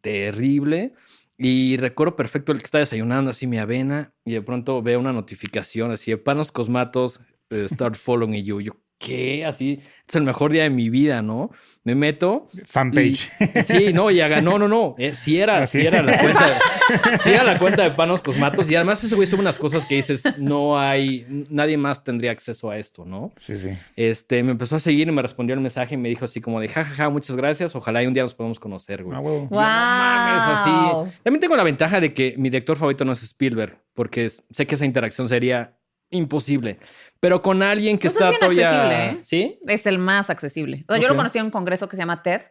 terrible. 0.00 0.92
Y 1.36 1.76
recuerdo 1.78 2.14
perfecto 2.14 2.52
el 2.52 2.58
que 2.58 2.64
estaba 2.64 2.80
desayunando 2.80 3.30
así 3.30 3.46
mi 3.48 3.58
avena 3.58 4.14
y 4.24 4.32
de 4.34 4.42
pronto 4.42 4.80
veo 4.82 5.00
una 5.00 5.12
notificación 5.12 5.90
así 5.90 6.12
de 6.12 6.16
panos 6.16 6.52
cosmatos, 6.52 7.20
start 7.68 7.96
following 7.96 8.42
you. 8.44 8.60
Yo, 8.60 8.76
¿qué? 8.98 9.44
Así, 9.44 9.80
es 10.08 10.16
el 10.16 10.22
mejor 10.22 10.52
día 10.52 10.62
de 10.64 10.70
mi 10.70 10.88
vida, 10.88 11.22
¿no? 11.22 11.50
Me 11.82 11.94
meto. 11.94 12.48
Fanpage. 12.64 13.30
sí, 13.64 13.92
no, 13.92 14.10
y 14.10 14.20
haga, 14.20 14.40
no, 14.40 14.58
no, 14.58 14.68
no. 14.68 14.94
Eh, 14.98 15.14
sí 15.14 15.38
era, 15.38 15.66
sí 15.66 15.86
era 15.86 16.02
la 16.02 16.18
cuenta. 16.20 16.46
De, 16.46 17.18
sí 17.18 17.30
era 17.30 17.44
la 17.44 17.58
cuenta 17.58 17.82
de 17.82 17.90
Panos 17.90 18.22
Cosmatos. 18.22 18.70
Y 18.70 18.74
además 18.74 19.04
ese 19.04 19.14
güey 19.14 19.26
sube 19.26 19.40
unas 19.40 19.58
cosas 19.58 19.84
que 19.84 19.96
dices, 19.96 20.24
no 20.38 20.78
hay, 20.78 21.26
nadie 21.50 21.76
más 21.76 22.02
tendría 22.04 22.30
acceso 22.30 22.70
a 22.70 22.78
esto, 22.78 23.04
¿no? 23.04 23.32
Sí, 23.38 23.56
sí. 23.56 23.70
Este, 23.96 24.42
me 24.42 24.52
empezó 24.52 24.76
a 24.76 24.80
seguir 24.80 25.08
y 25.08 25.12
me 25.12 25.20
respondió 25.20 25.54
el 25.54 25.60
mensaje 25.60 25.94
y 25.94 25.98
me 25.98 26.08
dijo 26.08 26.24
así 26.24 26.40
como 26.40 26.60
de, 26.60 26.68
jajaja, 26.68 26.90
ja, 26.90 27.04
ja, 27.04 27.10
muchas 27.10 27.36
gracias. 27.36 27.74
Ojalá 27.76 28.02
y 28.02 28.06
un 28.06 28.14
día 28.14 28.22
nos 28.22 28.34
podamos 28.34 28.58
conocer, 28.58 29.04
güey. 29.04 29.16
Ah, 29.16 29.20
wow. 29.20 29.48
No 29.50 29.56
mames, 29.56 30.42
así. 30.42 31.10
También 31.22 31.40
tengo 31.40 31.56
la 31.56 31.64
ventaja 31.64 32.00
de 32.00 32.14
que 32.14 32.34
mi 32.38 32.48
director 32.48 32.76
favorito 32.76 33.04
no 33.04 33.12
es 33.12 33.22
Spielberg, 33.22 33.82
porque 33.92 34.30
sé 34.30 34.66
que 34.66 34.74
esa 34.74 34.86
interacción 34.86 35.28
sería 35.28 35.76
imposible. 36.10 36.78
Pero 37.20 37.42
con 37.42 37.62
alguien 37.62 37.98
que 37.98 38.08
pues 38.10 38.14
está 38.14 38.32
todavía. 38.38 39.10
¿eh? 39.10 39.18
¿Sí? 39.22 39.58
Es 39.66 39.86
el 39.86 39.98
más 39.98 40.30
accesible. 40.30 40.84
Yo 41.00 41.08
lo 41.08 41.16
conocí 41.16 41.38
en 41.38 41.46
un 41.46 41.50
congreso 41.50 41.88
que 41.88 41.96
se 41.96 42.02
llama 42.02 42.22
TED 42.22 42.42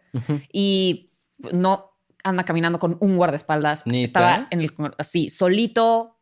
y 0.52 1.12
no 1.52 1.92
anda 2.24 2.44
caminando 2.44 2.80
con 2.80 2.98
un 3.00 3.18
guardaespaldas. 3.18 3.84
Ni 3.86 4.04
Estaba 4.04 4.48
en 4.50 4.62
el 4.62 4.74
así, 4.98 5.30
solito. 5.30 6.18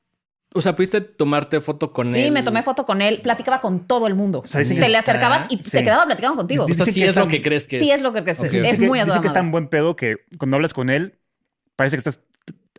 O 0.53 0.61
sea, 0.61 0.75
¿pudiste 0.75 0.99
tomarte 0.99 1.61
foto 1.61 1.93
con 1.93 2.09
él? 2.09 2.13
Sí, 2.13 2.31
me 2.31 2.43
tomé 2.43 2.61
foto 2.61 2.85
con 2.85 3.01
él. 3.01 3.21
Platicaba 3.21 3.61
con 3.61 3.87
todo 3.87 4.07
el 4.07 4.15
mundo. 4.15 4.41
O 4.43 4.47
sea, 4.47 4.61
Te 4.63 4.89
le 4.89 4.97
acercabas 4.97 5.47
y 5.49 5.57
se 5.63 5.83
quedaba 5.83 6.05
platicando 6.05 6.35
contigo. 6.35 6.65
O 6.65 6.73
sea, 6.73 6.85
sí 6.85 7.03
es 7.03 7.15
lo 7.15 7.27
que 7.27 7.41
crees 7.41 7.67
que 7.67 7.77
es. 7.77 7.83
Sí 7.83 7.91
es 7.91 8.01
lo 8.01 8.11
que 8.11 8.21
crees. 8.23 8.41
Es, 8.41 8.53
es 8.53 8.79
muy 8.79 8.99
adorable. 8.99 9.05
Dice 9.05 9.21
que 9.21 9.27
es 9.27 9.33
tan 9.33 9.51
buen 9.51 9.69
pedo 9.69 9.95
que 9.95 10.17
cuando 10.37 10.57
hablas 10.57 10.73
con 10.73 10.89
él, 10.89 11.19
parece 11.77 11.95
que 11.95 11.99
estás 11.99 12.21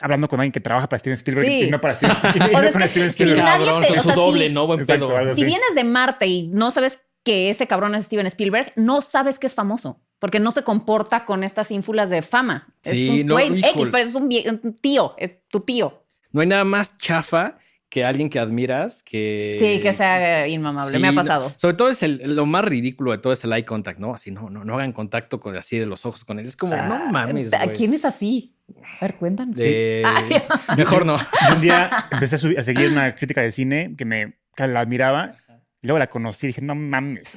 hablando 0.01 0.28
con 0.28 0.40
alguien 0.40 0.53
que 0.53 0.61
trabaja 0.61 0.88
para 0.88 0.99
Steven 0.99 1.14
Spielberg 1.14 1.49
y 1.49 1.70
no 1.70 1.80
para 1.80 1.95
Steven, 1.95 2.16
Spielberg. 2.24 3.12
Si 3.12 3.34
cabrón, 3.34 3.84
con 3.84 3.99
su 3.99 4.12
doble, 4.12 4.51
¿no? 4.51 4.66
Buen 4.66 4.84
pedo. 4.84 5.34
Si 5.34 5.45
vienes 5.45 5.74
de 5.74 5.84
Marte 5.84 6.26
y 6.26 6.49
no 6.49 6.70
sabes 6.70 7.01
que 7.24 7.51
ese 7.51 7.66
cabrón 7.66 7.95
es 7.95 8.07
Steven 8.07 8.26
Spielberg, 8.26 8.72
no 8.76 9.03
sabes 9.03 9.38
que 9.38 9.47
es 9.47 9.55
famoso. 9.55 10.01
Porque 10.18 10.38
no 10.38 10.53
se 10.53 10.62
comporta 10.62 11.24
con 11.24 11.43
estas 11.43 11.72
ínfulas 11.72 12.09
de 12.09 12.22
fama. 12.22 12.72
Sí, 12.82 13.09
es 13.09 13.22
un 13.22 13.26
no, 13.26 13.34
güey 13.34 13.59
X, 13.59 13.88
pero 13.90 13.99
es 13.99 14.14
un, 14.14 14.30
un 14.62 14.78
tío, 14.80 15.14
es 15.18 15.32
tu 15.49 15.61
tío. 15.61 16.05
No 16.30 16.40
hay 16.40 16.47
nada 16.47 16.64
más 16.64 16.97
chafa 16.99 17.59
que 17.93 18.07
alguien 18.07 18.30
que 18.30 18.38
admiras 18.38 19.03
que... 19.03 19.55
Sí, 19.61 19.78
que 19.82 19.93
sea 19.93 20.49
inmamable. 20.49 20.99
Me 20.99 21.09
ha 21.09 21.12
pasado. 21.12 21.53
sobre 21.57 21.76
todo 21.76 21.90
es 21.90 22.03
el, 22.03 22.34
lo 22.34 22.47
más 22.47 22.64
ridículo 22.64 23.11
de 23.12 23.18
todo 23.18 23.34
ese 23.34 23.47
eye 23.49 23.66
contact, 23.66 23.99
¿no? 23.99 24.14
Así, 24.14 24.30
no, 24.30 24.49
no, 24.49 24.64
no 24.64 24.76
hagan 24.76 24.95
contacto 24.95 25.40
con 25.40 25.55
así 25.59 25.78
de 25.78 25.84
los 25.84 26.07
ojos 26.07 26.24
con 26.24 26.38
él. 26.38 26.47
Es 26.47 26.57
como, 26.57 26.74
no 26.74 27.11
mames, 27.11 27.53
¿A 27.53 27.66
quién 27.66 27.93
es 27.93 28.07
así? 28.07 28.57
A 28.82 29.05
ver, 29.05 29.16
cuéntanos. 29.16 29.59
Mejor 30.78 31.05
no. 31.05 31.18
un 31.55 31.61
día 31.61 32.09
empecé 32.11 32.36
a, 32.36 32.62
seguir 32.62 32.90
una 32.90 33.14
crítica 33.14 33.43
de 33.43 33.53
cine 33.53 33.95
que 33.95 34.07
me 34.07 34.38
la 34.57 34.80
admiraba 34.80 35.36
Y 35.82 35.88
luego 35.88 35.98
la 35.98 36.06
conocí 36.06 36.46
y 36.46 36.48
dije, 36.48 36.62
no 36.62 36.76
mames. 36.76 37.32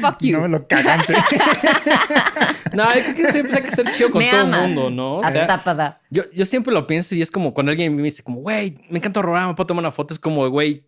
Fuck 0.00 0.22
you. 0.22 0.40
No, 0.40 0.48
lo 0.48 0.66
cagante. 0.66 1.14
no, 2.72 2.84
creo 2.88 3.14
que 3.14 3.30
siempre 3.30 3.56
hay 3.56 3.62
que 3.62 3.70
ser 3.70 3.86
chido 3.92 4.10
con 4.10 4.20
todo 4.28 4.40
el 4.40 4.46
mundo, 4.48 4.90
¿no? 4.90 5.18
O 5.18 5.30
sea, 5.30 6.00
yo, 6.10 6.24
yo 6.32 6.44
siempre 6.44 6.74
lo 6.74 6.88
pienso 6.88 7.14
y 7.14 7.22
es 7.22 7.30
como 7.30 7.54
cuando 7.54 7.70
alguien 7.70 7.94
me 7.94 8.02
dice 8.02 8.24
como, 8.24 8.40
güey, 8.40 8.76
me 8.90 8.98
encanta 8.98 9.20
horror, 9.20 9.46
me 9.46 9.54
puedo 9.54 9.68
tomar 9.68 9.84
una 9.84 9.92
foto. 9.92 10.12
Es 10.12 10.18
como, 10.18 10.48
güey, 10.48 10.82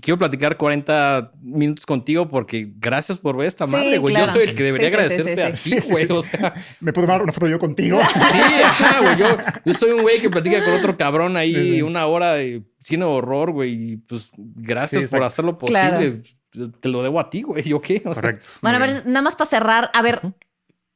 quiero 0.00 0.18
platicar 0.18 0.56
40 0.56 1.32
minutos 1.42 1.86
contigo 1.86 2.28
porque 2.28 2.72
gracias 2.76 3.18
por 3.18 3.36
ver 3.36 3.46
esta 3.46 3.66
madre, 3.66 3.98
güey. 3.98 4.14
Yo 4.14 4.26
soy 4.26 4.42
el 4.42 4.54
que 4.54 4.62
debería 4.62 4.88
agradecerte 4.88 5.42
a 5.42 5.52
ti, 5.52 5.76
güey. 5.90 6.06
O 6.10 6.22
sea, 6.22 6.54
¿me 6.80 6.92
puedo 6.92 7.06
tomar 7.06 7.22
una 7.22 7.32
foto 7.32 7.48
yo 7.48 7.58
contigo? 7.58 8.00
Sí, 8.32 8.38
ajá, 8.64 9.00
güey. 9.00 9.16
Yo, 9.18 9.36
yo 9.64 9.72
soy 9.72 9.90
un 9.92 10.02
güey 10.02 10.20
que 10.20 10.30
platica 10.30 10.64
con 10.64 10.74
otro 10.74 10.96
cabrón 10.96 11.36
ahí 11.36 11.82
una 11.82 12.06
hora 12.06 12.34
de 12.34 12.62
cine 12.80 13.04
horror, 13.04 13.52
güey. 13.52 13.92
Y 13.92 13.96
pues 13.96 14.30
gracias 14.36 15.10
por 15.10 15.22
hacer 15.22 15.44
lo 15.44 15.58
posible. 15.58 16.22
Te 16.80 16.88
lo 16.88 17.02
debo 17.02 17.18
a 17.18 17.30
ti, 17.30 17.42
güey. 17.42 17.62
¿Yo 17.64 17.80
qué? 17.80 18.02
Correcto. 18.02 18.46
Bueno, 18.62 18.76
a 18.76 18.80
ver, 18.80 19.06
nada 19.06 19.22
más 19.22 19.36
para 19.36 19.50
cerrar. 19.50 19.90
A 19.92 20.02
ver, 20.02 20.20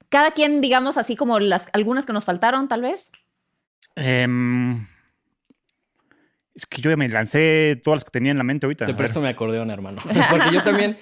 cada 0.09 0.31
quien, 0.31 0.61
digamos 0.61 0.97
así 0.97 1.17
como 1.17 1.41
las 1.41 1.67
algunas 1.73 2.07
que 2.07 2.13
nos 2.13 2.25
faltaron, 2.25 2.69
tal 2.69 2.83
vez. 2.83 3.11
Eh, 3.97 4.27
es 6.59 6.67
que 6.67 6.83
yo 6.83 6.95
me 6.97 7.09
lancé 7.09 7.81
todas 7.85 7.99
las 7.99 8.05
que 8.05 8.11
tenía 8.11 8.33
en 8.33 8.39
la 8.39 8.43
mente 8.43 8.67
ahorita. 8.67 8.85
Te 8.85 8.95
presto 8.95 9.21
mi 9.21 9.29
acordeón, 9.29 9.71
hermano. 9.71 10.03
Porque 10.31 10.51
yo 10.53 10.65
también, 10.65 10.97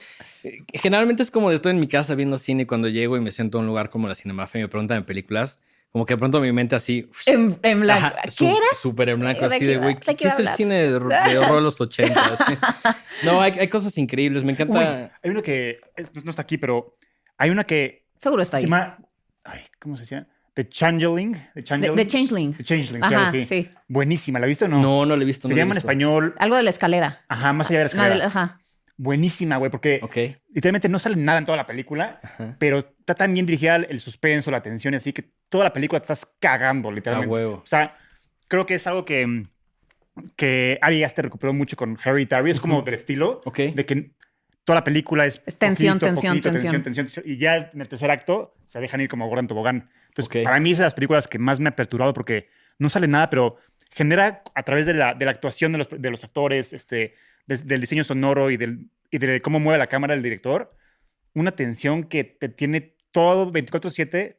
eh, 0.44 0.58
generalmente 0.74 1.22
es 1.22 1.30
como 1.30 1.50
estoy 1.50 1.70
en 1.70 1.80
mi 1.80 1.88
casa 1.88 2.14
viendo 2.14 2.36
cine 2.36 2.66
cuando 2.66 2.88
llego 2.88 3.16
y 3.16 3.20
me 3.20 3.32
siento 3.32 3.56
en 3.56 3.62
un 3.62 3.68
lugar 3.68 3.88
como 3.88 4.06
la 4.06 4.14
Cinemafia 4.14 4.58
y 4.58 4.62
me 4.62 4.68
preguntan 4.68 4.98
en 4.98 5.04
películas. 5.04 5.60
Como 5.92 6.04
que 6.04 6.12
de 6.12 6.18
pronto 6.18 6.40
mi 6.42 6.52
mente 6.52 6.76
así. 6.76 7.10
En, 7.24 7.58
blanco. 7.80 8.16
¿Qué 8.36 8.50
era? 8.50 8.66
Súper 8.78 9.08
en 9.08 9.20
blanco, 9.20 9.46
así 9.46 9.64
de, 9.64 9.78
güey, 9.78 9.96
¿qué, 9.98 10.28
es 10.28 10.38
el 10.38 10.48
cine 10.48 10.90
de, 10.90 10.96
horror 10.96 11.14
de 11.22 11.60
los 11.62 11.80
80? 11.80 12.36
no, 13.24 13.40
hay, 13.40 13.52
hay, 13.52 13.68
cosas 13.68 13.96
increíbles. 13.96 14.44
Me 14.44 14.52
encanta. 14.52 15.18
hay 15.22 15.30
uno 15.30 15.42
que 15.42 15.80
no 16.22 16.30
está 16.30 16.42
aquí, 16.42 16.58
pero 16.58 16.98
hay 17.38 17.48
una 17.48 17.64
que. 17.64 18.04
Seguro 18.20 18.42
está 18.42 18.58
ahí. 18.58 18.68
ay, 19.44 19.60
¿cómo 19.80 19.96
se 19.96 20.04
llama? 20.04 20.26
The 20.56 20.66
Changeling. 20.70 21.36
The 21.54 21.62
Changeling. 21.62 21.96
The, 21.96 22.06
Changeling. 22.06 22.54
The 22.54 22.64
Changeling, 22.64 23.04
Ajá, 23.04 23.30
sí, 23.30 23.44
sí. 23.44 23.68
Buenísima. 23.88 24.38
¿La 24.38 24.46
viste 24.46 24.64
o 24.64 24.68
no? 24.68 24.80
No, 24.80 25.04
no 25.04 25.14
la 25.14 25.22
he 25.22 25.26
visto. 25.26 25.48
Se 25.48 25.54
llama 25.54 25.72
en 25.72 25.78
español. 25.78 26.34
Algo 26.38 26.56
de 26.56 26.62
la 26.62 26.70
escalera. 26.70 27.20
Ajá, 27.28 27.52
más 27.52 27.68
allá 27.68 27.80
de 27.80 27.84
la 27.84 27.88
escalera. 27.88 28.26
Ajá. 28.26 28.60
Buenísima, 28.96 29.58
güey, 29.58 29.70
porque 29.70 30.00
literalmente 30.54 30.88
no 30.88 30.98
sale 30.98 31.16
nada 31.16 31.38
en 31.40 31.44
toda 31.44 31.58
la 31.58 31.66
película, 31.66 32.20
pero 32.58 32.78
está 32.78 33.14
tan 33.14 33.34
bien 33.34 33.44
dirigida 33.44 33.76
el 33.76 34.00
suspenso, 34.00 34.50
la 34.50 34.62
tensión, 34.62 34.94
y 34.94 34.96
así 34.96 35.12
que 35.12 35.30
toda 35.50 35.64
la 35.64 35.74
película 35.74 36.00
te 36.00 36.04
estás 36.04 36.26
cagando, 36.40 36.90
literalmente. 36.90 37.34
huevo. 37.34 37.60
O 37.62 37.66
sea, 37.66 37.94
creo 38.48 38.64
que 38.64 38.76
es 38.76 38.86
algo 38.86 39.04
que, 39.04 39.42
que 40.36 40.78
Ari 40.80 41.04
Aster 41.04 41.26
recuperó 41.26 41.52
mucho 41.52 41.76
con 41.76 41.98
Harry 42.02 42.24
Tarry. 42.24 42.50
Es 42.50 42.60
como 42.60 42.80
del 42.80 42.94
estilo 42.94 43.42
de 43.54 43.84
que 43.84 44.12
toda 44.64 44.80
la 44.80 44.84
película 44.84 45.26
es, 45.26 45.42
tensión, 45.58 45.98
tensión, 45.98 46.40
tensión, 46.40 46.82
tensión, 46.82 47.24
Y 47.26 47.36
ya 47.36 47.70
en 47.74 47.80
el 47.82 47.88
tercer 47.88 48.10
acto 48.10 48.54
se 48.64 48.80
dejan 48.80 49.02
ir 49.02 49.10
como 49.10 49.28
Goran 49.28 49.46
Tobogán. 49.46 49.90
Entonces, 50.16 50.44
para 50.44 50.60
mí 50.60 50.72
es 50.72 50.78
de 50.78 50.84
las 50.84 50.94
películas 50.94 51.28
que 51.28 51.38
más 51.38 51.60
me 51.60 51.68
ha 51.68 51.76
perturbado 51.76 52.14
porque 52.14 52.48
no 52.78 52.88
sale 52.88 53.06
nada, 53.06 53.28
pero 53.28 53.56
genera 53.92 54.42
a 54.54 54.62
través 54.62 54.86
de 54.86 54.94
la, 54.94 55.14
de 55.14 55.24
la 55.24 55.30
actuación 55.30 55.72
de 55.72 55.78
los, 55.78 55.88
de 55.90 56.10
los 56.10 56.24
actores, 56.24 56.72
este, 56.72 57.14
del 57.46 57.80
diseño 57.80 58.02
sonoro 58.02 58.50
y, 58.50 58.56
del, 58.56 58.90
y 59.10 59.18
de 59.18 59.42
cómo 59.42 59.60
mueve 59.60 59.78
la 59.78 59.88
cámara 59.88 60.14
el 60.14 60.22
director, 60.22 60.74
una 61.34 61.52
tensión 61.52 62.04
que 62.04 62.24
te 62.24 62.48
tiene 62.48 62.96
todo 63.10 63.52
24-7 63.52 64.36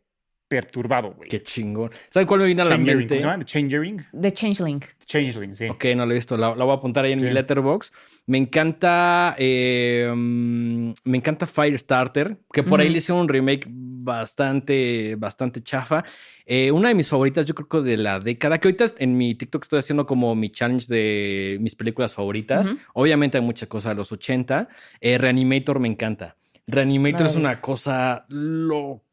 perturbado, 0.48 1.14
güey. 1.14 1.30
Qué 1.30 1.42
chingón. 1.42 1.92
¿Sabes 2.10 2.28
cuál 2.28 2.42
me 2.42 2.46
vino 2.48 2.64
a 2.64 2.66
la 2.66 2.78
mente? 2.78 2.94
¿Cómo 2.94 3.10
se 3.10 3.20
llama? 3.20 3.40
The 3.40 3.46
Changering. 3.46 4.06
The 4.20 4.34
Changeling. 4.34 4.84
Changeling, 5.06 5.56
sí. 5.56 5.68
Ok, 5.70 5.86
no 5.96 6.06
lo 6.06 6.12
he 6.12 6.16
visto. 6.16 6.38
La, 6.38 6.50
voy 6.50 6.70
a 6.70 6.74
apuntar 6.74 7.06
ahí 7.06 7.14
en 7.14 7.24
mi 7.24 7.32
letterbox. 7.32 7.94
Me 8.26 8.38
encanta. 8.38 9.36
Eh, 9.38 10.12
mm, 10.14 10.92
me 11.06 11.18
encanta 11.18 11.48
Firestarter, 11.48 12.38
que 12.52 12.64
por 12.64 12.82
ahí 12.82 12.90
le 12.90 12.98
hicieron 12.98 13.22
un 13.22 13.30
remake 13.30 13.68
bastante, 13.70 15.16
bastante 15.18 15.64
chafa. 15.64 16.04
Eh, 16.46 16.72
una 16.72 16.90
de 16.90 16.96
mis 16.96 17.08
favoritas, 17.08 17.46
yo 17.46 17.56
creo 17.56 17.68
que 17.68 17.90
de 17.90 17.98
la 17.98 18.20
década, 18.20 18.58
que 18.60 18.68
ahorita 18.68 18.86
en 19.00 19.18
mi 19.18 19.36
TikTok 19.36 19.64
estoy 19.64 19.80
haciendo 19.80 20.06
como 20.06 20.36
mi 20.36 20.50
challenge 20.50 20.88
de 20.88 21.58
mis 21.62 21.76
películas 21.76 22.14
favoritas. 22.14 22.74
Obviamente 22.94 23.38
hay 23.38 23.44
muchas 23.44 23.70
cosas 23.70 23.92
de 23.92 23.96
los 23.96 24.12
80. 24.12 24.68
Eh, 25.00 25.18
Reanimator 25.18 25.80
me 25.80 25.88
encanta. 25.88 26.36
Reanimator 26.68 27.28
es 27.28 27.36
una 27.38 27.62
cosa 27.62 28.26
loca 28.28 29.07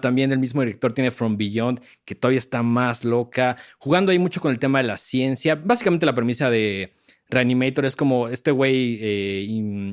también. 0.00 0.32
El 0.32 0.38
mismo 0.38 0.62
director 0.62 0.92
tiene 0.94 1.10
From 1.10 1.36
Beyond, 1.36 1.80
que 2.04 2.14
todavía 2.14 2.38
está 2.38 2.62
más 2.62 3.04
loca. 3.04 3.56
Jugando 3.78 4.12
ahí 4.12 4.18
mucho 4.18 4.40
con 4.40 4.50
el 4.50 4.58
tema 4.58 4.78
de 4.78 4.84
la 4.84 4.96
ciencia. 4.96 5.56
Básicamente 5.56 6.06
la 6.06 6.14
premisa 6.14 6.50
de 6.50 6.92
Reanimator 7.32 7.84
es 7.86 7.96
como 7.96 8.28
este 8.28 8.50
güey 8.50 8.98
eh, 9.00 9.44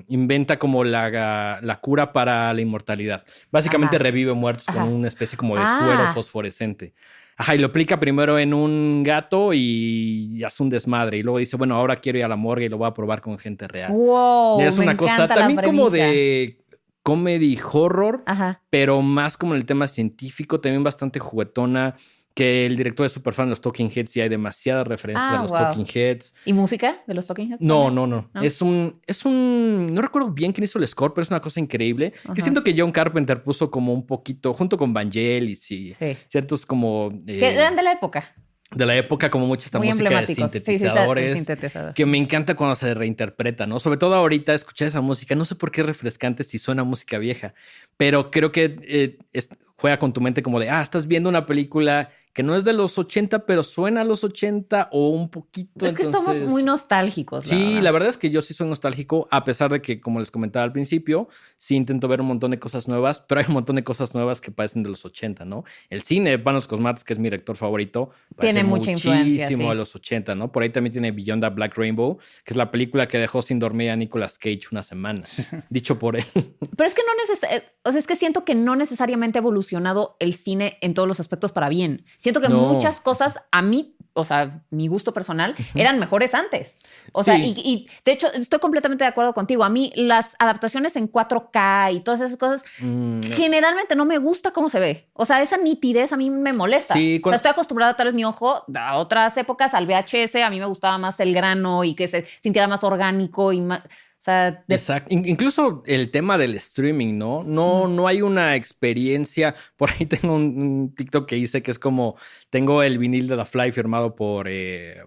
inventa 0.07 0.59
como 0.59 0.83
la, 0.83 1.59
la, 1.61 1.79
cura 1.79 2.11
para 2.11 2.53
la 2.53 2.61
inmortalidad. 2.61 3.23
Básicamente 3.51 3.97
revive 3.97 4.33
muertos 4.33 4.65
con 4.65 4.83
una 4.83 5.07
especie 5.07 5.37
como 5.37 5.55
de 5.55 5.61
suero 5.61 6.03
ah. 6.05 6.11
fosforescente. 6.13 6.93
Ajá, 7.37 7.55
y 7.55 7.57
lo 7.57 7.67
aplica 7.67 7.97
primero 7.97 8.37
en 8.37 8.53
un 8.53 9.01
gato 9.01 9.53
y 9.53 10.43
hace 10.43 10.61
un 10.61 10.69
desmadre. 10.69 11.19
Y 11.19 11.23
luego 11.23 11.37
dice, 11.37 11.55
bueno, 11.55 11.75
ahora 11.75 11.95
quiero 11.95 12.17
ir 12.17 12.25
a 12.25 12.27
la 12.27 12.35
morgue 12.35 12.65
y 12.65 12.69
lo 12.69 12.77
voy 12.77 12.87
a 12.87 12.93
probar 12.93 13.21
con 13.21 13.39
gente 13.39 13.65
real. 13.65 13.93
Wow, 13.93 14.59
es 14.59 14.77
una 14.77 14.97
cosa 14.97 15.25
también 15.25 15.61
como 15.61 15.89
de 15.89 16.57
comedy 17.03 17.57
horror, 17.71 18.23
pero 18.69 19.01
más 19.01 19.37
como 19.37 19.53
en 19.53 19.59
el 19.59 19.65
tema 19.65 19.87
científico, 19.87 20.59
también 20.59 20.83
bastante 20.83 21.19
juguetona. 21.19 21.95
Que 22.35 22.65
el 22.65 22.77
director 22.77 23.05
es 23.05 23.11
súper 23.11 23.33
fan 23.33 23.47
de 23.47 23.49
los 23.49 23.59
Talking 23.59 23.89
Heads 23.93 24.15
y 24.15 24.21
hay 24.21 24.29
demasiadas 24.29 24.87
referencias 24.87 25.29
a 25.29 25.39
ah, 25.39 25.41
los 25.41 25.51
Talking 25.51 25.85
Heads. 25.93 26.35
¿Y 26.45 26.53
música 26.53 27.01
de 27.05 27.13
los 27.13 27.27
Talking 27.27 27.51
Heads? 27.51 27.61
No, 27.61 27.91
no, 27.91 28.07
no, 28.07 28.29
Es 28.41 28.61
un, 28.61 29.01
es 29.05 29.25
un, 29.25 29.93
no 29.93 30.01
recuerdo 30.01 30.31
bien 30.31 30.53
quién 30.53 30.63
hizo 30.63 30.79
el 30.79 30.87
score, 30.87 31.13
pero 31.13 31.23
es 31.23 31.31
una 31.31 31.41
cosa 31.41 31.59
increíble. 31.59 32.13
Que 32.33 32.41
siento 32.41 32.63
que 32.63 32.73
John 32.77 32.91
Carpenter 32.91 33.43
puso 33.43 33.69
como 33.69 33.93
un 33.93 34.05
poquito, 34.05 34.53
junto 34.53 34.77
con 34.77 34.93
Vangelis 34.93 35.69
y 35.71 35.95
ciertos 36.29 36.65
como... 36.65 37.11
que 37.25 37.45
eran 37.45 37.75
de 37.75 37.83
la 37.83 37.91
época 37.93 38.33
de 38.75 38.85
la 38.85 38.95
época, 38.95 39.29
como 39.29 39.47
mucha 39.47 39.65
esta 39.65 39.79
música 39.79 40.21
de 40.21 40.27
sintetizadores, 40.27 41.47
que 41.95 42.05
me 42.05 42.17
encanta 42.17 42.55
cuando 42.55 42.75
se 42.75 42.93
reinterpreta, 42.93 43.65
¿no? 43.65 43.79
Sobre 43.79 43.97
todo 43.97 44.13
ahorita 44.15 44.53
escuchar 44.53 44.87
esa 44.87 45.01
música, 45.01 45.35
no 45.35 45.45
sé 45.45 45.55
por 45.55 45.71
qué 45.71 45.81
es 45.81 45.87
refrescante 45.87 46.43
si 46.43 46.59
suena 46.59 46.83
música 46.83 47.17
vieja, 47.17 47.53
pero 47.97 48.29
creo 48.29 48.51
que 48.51 48.79
eh, 48.83 49.17
es, 49.33 49.49
juega 49.79 49.97
con 49.97 50.13
tu 50.13 50.21
mente 50.21 50.43
como 50.43 50.59
de, 50.59 50.69
ah, 50.69 50.81
estás 50.81 51.07
viendo 51.07 51.29
una 51.29 51.45
película 51.45 52.09
que 52.33 52.43
no 52.43 52.55
es 52.55 52.63
de 52.63 52.73
los 52.73 52.97
80, 52.97 53.45
pero 53.45 53.63
suena 53.63 54.01
a 54.01 54.03
los 54.03 54.23
80 54.23 54.89
o 54.91 55.09
un 55.09 55.29
poquito. 55.29 55.85
Es 55.85 55.93
que 55.93 56.03
somos 56.03 56.39
muy 56.41 56.63
nostálgicos. 56.63 57.45
sí, 57.45 57.81
la 57.81 57.91
verdad 57.91 58.09
es 58.09 58.17
que 58.17 58.29
yo 58.29 58.41
sí 58.41 58.53
soy 58.53 58.67
nostálgico, 58.67 59.27
a 59.31 59.43
pesar 59.43 59.71
de 59.71 59.81
que, 59.81 59.99
como 59.99 60.19
les 60.19 60.31
comentaba 60.31 60.63
al 60.63 60.71
principio, 60.71 61.27
sí 61.57 61.75
intento 61.75 62.07
ver 62.07 62.21
un 62.21 62.27
montón 62.27 62.51
de 62.51 62.59
cosas 62.59 62.87
nuevas, 62.87 63.19
pero 63.27 63.41
hay 63.41 63.47
un 63.47 63.53
montón 63.53 63.75
de 63.77 63.83
cosas 63.83 64.13
nuevas 64.13 64.41
que 64.41 64.51
parecen 64.51 64.83
de 64.83 64.89
los 64.89 65.05
80, 65.05 65.45
¿no? 65.45 65.63
El 65.89 66.03
cine 66.03 66.29
de 66.29 66.39
Panos 66.39 66.67
Cosmatos, 66.67 67.03
que 67.03 67.13
es 67.13 67.19
mi 67.19 67.25
director 67.25 67.55
favorito, 67.55 68.11
tiene 68.39 68.63
mucha 68.63 68.91
influencia. 68.91 69.45
Muchísimo 69.45 69.69
de 69.69 69.75
los 69.75 69.95
80, 69.95 70.35
¿no? 70.35 70.51
Por 70.51 70.63
ahí 70.63 70.69
también 70.69 70.93
tiene 70.93 71.11
Beyond 71.11 71.43
the 71.43 71.49
Black 71.49 71.77
Rainbow, 71.77 72.19
que 72.43 72.53
es 72.53 72.57
la 72.57 72.71
película 72.71 73.07
que 73.07 73.17
dejó 73.17 73.41
sin 73.41 73.59
dormir 73.59 73.89
a 73.89 73.95
Nicolas 73.95 74.37
Cage 74.37 74.67
una 74.71 74.83
semana, 74.83 75.23
dicho 75.69 75.97
por 75.97 76.15
él. 76.15 76.25
Pero 76.33 76.87
es 76.87 76.93
que 76.93 77.01
no 77.05 77.15
necesariamente, 77.15 77.67
eh, 77.67 77.73
o 77.83 77.91
sea, 77.91 77.99
es 77.99 78.07
que 78.07 78.15
siento 78.15 78.45
que 78.45 78.55
no 78.55 78.75
necesariamente 78.75 79.39
ha 79.39 79.41
evolucionado 79.69 80.15
el 80.19 80.33
cine 80.33 80.77
en 80.81 80.93
todos 80.93 81.07
los 81.07 81.19
aspectos 81.19 81.51
para 81.51 81.69
bien. 81.69 82.05
Siento 82.17 82.41
que 82.41 82.49
muchas 82.49 82.99
cosas 82.99 83.45
a 83.51 83.61
mí, 83.61 83.95
o 84.13 84.25
sea, 84.25 84.63
mi 84.69 84.87
gusto 84.87 85.13
personal, 85.13 85.55
eran 85.75 85.99
mejores 85.99 86.33
antes. 86.33 86.77
O 87.13 87.23
sea, 87.23 87.37
y, 87.37 87.87
de 88.05 88.11
hecho 88.11 88.27
estoy 88.33 88.59
completamente 88.59 89.03
de 89.03 89.09
acuerdo 89.09 89.33
contigo. 89.33 89.63
A 89.63 89.69
mí 89.69 89.91
las 89.95 90.35
adaptaciones 90.39 90.95
en 90.95 91.11
4K 91.11 91.93
y 91.93 91.99
todas 92.01 92.21
esas 92.21 92.37
cosas, 92.37 92.63
mm, 92.79 93.21
generalmente 93.31 93.95
no 93.95 94.05
me 94.05 94.17
gusta 94.17 94.51
cómo 94.51 94.69
se 94.69 94.79
ve. 94.79 95.09
O 95.13 95.25
sea, 95.25 95.41
esa 95.41 95.57
nitidez 95.57 96.11
a 96.11 96.17
mí 96.17 96.29
me 96.29 96.53
molesta. 96.53 96.93
Sí, 96.93 97.21
estoy 97.31 97.51
acostumbrada 97.51 97.95
tal 97.95 98.07
vez 98.07 98.15
mi 98.15 98.25
ojo 98.25 98.63
a 98.75 98.97
otras 98.97 99.37
épocas, 99.37 99.73
al 99.73 99.85
VHS, 99.85 100.35
a 100.43 100.49
mí 100.49 100.59
me 100.59 100.65
gustaba 100.65 100.97
más 100.97 101.19
el 101.19 101.33
grano 101.33 101.83
y 101.83 101.93
que 101.93 102.07
se 102.07 102.25
sintiera 102.41 102.67
más 102.67 102.83
orgánico 102.83 103.53
y 103.53 103.61
más 103.61 103.81
o 104.19 104.21
sea, 104.21 104.65
Exacto. 104.67 105.07
Incluso 105.13 105.81
el 105.85 106.11
tema 106.11 106.37
del 106.37 106.53
streaming, 106.55 107.17
¿no? 107.17 107.41
No, 107.45 107.87
no 107.87 108.05
hay 108.05 108.21
una 108.21 108.57
experiencia. 108.57 109.55
Por 109.77 109.91
ahí 109.91 110.05
tengo 110.05 110.35
un, 110.35 110.93
TikTok 110.93 111.25
que 111.25 111.37
hice 111.37 111.63
que 111.63 111.71
es 111.71 111.79
como 111.79 112.17
tengo 112.49 112.83
el 112.83 112.97
vinil 112.97 113.27
de 113.27 113.37
The 113.37 113.45
Fly 113.45 113.71
firmado 113.71 114.15
por. 114.15 114.49
Eh, 114.49 114.97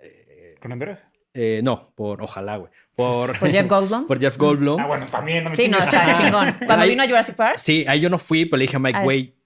eh, 0.00 0.54
¿Con 0.58 0.72
eh, 1.32 1.60
no, 1.62 1.92
por 1.94 2.22
ojalá, 2.22 2.56
güey. 2.56 2.72
Por, 2.96 3.36
Jeff 3.36 3.66
Goldblum. 3.68 4.06
por 4.06 4.18
Jeff 4.18 4.36
Goldblum. 4.36 4.80
Ah, 4.80 4.86
bueno, 4.86 5.06
también 5.06 5.44
no 5.44 5.50
me 5.50 5.56
Sí, 5.56 5.68
no, 5.68 5.78
está 5.78 6.14
chingón. 6.16 6.56
Cuando 6.66 6.86
vino 6.86 7.02
a 7.02 7.06
Jurassic 7.06 7.36
Park. 7.36 7.56
Sí, 7.56 7.84
ahí 7.86 8.00
yo 8.00 8.10
no 8.10 8.18
fui, 8.18 8.46
pero 8.46 8.58
le 8.58 8.64
dije 8.64 8.76
a 8.76 8.80
Mike, 8.80 9.00
güey, 9.02 9.36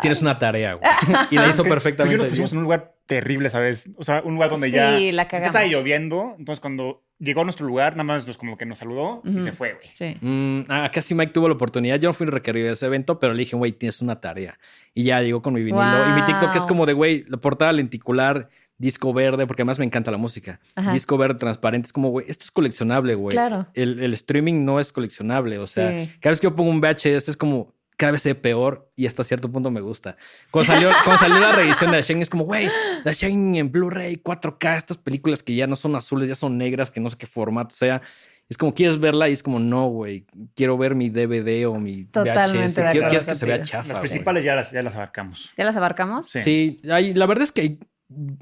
tienes 0.00 0.22
una 0.22 0.38
tarea, 0.38 0.74
güey. 0.74 0.90
y 1.30 1.36
la 1.36 1.48
hizo 1.48 1.64
perfectamente. 1.64 2.16
Yo 2.16 2.22
nos 2.22 2.28
pusimos 2.28 2.52
en 2.52 2.58
un 2.58 2.64
lugar 2.64 2.94
terrible, 3.06 3.50
¿sabes? 3.50 3.90
O 3.96 4.04
sea, 4.04 4.22
un 4.24 4.34
lugar 4.34 4.50
donde 4.50 4.70
ya, 4.70 4.92
la 4.92 5.28
ya 5.28 5.38
estaba 5.38 5.66
lloviendo. 5.66 6.36
Entonces, 6.38 6.60
cuando 6.60 7.02
llegó 7.18 7.42
a 7.42 7.44
nuestro 7.44 7.66
lugar, 7.66 7.92
nada 7.92 8.04
más 8.04 8.24
como 8.36 8.56
que 8.56 8.64
nos 8.64 8.78
saludó 8.78 9.22
y 9.24 9.40
se 9.40 9.52
fue, 9.52 9.74
güey. 9.74 9.88
Sí. 9.94 10.16
Mm, 10.20 10.66
ah, 10.68 10.90
casi 10.92 11.14
Mike 11.14 11.32
tuvo 11.32 11.48
la 11.48 11.54
oportunidad. 11.54 11.98
Yo 11.98 12.08
no 12.08 12.12
fui 12.12 12.26
requerido 12.26 12.66
de 12.66 12.72
ese 12.72 12.86
evento, 12.86 13.18
pero 13.18 13.34
le 13.34 13.40
dije, 13.40 13.56
güey, 13.56 13.72
tienes 13.72 14.00
una 14.00 14.20
tarea. 14.20 14.58
Y 14.94 15.04
ya 15.04 15.20
llegó 15.20 15.42
con 15.42 15.54
mi 15.54 15.62
vinilo. 15.62 16.08
Y 16.08 16.12
mi 16.12 16.22
TikTok 16.24 16.54
es 16.56 16.66
como 16.66 16.86
de, 16.86 16.94
güey, 16.94 17.24
la 17.28 17.36
portada 17.36 17.72
lenticular, 17.72 18.48
disco 18.78 19.12
verde, 19.12 19.46
porque 19.46 19.62
además 19.62 19.78
me 19.78 19.84
encanta 19.84 20.10
la 20.10 20.16
música. 20.16 20.60
Disco 20.92 21.18
verde 21.18 21.38
transparente. 21.38 21.86
Es 21.86 21.92
como, 21.92 22.10
güey, 22.10 22.26
esto 22.28 22.44
es 22.44 22.50
coleccionable, 22.50 23.14
güey. 23.14 23.32
Claro. 23.32 23.66
El, 23.74 24.00
el, 24.00 24.14
streaming 24.14 24.64
no 24.64 24.80
es 24.80 24.92
coleccionable. 24.92 25.58
O 25.58 25.66
sea, 25.66 26.06
cada 26.20 26.30
vez 26.30 26.40
que 26.40 26.46
yo 26.46 26.56
pongo 26.56 26.70
un 26.70 26.80
VHS 26.80 27.28
es 27.28 27.36
como, 27.36 27.74
cada 28.00 28.12
vez 28.12 28.22
se 28.22 28.30
ve 28.30 28.34
peor 28.34 28.90
y 28.96 29.06
hasta 29.06 29.22
cierto 29.24 29.52
punto 29.52 29.70
me 29.70 29.82
gusta. 29.82 30.16
Cuando 30.50 30.72
salió, 30.72 30.88
cuando 31.04 31.18
salió 31.18 31.38
la 31.38 31.52
revisión 31.52 31.90
de 31.90 31.98
The 31.98 32.02
Shane, 32.02 32.22
es 32.22 32.30
como, 32.30 32.44
güey, 32.44 32.66
The 33.04 33.12
Shane 33.12 33.58
en 33.58 33.70
Blu-ray, 33.70 34.22
4K, 34.22 34.78
estas 34.78 34.96
películas 34.96 35.42
que 35.42 35.54
ya 35.54 35.66
no 35.66 35.76
son 35.76 35.94
azules, 35.94 36.26
ya 36.26 36.34
son 36.34 36.56
negras, 36.56 36.90
que 36.90 36.98
no 36.98 37.10
sé 37.10 37.18
qué 37.18 37.26
formato 37.26 37.74
sea. 37.74 38.00
Es 38.48 38.56
como, 38.56 38.72
¿quieres 38.72 38.98
verla? 38.98 39.28
Y 39.28 39.34
es 39.34 39.42
como, 39.42 39.58
no, 39.58 39.88
güey, 39.88 40.24
quiero 40.54 40.78
ver 40.78 40.94
mi 40.94 41.10
DVD 41.10 41.68
o 41.68 41.78
mi 41.78 42.06
Totalmente 42.06 42.80
VHS. 42.80 42.90
¿Quieres 42.90 43.24
que 43.24 43.34
se 43.34 43.44
vea 43.44 43.62
chafa? 43.64 43.92
Las 43.92 43.98
principales 43.98 44.44
ya 44.44 44.54
las, 44.54 44.70
ya 44.70 44.82
las 44.82 44.94
abarcamos. 44.94 45.50
¿Ya 45.58 45.66
las 45.66 45.76
abarcamos? 45.76 46.30
Sí. 46.30 46.40
sí 46.40 46.80
hay, 46.90 47.12
la 47.12 47.26
verdad 47.26 47.44
es 47.44 47.52
que 47.52 47.80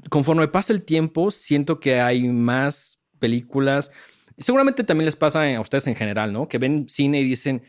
conforme 0.09 0.47
pasa 0.47 0.71
el 0.71 0.83
tiempo, 0.83 1.31
siento 1.31 1.81
que 1.81 1.99
hay 1.99 2.29
más 2.29 2.97
películas. 3.19 3.91
Seguramente 4.37 4.85
también 4.85 5.05
les 5.05 5.17
pasa 5.17 5.53
a 5.53 5.59
ustedes 5.59 5.85
en 5.87 5.95
general, 5.95 6.31
¿no? 6.31 6.47
Que 6.47 6.59
ven 6.59 6.87
cine 6.87 7.19
y 7.19 7.25
dicen, 7.25 7.61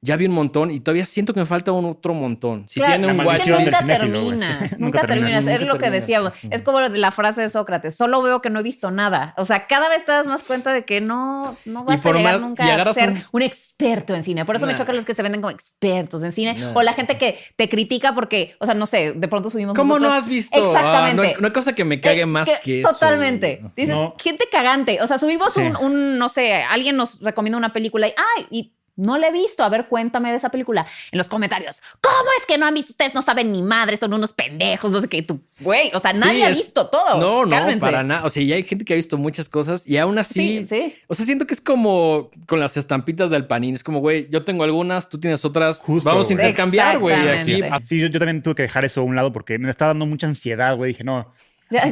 ya 0.00 0.16
vi 0.16 0.26
un 0.26 0.32
montón 0.32 0.70
y 0.70 0.78
todavía 0.78 1.04
siento 1.04 1.34
que 1.34 1.40
me 1.40 1.46
falta 1.46 1.72
un 1.72 1.84
otro 1.84 2.14
montón. 2.14 2.68
Si 2.68 2.80
tiene 2.80 3.08
un 3.08 3.20
watch 3.20 3.48
nunca 3.48 3.84
terminas, 3.84 4.78
nunca, 4.78 5.06
terminas. 5.06 5.46
Es 5.46 5.62
lo 5.62 5.76
que 5.76 5.90
decíamos. 5.90 6.32
Es 6.50 6.62
como 6.62 6.80
la 6.80 7.10
frase 7.10 7.42
de 7.42 7.48
Sócrates, 7.48 7.96
solo 7.96 8.22
veo 8.22 8.40
que 8.40 8.48
no 8.48 8.60
he 8.60 8.62
visto 8.62 8.90
nada. 8.90 9.34
O 9.36 9.44
sea, 9.44 9.66
cada 9.66 9.88
vez 9.88 10.04
te 10.04 10.12
das 10.12 10.26
más 10.26 10.44
cuenta 10.44 10.72
de 10.72 10.84
que 10.84 11.00
no, 11.00 11.56
no 11.64 11.84
vas 11.84 12.04
a 12.04 12.12
llegar 12.12 12.40
nunca 12.40 12.82
a 12.82 12.94
ser 12.94 13.14
un... 13.32 13.42
experto 13.42 14.14
en 14.14 14.22
cine. 14.22 14.44
Por 14.44 14.56
eso 14.56 14.66
me 14.66 14.74
chocan 14.74 14.94
los 14.94 15.04
que 15.04 15.14
se 15.14 15.22
venden 15.22 15.40
como 15.40 15.50
expertos 15.50 16.22
en 16.22 16.32
cine. 16.32 16.72
O 16.74 16.82
la 16.82 16.92
gente 16.92 17.18
que 17.18 17.38
te 17.56 17.68
critica 17.68 18.14
porque, 18.14 18.54
o 18.60 18.66
sea, 18.66 18.74
no 18.74 18.86
sé, 18.86 19.12
de 19.12 19.28
pronto 19.28 19.50
subimos 19.50 19.74
¿Cómo 19.74 19.98
no 19.98 20.12
has 20.12 20.28
visto? 20.28 20.56
Exactamente. 20.56 21.34
Ah, 21.34 21.40
no, 21.40 21.46
hay, 21.46 21.52
cosa 21.52 21.72
que 21.72 21.84
me 21.84 22.00
cague 22.00 22.24
más 22.24 22.48
que, 22.62 22.82
eso. 22.82 22.92
Totalmente. 22.92 23.62
Dices, 23.76 23.96
gente 24.18 24.44
cagante. 24.50 24.98
O 25.02 25.06
sea, 25.08 25.18
subimos 25.18 25.56
un, 25.56 25.76
un, 25.76 26.18
no 26.18 26.28
sé, 26.28 26.54
alguien 26.54 26.96
nos 26.96 27.20
recomienda 27.20 27.58
una 27.58 27.72
película 27.72 28.06
y, 28.06 28.14
ay, 28.36 28.46
y 28.50 28.72
no 28.98 29.16
la 29.16 29.28
he 29.28 29.32
visto. 29.32 29.62
A 29.62 29.68
ver, 29.68 29.86
cuéntame 29.86 30.30
de 30.30 30.36
esa 30.36 30.50
película. 30.50 30.86
En 31.10 31.18
los 31.18 31.28
comentarios. 31.28 31.80
¿Cómo 32.02 32.30
es 32.38 32.44
que 32.44 32.58
no 32.58 32.66
han 32.66 32.74
visto? 32.74 32.92
Ustedes 32.92 33.14
no 33.14 33.22
saben 33.22 33.52
ni 33.52 33.62
madre, 33.62 33.96
son 33.96 34.12
unos 34.12 34.32
pendejos. 34.32 34.90
No 34.90 35.00
sé 35.00 35.08
qué. 35.08 35.22
Tú, 35.22 35.40
güey. 35.60 35.90
O 35.94 36.00
sea, 36.00 36.12
nadie 36.12 36.44
ha 36.44 36.50
visto 36.50 36.88
todo. 36.88 37.18
No, 37.18 37.46
no, 37.46 37.78
para 37.78 38.02
nada. 38.02 38.24
O 38.24 38.30
sea, 38.30 38.42
ya 38.42 38.56
hay 38.56 38.64
gente 38.64 38.84
que 38.84 38.92
ha 38.92 38.96
visto 38.96 39.16
muchas 39.16 39.48
cosas 39.48 39.86
y 39.86 39.96
aún 39.96 40.18
así. 40.18 40.58
Sí, 40.58 40.66
sí. 40.68 40.94
O 41.06 41.14
sea, 41.14 41.24
siento 41.24 41.46
que 41.46 41.54
es 41.54 41.60
como 41.60 42.30
con 42.46 42.60
las 42.60 42.76
estampitas 42.76 43.30
del 43.30 43.46
panín. 43.46 43.74
Es 43.74 43.84
como, 43.84 44.00
güey, 44.00 44.28
yo 44.30 44.44
tengo 44.44 44.64
algunas, 44.64 45.08
tú 45.08 45.18
tienes 45.18 45.44
otras. 45.44 45.78
Justo, 45.78 46.10
Vamos 46.10 46.28
a 46.28 46.32
intercambiar, 46.32 46.98
güey. 46.98 47.16
Aquí. 47.28 47.62
Sí, 47.84 47.98
yo, 48.00 48.10
también 48.10 48.42
tuve 48.42 48.56
que 48.56 48.62
dejar 48.62 48.84
eso 48.84 49.00
a 49.00 49.04
un 49.04 49.14
lado 49.14 49.32
porque 49.32 49.58
me 49.58 49.70
estaba 49.70 49.90
dando 49.90 50.06
mucha 50.06 50.26
ansiedad, 50.26 50.76
güey. 50.76 50.92
Dije, 50.92 51.04
no. 51.04 51.32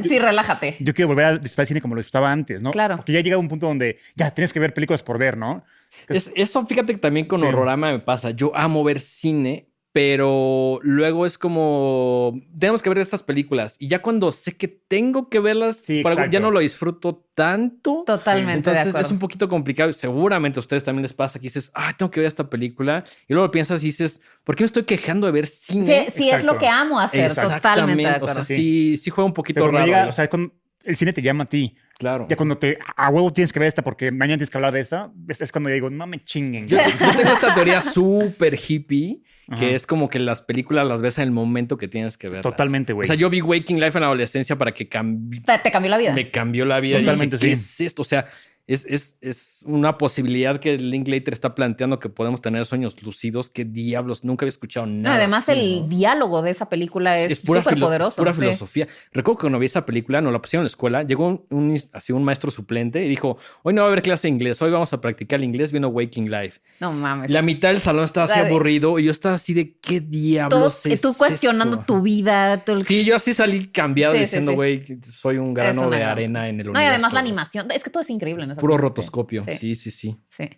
Sí, 0.04 0.18
relájate. 0.18 0.76
Yo 0.80 0.94
quiero 0.94 1.08
volver 1.08 1.24
a 1.24 1.38
disfrutar 1.38 1.64
el 1.64 1.68
cine 1.68 1.80
como 1.80 1.94
lo 1.94 2.00
estaba 2.00 2.32
antes, 2.32 2.62
¿no? 2.62 2.70
Claro. 2.70 2.96
Porque 2.96 3.12
ya 3.12 3.20
llega 3.20 3.36
un 3.36 3.48
punto 3.48 3.66
donde 3.66 3.98
ya 4.14 4.30
tienes 4.30 4.52
que 4.52 4.60
ver 4.60 4.72
películas 4.72 5.02
por 5.02 5.18
ver, 5.18 5.36
¿no? 5.36 5.64
Es, 6.08 6.30
eso, 6.34 6.64
fíjate 6.66 6.92
que 6.92 6.98
también 6.98 7.26
con 7.26 7.42
Horrorama 7.42 7.92
me 7.92 7.98
pasa. 8.00 8.30
Yo 8.30 8.54
amo 8.54 8.84
ver 8.84 9.00
cine, 9.00 9.68
pero 9.96 10.78
luego 10.82 11.24
es 11.24 11.38
como 11.38 12.38
tenemos 12.58 12.82
que 12.82 12.90
ver 12.90 12.98
estas 12.98 13.22
películas 13.22 13.76
y 13.78 13.88
ya 13.88 14.02
cuando 14.02 14.30
sé 14.30 14.54
que 14.54 14.68
tengo 14.68 15.30
que 15.30 15.40
verlas, 15.40 15.84
ya 15.86 16.38
no 16.38 16.50
lo 16.50 16.60
disfruto 16.60 17.24
tanto. 17.32 18.04
Totalmente. 18.06 18.70
Entonces 18.70 18.94
es 18.94 19.10
un 19.10 19.18
poquito 19.18 19.48
complicado. 19.48 19.90
Seguramente 19.94 20.58
a 20.58 20.60
ustedes 20.60 20.84
también 20.84 21.00
les 21.00 21.14
pasa 21.14 21.38
que 21.38 21.44
dices, 21.44 21.70
ah, 21.72 21.94
tengo 21.96 22.10
que 22.10 22.20
ver 22.20 22.26
esta 22.26 22.50
película 22.50 23.04
y 23.26 23.32
luego 23.32 23.50
piensas 23.50 23.82
y 23.84 23.86
dices, 23.86 24.20
¿por 24.44 24.54
qué 24.54 24.64
me 24.64 24.66
estoy 24.66 24.82
quejando 24.82 25.26
de 25.26 25.32
ver 25.32 25.46
cine? 25.46 26.12
Sí, 26.14 26.28
es 26.28 26.44
lo 26.44 26.58
que 26.58 26.68
amo 26.68 27.00
hacer. 27.00 27.34
Totalmente. 27.34 28.02
De 28.02 28.08
acuerdo. 28.10 28.40
O 28.40 28.44
sea, 28.44 28.56
sí, 28.56 28.98
sí 28.98 29.08
juega 29.08 29.24
un 29.24 29.32
poquito 29.32 29.66
raro. 29.66 30.10
o 30.10 30.12
sea, 30.12 30.28
con, 30.28 30.52
el 30.84 30.96
cine 30.96 31.14
te 31.14 31.22
llama 31.22 31.44
a 31.44 31.48
ti. 31.48 31.74
Claro. 31.98 32.26
Ya 32.28 32.36
cuando 32.36 32.58
te 32.58 32.76
a 32.96 33.08
huevo 33.08 33.32
tienes 33.32 33.52
que 33.52 33.58
ver 33.58 33.68
esta 33.68 33.82
porque 33.82 34.10
mañana 34.10 34.36
tienes 34.36 34.50
que 34.50 34.58
hablar 34.58 34.72
de 34.72 34.80
esa, 34.80 35.10
es 35.28 35.50
cuando 35.50 35.70
digo, 35.70 35.88
no 35.88 36.06
me 36.06 36.18
chinguen. 36.20 36.68
Yo, 36.68 36.78
tengo 36.98 37.32
esta 37.32 37.54
teoría 37.54 37.80
súper 37.80 38.54
hippie 38.54 39.22
que 39.58 39.74
es 39.74 39.86
como 39.86 40.08
que 40.08 40.18
las 40.18 40.42
películas 40.42 40.86
las 40.86 41.00
ves 41.00 41.18
en 41.18 41.24
el 41.24 41.30
momento 41.30 41.76
que 41.76 41.88
tienes 41.88 42.18
que 42.18 42.28
ver. 42.28 42.42
Totalmente, 42.42 42.92
güey. 42.92 43.06
O 43.06 43.06
sea, 43.06 43.14
yo 43.14 43.30
vi 43.30 43.40
Waking 43.40 43.78
Life 43.78 43.96
en 43.96 44.00
la 44.00 44.08
adolescencia 44.08 44.56
para 44.56 44.74
que 44.74 44.88
cambie. 44.88 45.40
Te 45.40 45.70
cambió 45.70 45.88
la 45.88 45.98
vida. 45.98 46.12
Me 46.12 46.30
cambió 46.30 46.64
la 46.64 46.80
vida. 46.80 46.98
Totalmente, 46.98 47.38
¿Qué 47.38 47.52
es 47.52 47.80
esto? 47.80 48.02
O 48.02 48.04
sea, 48.04 48.26
es, 48.68 48.84
es, 48.88 49.16
es, 49.20 49.62
una 49.64 49.96
posibilidad 49.96 50.58
que 50.58 50.76
Linklater 50.76 51.32
está 51.32 51.54
planteando 51.54 52.00
que 52.00 52.08
podemos 52.08 52.40
tener 52.40 52.64
sueños 52.64 53.00
lucidos. 53.00 53.48
¿Qué 53.48 53.64
diablos? 53.64 54.24
Nunca 54.24 54.44
había 54.44 54.50
escuchado 54.50 54.86
nada. 54.86 55.16
además, 55.16 55.48
el 55.48 55.88
diálogo 55.88 56.42
de 56.42 56.50
esa 56.50 56.68
película 56.68 57.16
es, 57.16 57.38
súper 57.38 57.78
poderoso. 57.78 58.08
Es 58.10 58.16
pura 58.16 58.34
filosofía. 58.34 58.88
Recuerdo 59.12 59.38
que 59.38 59.42
cuando 59.42 59.60
vi 59.60 59.66
esa 59.66 59.86
película, 59.86 60.20
nos 60.20 60.32
la 60.32 60.42
pusieron 60.42 60.62
en 60.62 60.64
la 60.64 60.70
escuela, 60.70 61.02
llegó 61.04 61.46
un, 61.48 61.80
así 61.92 62.12
un 62.12 62.24
maestro 62.24 62.50
suplente 62.50 63.04
y 63.04 63.08
dijo: 63.08 63.38
Hoy 63.62 63.72
no 63.72 63.82
va 63.82 63.86
a 63.86 63.90
haber 63.92 64.02
clase 64.02 64.26
de 64.26 64.34
inglés, 64.34 64.60
hoy 64.60 64.72
vamos 64.72 64.92
a 64.92 65.00
practicar 65.00 65.38
el 65.38 65.44
inglés 65.44 65.70
viendo 65.70 65.88
Waking 65.88 66.28
Life. 66.28 66.60
No 66.80 66.92
mames. 66.92 67.30
La 67.30 67.42
mitad 67.42 67.68
del 67.68 67.80
salón 67.80 68.04
estaba 68.04 68.24
así 68.24 68.40
aburrido 68.40 68.98
y 68.98 69.04
yo 69.04 69.12
estaba 69.12 69.36
así 69.36 69.54
de: 69.54 69.76
¿Qué 69.78 70.00
diablos? 70.00 70.82
Todos, 70.82 71.00
tú 71.00 71.14
cuestionando 71.14 71.84
tu 71.84 72.02
vida. 72.02 72.64
Sí, 72.84 73.04
yo 73.04 73.14
así 73.14 73.32
salí 73.32 73.66
cambiado 73.66 74.14
diciendo: 74.14 74.54
Güey, 74.54 74.82
soy 75.08 75.38
un 75.38 75.54
grano 75.54 75.88
de 75.88 76.02
arena 76.02 76.48
en 76.48 76.58
el 76.60 76.70
universo. 76.70 76.72
No, 76.72 76.82
y 76.82 76.84
además 76.84 77.12
la 77.12 77.20
animación, 77.20 77.70
es 77.70 77.84
que 77.84 77.90
todo 77.90 78.00
es 78.00 78.10
increíble 78.10 78.42
en 78.42 78.55
esa 78.56 78.60
Puro 78.60 78.78
rotoscopio. 78.78 79.44
Sí, 79.58 79.74
sí, 79.74 79.90
sí. 79.90 80.16
Sí. 80.28 80.50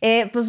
Eh, 0.00 0.28
pues 0.32 0.48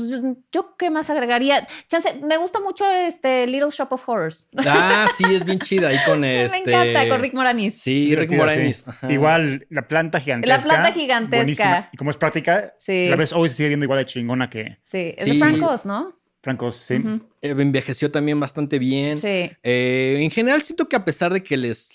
yo, 0.51 0.75
¿qué 0.77 0.89
más 0.89 1.09
agregaría? 1.09 1.67
Chance, 1.87 2.19
me 2.23 2.37
gusta 2.37 2.59
mucho 2.59 2.89
este 2.89 3.47
Little 3.47 3.69
Shop 3.71 3.91
of 3.91 4.07
Horrors. 4.07 4.47
Ah, 4.57 5.07
sí, 5.15 5.23
es 5.29 5.45
bien 5.45 5.59
chida. 5.63 5.89
Ahí 5.89 5.97
con 6.05 6.23
este. 6.23 6.63
Me 6.63 6.71
encanta, 6.71 7.09
con 7.09 7.21
Rick 7.21 7.33
Moranis. 7.33 7.81
Sí, 7.81 8.15
Rick 8.15 8.33
Moranis. 8.33 8.85
Igual, 9.09 9.65
la 9.69 9.87
planta 9.87 10.19
gigantesca. 10.19 10.57
La 10.57 10.63
planta 10.63 10.91
gigantesca. 10.91 11.89
Y 11.91 11.97
como 11.97 12.11
es 12.11 12.17
práctica, 12.17 12.73
la 12.87 13.15
ves 13.15 13.33
hoy 13.33 13.49
se 13.49 13.55
sigue 13.55 13.69
viendo 13.69 13.85
igual 13.85 13.99
de 13.99 14.05
chingona 14.05 14.49
que. 14.49 14.77
Sí, 14.83 15.15
es 15.17 15.25
de 15.25 15.35
Francos, 15.35 15.85
¿no? 15.85 16.16
Francos, 16.41 16.75
sí. 16.75 16.95
Eh, 17.41 17.55
envejeció 17.57 18.11
también 18.11 18.39
bastante 18.39 18.79
bien. 18.79 19.19
Sí. 19.19 19.49
Eh, 19.63 20.19
en 20.21 20.29
general, 20.29 20.61
siento 20.61 20.87
que 20.87 20.95
a 20.95 21.03
pesar 21.03 21.33
de 21.33 21.43
que 21.43 21.57
les. 21.57 21.89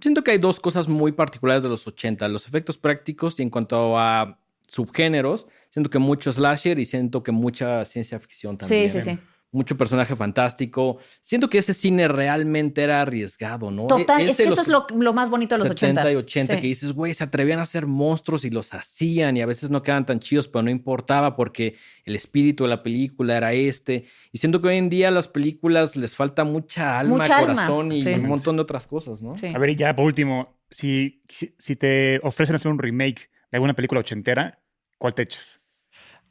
Siento 0.00 0.24
que 0.24 0.32
hay 0.32 0.38
dos 0.38 0.58
cosas 0.58 0.88
muy 0.88 1.12
particulares 1.12 1.62
de 1.62 1.68
los 1.68 1.86
80, 1.86 2.26
los 2.28 2.46
efectos 2.46 2.78
prácticos 2.78 3.38
y 3.38 3.42
en 3.42 3.50
cuanto 3.50 3.98
a 3.98 4.38
subgéneros. 4.66 5.46
Siento 5.70 5.90
que 5.90 5.98
mucho 5.98 6.32
slasher 6.32 6.78
y 6.78 6.84
siento 6.84 7.22
que 7.22 7.32
mucha 7.32 7.84
ciencia 7.84 8.18
ficción 8.18 8.56
también. 8.56 8.90
Sí, 8.90 9.00
sí, 9.00 9.10
sí. 9.10 9.18
Mucho 9.54 9.78
personaje 9.78 10.16
fantástico. 10.16 10.98
Siento 11.20 11.48
que 11.48 11.58
ese 11.58 11.74
cine 11.74 12.08
realmente 12.08 12.82
era 12.82 13.00
arriesgado, 13.00 13.70
¿no? 13.70 13.86
Total, 13.86 14.20
es, 14.20 14.36
que 14.36 14.42
eso 14.42 14.60
es 14.60 14.68
lo, 14.68 15.12
más 15.12 15.30
bonito 15.30 15.54
de 15.54 15.60
los 15.60 15.68
70 15.68 16.10
y 16.10 16.16
80, 16.16 16.56
que 16.56 16.66
dices, 16.66 16.92
güey, 16.92 17.14
se 17.14 17.22
atrevían 17.22 17.60
a 17.60 17.62
hacer 17.62 17.86
monstruos 17.86 18.44
y 18.44 18.50
los 18.50 18.74
hacían 18.74 19.36
y 19.36 19.42
a 19.42 19.46
veces 19.46 19.70
no 19.70 19.80
quedaban 19.82 20.06
tan 20.06 20.18
chidos, 20.18 20.48
pero 20.48 20.64
no 20.64 20.70
importaba 20.70 21.36
porque 21.36 21.76
el 22.04 22.16
espíritu 22.16 22.64
de 22.64 22.70
la 22.70 22.82
película 22.82 23.36
era 23.36 23.52
este. 23.52 24.06
Y 24.32 24.38
siento 24.38 24.60
que 24.60 24.68
hoy 24.68 24.76
en 24.76 24.90
día 24.90 25.08
a 25.08 25.12
las 25.12 25.28
películas 25.28 25.94
les 25.94 26.16
falta 26.16 26.42
mucha 26.42 26.98
alma, 26.98 27.24
corazón 27.24 27.92
y 27.92 28.04
un 28.06 28.26
montón 28.26 28.56
de 28.56 28.62
otras 28.62 28.88
cosas, 28.88 29.22
¿no? 29.22 29.36
A 29.54 29.58
ver, 29.58 29.70
y 29.70 29.76
ya 29.76 29.94
por 29.94 30.04
último, 30.04 30.58
si, 30.68 31.22
si 31.58 31.76
te 31.76 32.18
ofrecen 32.24 32.56
hacer 32.56 32.70
un 32.72 32.78
remake 32.80 33.30
de 33.52 33.56
alguna 33.56 33.74
película 33.74 34.00
ochentera, 34.00 34.60
¿cuál 34.98 35.14
te 35.14 35.22
echas? 35.22 35.63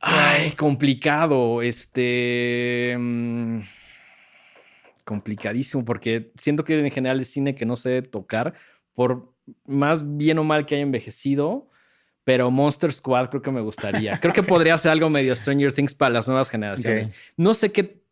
Ay, 0.05 0.51
complicado. 0.51 1.61
Este. 1.61 2.95
Mm, 2.99 3.59
complicadísimo, 5.05 5.85
porque 5.85 6.31
siento 6.35 6.65
que 6.65 6.77
en 6.77 6.91
general 6.91 7.21
es 7.21 7.31
cine 7.31 7.55
que 7.55 7.65
no 7.65 7.75
sé 7.75 8.01
tocar, 8.01 8.53
por 8.93 9.33
más 9.65 10.17
bien 10.17 10.39
o 10.39 10.43
mal 10.43 10.65
que 10.65 10.75
haya 10.75 10.83
envejecido. 10.83 11.69
Pero 12.25 12.51
Monster 12.51 12.91
Squad 12.91 13.29
creo 13.29 13.41
que 13.41 13.51
me 13.51 13.61
gustaría. 13.61 14.17
Creo 14.19 14.33
que 14.33 14.43
podría 14.43 14.77
ser 14.77 14.91
algo 14.93 15.09
medio 15.09 15.35
Stranger 15.35 15.73
Things 15.73 15.93
para 15.93 16.13
las 16.13 16.27
nuevas 16.27 16.49
generaciones. 16.49 17.11
No 17.35 17.53
sé 17.53 17.71
qué 17.71 18.02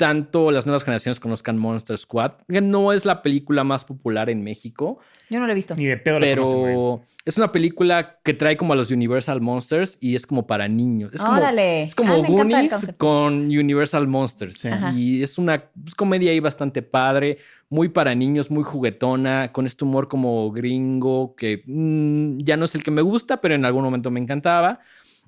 tanto 0.00 0.50
las 0.50 0.64
nuevas 0.64 0.82
generaciones 0.82 1.20
conozcan 1.20 1.58
Monster 1.58 1.98
Squad, 1.98 2.32
que 2.48 2.62
no 2.62 2.90
es 2.90 3.04
la 3.04 3.20
película 3.20 3.64
más 3.64 3.84
popular 3.84 4.30
en 4.30 4.42
México. 4.42 4.98
Yo 5.28 5.38
no 5.38 5.46
la 5.46 5.52
he 5.52 5.54
visto. 5.54 5.76
Ni 5.76 5.84
de 5.84 5.98
pedo 5.98 6.18
Pero 6.18 7.02
es 7.26 7.36
una 7.36 7.52
película 7.52 8.18
que 8.24 8.32
trae 8.32 8.56
como 8.56 8.72
a 8.72 8.76
los 8.76 8.90
Universal 8.90 9.42
Monsters 9.42 9.98
y 10.00 10.16
es 10.16 10.26
como 10.26 10.46
para 10.46 10.68
niños. 10.68 11.12
Es 11.12 11.20
como. 11.20 11.38
Es 11.38 11.94
como 11.94 12.14
ah, 12.14 12.26
Goonies 12.26 12.94
con 12.96 13.44
Universal 13.44 14.08
Monsters. 14.08 14.66
Y 14.96 15.22
es 15.22 15.36
una 15.36 15.64
comedia 15.96 16.30
ahí 16.30 16.40
bastante 16.40 16.80
padre, 16.80 17.36
muy 17.68 17.90
para 17.90 18.14
niños, 18.14 18.50
muy 18.50 18.64
juguetona, 18.64 19.52
con 19.52 19.66
este 19.66 19.84
humor 19.84 20.08
como 20.08 20.50
gringo 20.50 21.34
que 21.36 21.62
mm, 21.66 22.38
ya 22.38 22.56
no 22.56 22.64
es 22.64 22.74
el 22.74 22.82
que 22.82 22.90
me 22.90 23.02
gusta, 23.02 23.42
pero 23.42 23.54
en 23.54 23.66
algún 23.66 23.84
momento 23.84 24.10
me 24.10 24.18
encantaba. 24.18 24.80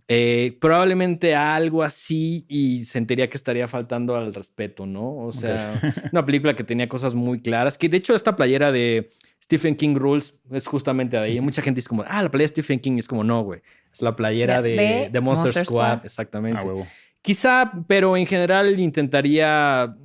Eh, 0.08 0.58
probablemente 0.60 1.34
algo 1.34 1.82
así 1.82 2.44
y 2.48 2.84
sentiría 2.84 3.30
que 3.30 3.36
estaría 3.36 3.68
faltando 3.68 4.16
al 4.16 4.34
respeto, 4.34 4.84
¿no? 4.84 5.16
O 5.16 5.32
sea, 5.32 5.80
una 6.12 6.24
película 6.26 6.54
que 6.54 6.64
tenía 6.64 6.88
cosas 6.88 7.14
muy 7.14 7.40
claras, 7.40 7.78
que 7.78 7.88
de 7.88 7.98
hecho 7.98 8.14
esta 8.14 8.36
playera 8.36 8.72
de 8.72 9.10
Stephen 9.42 9.76
King 9.76 9.94
Rules 9.96 10.34
es 10.50 10.66
justamente 10.66 11.16
de 11.16 11.22
ahí. 11.22 11.40
Mucha 11.40 11.62
gente 11.62 11.78
dice 11.78 11.88
como, 11.88 12.04
ah, 12.06 12.22
la 12.22 12.30
playera 12.30 12.48
de 12.48 12.62
Stephen 12.62 12.80
King 12.80 12.98
es 12.98 13.08
como, 13.08 13.24
no, 13.24 13.42
güey, 13.42 13.60
es 13.92 14.02
la 14.02 14.16
playera 14.16 14.62
de, 14.62 15.10
Monster, 15.22 15.64
Squad, 15.64 16.04
exactamente. 16.04 16.60
Ah, 16.62 16.84
Quizá, 17.22 17.72
pero 17.86 18.16
en 18.16 18.26
general 18.26 18.78
intentaría, 18.80 19.96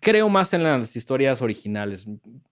creo 0.00 0.28
más 0.28 0.52
en 0.54 0.62
las 0.62 0.94
historias 0.96 1.42
originales 1.42 2.06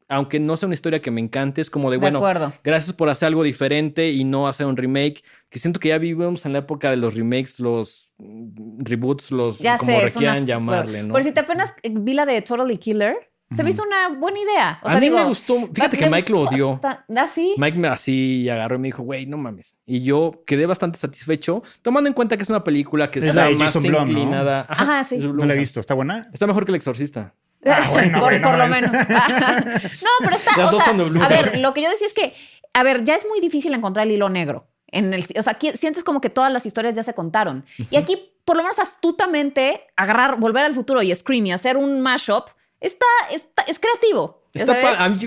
aunque 0.09 0.39
no 0.39 0.57
sea 0.57 0.67
una 0.67 0.75
historia 0.75 1.01
que 1.01 1.11
me 1.11 1.21
encante, 1.21 1.61
es 1.61 1.71
como 1.71 1.91
de, 1.91 1.97
bueno, 1.97 2.21
gracias 2.63 2.93
por 2.93 3.09
hacer 3.09 3.27
algo 3.27 3.43
diferente 3.43 4.11
y 4.11 4.25
no 4.25 4.47
hacer 4.47 4.67
un 4.67 4.77
remake, 4.77 5.23
que 5.49 5.59
siento 5.59 5.81
que 5.81 5.89
ya 5.89 5.99
vivimos 5.99 6.47
en 6.47 6.53
la 6.53 6.61
época 6.61 6.91
de 6.91 6.97
los 6.97 7.15
remakes, 7.15 7.59
los 7.59 8.13
reboots, 8.19 9.31
los 9.31 9.59
como 9.79 9.99
quieran 10.17 10.47
llamarle, 10.47 11.03
¿no? 11.03 11.13
Por 11.13 11.25
si 11.25 11.33
te 11.33 11.41
apenas 11.41 11.75
vi 11.83 12.15
la 12.15 12.25
de 12.25 12.41
Totally 12.43 12.79
Killer, 12.79 13.17
se 13.55 13.63
me 13.63 13.71
hizo 13.71 13.83
una 13.85 14.09
buena 14.09 14.41
idea. 14.41 14.81
a 14.83 14.99
mí 14.99 15.11
me 15.11 15.25
gustó. 15.25 15.69
Fíjate 15.73 15.97
que 15.97 16.11
Mike 16.11 16.33
lo 16.33 16.41
odió. 16.41 16.81
¿Así? 17.17 17.53
¿Ah, 17.57 17.61
Mike 17.61 17.79
me 17.79 17.89
así 17.89 18.49
agarró 18.49 18.77
y 18.77 18.79
me 18.81 18.89
dijo, 18.89 19.03
güey, 19.03 19.27
no 19.27 19.37
mames. 19.37 19.77
Y 19.87 20.03
yo 20.03 20.43
quedé 20.47 20.67
bastante 20.67 20.99
satisfecho, 20.99 21.63
tomando 21.83 22.09
en 22.09 22.15
cuenta 22.15 22.37
que 22.37 22.43
es 22.43 22.51
una 22.51 22.65
película 22.65 23.11
que 23.11 23.21
está 23.21 23.51
más 23.51 23.77
inclinada. 23.77 24.67
Ajá, 24.69 25.05
sí. 25.05 25.19
No 25.19 25.45
la 25.45 25.55
he 25.55 25.59
visto. 25.59 25.81
¿Está 25.81 25.95
buena? 25.95 26.29
Está 26.33 26.47
mejor 26.47 26.65
que 26.65 26.73
El 26.73 26.77
Exorcista. 26.77 27.35
Ah, 27.65 27.89
por, 28.21 28.33
lo 28.59 28.67
menos. 28.69 28.93
no, 28.93 30.11
pero 30.21 30.37
está. 30.37 30.69
o 30.69 30.81
sea, 30.81 31.25
a 31.25 31.29
ver, 31.29 31.59
lo 31.61 31.75
que 31.75 31.83
yo 31.83 31.91
decía 31.91 32.07
es 32.07 32.15
que, 32.15 32.35
a 32.73 32.83
ver, 32.83 33.05
ya 33.05 33.17
es 33.17 33.27
muy 33.29 33.41
difícil 33.41 33.75
encontrar 33.75 34.07
el 34.07 34.13
hilo 34.13 34.29
negro. 34.29 34.69
En 34.89 35.13
el, 35.13 35.25
o 35.37 35.43
sea, 35.43 35.59
sientes 35.75 36.05
como 36.05 36.21
que 36.21 36.31
todas 36.31 36.53
las 36.53 36.65
historias 36.65 36.95
ya 36.95 37.03
se 37.03 37.15
contaron. 37.15 37.65
Y 37.91 37.97
aquí, 37.97 38.33
por 38.45 38.57
lo 38.57 38.63
menos 38.63 38.79
astutamente, 38.79 39.87
agarrar, 39.97 40.39
volver 40.39 40.65
al 40.65 40.75
futuro 40.75 41.03
y 41.03 41.15
Scream 41.15 41.47
y 41.47 41.53
hacer 41.53 41.77
un 41.77 42.01
mashup, 42.01 42.49
está, 42.81 43.07
está 43.33 43.63
es 43.63 43.79
creativo. 43.79 44.43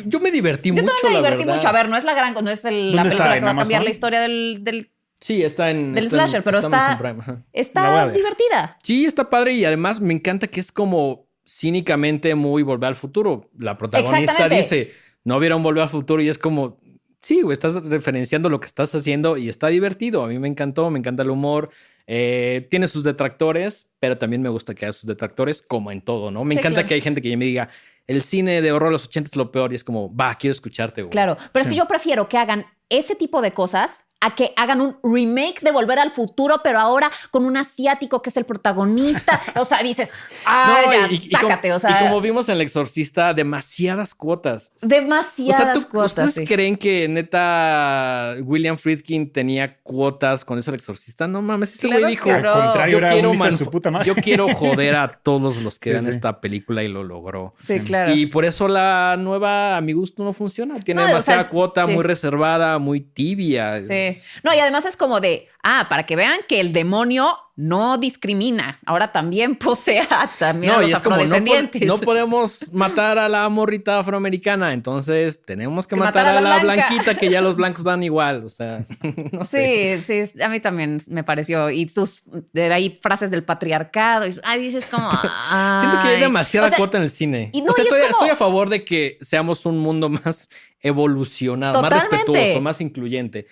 yo, 0.06 0.20
me 0.20 0.32
divertí 0.32 0.72
mucho. 0.72 0.84
Yo 0.84 0.88
también 0.88 1.22
me 1.22 1.30
divertí 1.30 1.46
mucho. 1.50 1.68
A 1.68 1.72
ver, 1.72 1.90
no 1.90 1.98
es 1.98 2.04
la 2.04 2.14
gran, 2.14 2.34
no 2.34 2.50
es 2.50 2.64
la 2.64 3.04
película 3.04 3.34
que 3.34 3.40
va 3.42 3.52
a 3.52 3.56
cambiar 3.56 3.84
la 3.84 3.90
historia 3.90 4.22
del, 4.22 4.60
del 4.62 4.92
Sí, 5.22 5.44
está 5.44 5.70
en. 5.70 5.94
Del 5.94 6.10
slasher, 6.10 6.44
pero 6.44 6.60
está. 6.60 7.44
Está 7.52 8.10
divertida. 8.10 8.78
Sí, 8.84 9.06
está 9.06 9.30
padre 9.30 9.54
y 9.54 9.66
además 9.66 10.00
me 10.00 10.14
encanta 10.14 10.48
que 10.48 10.60
es 10.60 10.72
como 10.72 11.28
cínicamente 11.46 12.34
muy 12.36 12.64
Volver 12.64 12.88
al 12.88 12.96
Futuro. 12.96 13.50
La 13.58 13.78
protagonista 13.78 14.48
dice, 14.48 14.92
no 15.24 15.40
vieron 15.40 15.62
Volver 15.62 15.84
al 15.84 15.90
Futuro 15.90 16.22
y 16.22 16.30
es 16.30 16.38
como, 16.38 16.80
sí, 17.22 17.42
estás 17.52 17.74
referenciando 17.84 18.50
lo 18.50 18.60
que 18.60 18.68
estás 18.68 18.94
haciendo 18.96 19.38
y 19.38 19.50
está 19.50 19.68
divertido. 19.68 20.24
A 20.24 20.28
mí 20.28 20.40
me 20.40 20.48
encantó, 20.48 20.90
me 20.90 21.00
encanta 21.00 21.24
el 21.24 21.30
humor. 21.30 21.70
Eh, 22.08 22.68
tiene 22.70 22.88
sus 22.88 23.04
detractores, 23.04 23.88
pero 24.00 24.18
también 24.18 24.42
me 24.42 24.50
gusta 24.50 24.74
que 24.74 24.86
haya 24.86 24.94
sus 24.94 25.06
detractores, 25.06 25.62
como 25.62 25.92
en 25.92 26.02
todo, 26.02 26.32
¿no? 26.32 26.44
Me 26.44 26.56
encanta 26.56 26.86
que 26.86 26.96
hay 26.96 27.02
gente 27.02 27.22
que 27.22 27.36
me 27.38 27.46
diga, 27.46 27.70
el 28.08 28.24
cine 28.24 28.62
de 28.62 28.72
horror 28.72 28.90
de 28.90 28.94
los 28.94 29.06
80 29.06 29.30
es 29.30 29.36
lo 29.36 29.52
peor 29.52 29.72
y 29.72 29.76
es 29.76 29.84
como, 29.84 30.16
va, 30.16 30.34
quiero 30.36 30.52
escucharte. 30.52 31.04
Güey. 31.04 31.12
Claro, 31.12 31.38
pero 31.52 31.64
es 31.64 31.70
que 31.70 31.76
yo 31.76 31.88
prefiero 31.88 32.28
que 32.28 32.38
hagan 32.38 32.66
ese 32.90 33.16
tipo 33.16 33.42
de 33.42 33.54
cosas 33.54 34.08
a 34.22 34.36
que 34.36 34.52
hagan 34.58 34.82
un 34.82 34.98
remake 35.02 35.62
de 35.62 35.72
Volver 35.72 36.00
al 36.00 36.12
Futuro, 36.12 36.60
pero 36.64 36.80
ahora 36.80 37.10
con 37.32 37.46
un 37.46 37.56
asiático 37.56 38.22
que 38.22 38.30
es 38.30 38.38
el 38.38 38.46
protagonista. 38.46 39.42
O 39.56 39.66
sea, 39.66 39.82
dices, 39.84 40.12
ah, 40.46 40.84
ya, 40.92 41.40
sácate. 41.40 41.74
o 41.74 41.80
sea, 41.80 42.02
y 42.02 42.04
como 42.06 42.22
vimos 42.22 42.48
en 42.50 42.56
El 42.56 42.62
Exorcista, 42.62 43.34
demasiadas 43.34 44.16
cuotas. 44.16 44.72
Demasiadas 44.82 45.78
o 45.78 45.80
sea, 45.80 45.90
cuotas. 45.90 46.28
¿Ustedes 46.30 46.48
creen 46.48 46.78
que 46.78 47.08
neta 47.08 48.36
William 48.42 48.78
Friedkin 48.78 49.32
tenía 49.32 49.78
cuotas 49.80 50.46
con 50.46 50.60
eso 50.60 50.72
El 50.72 50.76
Exorcista? 50.76 51.28
No 51.28 51.42
mames, 51.42 51.76
ese 51.76 51.88
güey 51.88 52.06
dijo, 52.06 52.30
al 52.30 52.42
contrario, 52.44 53.00
yo, 53.00 53.08
quiero 53.08 53.58
su 53.58 53.70
puta 53.70 53.92
madre. 53.92 54.08
yo 54.08 54.16
quiero 54.16 54.48
joder 54.50 54.96
a 54.96 55.20
todos 55.24 55.62
los 55.62 55.80
que 55.80 55.92
vean 55.92 56.08
esta 56.08 56.40
película 56.40 56.84
y 56.84 56.88
lo 56.88 57.04
logró. 57.04 57.56
Sí, 57.66 57.80
claro. 57.80 58.14
Y 58.14 58.28
por 58.28 58.46
eso 58.46 58.68
la 58.68 59.18
nueva, 59.18 59.78
a 59.78 59.82
mi 59.82 59.94
gusto, 59.94 60.24
no 60.24 60.32
funciona. 60.32 60.80
Tiene 60.80 61.06
demasiada 61.06 61.50
cuota, 61.50 61.88
muy 61.88 62.04
reservada, 62.04 62.80
muy 62.80 63.02
tibia. 63.02 63.82
Sí. 63.82 64.09
No, 64.44 64.54
y 64.54 64.60
además 64.60 64.86
es 64.86 64.98
como 64.98 65.20
de, 65.20 65.48
ah, 65.64 65.88
para 65.90 66.06
que 66.06 66.16
vean 66.16 66.40
que 66.48 66.60
el 66.60 66.74
demonio 66.74 67.38
no 67.60 67.98
discrimina. 67.98 68.80
Ahora 68.86 69.12
también 69.12 69.56
posea 69.58 70.08
también 70.40 70.74
a 70.74 70.82
los 70.82 70.94
afrodescendientes. 70.94 71.82
no, 71.86 71.98
podemos 71.98 72.72
matar 72.72 73.18
a 73.18 73.28
la 73.28 73.50
morrita 73.50 74.00
afroamericana, 74.00 74.72
entonces 74.72 75.42
tenemos 75.42 75.86
que, 75.86 75.98
matar, 75.98 76.26
a, 76.26 76.40
la, 76.40 76.60
blanquita 76.60 77.18
que 77.18 77.30
ya 77.30 77.42
los 77.42 77.56
blancos 77.58 77.84
dan 77.84 78.02
igual. 78.02 78.46
O 78.46 78.50
sea, 78.50 78.86
no 79.34 79.44
sé. 79.44 80.02
Sí, 80.02 80.26
sí, 80.26 80.42
a 80.42 80.48
mí 80.48 80.62
también 80.62 81.02
me 81.08 81.26
pareció. 81.26 81.70
Y 81.70 81.90
sus 81.90 82.24
de 82.54 82.72
ahí 82.72 82.98
frases 83.02 83.30
del 83.30 83.44
patriarcado. 83.44 84.26
Y, 84.26 84.34
ay, 84.44 84.62
dices 84.62 84.86
como. 84.86 85.10
Siento 85.12 86.02
que 86.02 86.08
hay 86.08 86.20
demasiada 86.22 86.72
cuota 86.72 86.98
en 86.98 87.04
el 87.04 87.10
cine. 87.10 87.52
o 87.54 87.74
sea, 87.74 87.84
estoy, 87.84 88.30
a 88.30 88.36
favor 88.38 88.70
de 88.70 88.86
que 88.86 89.18
seamos 89.20 89.66
un 89.66 89.80
mundo 89.80 90.08
más 90.08 90.48
evolucionado, 90.80 91.82
más 91.82 91.92
respetuoso, 91.92 92.62
más 92.62 92.80
incluyente. 92.80 93.48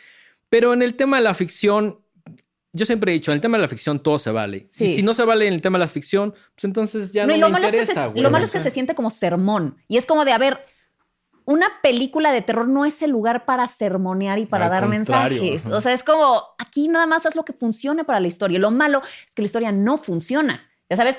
Pero 0.50 0.74
en 0.74 0.82
el 0.82 0.96
tema 0.96 1.18
de 1.18 1.24
la 1.24 1.34
ficción, 1.34 2.00
yo 2.74 2.86
siempre 2.86 3.12
he 3.12 3.14
dicho, 3.14 3.32
en 3.32 3.36
el 3.36 3.42
tema 3.42 3.58
de 3.58 3.64
la 3.64 3.68
ficción 3.68 4.00
todo 4.00 4.18
se 4.20 4.32
vale. 4.32 4.70
Y 4.78 4.88
si 4.88 5.04
no 5.04 5.14
se 5.14 5.24
vale 5.26 5.48
en 5.48 5.54
el 5.54 5.62
tema 5.62 5.78
de 5.78 5.86
la 5.86 5.90
ficción, 5.90 6.32
pues 6.32 6.64
entonces 6.64 7.12
ya 7.12 7.26
no, 7.26 7.50
me 7.50 7.60
interesa. 7.60 8.12
lo 8.16 8.32
malo 8.32 8.46
es 8.46 8.52
que 8.52 8.60
se 8.60 8.72
siente 8.72 8.96
como 8.96 9.10
sermón. 9.10 9.78
Y 9.88 9.98
es 9.98 10.06
como 10.06 10.26
de, 10.26 10.32
a 10.32 10.38
ver, 10.38 10.60
una 11.48 11.68
película 11.82 12.34
de 12.34 12.42
terror 12.42 12.68
no 12.68 12.86
es 12.86 13.02
el 13.02 13.12
lugar 13.12 13.46
para 13.46 13.68
sermonear 13.70 14.38
y 14.38 14.46
para 14.46 14.68
dar 14.68 14.88
mensajes. 14.88 15.66
O 15.68 15.80
sea, 15.80 15.94
es 15.94 16.04
como, 16.04 16.44
aquí 16.58 16.90
nada 16.90 17.08
más 17.08 17.26
haz 17.26 17.36
lo 17.36 17.46
que 17.46 17.54
funcione 17.54 18.04
para 18.04 18.20
la 18.20 18.28
historia. 18.28 18.60
Lo 18.60 18.70
malo 18.70 19.02
es 19.26 19.34
que 19.34 19.42
la 19.42 19.46
historia 19.46 19.72
no 19.72 19.98
funciona. 19.98 20.70
Ya 20.90 20.96
sabes, 20.96 21.18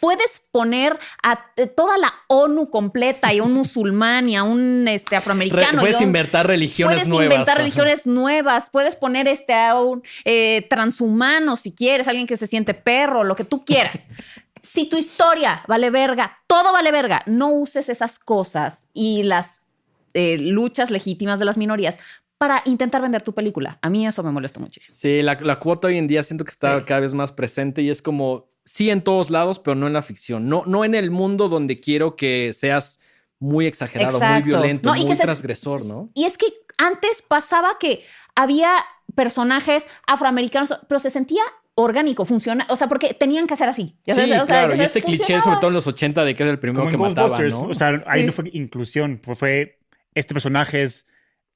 puedes 0.00 0.42
poner 0.50 0.98
a 1.22 1.38
toda 1.76 1.98
la 1.98 2.12
ONU 2.26 2.68
completa 2.68 3.32
y 3.32 3.38
a 3.38 3.44
un 3.44 3.52
musulmán 3.54 4.28
y 4.28 4.36
a 4.36 4.42
un 4.42 4.86
este, 4.88 5.14
afroamericano. 5.14 5.80
puedes 5.80 6.00
inventar 6.00 6.46
religiones 6.46 7.06
nuevas. 7.06 7.16
Puedes 7.16 7.32
inventar 7.32 7.56
religiones 7.58 8.06
nuevas. 8.06 8.70
Puedes 8.70 8.96
poner 8.96 9.28
este, 9.28 9.54
a 9.54 9.80
un 9.80 10.02
eh, 10.24 10.66
transhumano 10.68 11.56
si 11.56 11.72
quieres, 11.72 12.08
alguien 12.08 12.26
que 12.26 12.36
se 12.36 12.48
siente 12.48 12.74
perro, 12.74 13.22
lo 13.22 13.36
que 13.36 13.44
tú 13.44 13.64
quieras. 13.64 14.06
si 14.62 14.86
tu 14.86 14.96
historia 14.96 15.62
vale 15.68 15.90
verga, 15.90 16.38
todo 16.48 16.72
vale 16.72 16.90
verga, 16.90 17.22
no 17.26 17.50
uses 17.50 17.88
esas 17.88 18.18
cosas 18.18 18.88
y 18.92 19.22
las 19.22 19.62
eh, 20.14 20.38
luchas 20.38 20.90
legítimas 20.90 21.38
de 21.38 21.44
las 21.44 21.56
minorías 21.56 21.98
para 22.38 22.62
intentar 22.64 23.00
vender 23.00 23.22
tu 23.22 23.34
película. 23.34 23.78
A 23.82 23.90
mí 23.90 24.06
eso 24.06 24.22
me 24.22 24.32
molesta 24.32 24.58
muchísimo. 24.58 24.96
Sí, 24.96 25.22
la, 25.22 25.56
cuota 25.56 25.88
hoy 25.88 25.98
en 25.98 26.08
día 26.08 26.22
siento 26.22 26.44
que 26.44 26.50
está 26.50 26.84
cada 26.84 27.00
vez 27.00 27.14
más 27.14 27.32
presente 27.32 27.82
y 27.82 27.90
es 27.90 28.02
como 28.02 28.48
sí 28.64 28.90
en 28.90 29.02
todos 29.02 29.30
lados, 29.30 29.58
pero 29.58 29.74
no 29.74 29.86
en 29.86 29.92
la 29.92 30.02
ficción. 30.02 30.48
No, 30.48 30.64
no 30.66 30.84
en 30.84 30.94
el 30.94 31.10
mundo 31.10 31.48
donde 31.48 31.80
quiero 31.80 32.16
que 32.16 32.52
seas 32.52 33.00
muy 33.38 33.66
exagerado, 33.66 34.18
muy 34.20 34.42
violento, 34.42 34.92
muy 34.94 35.16
transgresor, 35.16 35.84
¿no? 35.84 36.10
Y 36.14 36.24
es 36.24 36.38
que 36.38 36.46
antes 36.78 37.22
pasaba 37.22 37.78
que 37.78 38.02
había 38.34 38.74
personajes 39.14 39.86
afroamericanos, 40.06 40.78
pero 40.88 40.98
se 40.98 41.10
sentía 41.10 41.42
orgánico, 41.76 42.24
funciona, 42.24 42.66
o 42.70 42.76
sea, 42.76 42.88
porque 42.88 43.14
tenían 43.14 43.46
que 43.46 43.54
hacer 43.54 43.68
así. 43.68 43.96
sí, 44.06 44.12
claro, 44.46 44.76
y 44.76 44.80
este 44.80 45.02
cliché, 45.02 45.40
sobre 45.40 45.56
todo 45.56 45.68
en 45.68 45.74
los 45.74 45.86
80, 45.86 46.24
de 46.24 46.34
que 46.34 46.42
es 46.44 46.48
el 46.48 46.58
primero 46.58 46.88
que 46.88 46.96
mataba, 46.96 47.38
¿no? 47.38 47.62
O 47.62 47.74
sea, 47.74 48.02
ahí 48.06 48.24
no 48.24 48.32
fue 48.32 48.48
inclusión, 48.52 49.20
fue 49.22 49.80
este 50.14 50.34
personaje 50.34 50.82
es 50.82 51.06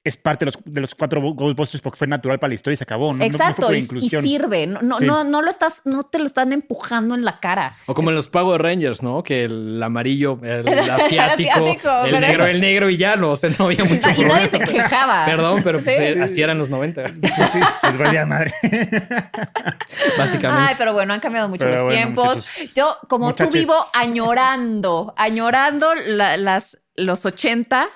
es 0.03 0.15
parte 0.15 0.45
de 0.45 0.51
los, 0.51 0.59
de 0.63 0.81
los 0.81 0.95
cuatro 0.95 1.21
Ghostbusters 1.21 1.81
porque 1.81 1.97
fue 1.97 2.07
natural 2.07 2.39
para 2.39 2.49
la 2.49 2.55
historia 2.55 2.75
y 2.75 2.77
se 2.77 2.85
acabó. 2.85 3.13
No, 3.13 3.23
Exacto, 3.23 3.73
y, 3.73 3.81
sirve. 3.81 4.65
No, 4.65 4.81
no, 4.81 5.23
no, 5.25 5.41
lo 5.41 5.49
estás, 5.49 5.81
no 5.83 6.03
te 6.03 6.19
lo 6.19 6.25
están 6.25 6.53
empujando 6.53 7.15
en 7.15 7.25
la 7.25 7.39
cara. 7.41 7.75
O 7.85 7.93
como 7.93 8.09
en 8.09 8.15
los 8.15 8.29
Power 8.29 8.61
Rangers, 8.61 9.03
¿no? 9.03 9.23
Que 9.23 9.43
el 9.43 9.81
amarillo, 9.83 10.39
el, 10.41 10.67
asiático, 10.89 11.65
el, 12.05 12.19
negro, 12.21 12.45
el 12.45 12.61
negro 12.61 12.89
y 12.89 12.95
ya 12.95 13.17
no, 13.17 13.31
o 13.31 13.35
sea, 13.35 13.49
no 13.57 13.65
había 13.65 13.83
mucho 13.83 14.09
Y 14.17 14.23
nadie 14.23 14.49
se 14.49 14.59
quejaba. 14.59 15.25
Perdón, 15.25 15.61
pero 15.63 15.81
pues, 15.81 16.19
así 16.21 16.41
eran 16.41 16.57
los 16.57 16.69
90. 16.69 17.03
Pues 17.03 17.49
sí, 17.51 17.59
pues 17.81 17.97
valía 17.97 18.25
madre. 18.25 18.53
Básicamente. 20.17 20.69
Ay, 20.69 20.75
pero 20.77 20.93
bueno, 20.93 21.13
han 21.13 21.19
cambiado 21.19 21.49
mucho 21.49 21.67
los 21.67 21.89
tiempos. 21.89 22.45
Yo, 22.73 22.97
como 23.09 23.35
tú 23.35 23.49
vivo 23.51 23.75
añorando, 23.93 25.13
añorando 25.17 25.93
las, 25.95 26.79
los 26.95 27.25
80 27.25 27.89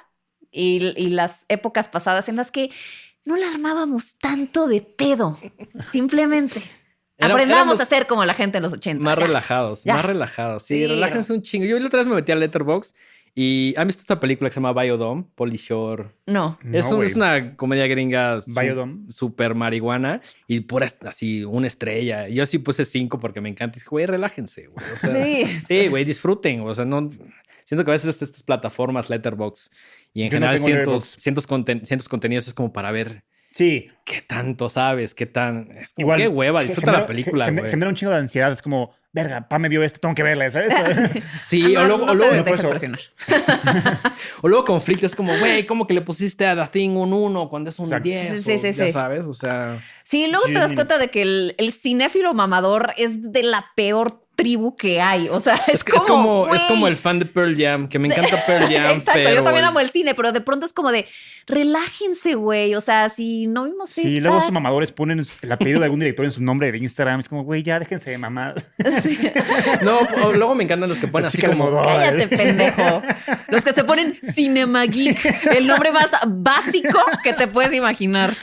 y, 0.54 0.80
las 1.10 1.46
épocas 1.50 1.88
pasadas 1.88 2.30
en 2.30 2.36
las 2.36 2.52
que 2.52 2.70
no 3.26 3.36
la 3.36 3.50
armábamos 3.50 4.18
tanto 4.18 4.68
de 4.68 4.82
pedo. 4.82 5.40
Simplemente. 5.92 6.62
Aprendamos 7.20 7.80
a 7.80 7.86
ser 7.86 8.08
como 8.08 8.26
la 8.26 8.34
gente 8.34 8.58
en 8.58 8.64
los 8.64 8.74
80. 8.74 9.02
Más 9.04 9.18
relajados, 9.18 9.86
más 9.86 10.04
relajados. 10.04 10.64
Sí, 10.64 10.86
relájense 10.88 11.32
un 11.32 11.42
chingo. 11.42 11.66
Yo 11.66 11.80
la 11.80 11.88
otra 11.88 12.00
vez 12.00 12.08
me 12.08 12.16
metí 12.16 12.32
a 12.32 12.36
Letterboxd 12.36 12.96
y 13.36 13.74
¿han 13.78 13.88
visto 13.88 14.02
esta 14.02 14.20
película 14.20 14.50
que 14.50 14.54
se 14.54 14.60
llama 14.60 14.80
Biodome? 14.80 15.26
Polishore. 15.36 16.12
No. 16.28 16.60
Es, 16.72 16.92
es, 16.92 17.16
una 17.16 17.56
comedia 17.56 17.88
gringa 17.88 18.42
Biodome. 18.46 19.12
super 19.12 19.56
marihuana 19.56 20.22
y 20.48 20.62
pura 20.62 20.88
así, 21.08 21.44
una 21.44 21.66
estrella. 21.66 22.28
Yo 22.28 22.46
sí 22.46 22.60
puse 22.60 22.86
cinco 22.86 23.20
porque 23.20 23.42
me 23.42 23.50
encanta. 23.50 23.78
Y 23.78 23.80
dije, 23.80 23.90
güey, 23.90 24.06
relájense, 24.06 24.68
güey. 24.68 24.86
sí. 24.98 25.60
Sí, 25.68 25.88
güey, 25.88 26.06
disfruten. 26.06 26.62
O 26.62 26.76
sea, 26.76 26.86
no. 26.86 27.10
Siento 27.66 27.84
que 27.84 27.92
a 27.92 27.94
veces 27.94 28.22
estas 28.22 28.44
plataformas, 28.44 29.10
Letterboxd 29.10 29.72
y 30.14 30.24
en 30.24 30.32
general 30.32 30.60
cientos, 30.60 31.16
cientos, 31.18 31.48
cientos 31.86 32.08
contenidos 32.08 32.48
es 32.48 32.54
como 32.54 32.72
para 32.72 32.92
ver 32.92 33.24
Sí. 33.54 33.90
¿Qué 34.04 34.22
tanto 34.22 34.68
sabes? 34.68 35.14
¿Qué 35.14 35.26
tan...? 35.28 35.72
Es 35.78 35.94
como, 35.94 36.16
qué 36.16 36.28
hueva, 36.28 36.64
disfruta 36.64 36.92
la 36.92 37.06
película, 37.06 37.52
güey. 37.52 37.70
Genera 37.70 37.90
un 37.90 37.96
chingo 37.96 38.12
de 38.12 38.18
ansiedad. 38.18 38.52
Es 38.52 38.62
como, 38.62 38.94
verga, 39.14 39.48
pa 39.48 39.60
me 39.60 39.70
vio 39.70 39.84
esto, 39.84 40.00
tengo 40.00 40.16
que 40.16 40.24
verla, 40.24 40.50
¿sabes? 40.50 40.74
sí, 41.40 41.76
o 41.76 41.86
luego... 41.86 42.06
o 42.10 42.16
luego 42.16 42.34
o 44.42 44.48
luego 44.48 44.66
conflicto, 44.66 45.06
es 45.06 45.16
como, 45.16 45.38
güey, 45.38 45.66
¿cómo 45.66 45.88
que 45.88 45.94
le 45.94 46.02
pusiste 46.02 46.48
a 46.48 46.56
The 46.56 46.72
Thing 46.72 46.98
un 46.98 47.14
1 47.14 47.50
cuando 47.50 47.70
es 47.70 47.80
un 47.80 47.90
10? 47.90 48.44
Sí, 48.44 48.60
sí, 48.60 48.74
sí, 48.74 48.74
ya 48.74 48.92
sabes, 48.92 49.24
o 49.26 49.34
sea... 49.34 49.80
Sí, 50.04 50.28
luego 50.28 50.46
te 50.48 50.54
das 50.54 50.74
cuenta 50.74 50.98
de 50.98 51.10
que 51.10 51.22
el, 51.22 51.56
el 51.58 51.72
cinéfilo 51.72 52.34
mamador 52.34 52.94
es 52.98 53.32
de 53.32 53.44
la 53.44 53.68
peor 53.76 54.23
tribu 54.44 54.76
que 54.76 55.00
hay. 55.00 55.30
O 55.30 55.40
sea, 55.40 55.56
es, 55.68 55.84
como. 55.84 56.54
Es 56.54 56.62
como, 56.64 56.88
el 56.88 56.98
fan 56.98 57.20
de 57.20 57.26
Pearl 57.26 57.56
Jam, 57.58 57.88
que 57.88 57.98
me 57.98 58.10
encanta 58.10 58.44
Pearl 58.46 58.66
Jam. 58.72 58.98
Exacto, 58.98 59.30
yo 59.30 59.42
también 59.42 59.66
amo 59.66 59.80
el 59.80 59.90
cine, 59.90 60.14
pero 60.16 60.32
de 60.32 60.42
pronto 60.42 60.66
es 60.66 60.74
como 60.74 60.92
de 60.92 61.06
relájense, 61.48 62.36
güey. 62.36 62.76
O 62.76 62.82
sea, 62.82 63.10
si 63.10 63.48
no 63.48 63.64
vimos 63.64 63.90
Sí, 63.90 64.20
luego 64.20 64.42
sus 64.42 64.52
mamadores 64.52 64.92
ponen 64.92 65.26
el 65.42 65.52
apellido 65.52 65.80
de 65.80 65.86
algún 65.86 66.00
director 66.00 66.26
en 66.26 66.32
su 66.32 66.42
nombre 66.42 66.72
de 66.72 66.78
Instagram. 66.78 67.22
Es 67.22 67.30
como, 67.30 67.44
güey, 67.44 67.64
ya 67.64 67.80
déjense 67.80 68.12
de 68.12 68.18
mamar. 68.18 68.56
No, 69.82 70.00
luego 70.34 70.56
me 70.56 70.64
encantan 70.64 70.90
los 70.90 71.00
que 71.00 71.08
ponen 71.08 71.28
así 71.28 71.42
como. 71.42 71.72
Cállate, 71.84 72.28
pendejo. 72.28 73.02
Los 73.48 73.64
que 73.64 73.74
se 73.74 73.84
ponen 73.84 74.16
Cinema 74.22 74.86
Geek, 74.86 75.46
el 75.52 75.68
nombre 75.68 75.92
más 75.92 76.12
básico 76.28 77.00
que 77.24 77.34
te 77.34 77.48
puedes 77.48 77.74
imaginar. 77.74 78.34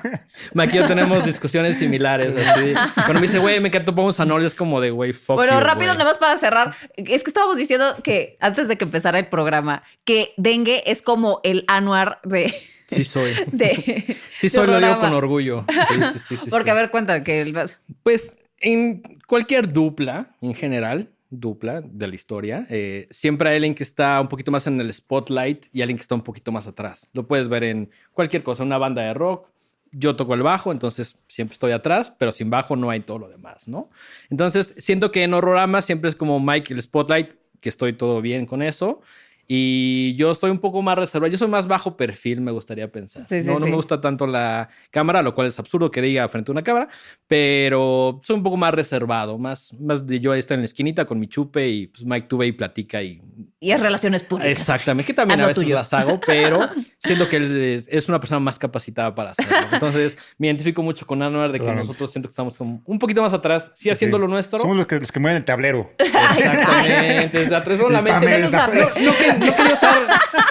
Aquí 0.58 0.76
ya 0.78 0.86
tenemos 0.86 1.24
discusiones 1.24 1.78
similares. 1.78 2.34
Así. 2.36 2.72
Cuando 2.94 3.14
me 3.14 3.22
dice, 3.22 3.38
güey, 3.38 3.60
me 3.60 3.68
encantó 3.68 3.94
Pomos 3.94 4.20
Anol, 4.20 4.44
es 4.44 4.54
como 4.54 4.80
de, 4.80 4.90
güey, 4.90 5.12
fuck. 5.12 5.36
Bueno, 5.36 5.60
rápido, 5.60 5.92
nada 5.92 6.04
más 6.04 6.18
para 6.18 6.36
cerrar. 6.38 6.74
Es 6.96 7.22
que 7.22 7.30
estábamos 7.30 7.56
diciendo 7.56 7.94
que 8.02 8.36
antes 8.40 8.68
de 8.68 8.76
que 8.76 8.84
empezara 8.84 9.18
el 9.18 9.28
programa, 9.28 9.82
que 10.04 10.34
dengue 10.36 10.82
es 10.86 11.02
como 11.02 11.40
el 11.42 11.64
anuar 11.68 12.20
de. 12.24 12.54
Sí 12.88 13.04
soy. 13.04 13.32
De, 13.52 14.16
sí 14.34 14.48
soy, 14.48 14.66
lo 14.66 14.78
digo 14.78 15.00
con 15.00 15.14
orgullo. 15.14 15.64
Sí, 15.88 16.20
sí, 16.28 16.36
sí. 16.36 16.50
Porque 16.50 16.70
a 16.70 16.74
ver, 16.74 16.90
cuenta 16.90 17.24
que... 17.24 17.40
El... 17.40 17.56
Pues 18.02 18.36
en 18.58 19.02
cualquier 19.26 19.72
dupla, 19.72 20.36
en 20.42 20.54
general, 20.54 21.08
dupla 21.32 21.80
de 21.80 22.06
la 22.06 22.14
historia, 22.14 22.66
eh, 22.68 23.08
siempre 23.10 23.48
hay 23.48 23.56
alguien 23.56 23.74
que 23.74 23.82
está 23.82 24.20
un 24.20 24.28
poquito 24.28 24.50
más 24.50 24.66
en 24.66 24.80
el 24.80 24.92
spotlight 24.92 25.66
y 25.72 25.80
alguien 25.80 25.96
que 25.96 26.02
está 26.02 26.14
un 26.14 26.22
poquito 26.22 26.52
más 26.52 26.66
atrás. 26.68 27.08
Lo 27.12 27.26
puedes 27.26 27.48
ver 27.48 27.64
en 27.64 27.90
cualquier 28.12 28.42
cosa, 28.42 28.62
una 28.62 28.78
banda 28.78 29.02
de 29.02 29.14
rock, 29.14 29.48
yo 29.92 30.16
toco 30.16 30.34
el 30.34 30.42
bajo, 30.42 30.72
entonces 30.72 31.16
siempre 31.28 31.52
estoy 31.52 31.72
atrás, 31.72 32.12
pero 32.18 32.32
sin 32.32 32.50
bajo 32.50 32.76
no 32.76 32.90
hay 32.90 33.00
todo 33.00 33.18
lo 33.18 33.28
demás, 33.28 33.68
¿no? 33.68 33.90
Entonces 34.30 34.74
siento 34.78 35.12
que 35.12 35.22
en 35.22 35.34
Horrorama 35.34 35.82
siempre 35.82 36.08
es 36.08 36.16
como 36.16 36.40
Mike 36.40 36.72
el 36.72 36.82
spotlight, 36.82 37.34
que 37.60 37.68
estoy 37.68 37.92
todo 37.92 38.20
bien 38.20 38.46
con 38.46 38.62
eso. 38.62 39.02
Y 39.46 40.14
yo 40.16 40.30
estoy 40.30 40.50
un 40.50 40.60
poco 40.60 40.82
más 40.82 40.96
reservado. 40.96 41.30
Yo 41.30 41.36
soy 41.36 41.48
más 41.48 41.66
bajo 41.66 41.96
perfil, 41.96 42.40
me 42.40 42.52
gustaría 42.52 42.90
pensar. 42.90 43.26
no, 43.44 43.58
no 43.58 43.66
me 43.66 43.74
gusta 43.74 44.00
tanto 44.00 44.26
la 44.26 44.68
cámara, 44.90 45.20
lo 45.20 45.34
cual 45.34 45.48
es 45.48 45.58
absurdo 45.58 45.90
que 45.90 46.00
diga 46.00 46.26
frente 46.28 46.50
a 46.50 46.52
una 46.52 46.62
cámara, 46.62 46.88
pero 47.26 48.20
soy 48.22 48.36
un 48.36 48.42
poco 48.42 48.56
más 48.56 48.72
reservado. 48.72 49.36
Más, 49.38 49.72
más 49.78 50.06
de 50.06 50.20
yo 50.20 50.32
ahí 50.32 50.38
estar 50.38 50.54
en 50.54 50.62
la 50.62 50.66
esquinita 50.66 51.04
con 51.04 51.18
mi 51.18 51.28
chupe 51.28 51.68
y 51.68 51.88
pues 51.88 52.04
Mike 52.04 52.28
tuve 52.28 52.46
y 52.46 52.52
platica 52.52 53.02
y. 53.02 53.20
Y 53.62 53.70
es 53.70 53.78
relaciones 53.78 54.24
públicas. 54.24 54.58
Exactamente, 54.58 55.06
que 55.06 55.14
también 55.14 55.40
a 55.40 55.46
veces 55.46 55.68
las 55.68 55.92
hago, 55.92 56.18
pero 56.18 56.68
siento 56.98 57.28
que 57.28 57.36
él 57.36 57.84
es, 57.88 58.08
una 58.08 58.18
persona 58.18 58.40
más 58.40 58.58
capacitada 58.58 59.14
para 59.14 59.30
hacerlo. 59.30 59.56
Entonces 59.70 60.18
me 60.36 60.48
identifico 60.48 60.82
mucho 60.82 61.06
con 61.06 61.22
Anuar 61.22 61.52
de 61.52 61.60
que 61.60 61.70
nosotros 61.70 62.10
siento 62.10 62.28
que 62.28 62.32
estamos 62.32 62.58
como 62.58 62.82
un 62.84 62.98
poquito 62.98 63.22
más 63.22 63.32
atrás, 63.32 63.70
sí, 63.76 63.88
haciendo 63.88 64.18
lo 64.18 64.26
nuestro. 64.26 64.58
Somos 64.58 64.76
los 64.76 64.88
que, 64.88 64.98
los 64.98 65.12
que 65.12 65.20
mueven 65.20 65.36
el 65.36 65.44
tablero. 65.44 65.92
Exactamente, 65.98 67.38
desde 67.38 67.54
atrás 67.54 67.78
solamente. 67.78 68.40
No, 68.40 68.48
no 68.48 69.56
quería 69.56 69.72
usar, 69.72 70.06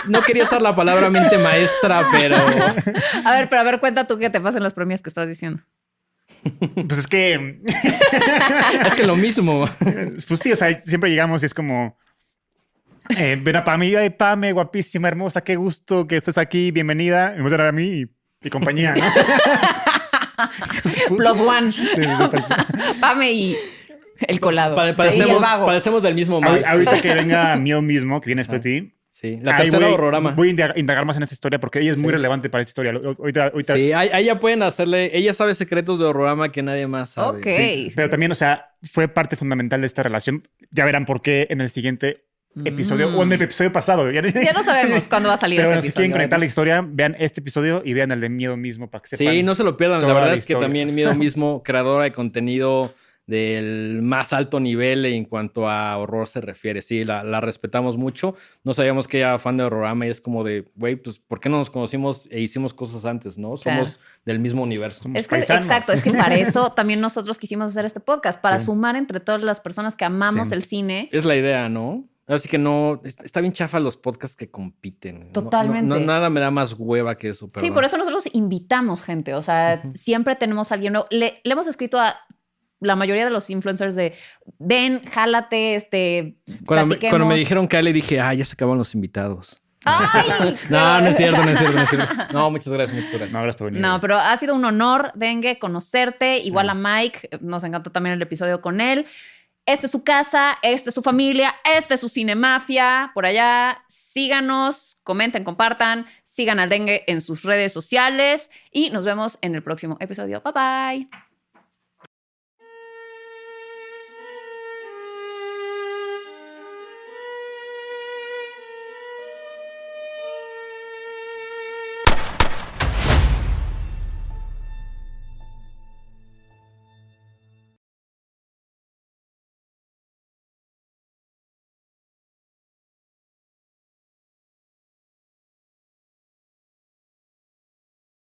no 0.08 0.22
quería 0.22 0.44
usar 0.44 0.62
la 0.62 0.74
palabra 0.74 1.10
mente 1.10 1.38
maestra, 1.38 2.08
pero. 2.14 2.38
A 3.26 3.32
ver, 3.34 3.50
pero 3.50 3.60
a 3.60 3.66
ver, 3.66 3.82
cuenta 3.82 4.08
tú 4.08 4.20
qué 4.20 4.30
te 4.30 4.40
pasa 4.40 4.56
en 4.58 4.64
las 4.64 4.74
premias 4.74 5.02
que 5.02 5.10
estás 5.10 5.28
diciendo. 5.28 5.62
Pues 6.88 7.00
es 7.00 7.08
que. 7.08 7.60
es 8.86 8.96
que 8.96 9.04
lo 9.04 9.18
mismo. 9.18 9.68
Pues 10.30 10.40
sí, 10.40 10.54
o 10.54 10.56
sea, 10.56 10.80
siempre 10.80 11.10
llegamos 11.10 11.44
y 11.44 11.48
es 11.48 11.54
como. 11.54 11.98
Eh, 13.10 13.38
ven 13.41 13.56
a 13.56 13.64
Pame, 13.64 13.98
ay, 13.98 14.10
Pame, 14.11 14.52
guapísima, 14.53 15.07
hermosa, 15.07 15.41
qué 15.41 15.56
gusto 15.56 16.07
que 16.07 16.18
estés 16.18 16.38
aquí, 16.38 16.72
bienvenida. 16.72 17.34
Me 17.36 17.44
voy 17.44 17.53
a 17.53 17.68
a 17.68 17.72
mí 17.72 18.06
y, 18.41 18.49
compañía, 18.49 18.95
¿no? 18.95 19.03
Plus 21.18 21.40
one. 21.40 21.72
Pame 22.99 23.32
y 23.32 23.57
el 24.28 24.40
colado. 24.40 24.76
padecemos, 24.76 26.03
del 26.03 26.15
mismo 26.15 26.41
mal. 26.41 26.64
Ahorita 26.65 27.02
que 27.02 27.14
venga 27.14 27.56
Mío 27.57 27.82
mismo, 27.82 28.22
que 28.22 28.28
viene 28.28 28.41
después 28.41 28.61
de 28.61 28.82
ti. 28.82 28.94
Sí, 29.10 29.40
la 29.41 29.57
tercera 29.57 29.90
horrorama. 29.90 30.32
Voy 30.32 30.49
a 30.49 30.80
indagar 30.80 31.06
más 31.06 31.18
en 31.18 31.23
esa 31.23 31.34
historia 31.34 31.60
porque 31.60 31.80
ella 31.80 31.91
es 31.91 31.99
muy 31.99 32.11
relevante 32.11 32.49
para 32.49 32.61
esta 32.64 32.72
historia. 32.72 32.94
Ahorita, 33.19 33.52
Sí, 33.73 33.91
ella 33.94 34.40
pueden 34.40 34.64
hacerle. 34.64 35.15
Ella 35.15 35.34
sabe 35.34 35.53
secretos 35.53 35.99
de 35.99 36.06
horrorama 36.06 36.52
que 36.52 36.64
nadie 36.64 36.88
más 36.88 37.11
sabe. 37.11 37.40
Ok. 37.40 37.94
pero 37.95 38.10
también, 38.10 38.32
o 38.32 38.36
sea, 38.36 38.72
fue 38.82 39.07
parte 39.07 39.36
fundamental 39.36 39.82
de 39.82 39.88
esta 39.88 40.02
relación. 40.02 40.41
Ya 40.72 40.86
verán 40.86 41.06
por 41.06 41.22
qué 41.22 41.45
en 41.52 41.61
el 41.61 41.69
siguiente 41.69 42.23
episodio 42.65 43.07
o 43.18 43.23
en 43.23 43.32
el 43.32 43.40
mm. 43.40 43.44
episodio 43.44 43.72
pasado. 43.72 44.11
Ya, 44.11 44.22
no 44.53 44.64
sabemos 44.64 45.07
cuándo 45.07 45.30
va 45.30 45.36
a 45.36 45.38
salir 45.38 45.60
Pero 45.61 45.73
este 45.73 45.88
si 45.88 45.94
quieren 45.94 46.11
conectar 46.11 46.40
la 46.40 46.45
historia, 46.45 46.86
vean 46.88 47.15
este 47.19 47.40
episodio 47.40 47.82
y 47.86 47.94
vean 47.94 48.11
el 48.11 48.19
de 48.19 48.30
Miedo 48.30 48.57
Mismo 48.57 48.90
para 48.90 49.02
que 49.02 49.15
sepan. 49.15 49.34
Sí, 49.34 49.44
no 49.44 49.56
se 49.56 49.64
lo 49.64 49.78
pierdan. 49.78 50.02
La 50.02 50.14
verdad 50.14 50.34
es 50.34 50.45
que 50.45 50.56
también 50.56 50.94
Miedo 50.94 51.15
Mismo, 51.22 51.64
creadora 51.64 52.06
de 52.06 52.11
contenido 52.11 52.94
del 53.28 54.02
más 54.02 54.34
alto 54.34 54.60
nivel 54.60 55.06
en 55.06 55.23
cuanto 55.23 55.69
a 55.69 55.95
horror 55.98 56.28
se 56.28 56.41
refiere. 56.41 56.82
Sí, 56.82 57.06
la, 57.06 57.40
respetamos 57.40 57.95
mucho. 57.95 58.36
No 58.64 58.73
sabíamos 58.73 59.07
que 59.07 59.19
era 59.19 59.40
fan 59.40 59.56
de 59.56 59.64
Horrorama 59.64 60.06
y 60.06 60.10
es 60.10 60.19
como 60.19 60.44
de, 60.44 60.69
güey, 60.76 60.98
pues, 60.98 61.19
¿por 61.19 61.40
qué 61.40 61.48
no 61.48 61.57
nos 61.57 61.69
conocimos 61.69 62.28
e 62.30 62.41
hicimos 62.41 62.73
cosas 62.73 63.06
antes, 63.06 63.38
no? 63.38 63.56
Somos 63.56 63.99
del 64.26 64.40
mismo 64.40 64.64
universo. 64.64 65.10
es 65.14 65.28
que, 65.28 65.38
exacto, 65.38 65.94
es 65.94 66.02
que 66.02 66.11
para 66.11 66.36
eso 66.36 66.72
también 66.72 66.99
nosotros 66.99 67.38
quisimos 67.38 67.68
hacer 67.68 67.86
este 67.86 68.02
podcast, 68.02 68.41
para 68.41 68.60
sumar 68.60 68.98
entre 68.98 69.22
todas 69.22 69.41
las 69.41 69.61
personas 69.61 69.95
que 69.95 70.03
amamos 70.03 70.52
el 70.52 70.64
cine. 70.64 71.07
Es 71.14 71.23
la 71.23 71.38
idea, 71.38 71.69
¿no? 71.69 72.11
Así 72.27 72.48
que 72.48 72.57
no, 72.57 73.02
está 73.03 73.41
bien 73.41 73.52
chafa 73.52 73.80
los 73.80 73.98
podcasts 73.98 74.38
que 74.38 74.49
compiten. 74.49 75.31
Totalmente. 75.34 75.88
No, 75.88 75.99
nada 75.99 76.30
me 76.30 76.39
da 76.39 76.52
más 76.52 76.73
hueva 76.77 77.18
que 77.18 77.30
eso. 77.30 77.48
Sí, 77.60 77.72
por 77.72 77.84
eso 77.84 77.98
nosotros 77.98 78.30
invitamos 78.34 79.03
gente. 79.03 79.34
O 79.34 79.41
sea, 79.41 79.81
siempre 79.95 80.35
tenemos 80.35 80.72
a 80.72 80.76
alguien. 80.76 80.93
Le, 81.10 81.41
le 81.43 81.52
hemos 81.52 81.68
escrito 81.68 81.99
a 81.99 82.15
la 82.80 82.95
mayoría 82.95 83.23
de 83.23 83.31
los 83.31 83.49
influencers 83.49 83.95
de 83.95 84.14
ven, 84.60 85.06
jálate, 85.06 85.76
este. 85.76 86.38
Cuando, 86.65 86.88
me, 86.88 86.99
cuando 86.99 87.27
me 87.27 87.35
dijeron 87.35 87.68
que 87.68 87.81
le 87.81 87.93
dije, 87.93 88.19
ah, 88.19 88.34
ya 88.34 88.45
se 88.45 88.53
acaban 88.53 88.77
los 88.77 88.93
invitados. 88.95 89.61
no, 90.69 91.02
no 91.02 91.07
es 91.07 91.18
cierto, 91.18 91.43
no 91.43 91.49
es 91.49 91.57
cierto, 91.57 91.76
no 91.76 91.84
es 91.84 91.89
cierto. 91.89 92.14
No, 92.34 92.52
muchas 92.52 92.72
gracias, 92.72 92.95
muchas 92.95 93.11
gracias. 93.14 93.34
No, 93.34 93.39
gracias 93.39 93.56
por 93.56 93.68
venir. 93.68 93.81
No, 93.81 93.99
pero 93.99 94.15
ha 94.18 94.35
sido 94.38 94.53
un 94.53 94.64
honor, 94.64 95.11
Dengue, 95.15 95.57
conocerte. 95.57 96.38
Igual 96.38 96.69
a 96.69 96.76
Mike, 96.76 97.30
nos 97.41 97.64
encantó 97.64 97.91
también 97.91 98.14
el 98.14 98.22
episodio 98.22 98.61
con 98.61 98.80
él. 98.80 99.07
Esta 99.66 99.86
es 99.86 99.92
su 99.92 100.04
casa, 100.04 100.58
esta 100.64 100.90
es 100.90 100.96
su 100.96 101.02
familia, 101.02 101.56
esta 101.78 101.94
es 101.94 102.02
su 102.02 102.10
cinemafia. 102.10 103.12
Por 103.14 103.26
allá, 103.26 103.84
síganos, 103.88 104.98
comenten, 105.04 105.44
compartan, 105.44 106.08
sigan 106.24 106.60
al 106.60 106.70
Dengue 106.70 107.04
en 107.08 107.22
sus 107.22 107.44
redes 107.44 107.72
sociales 107.72 108.50
y 108.72 108.90
nos 108.90 109.06
vemos 109.06 109.38
en 109.42 109.56
el 109.56 109.64
próximo 109.64 109.98
episodio. 110.00 110.42
Bye 110.42 110.54
bye. 110.54 111.31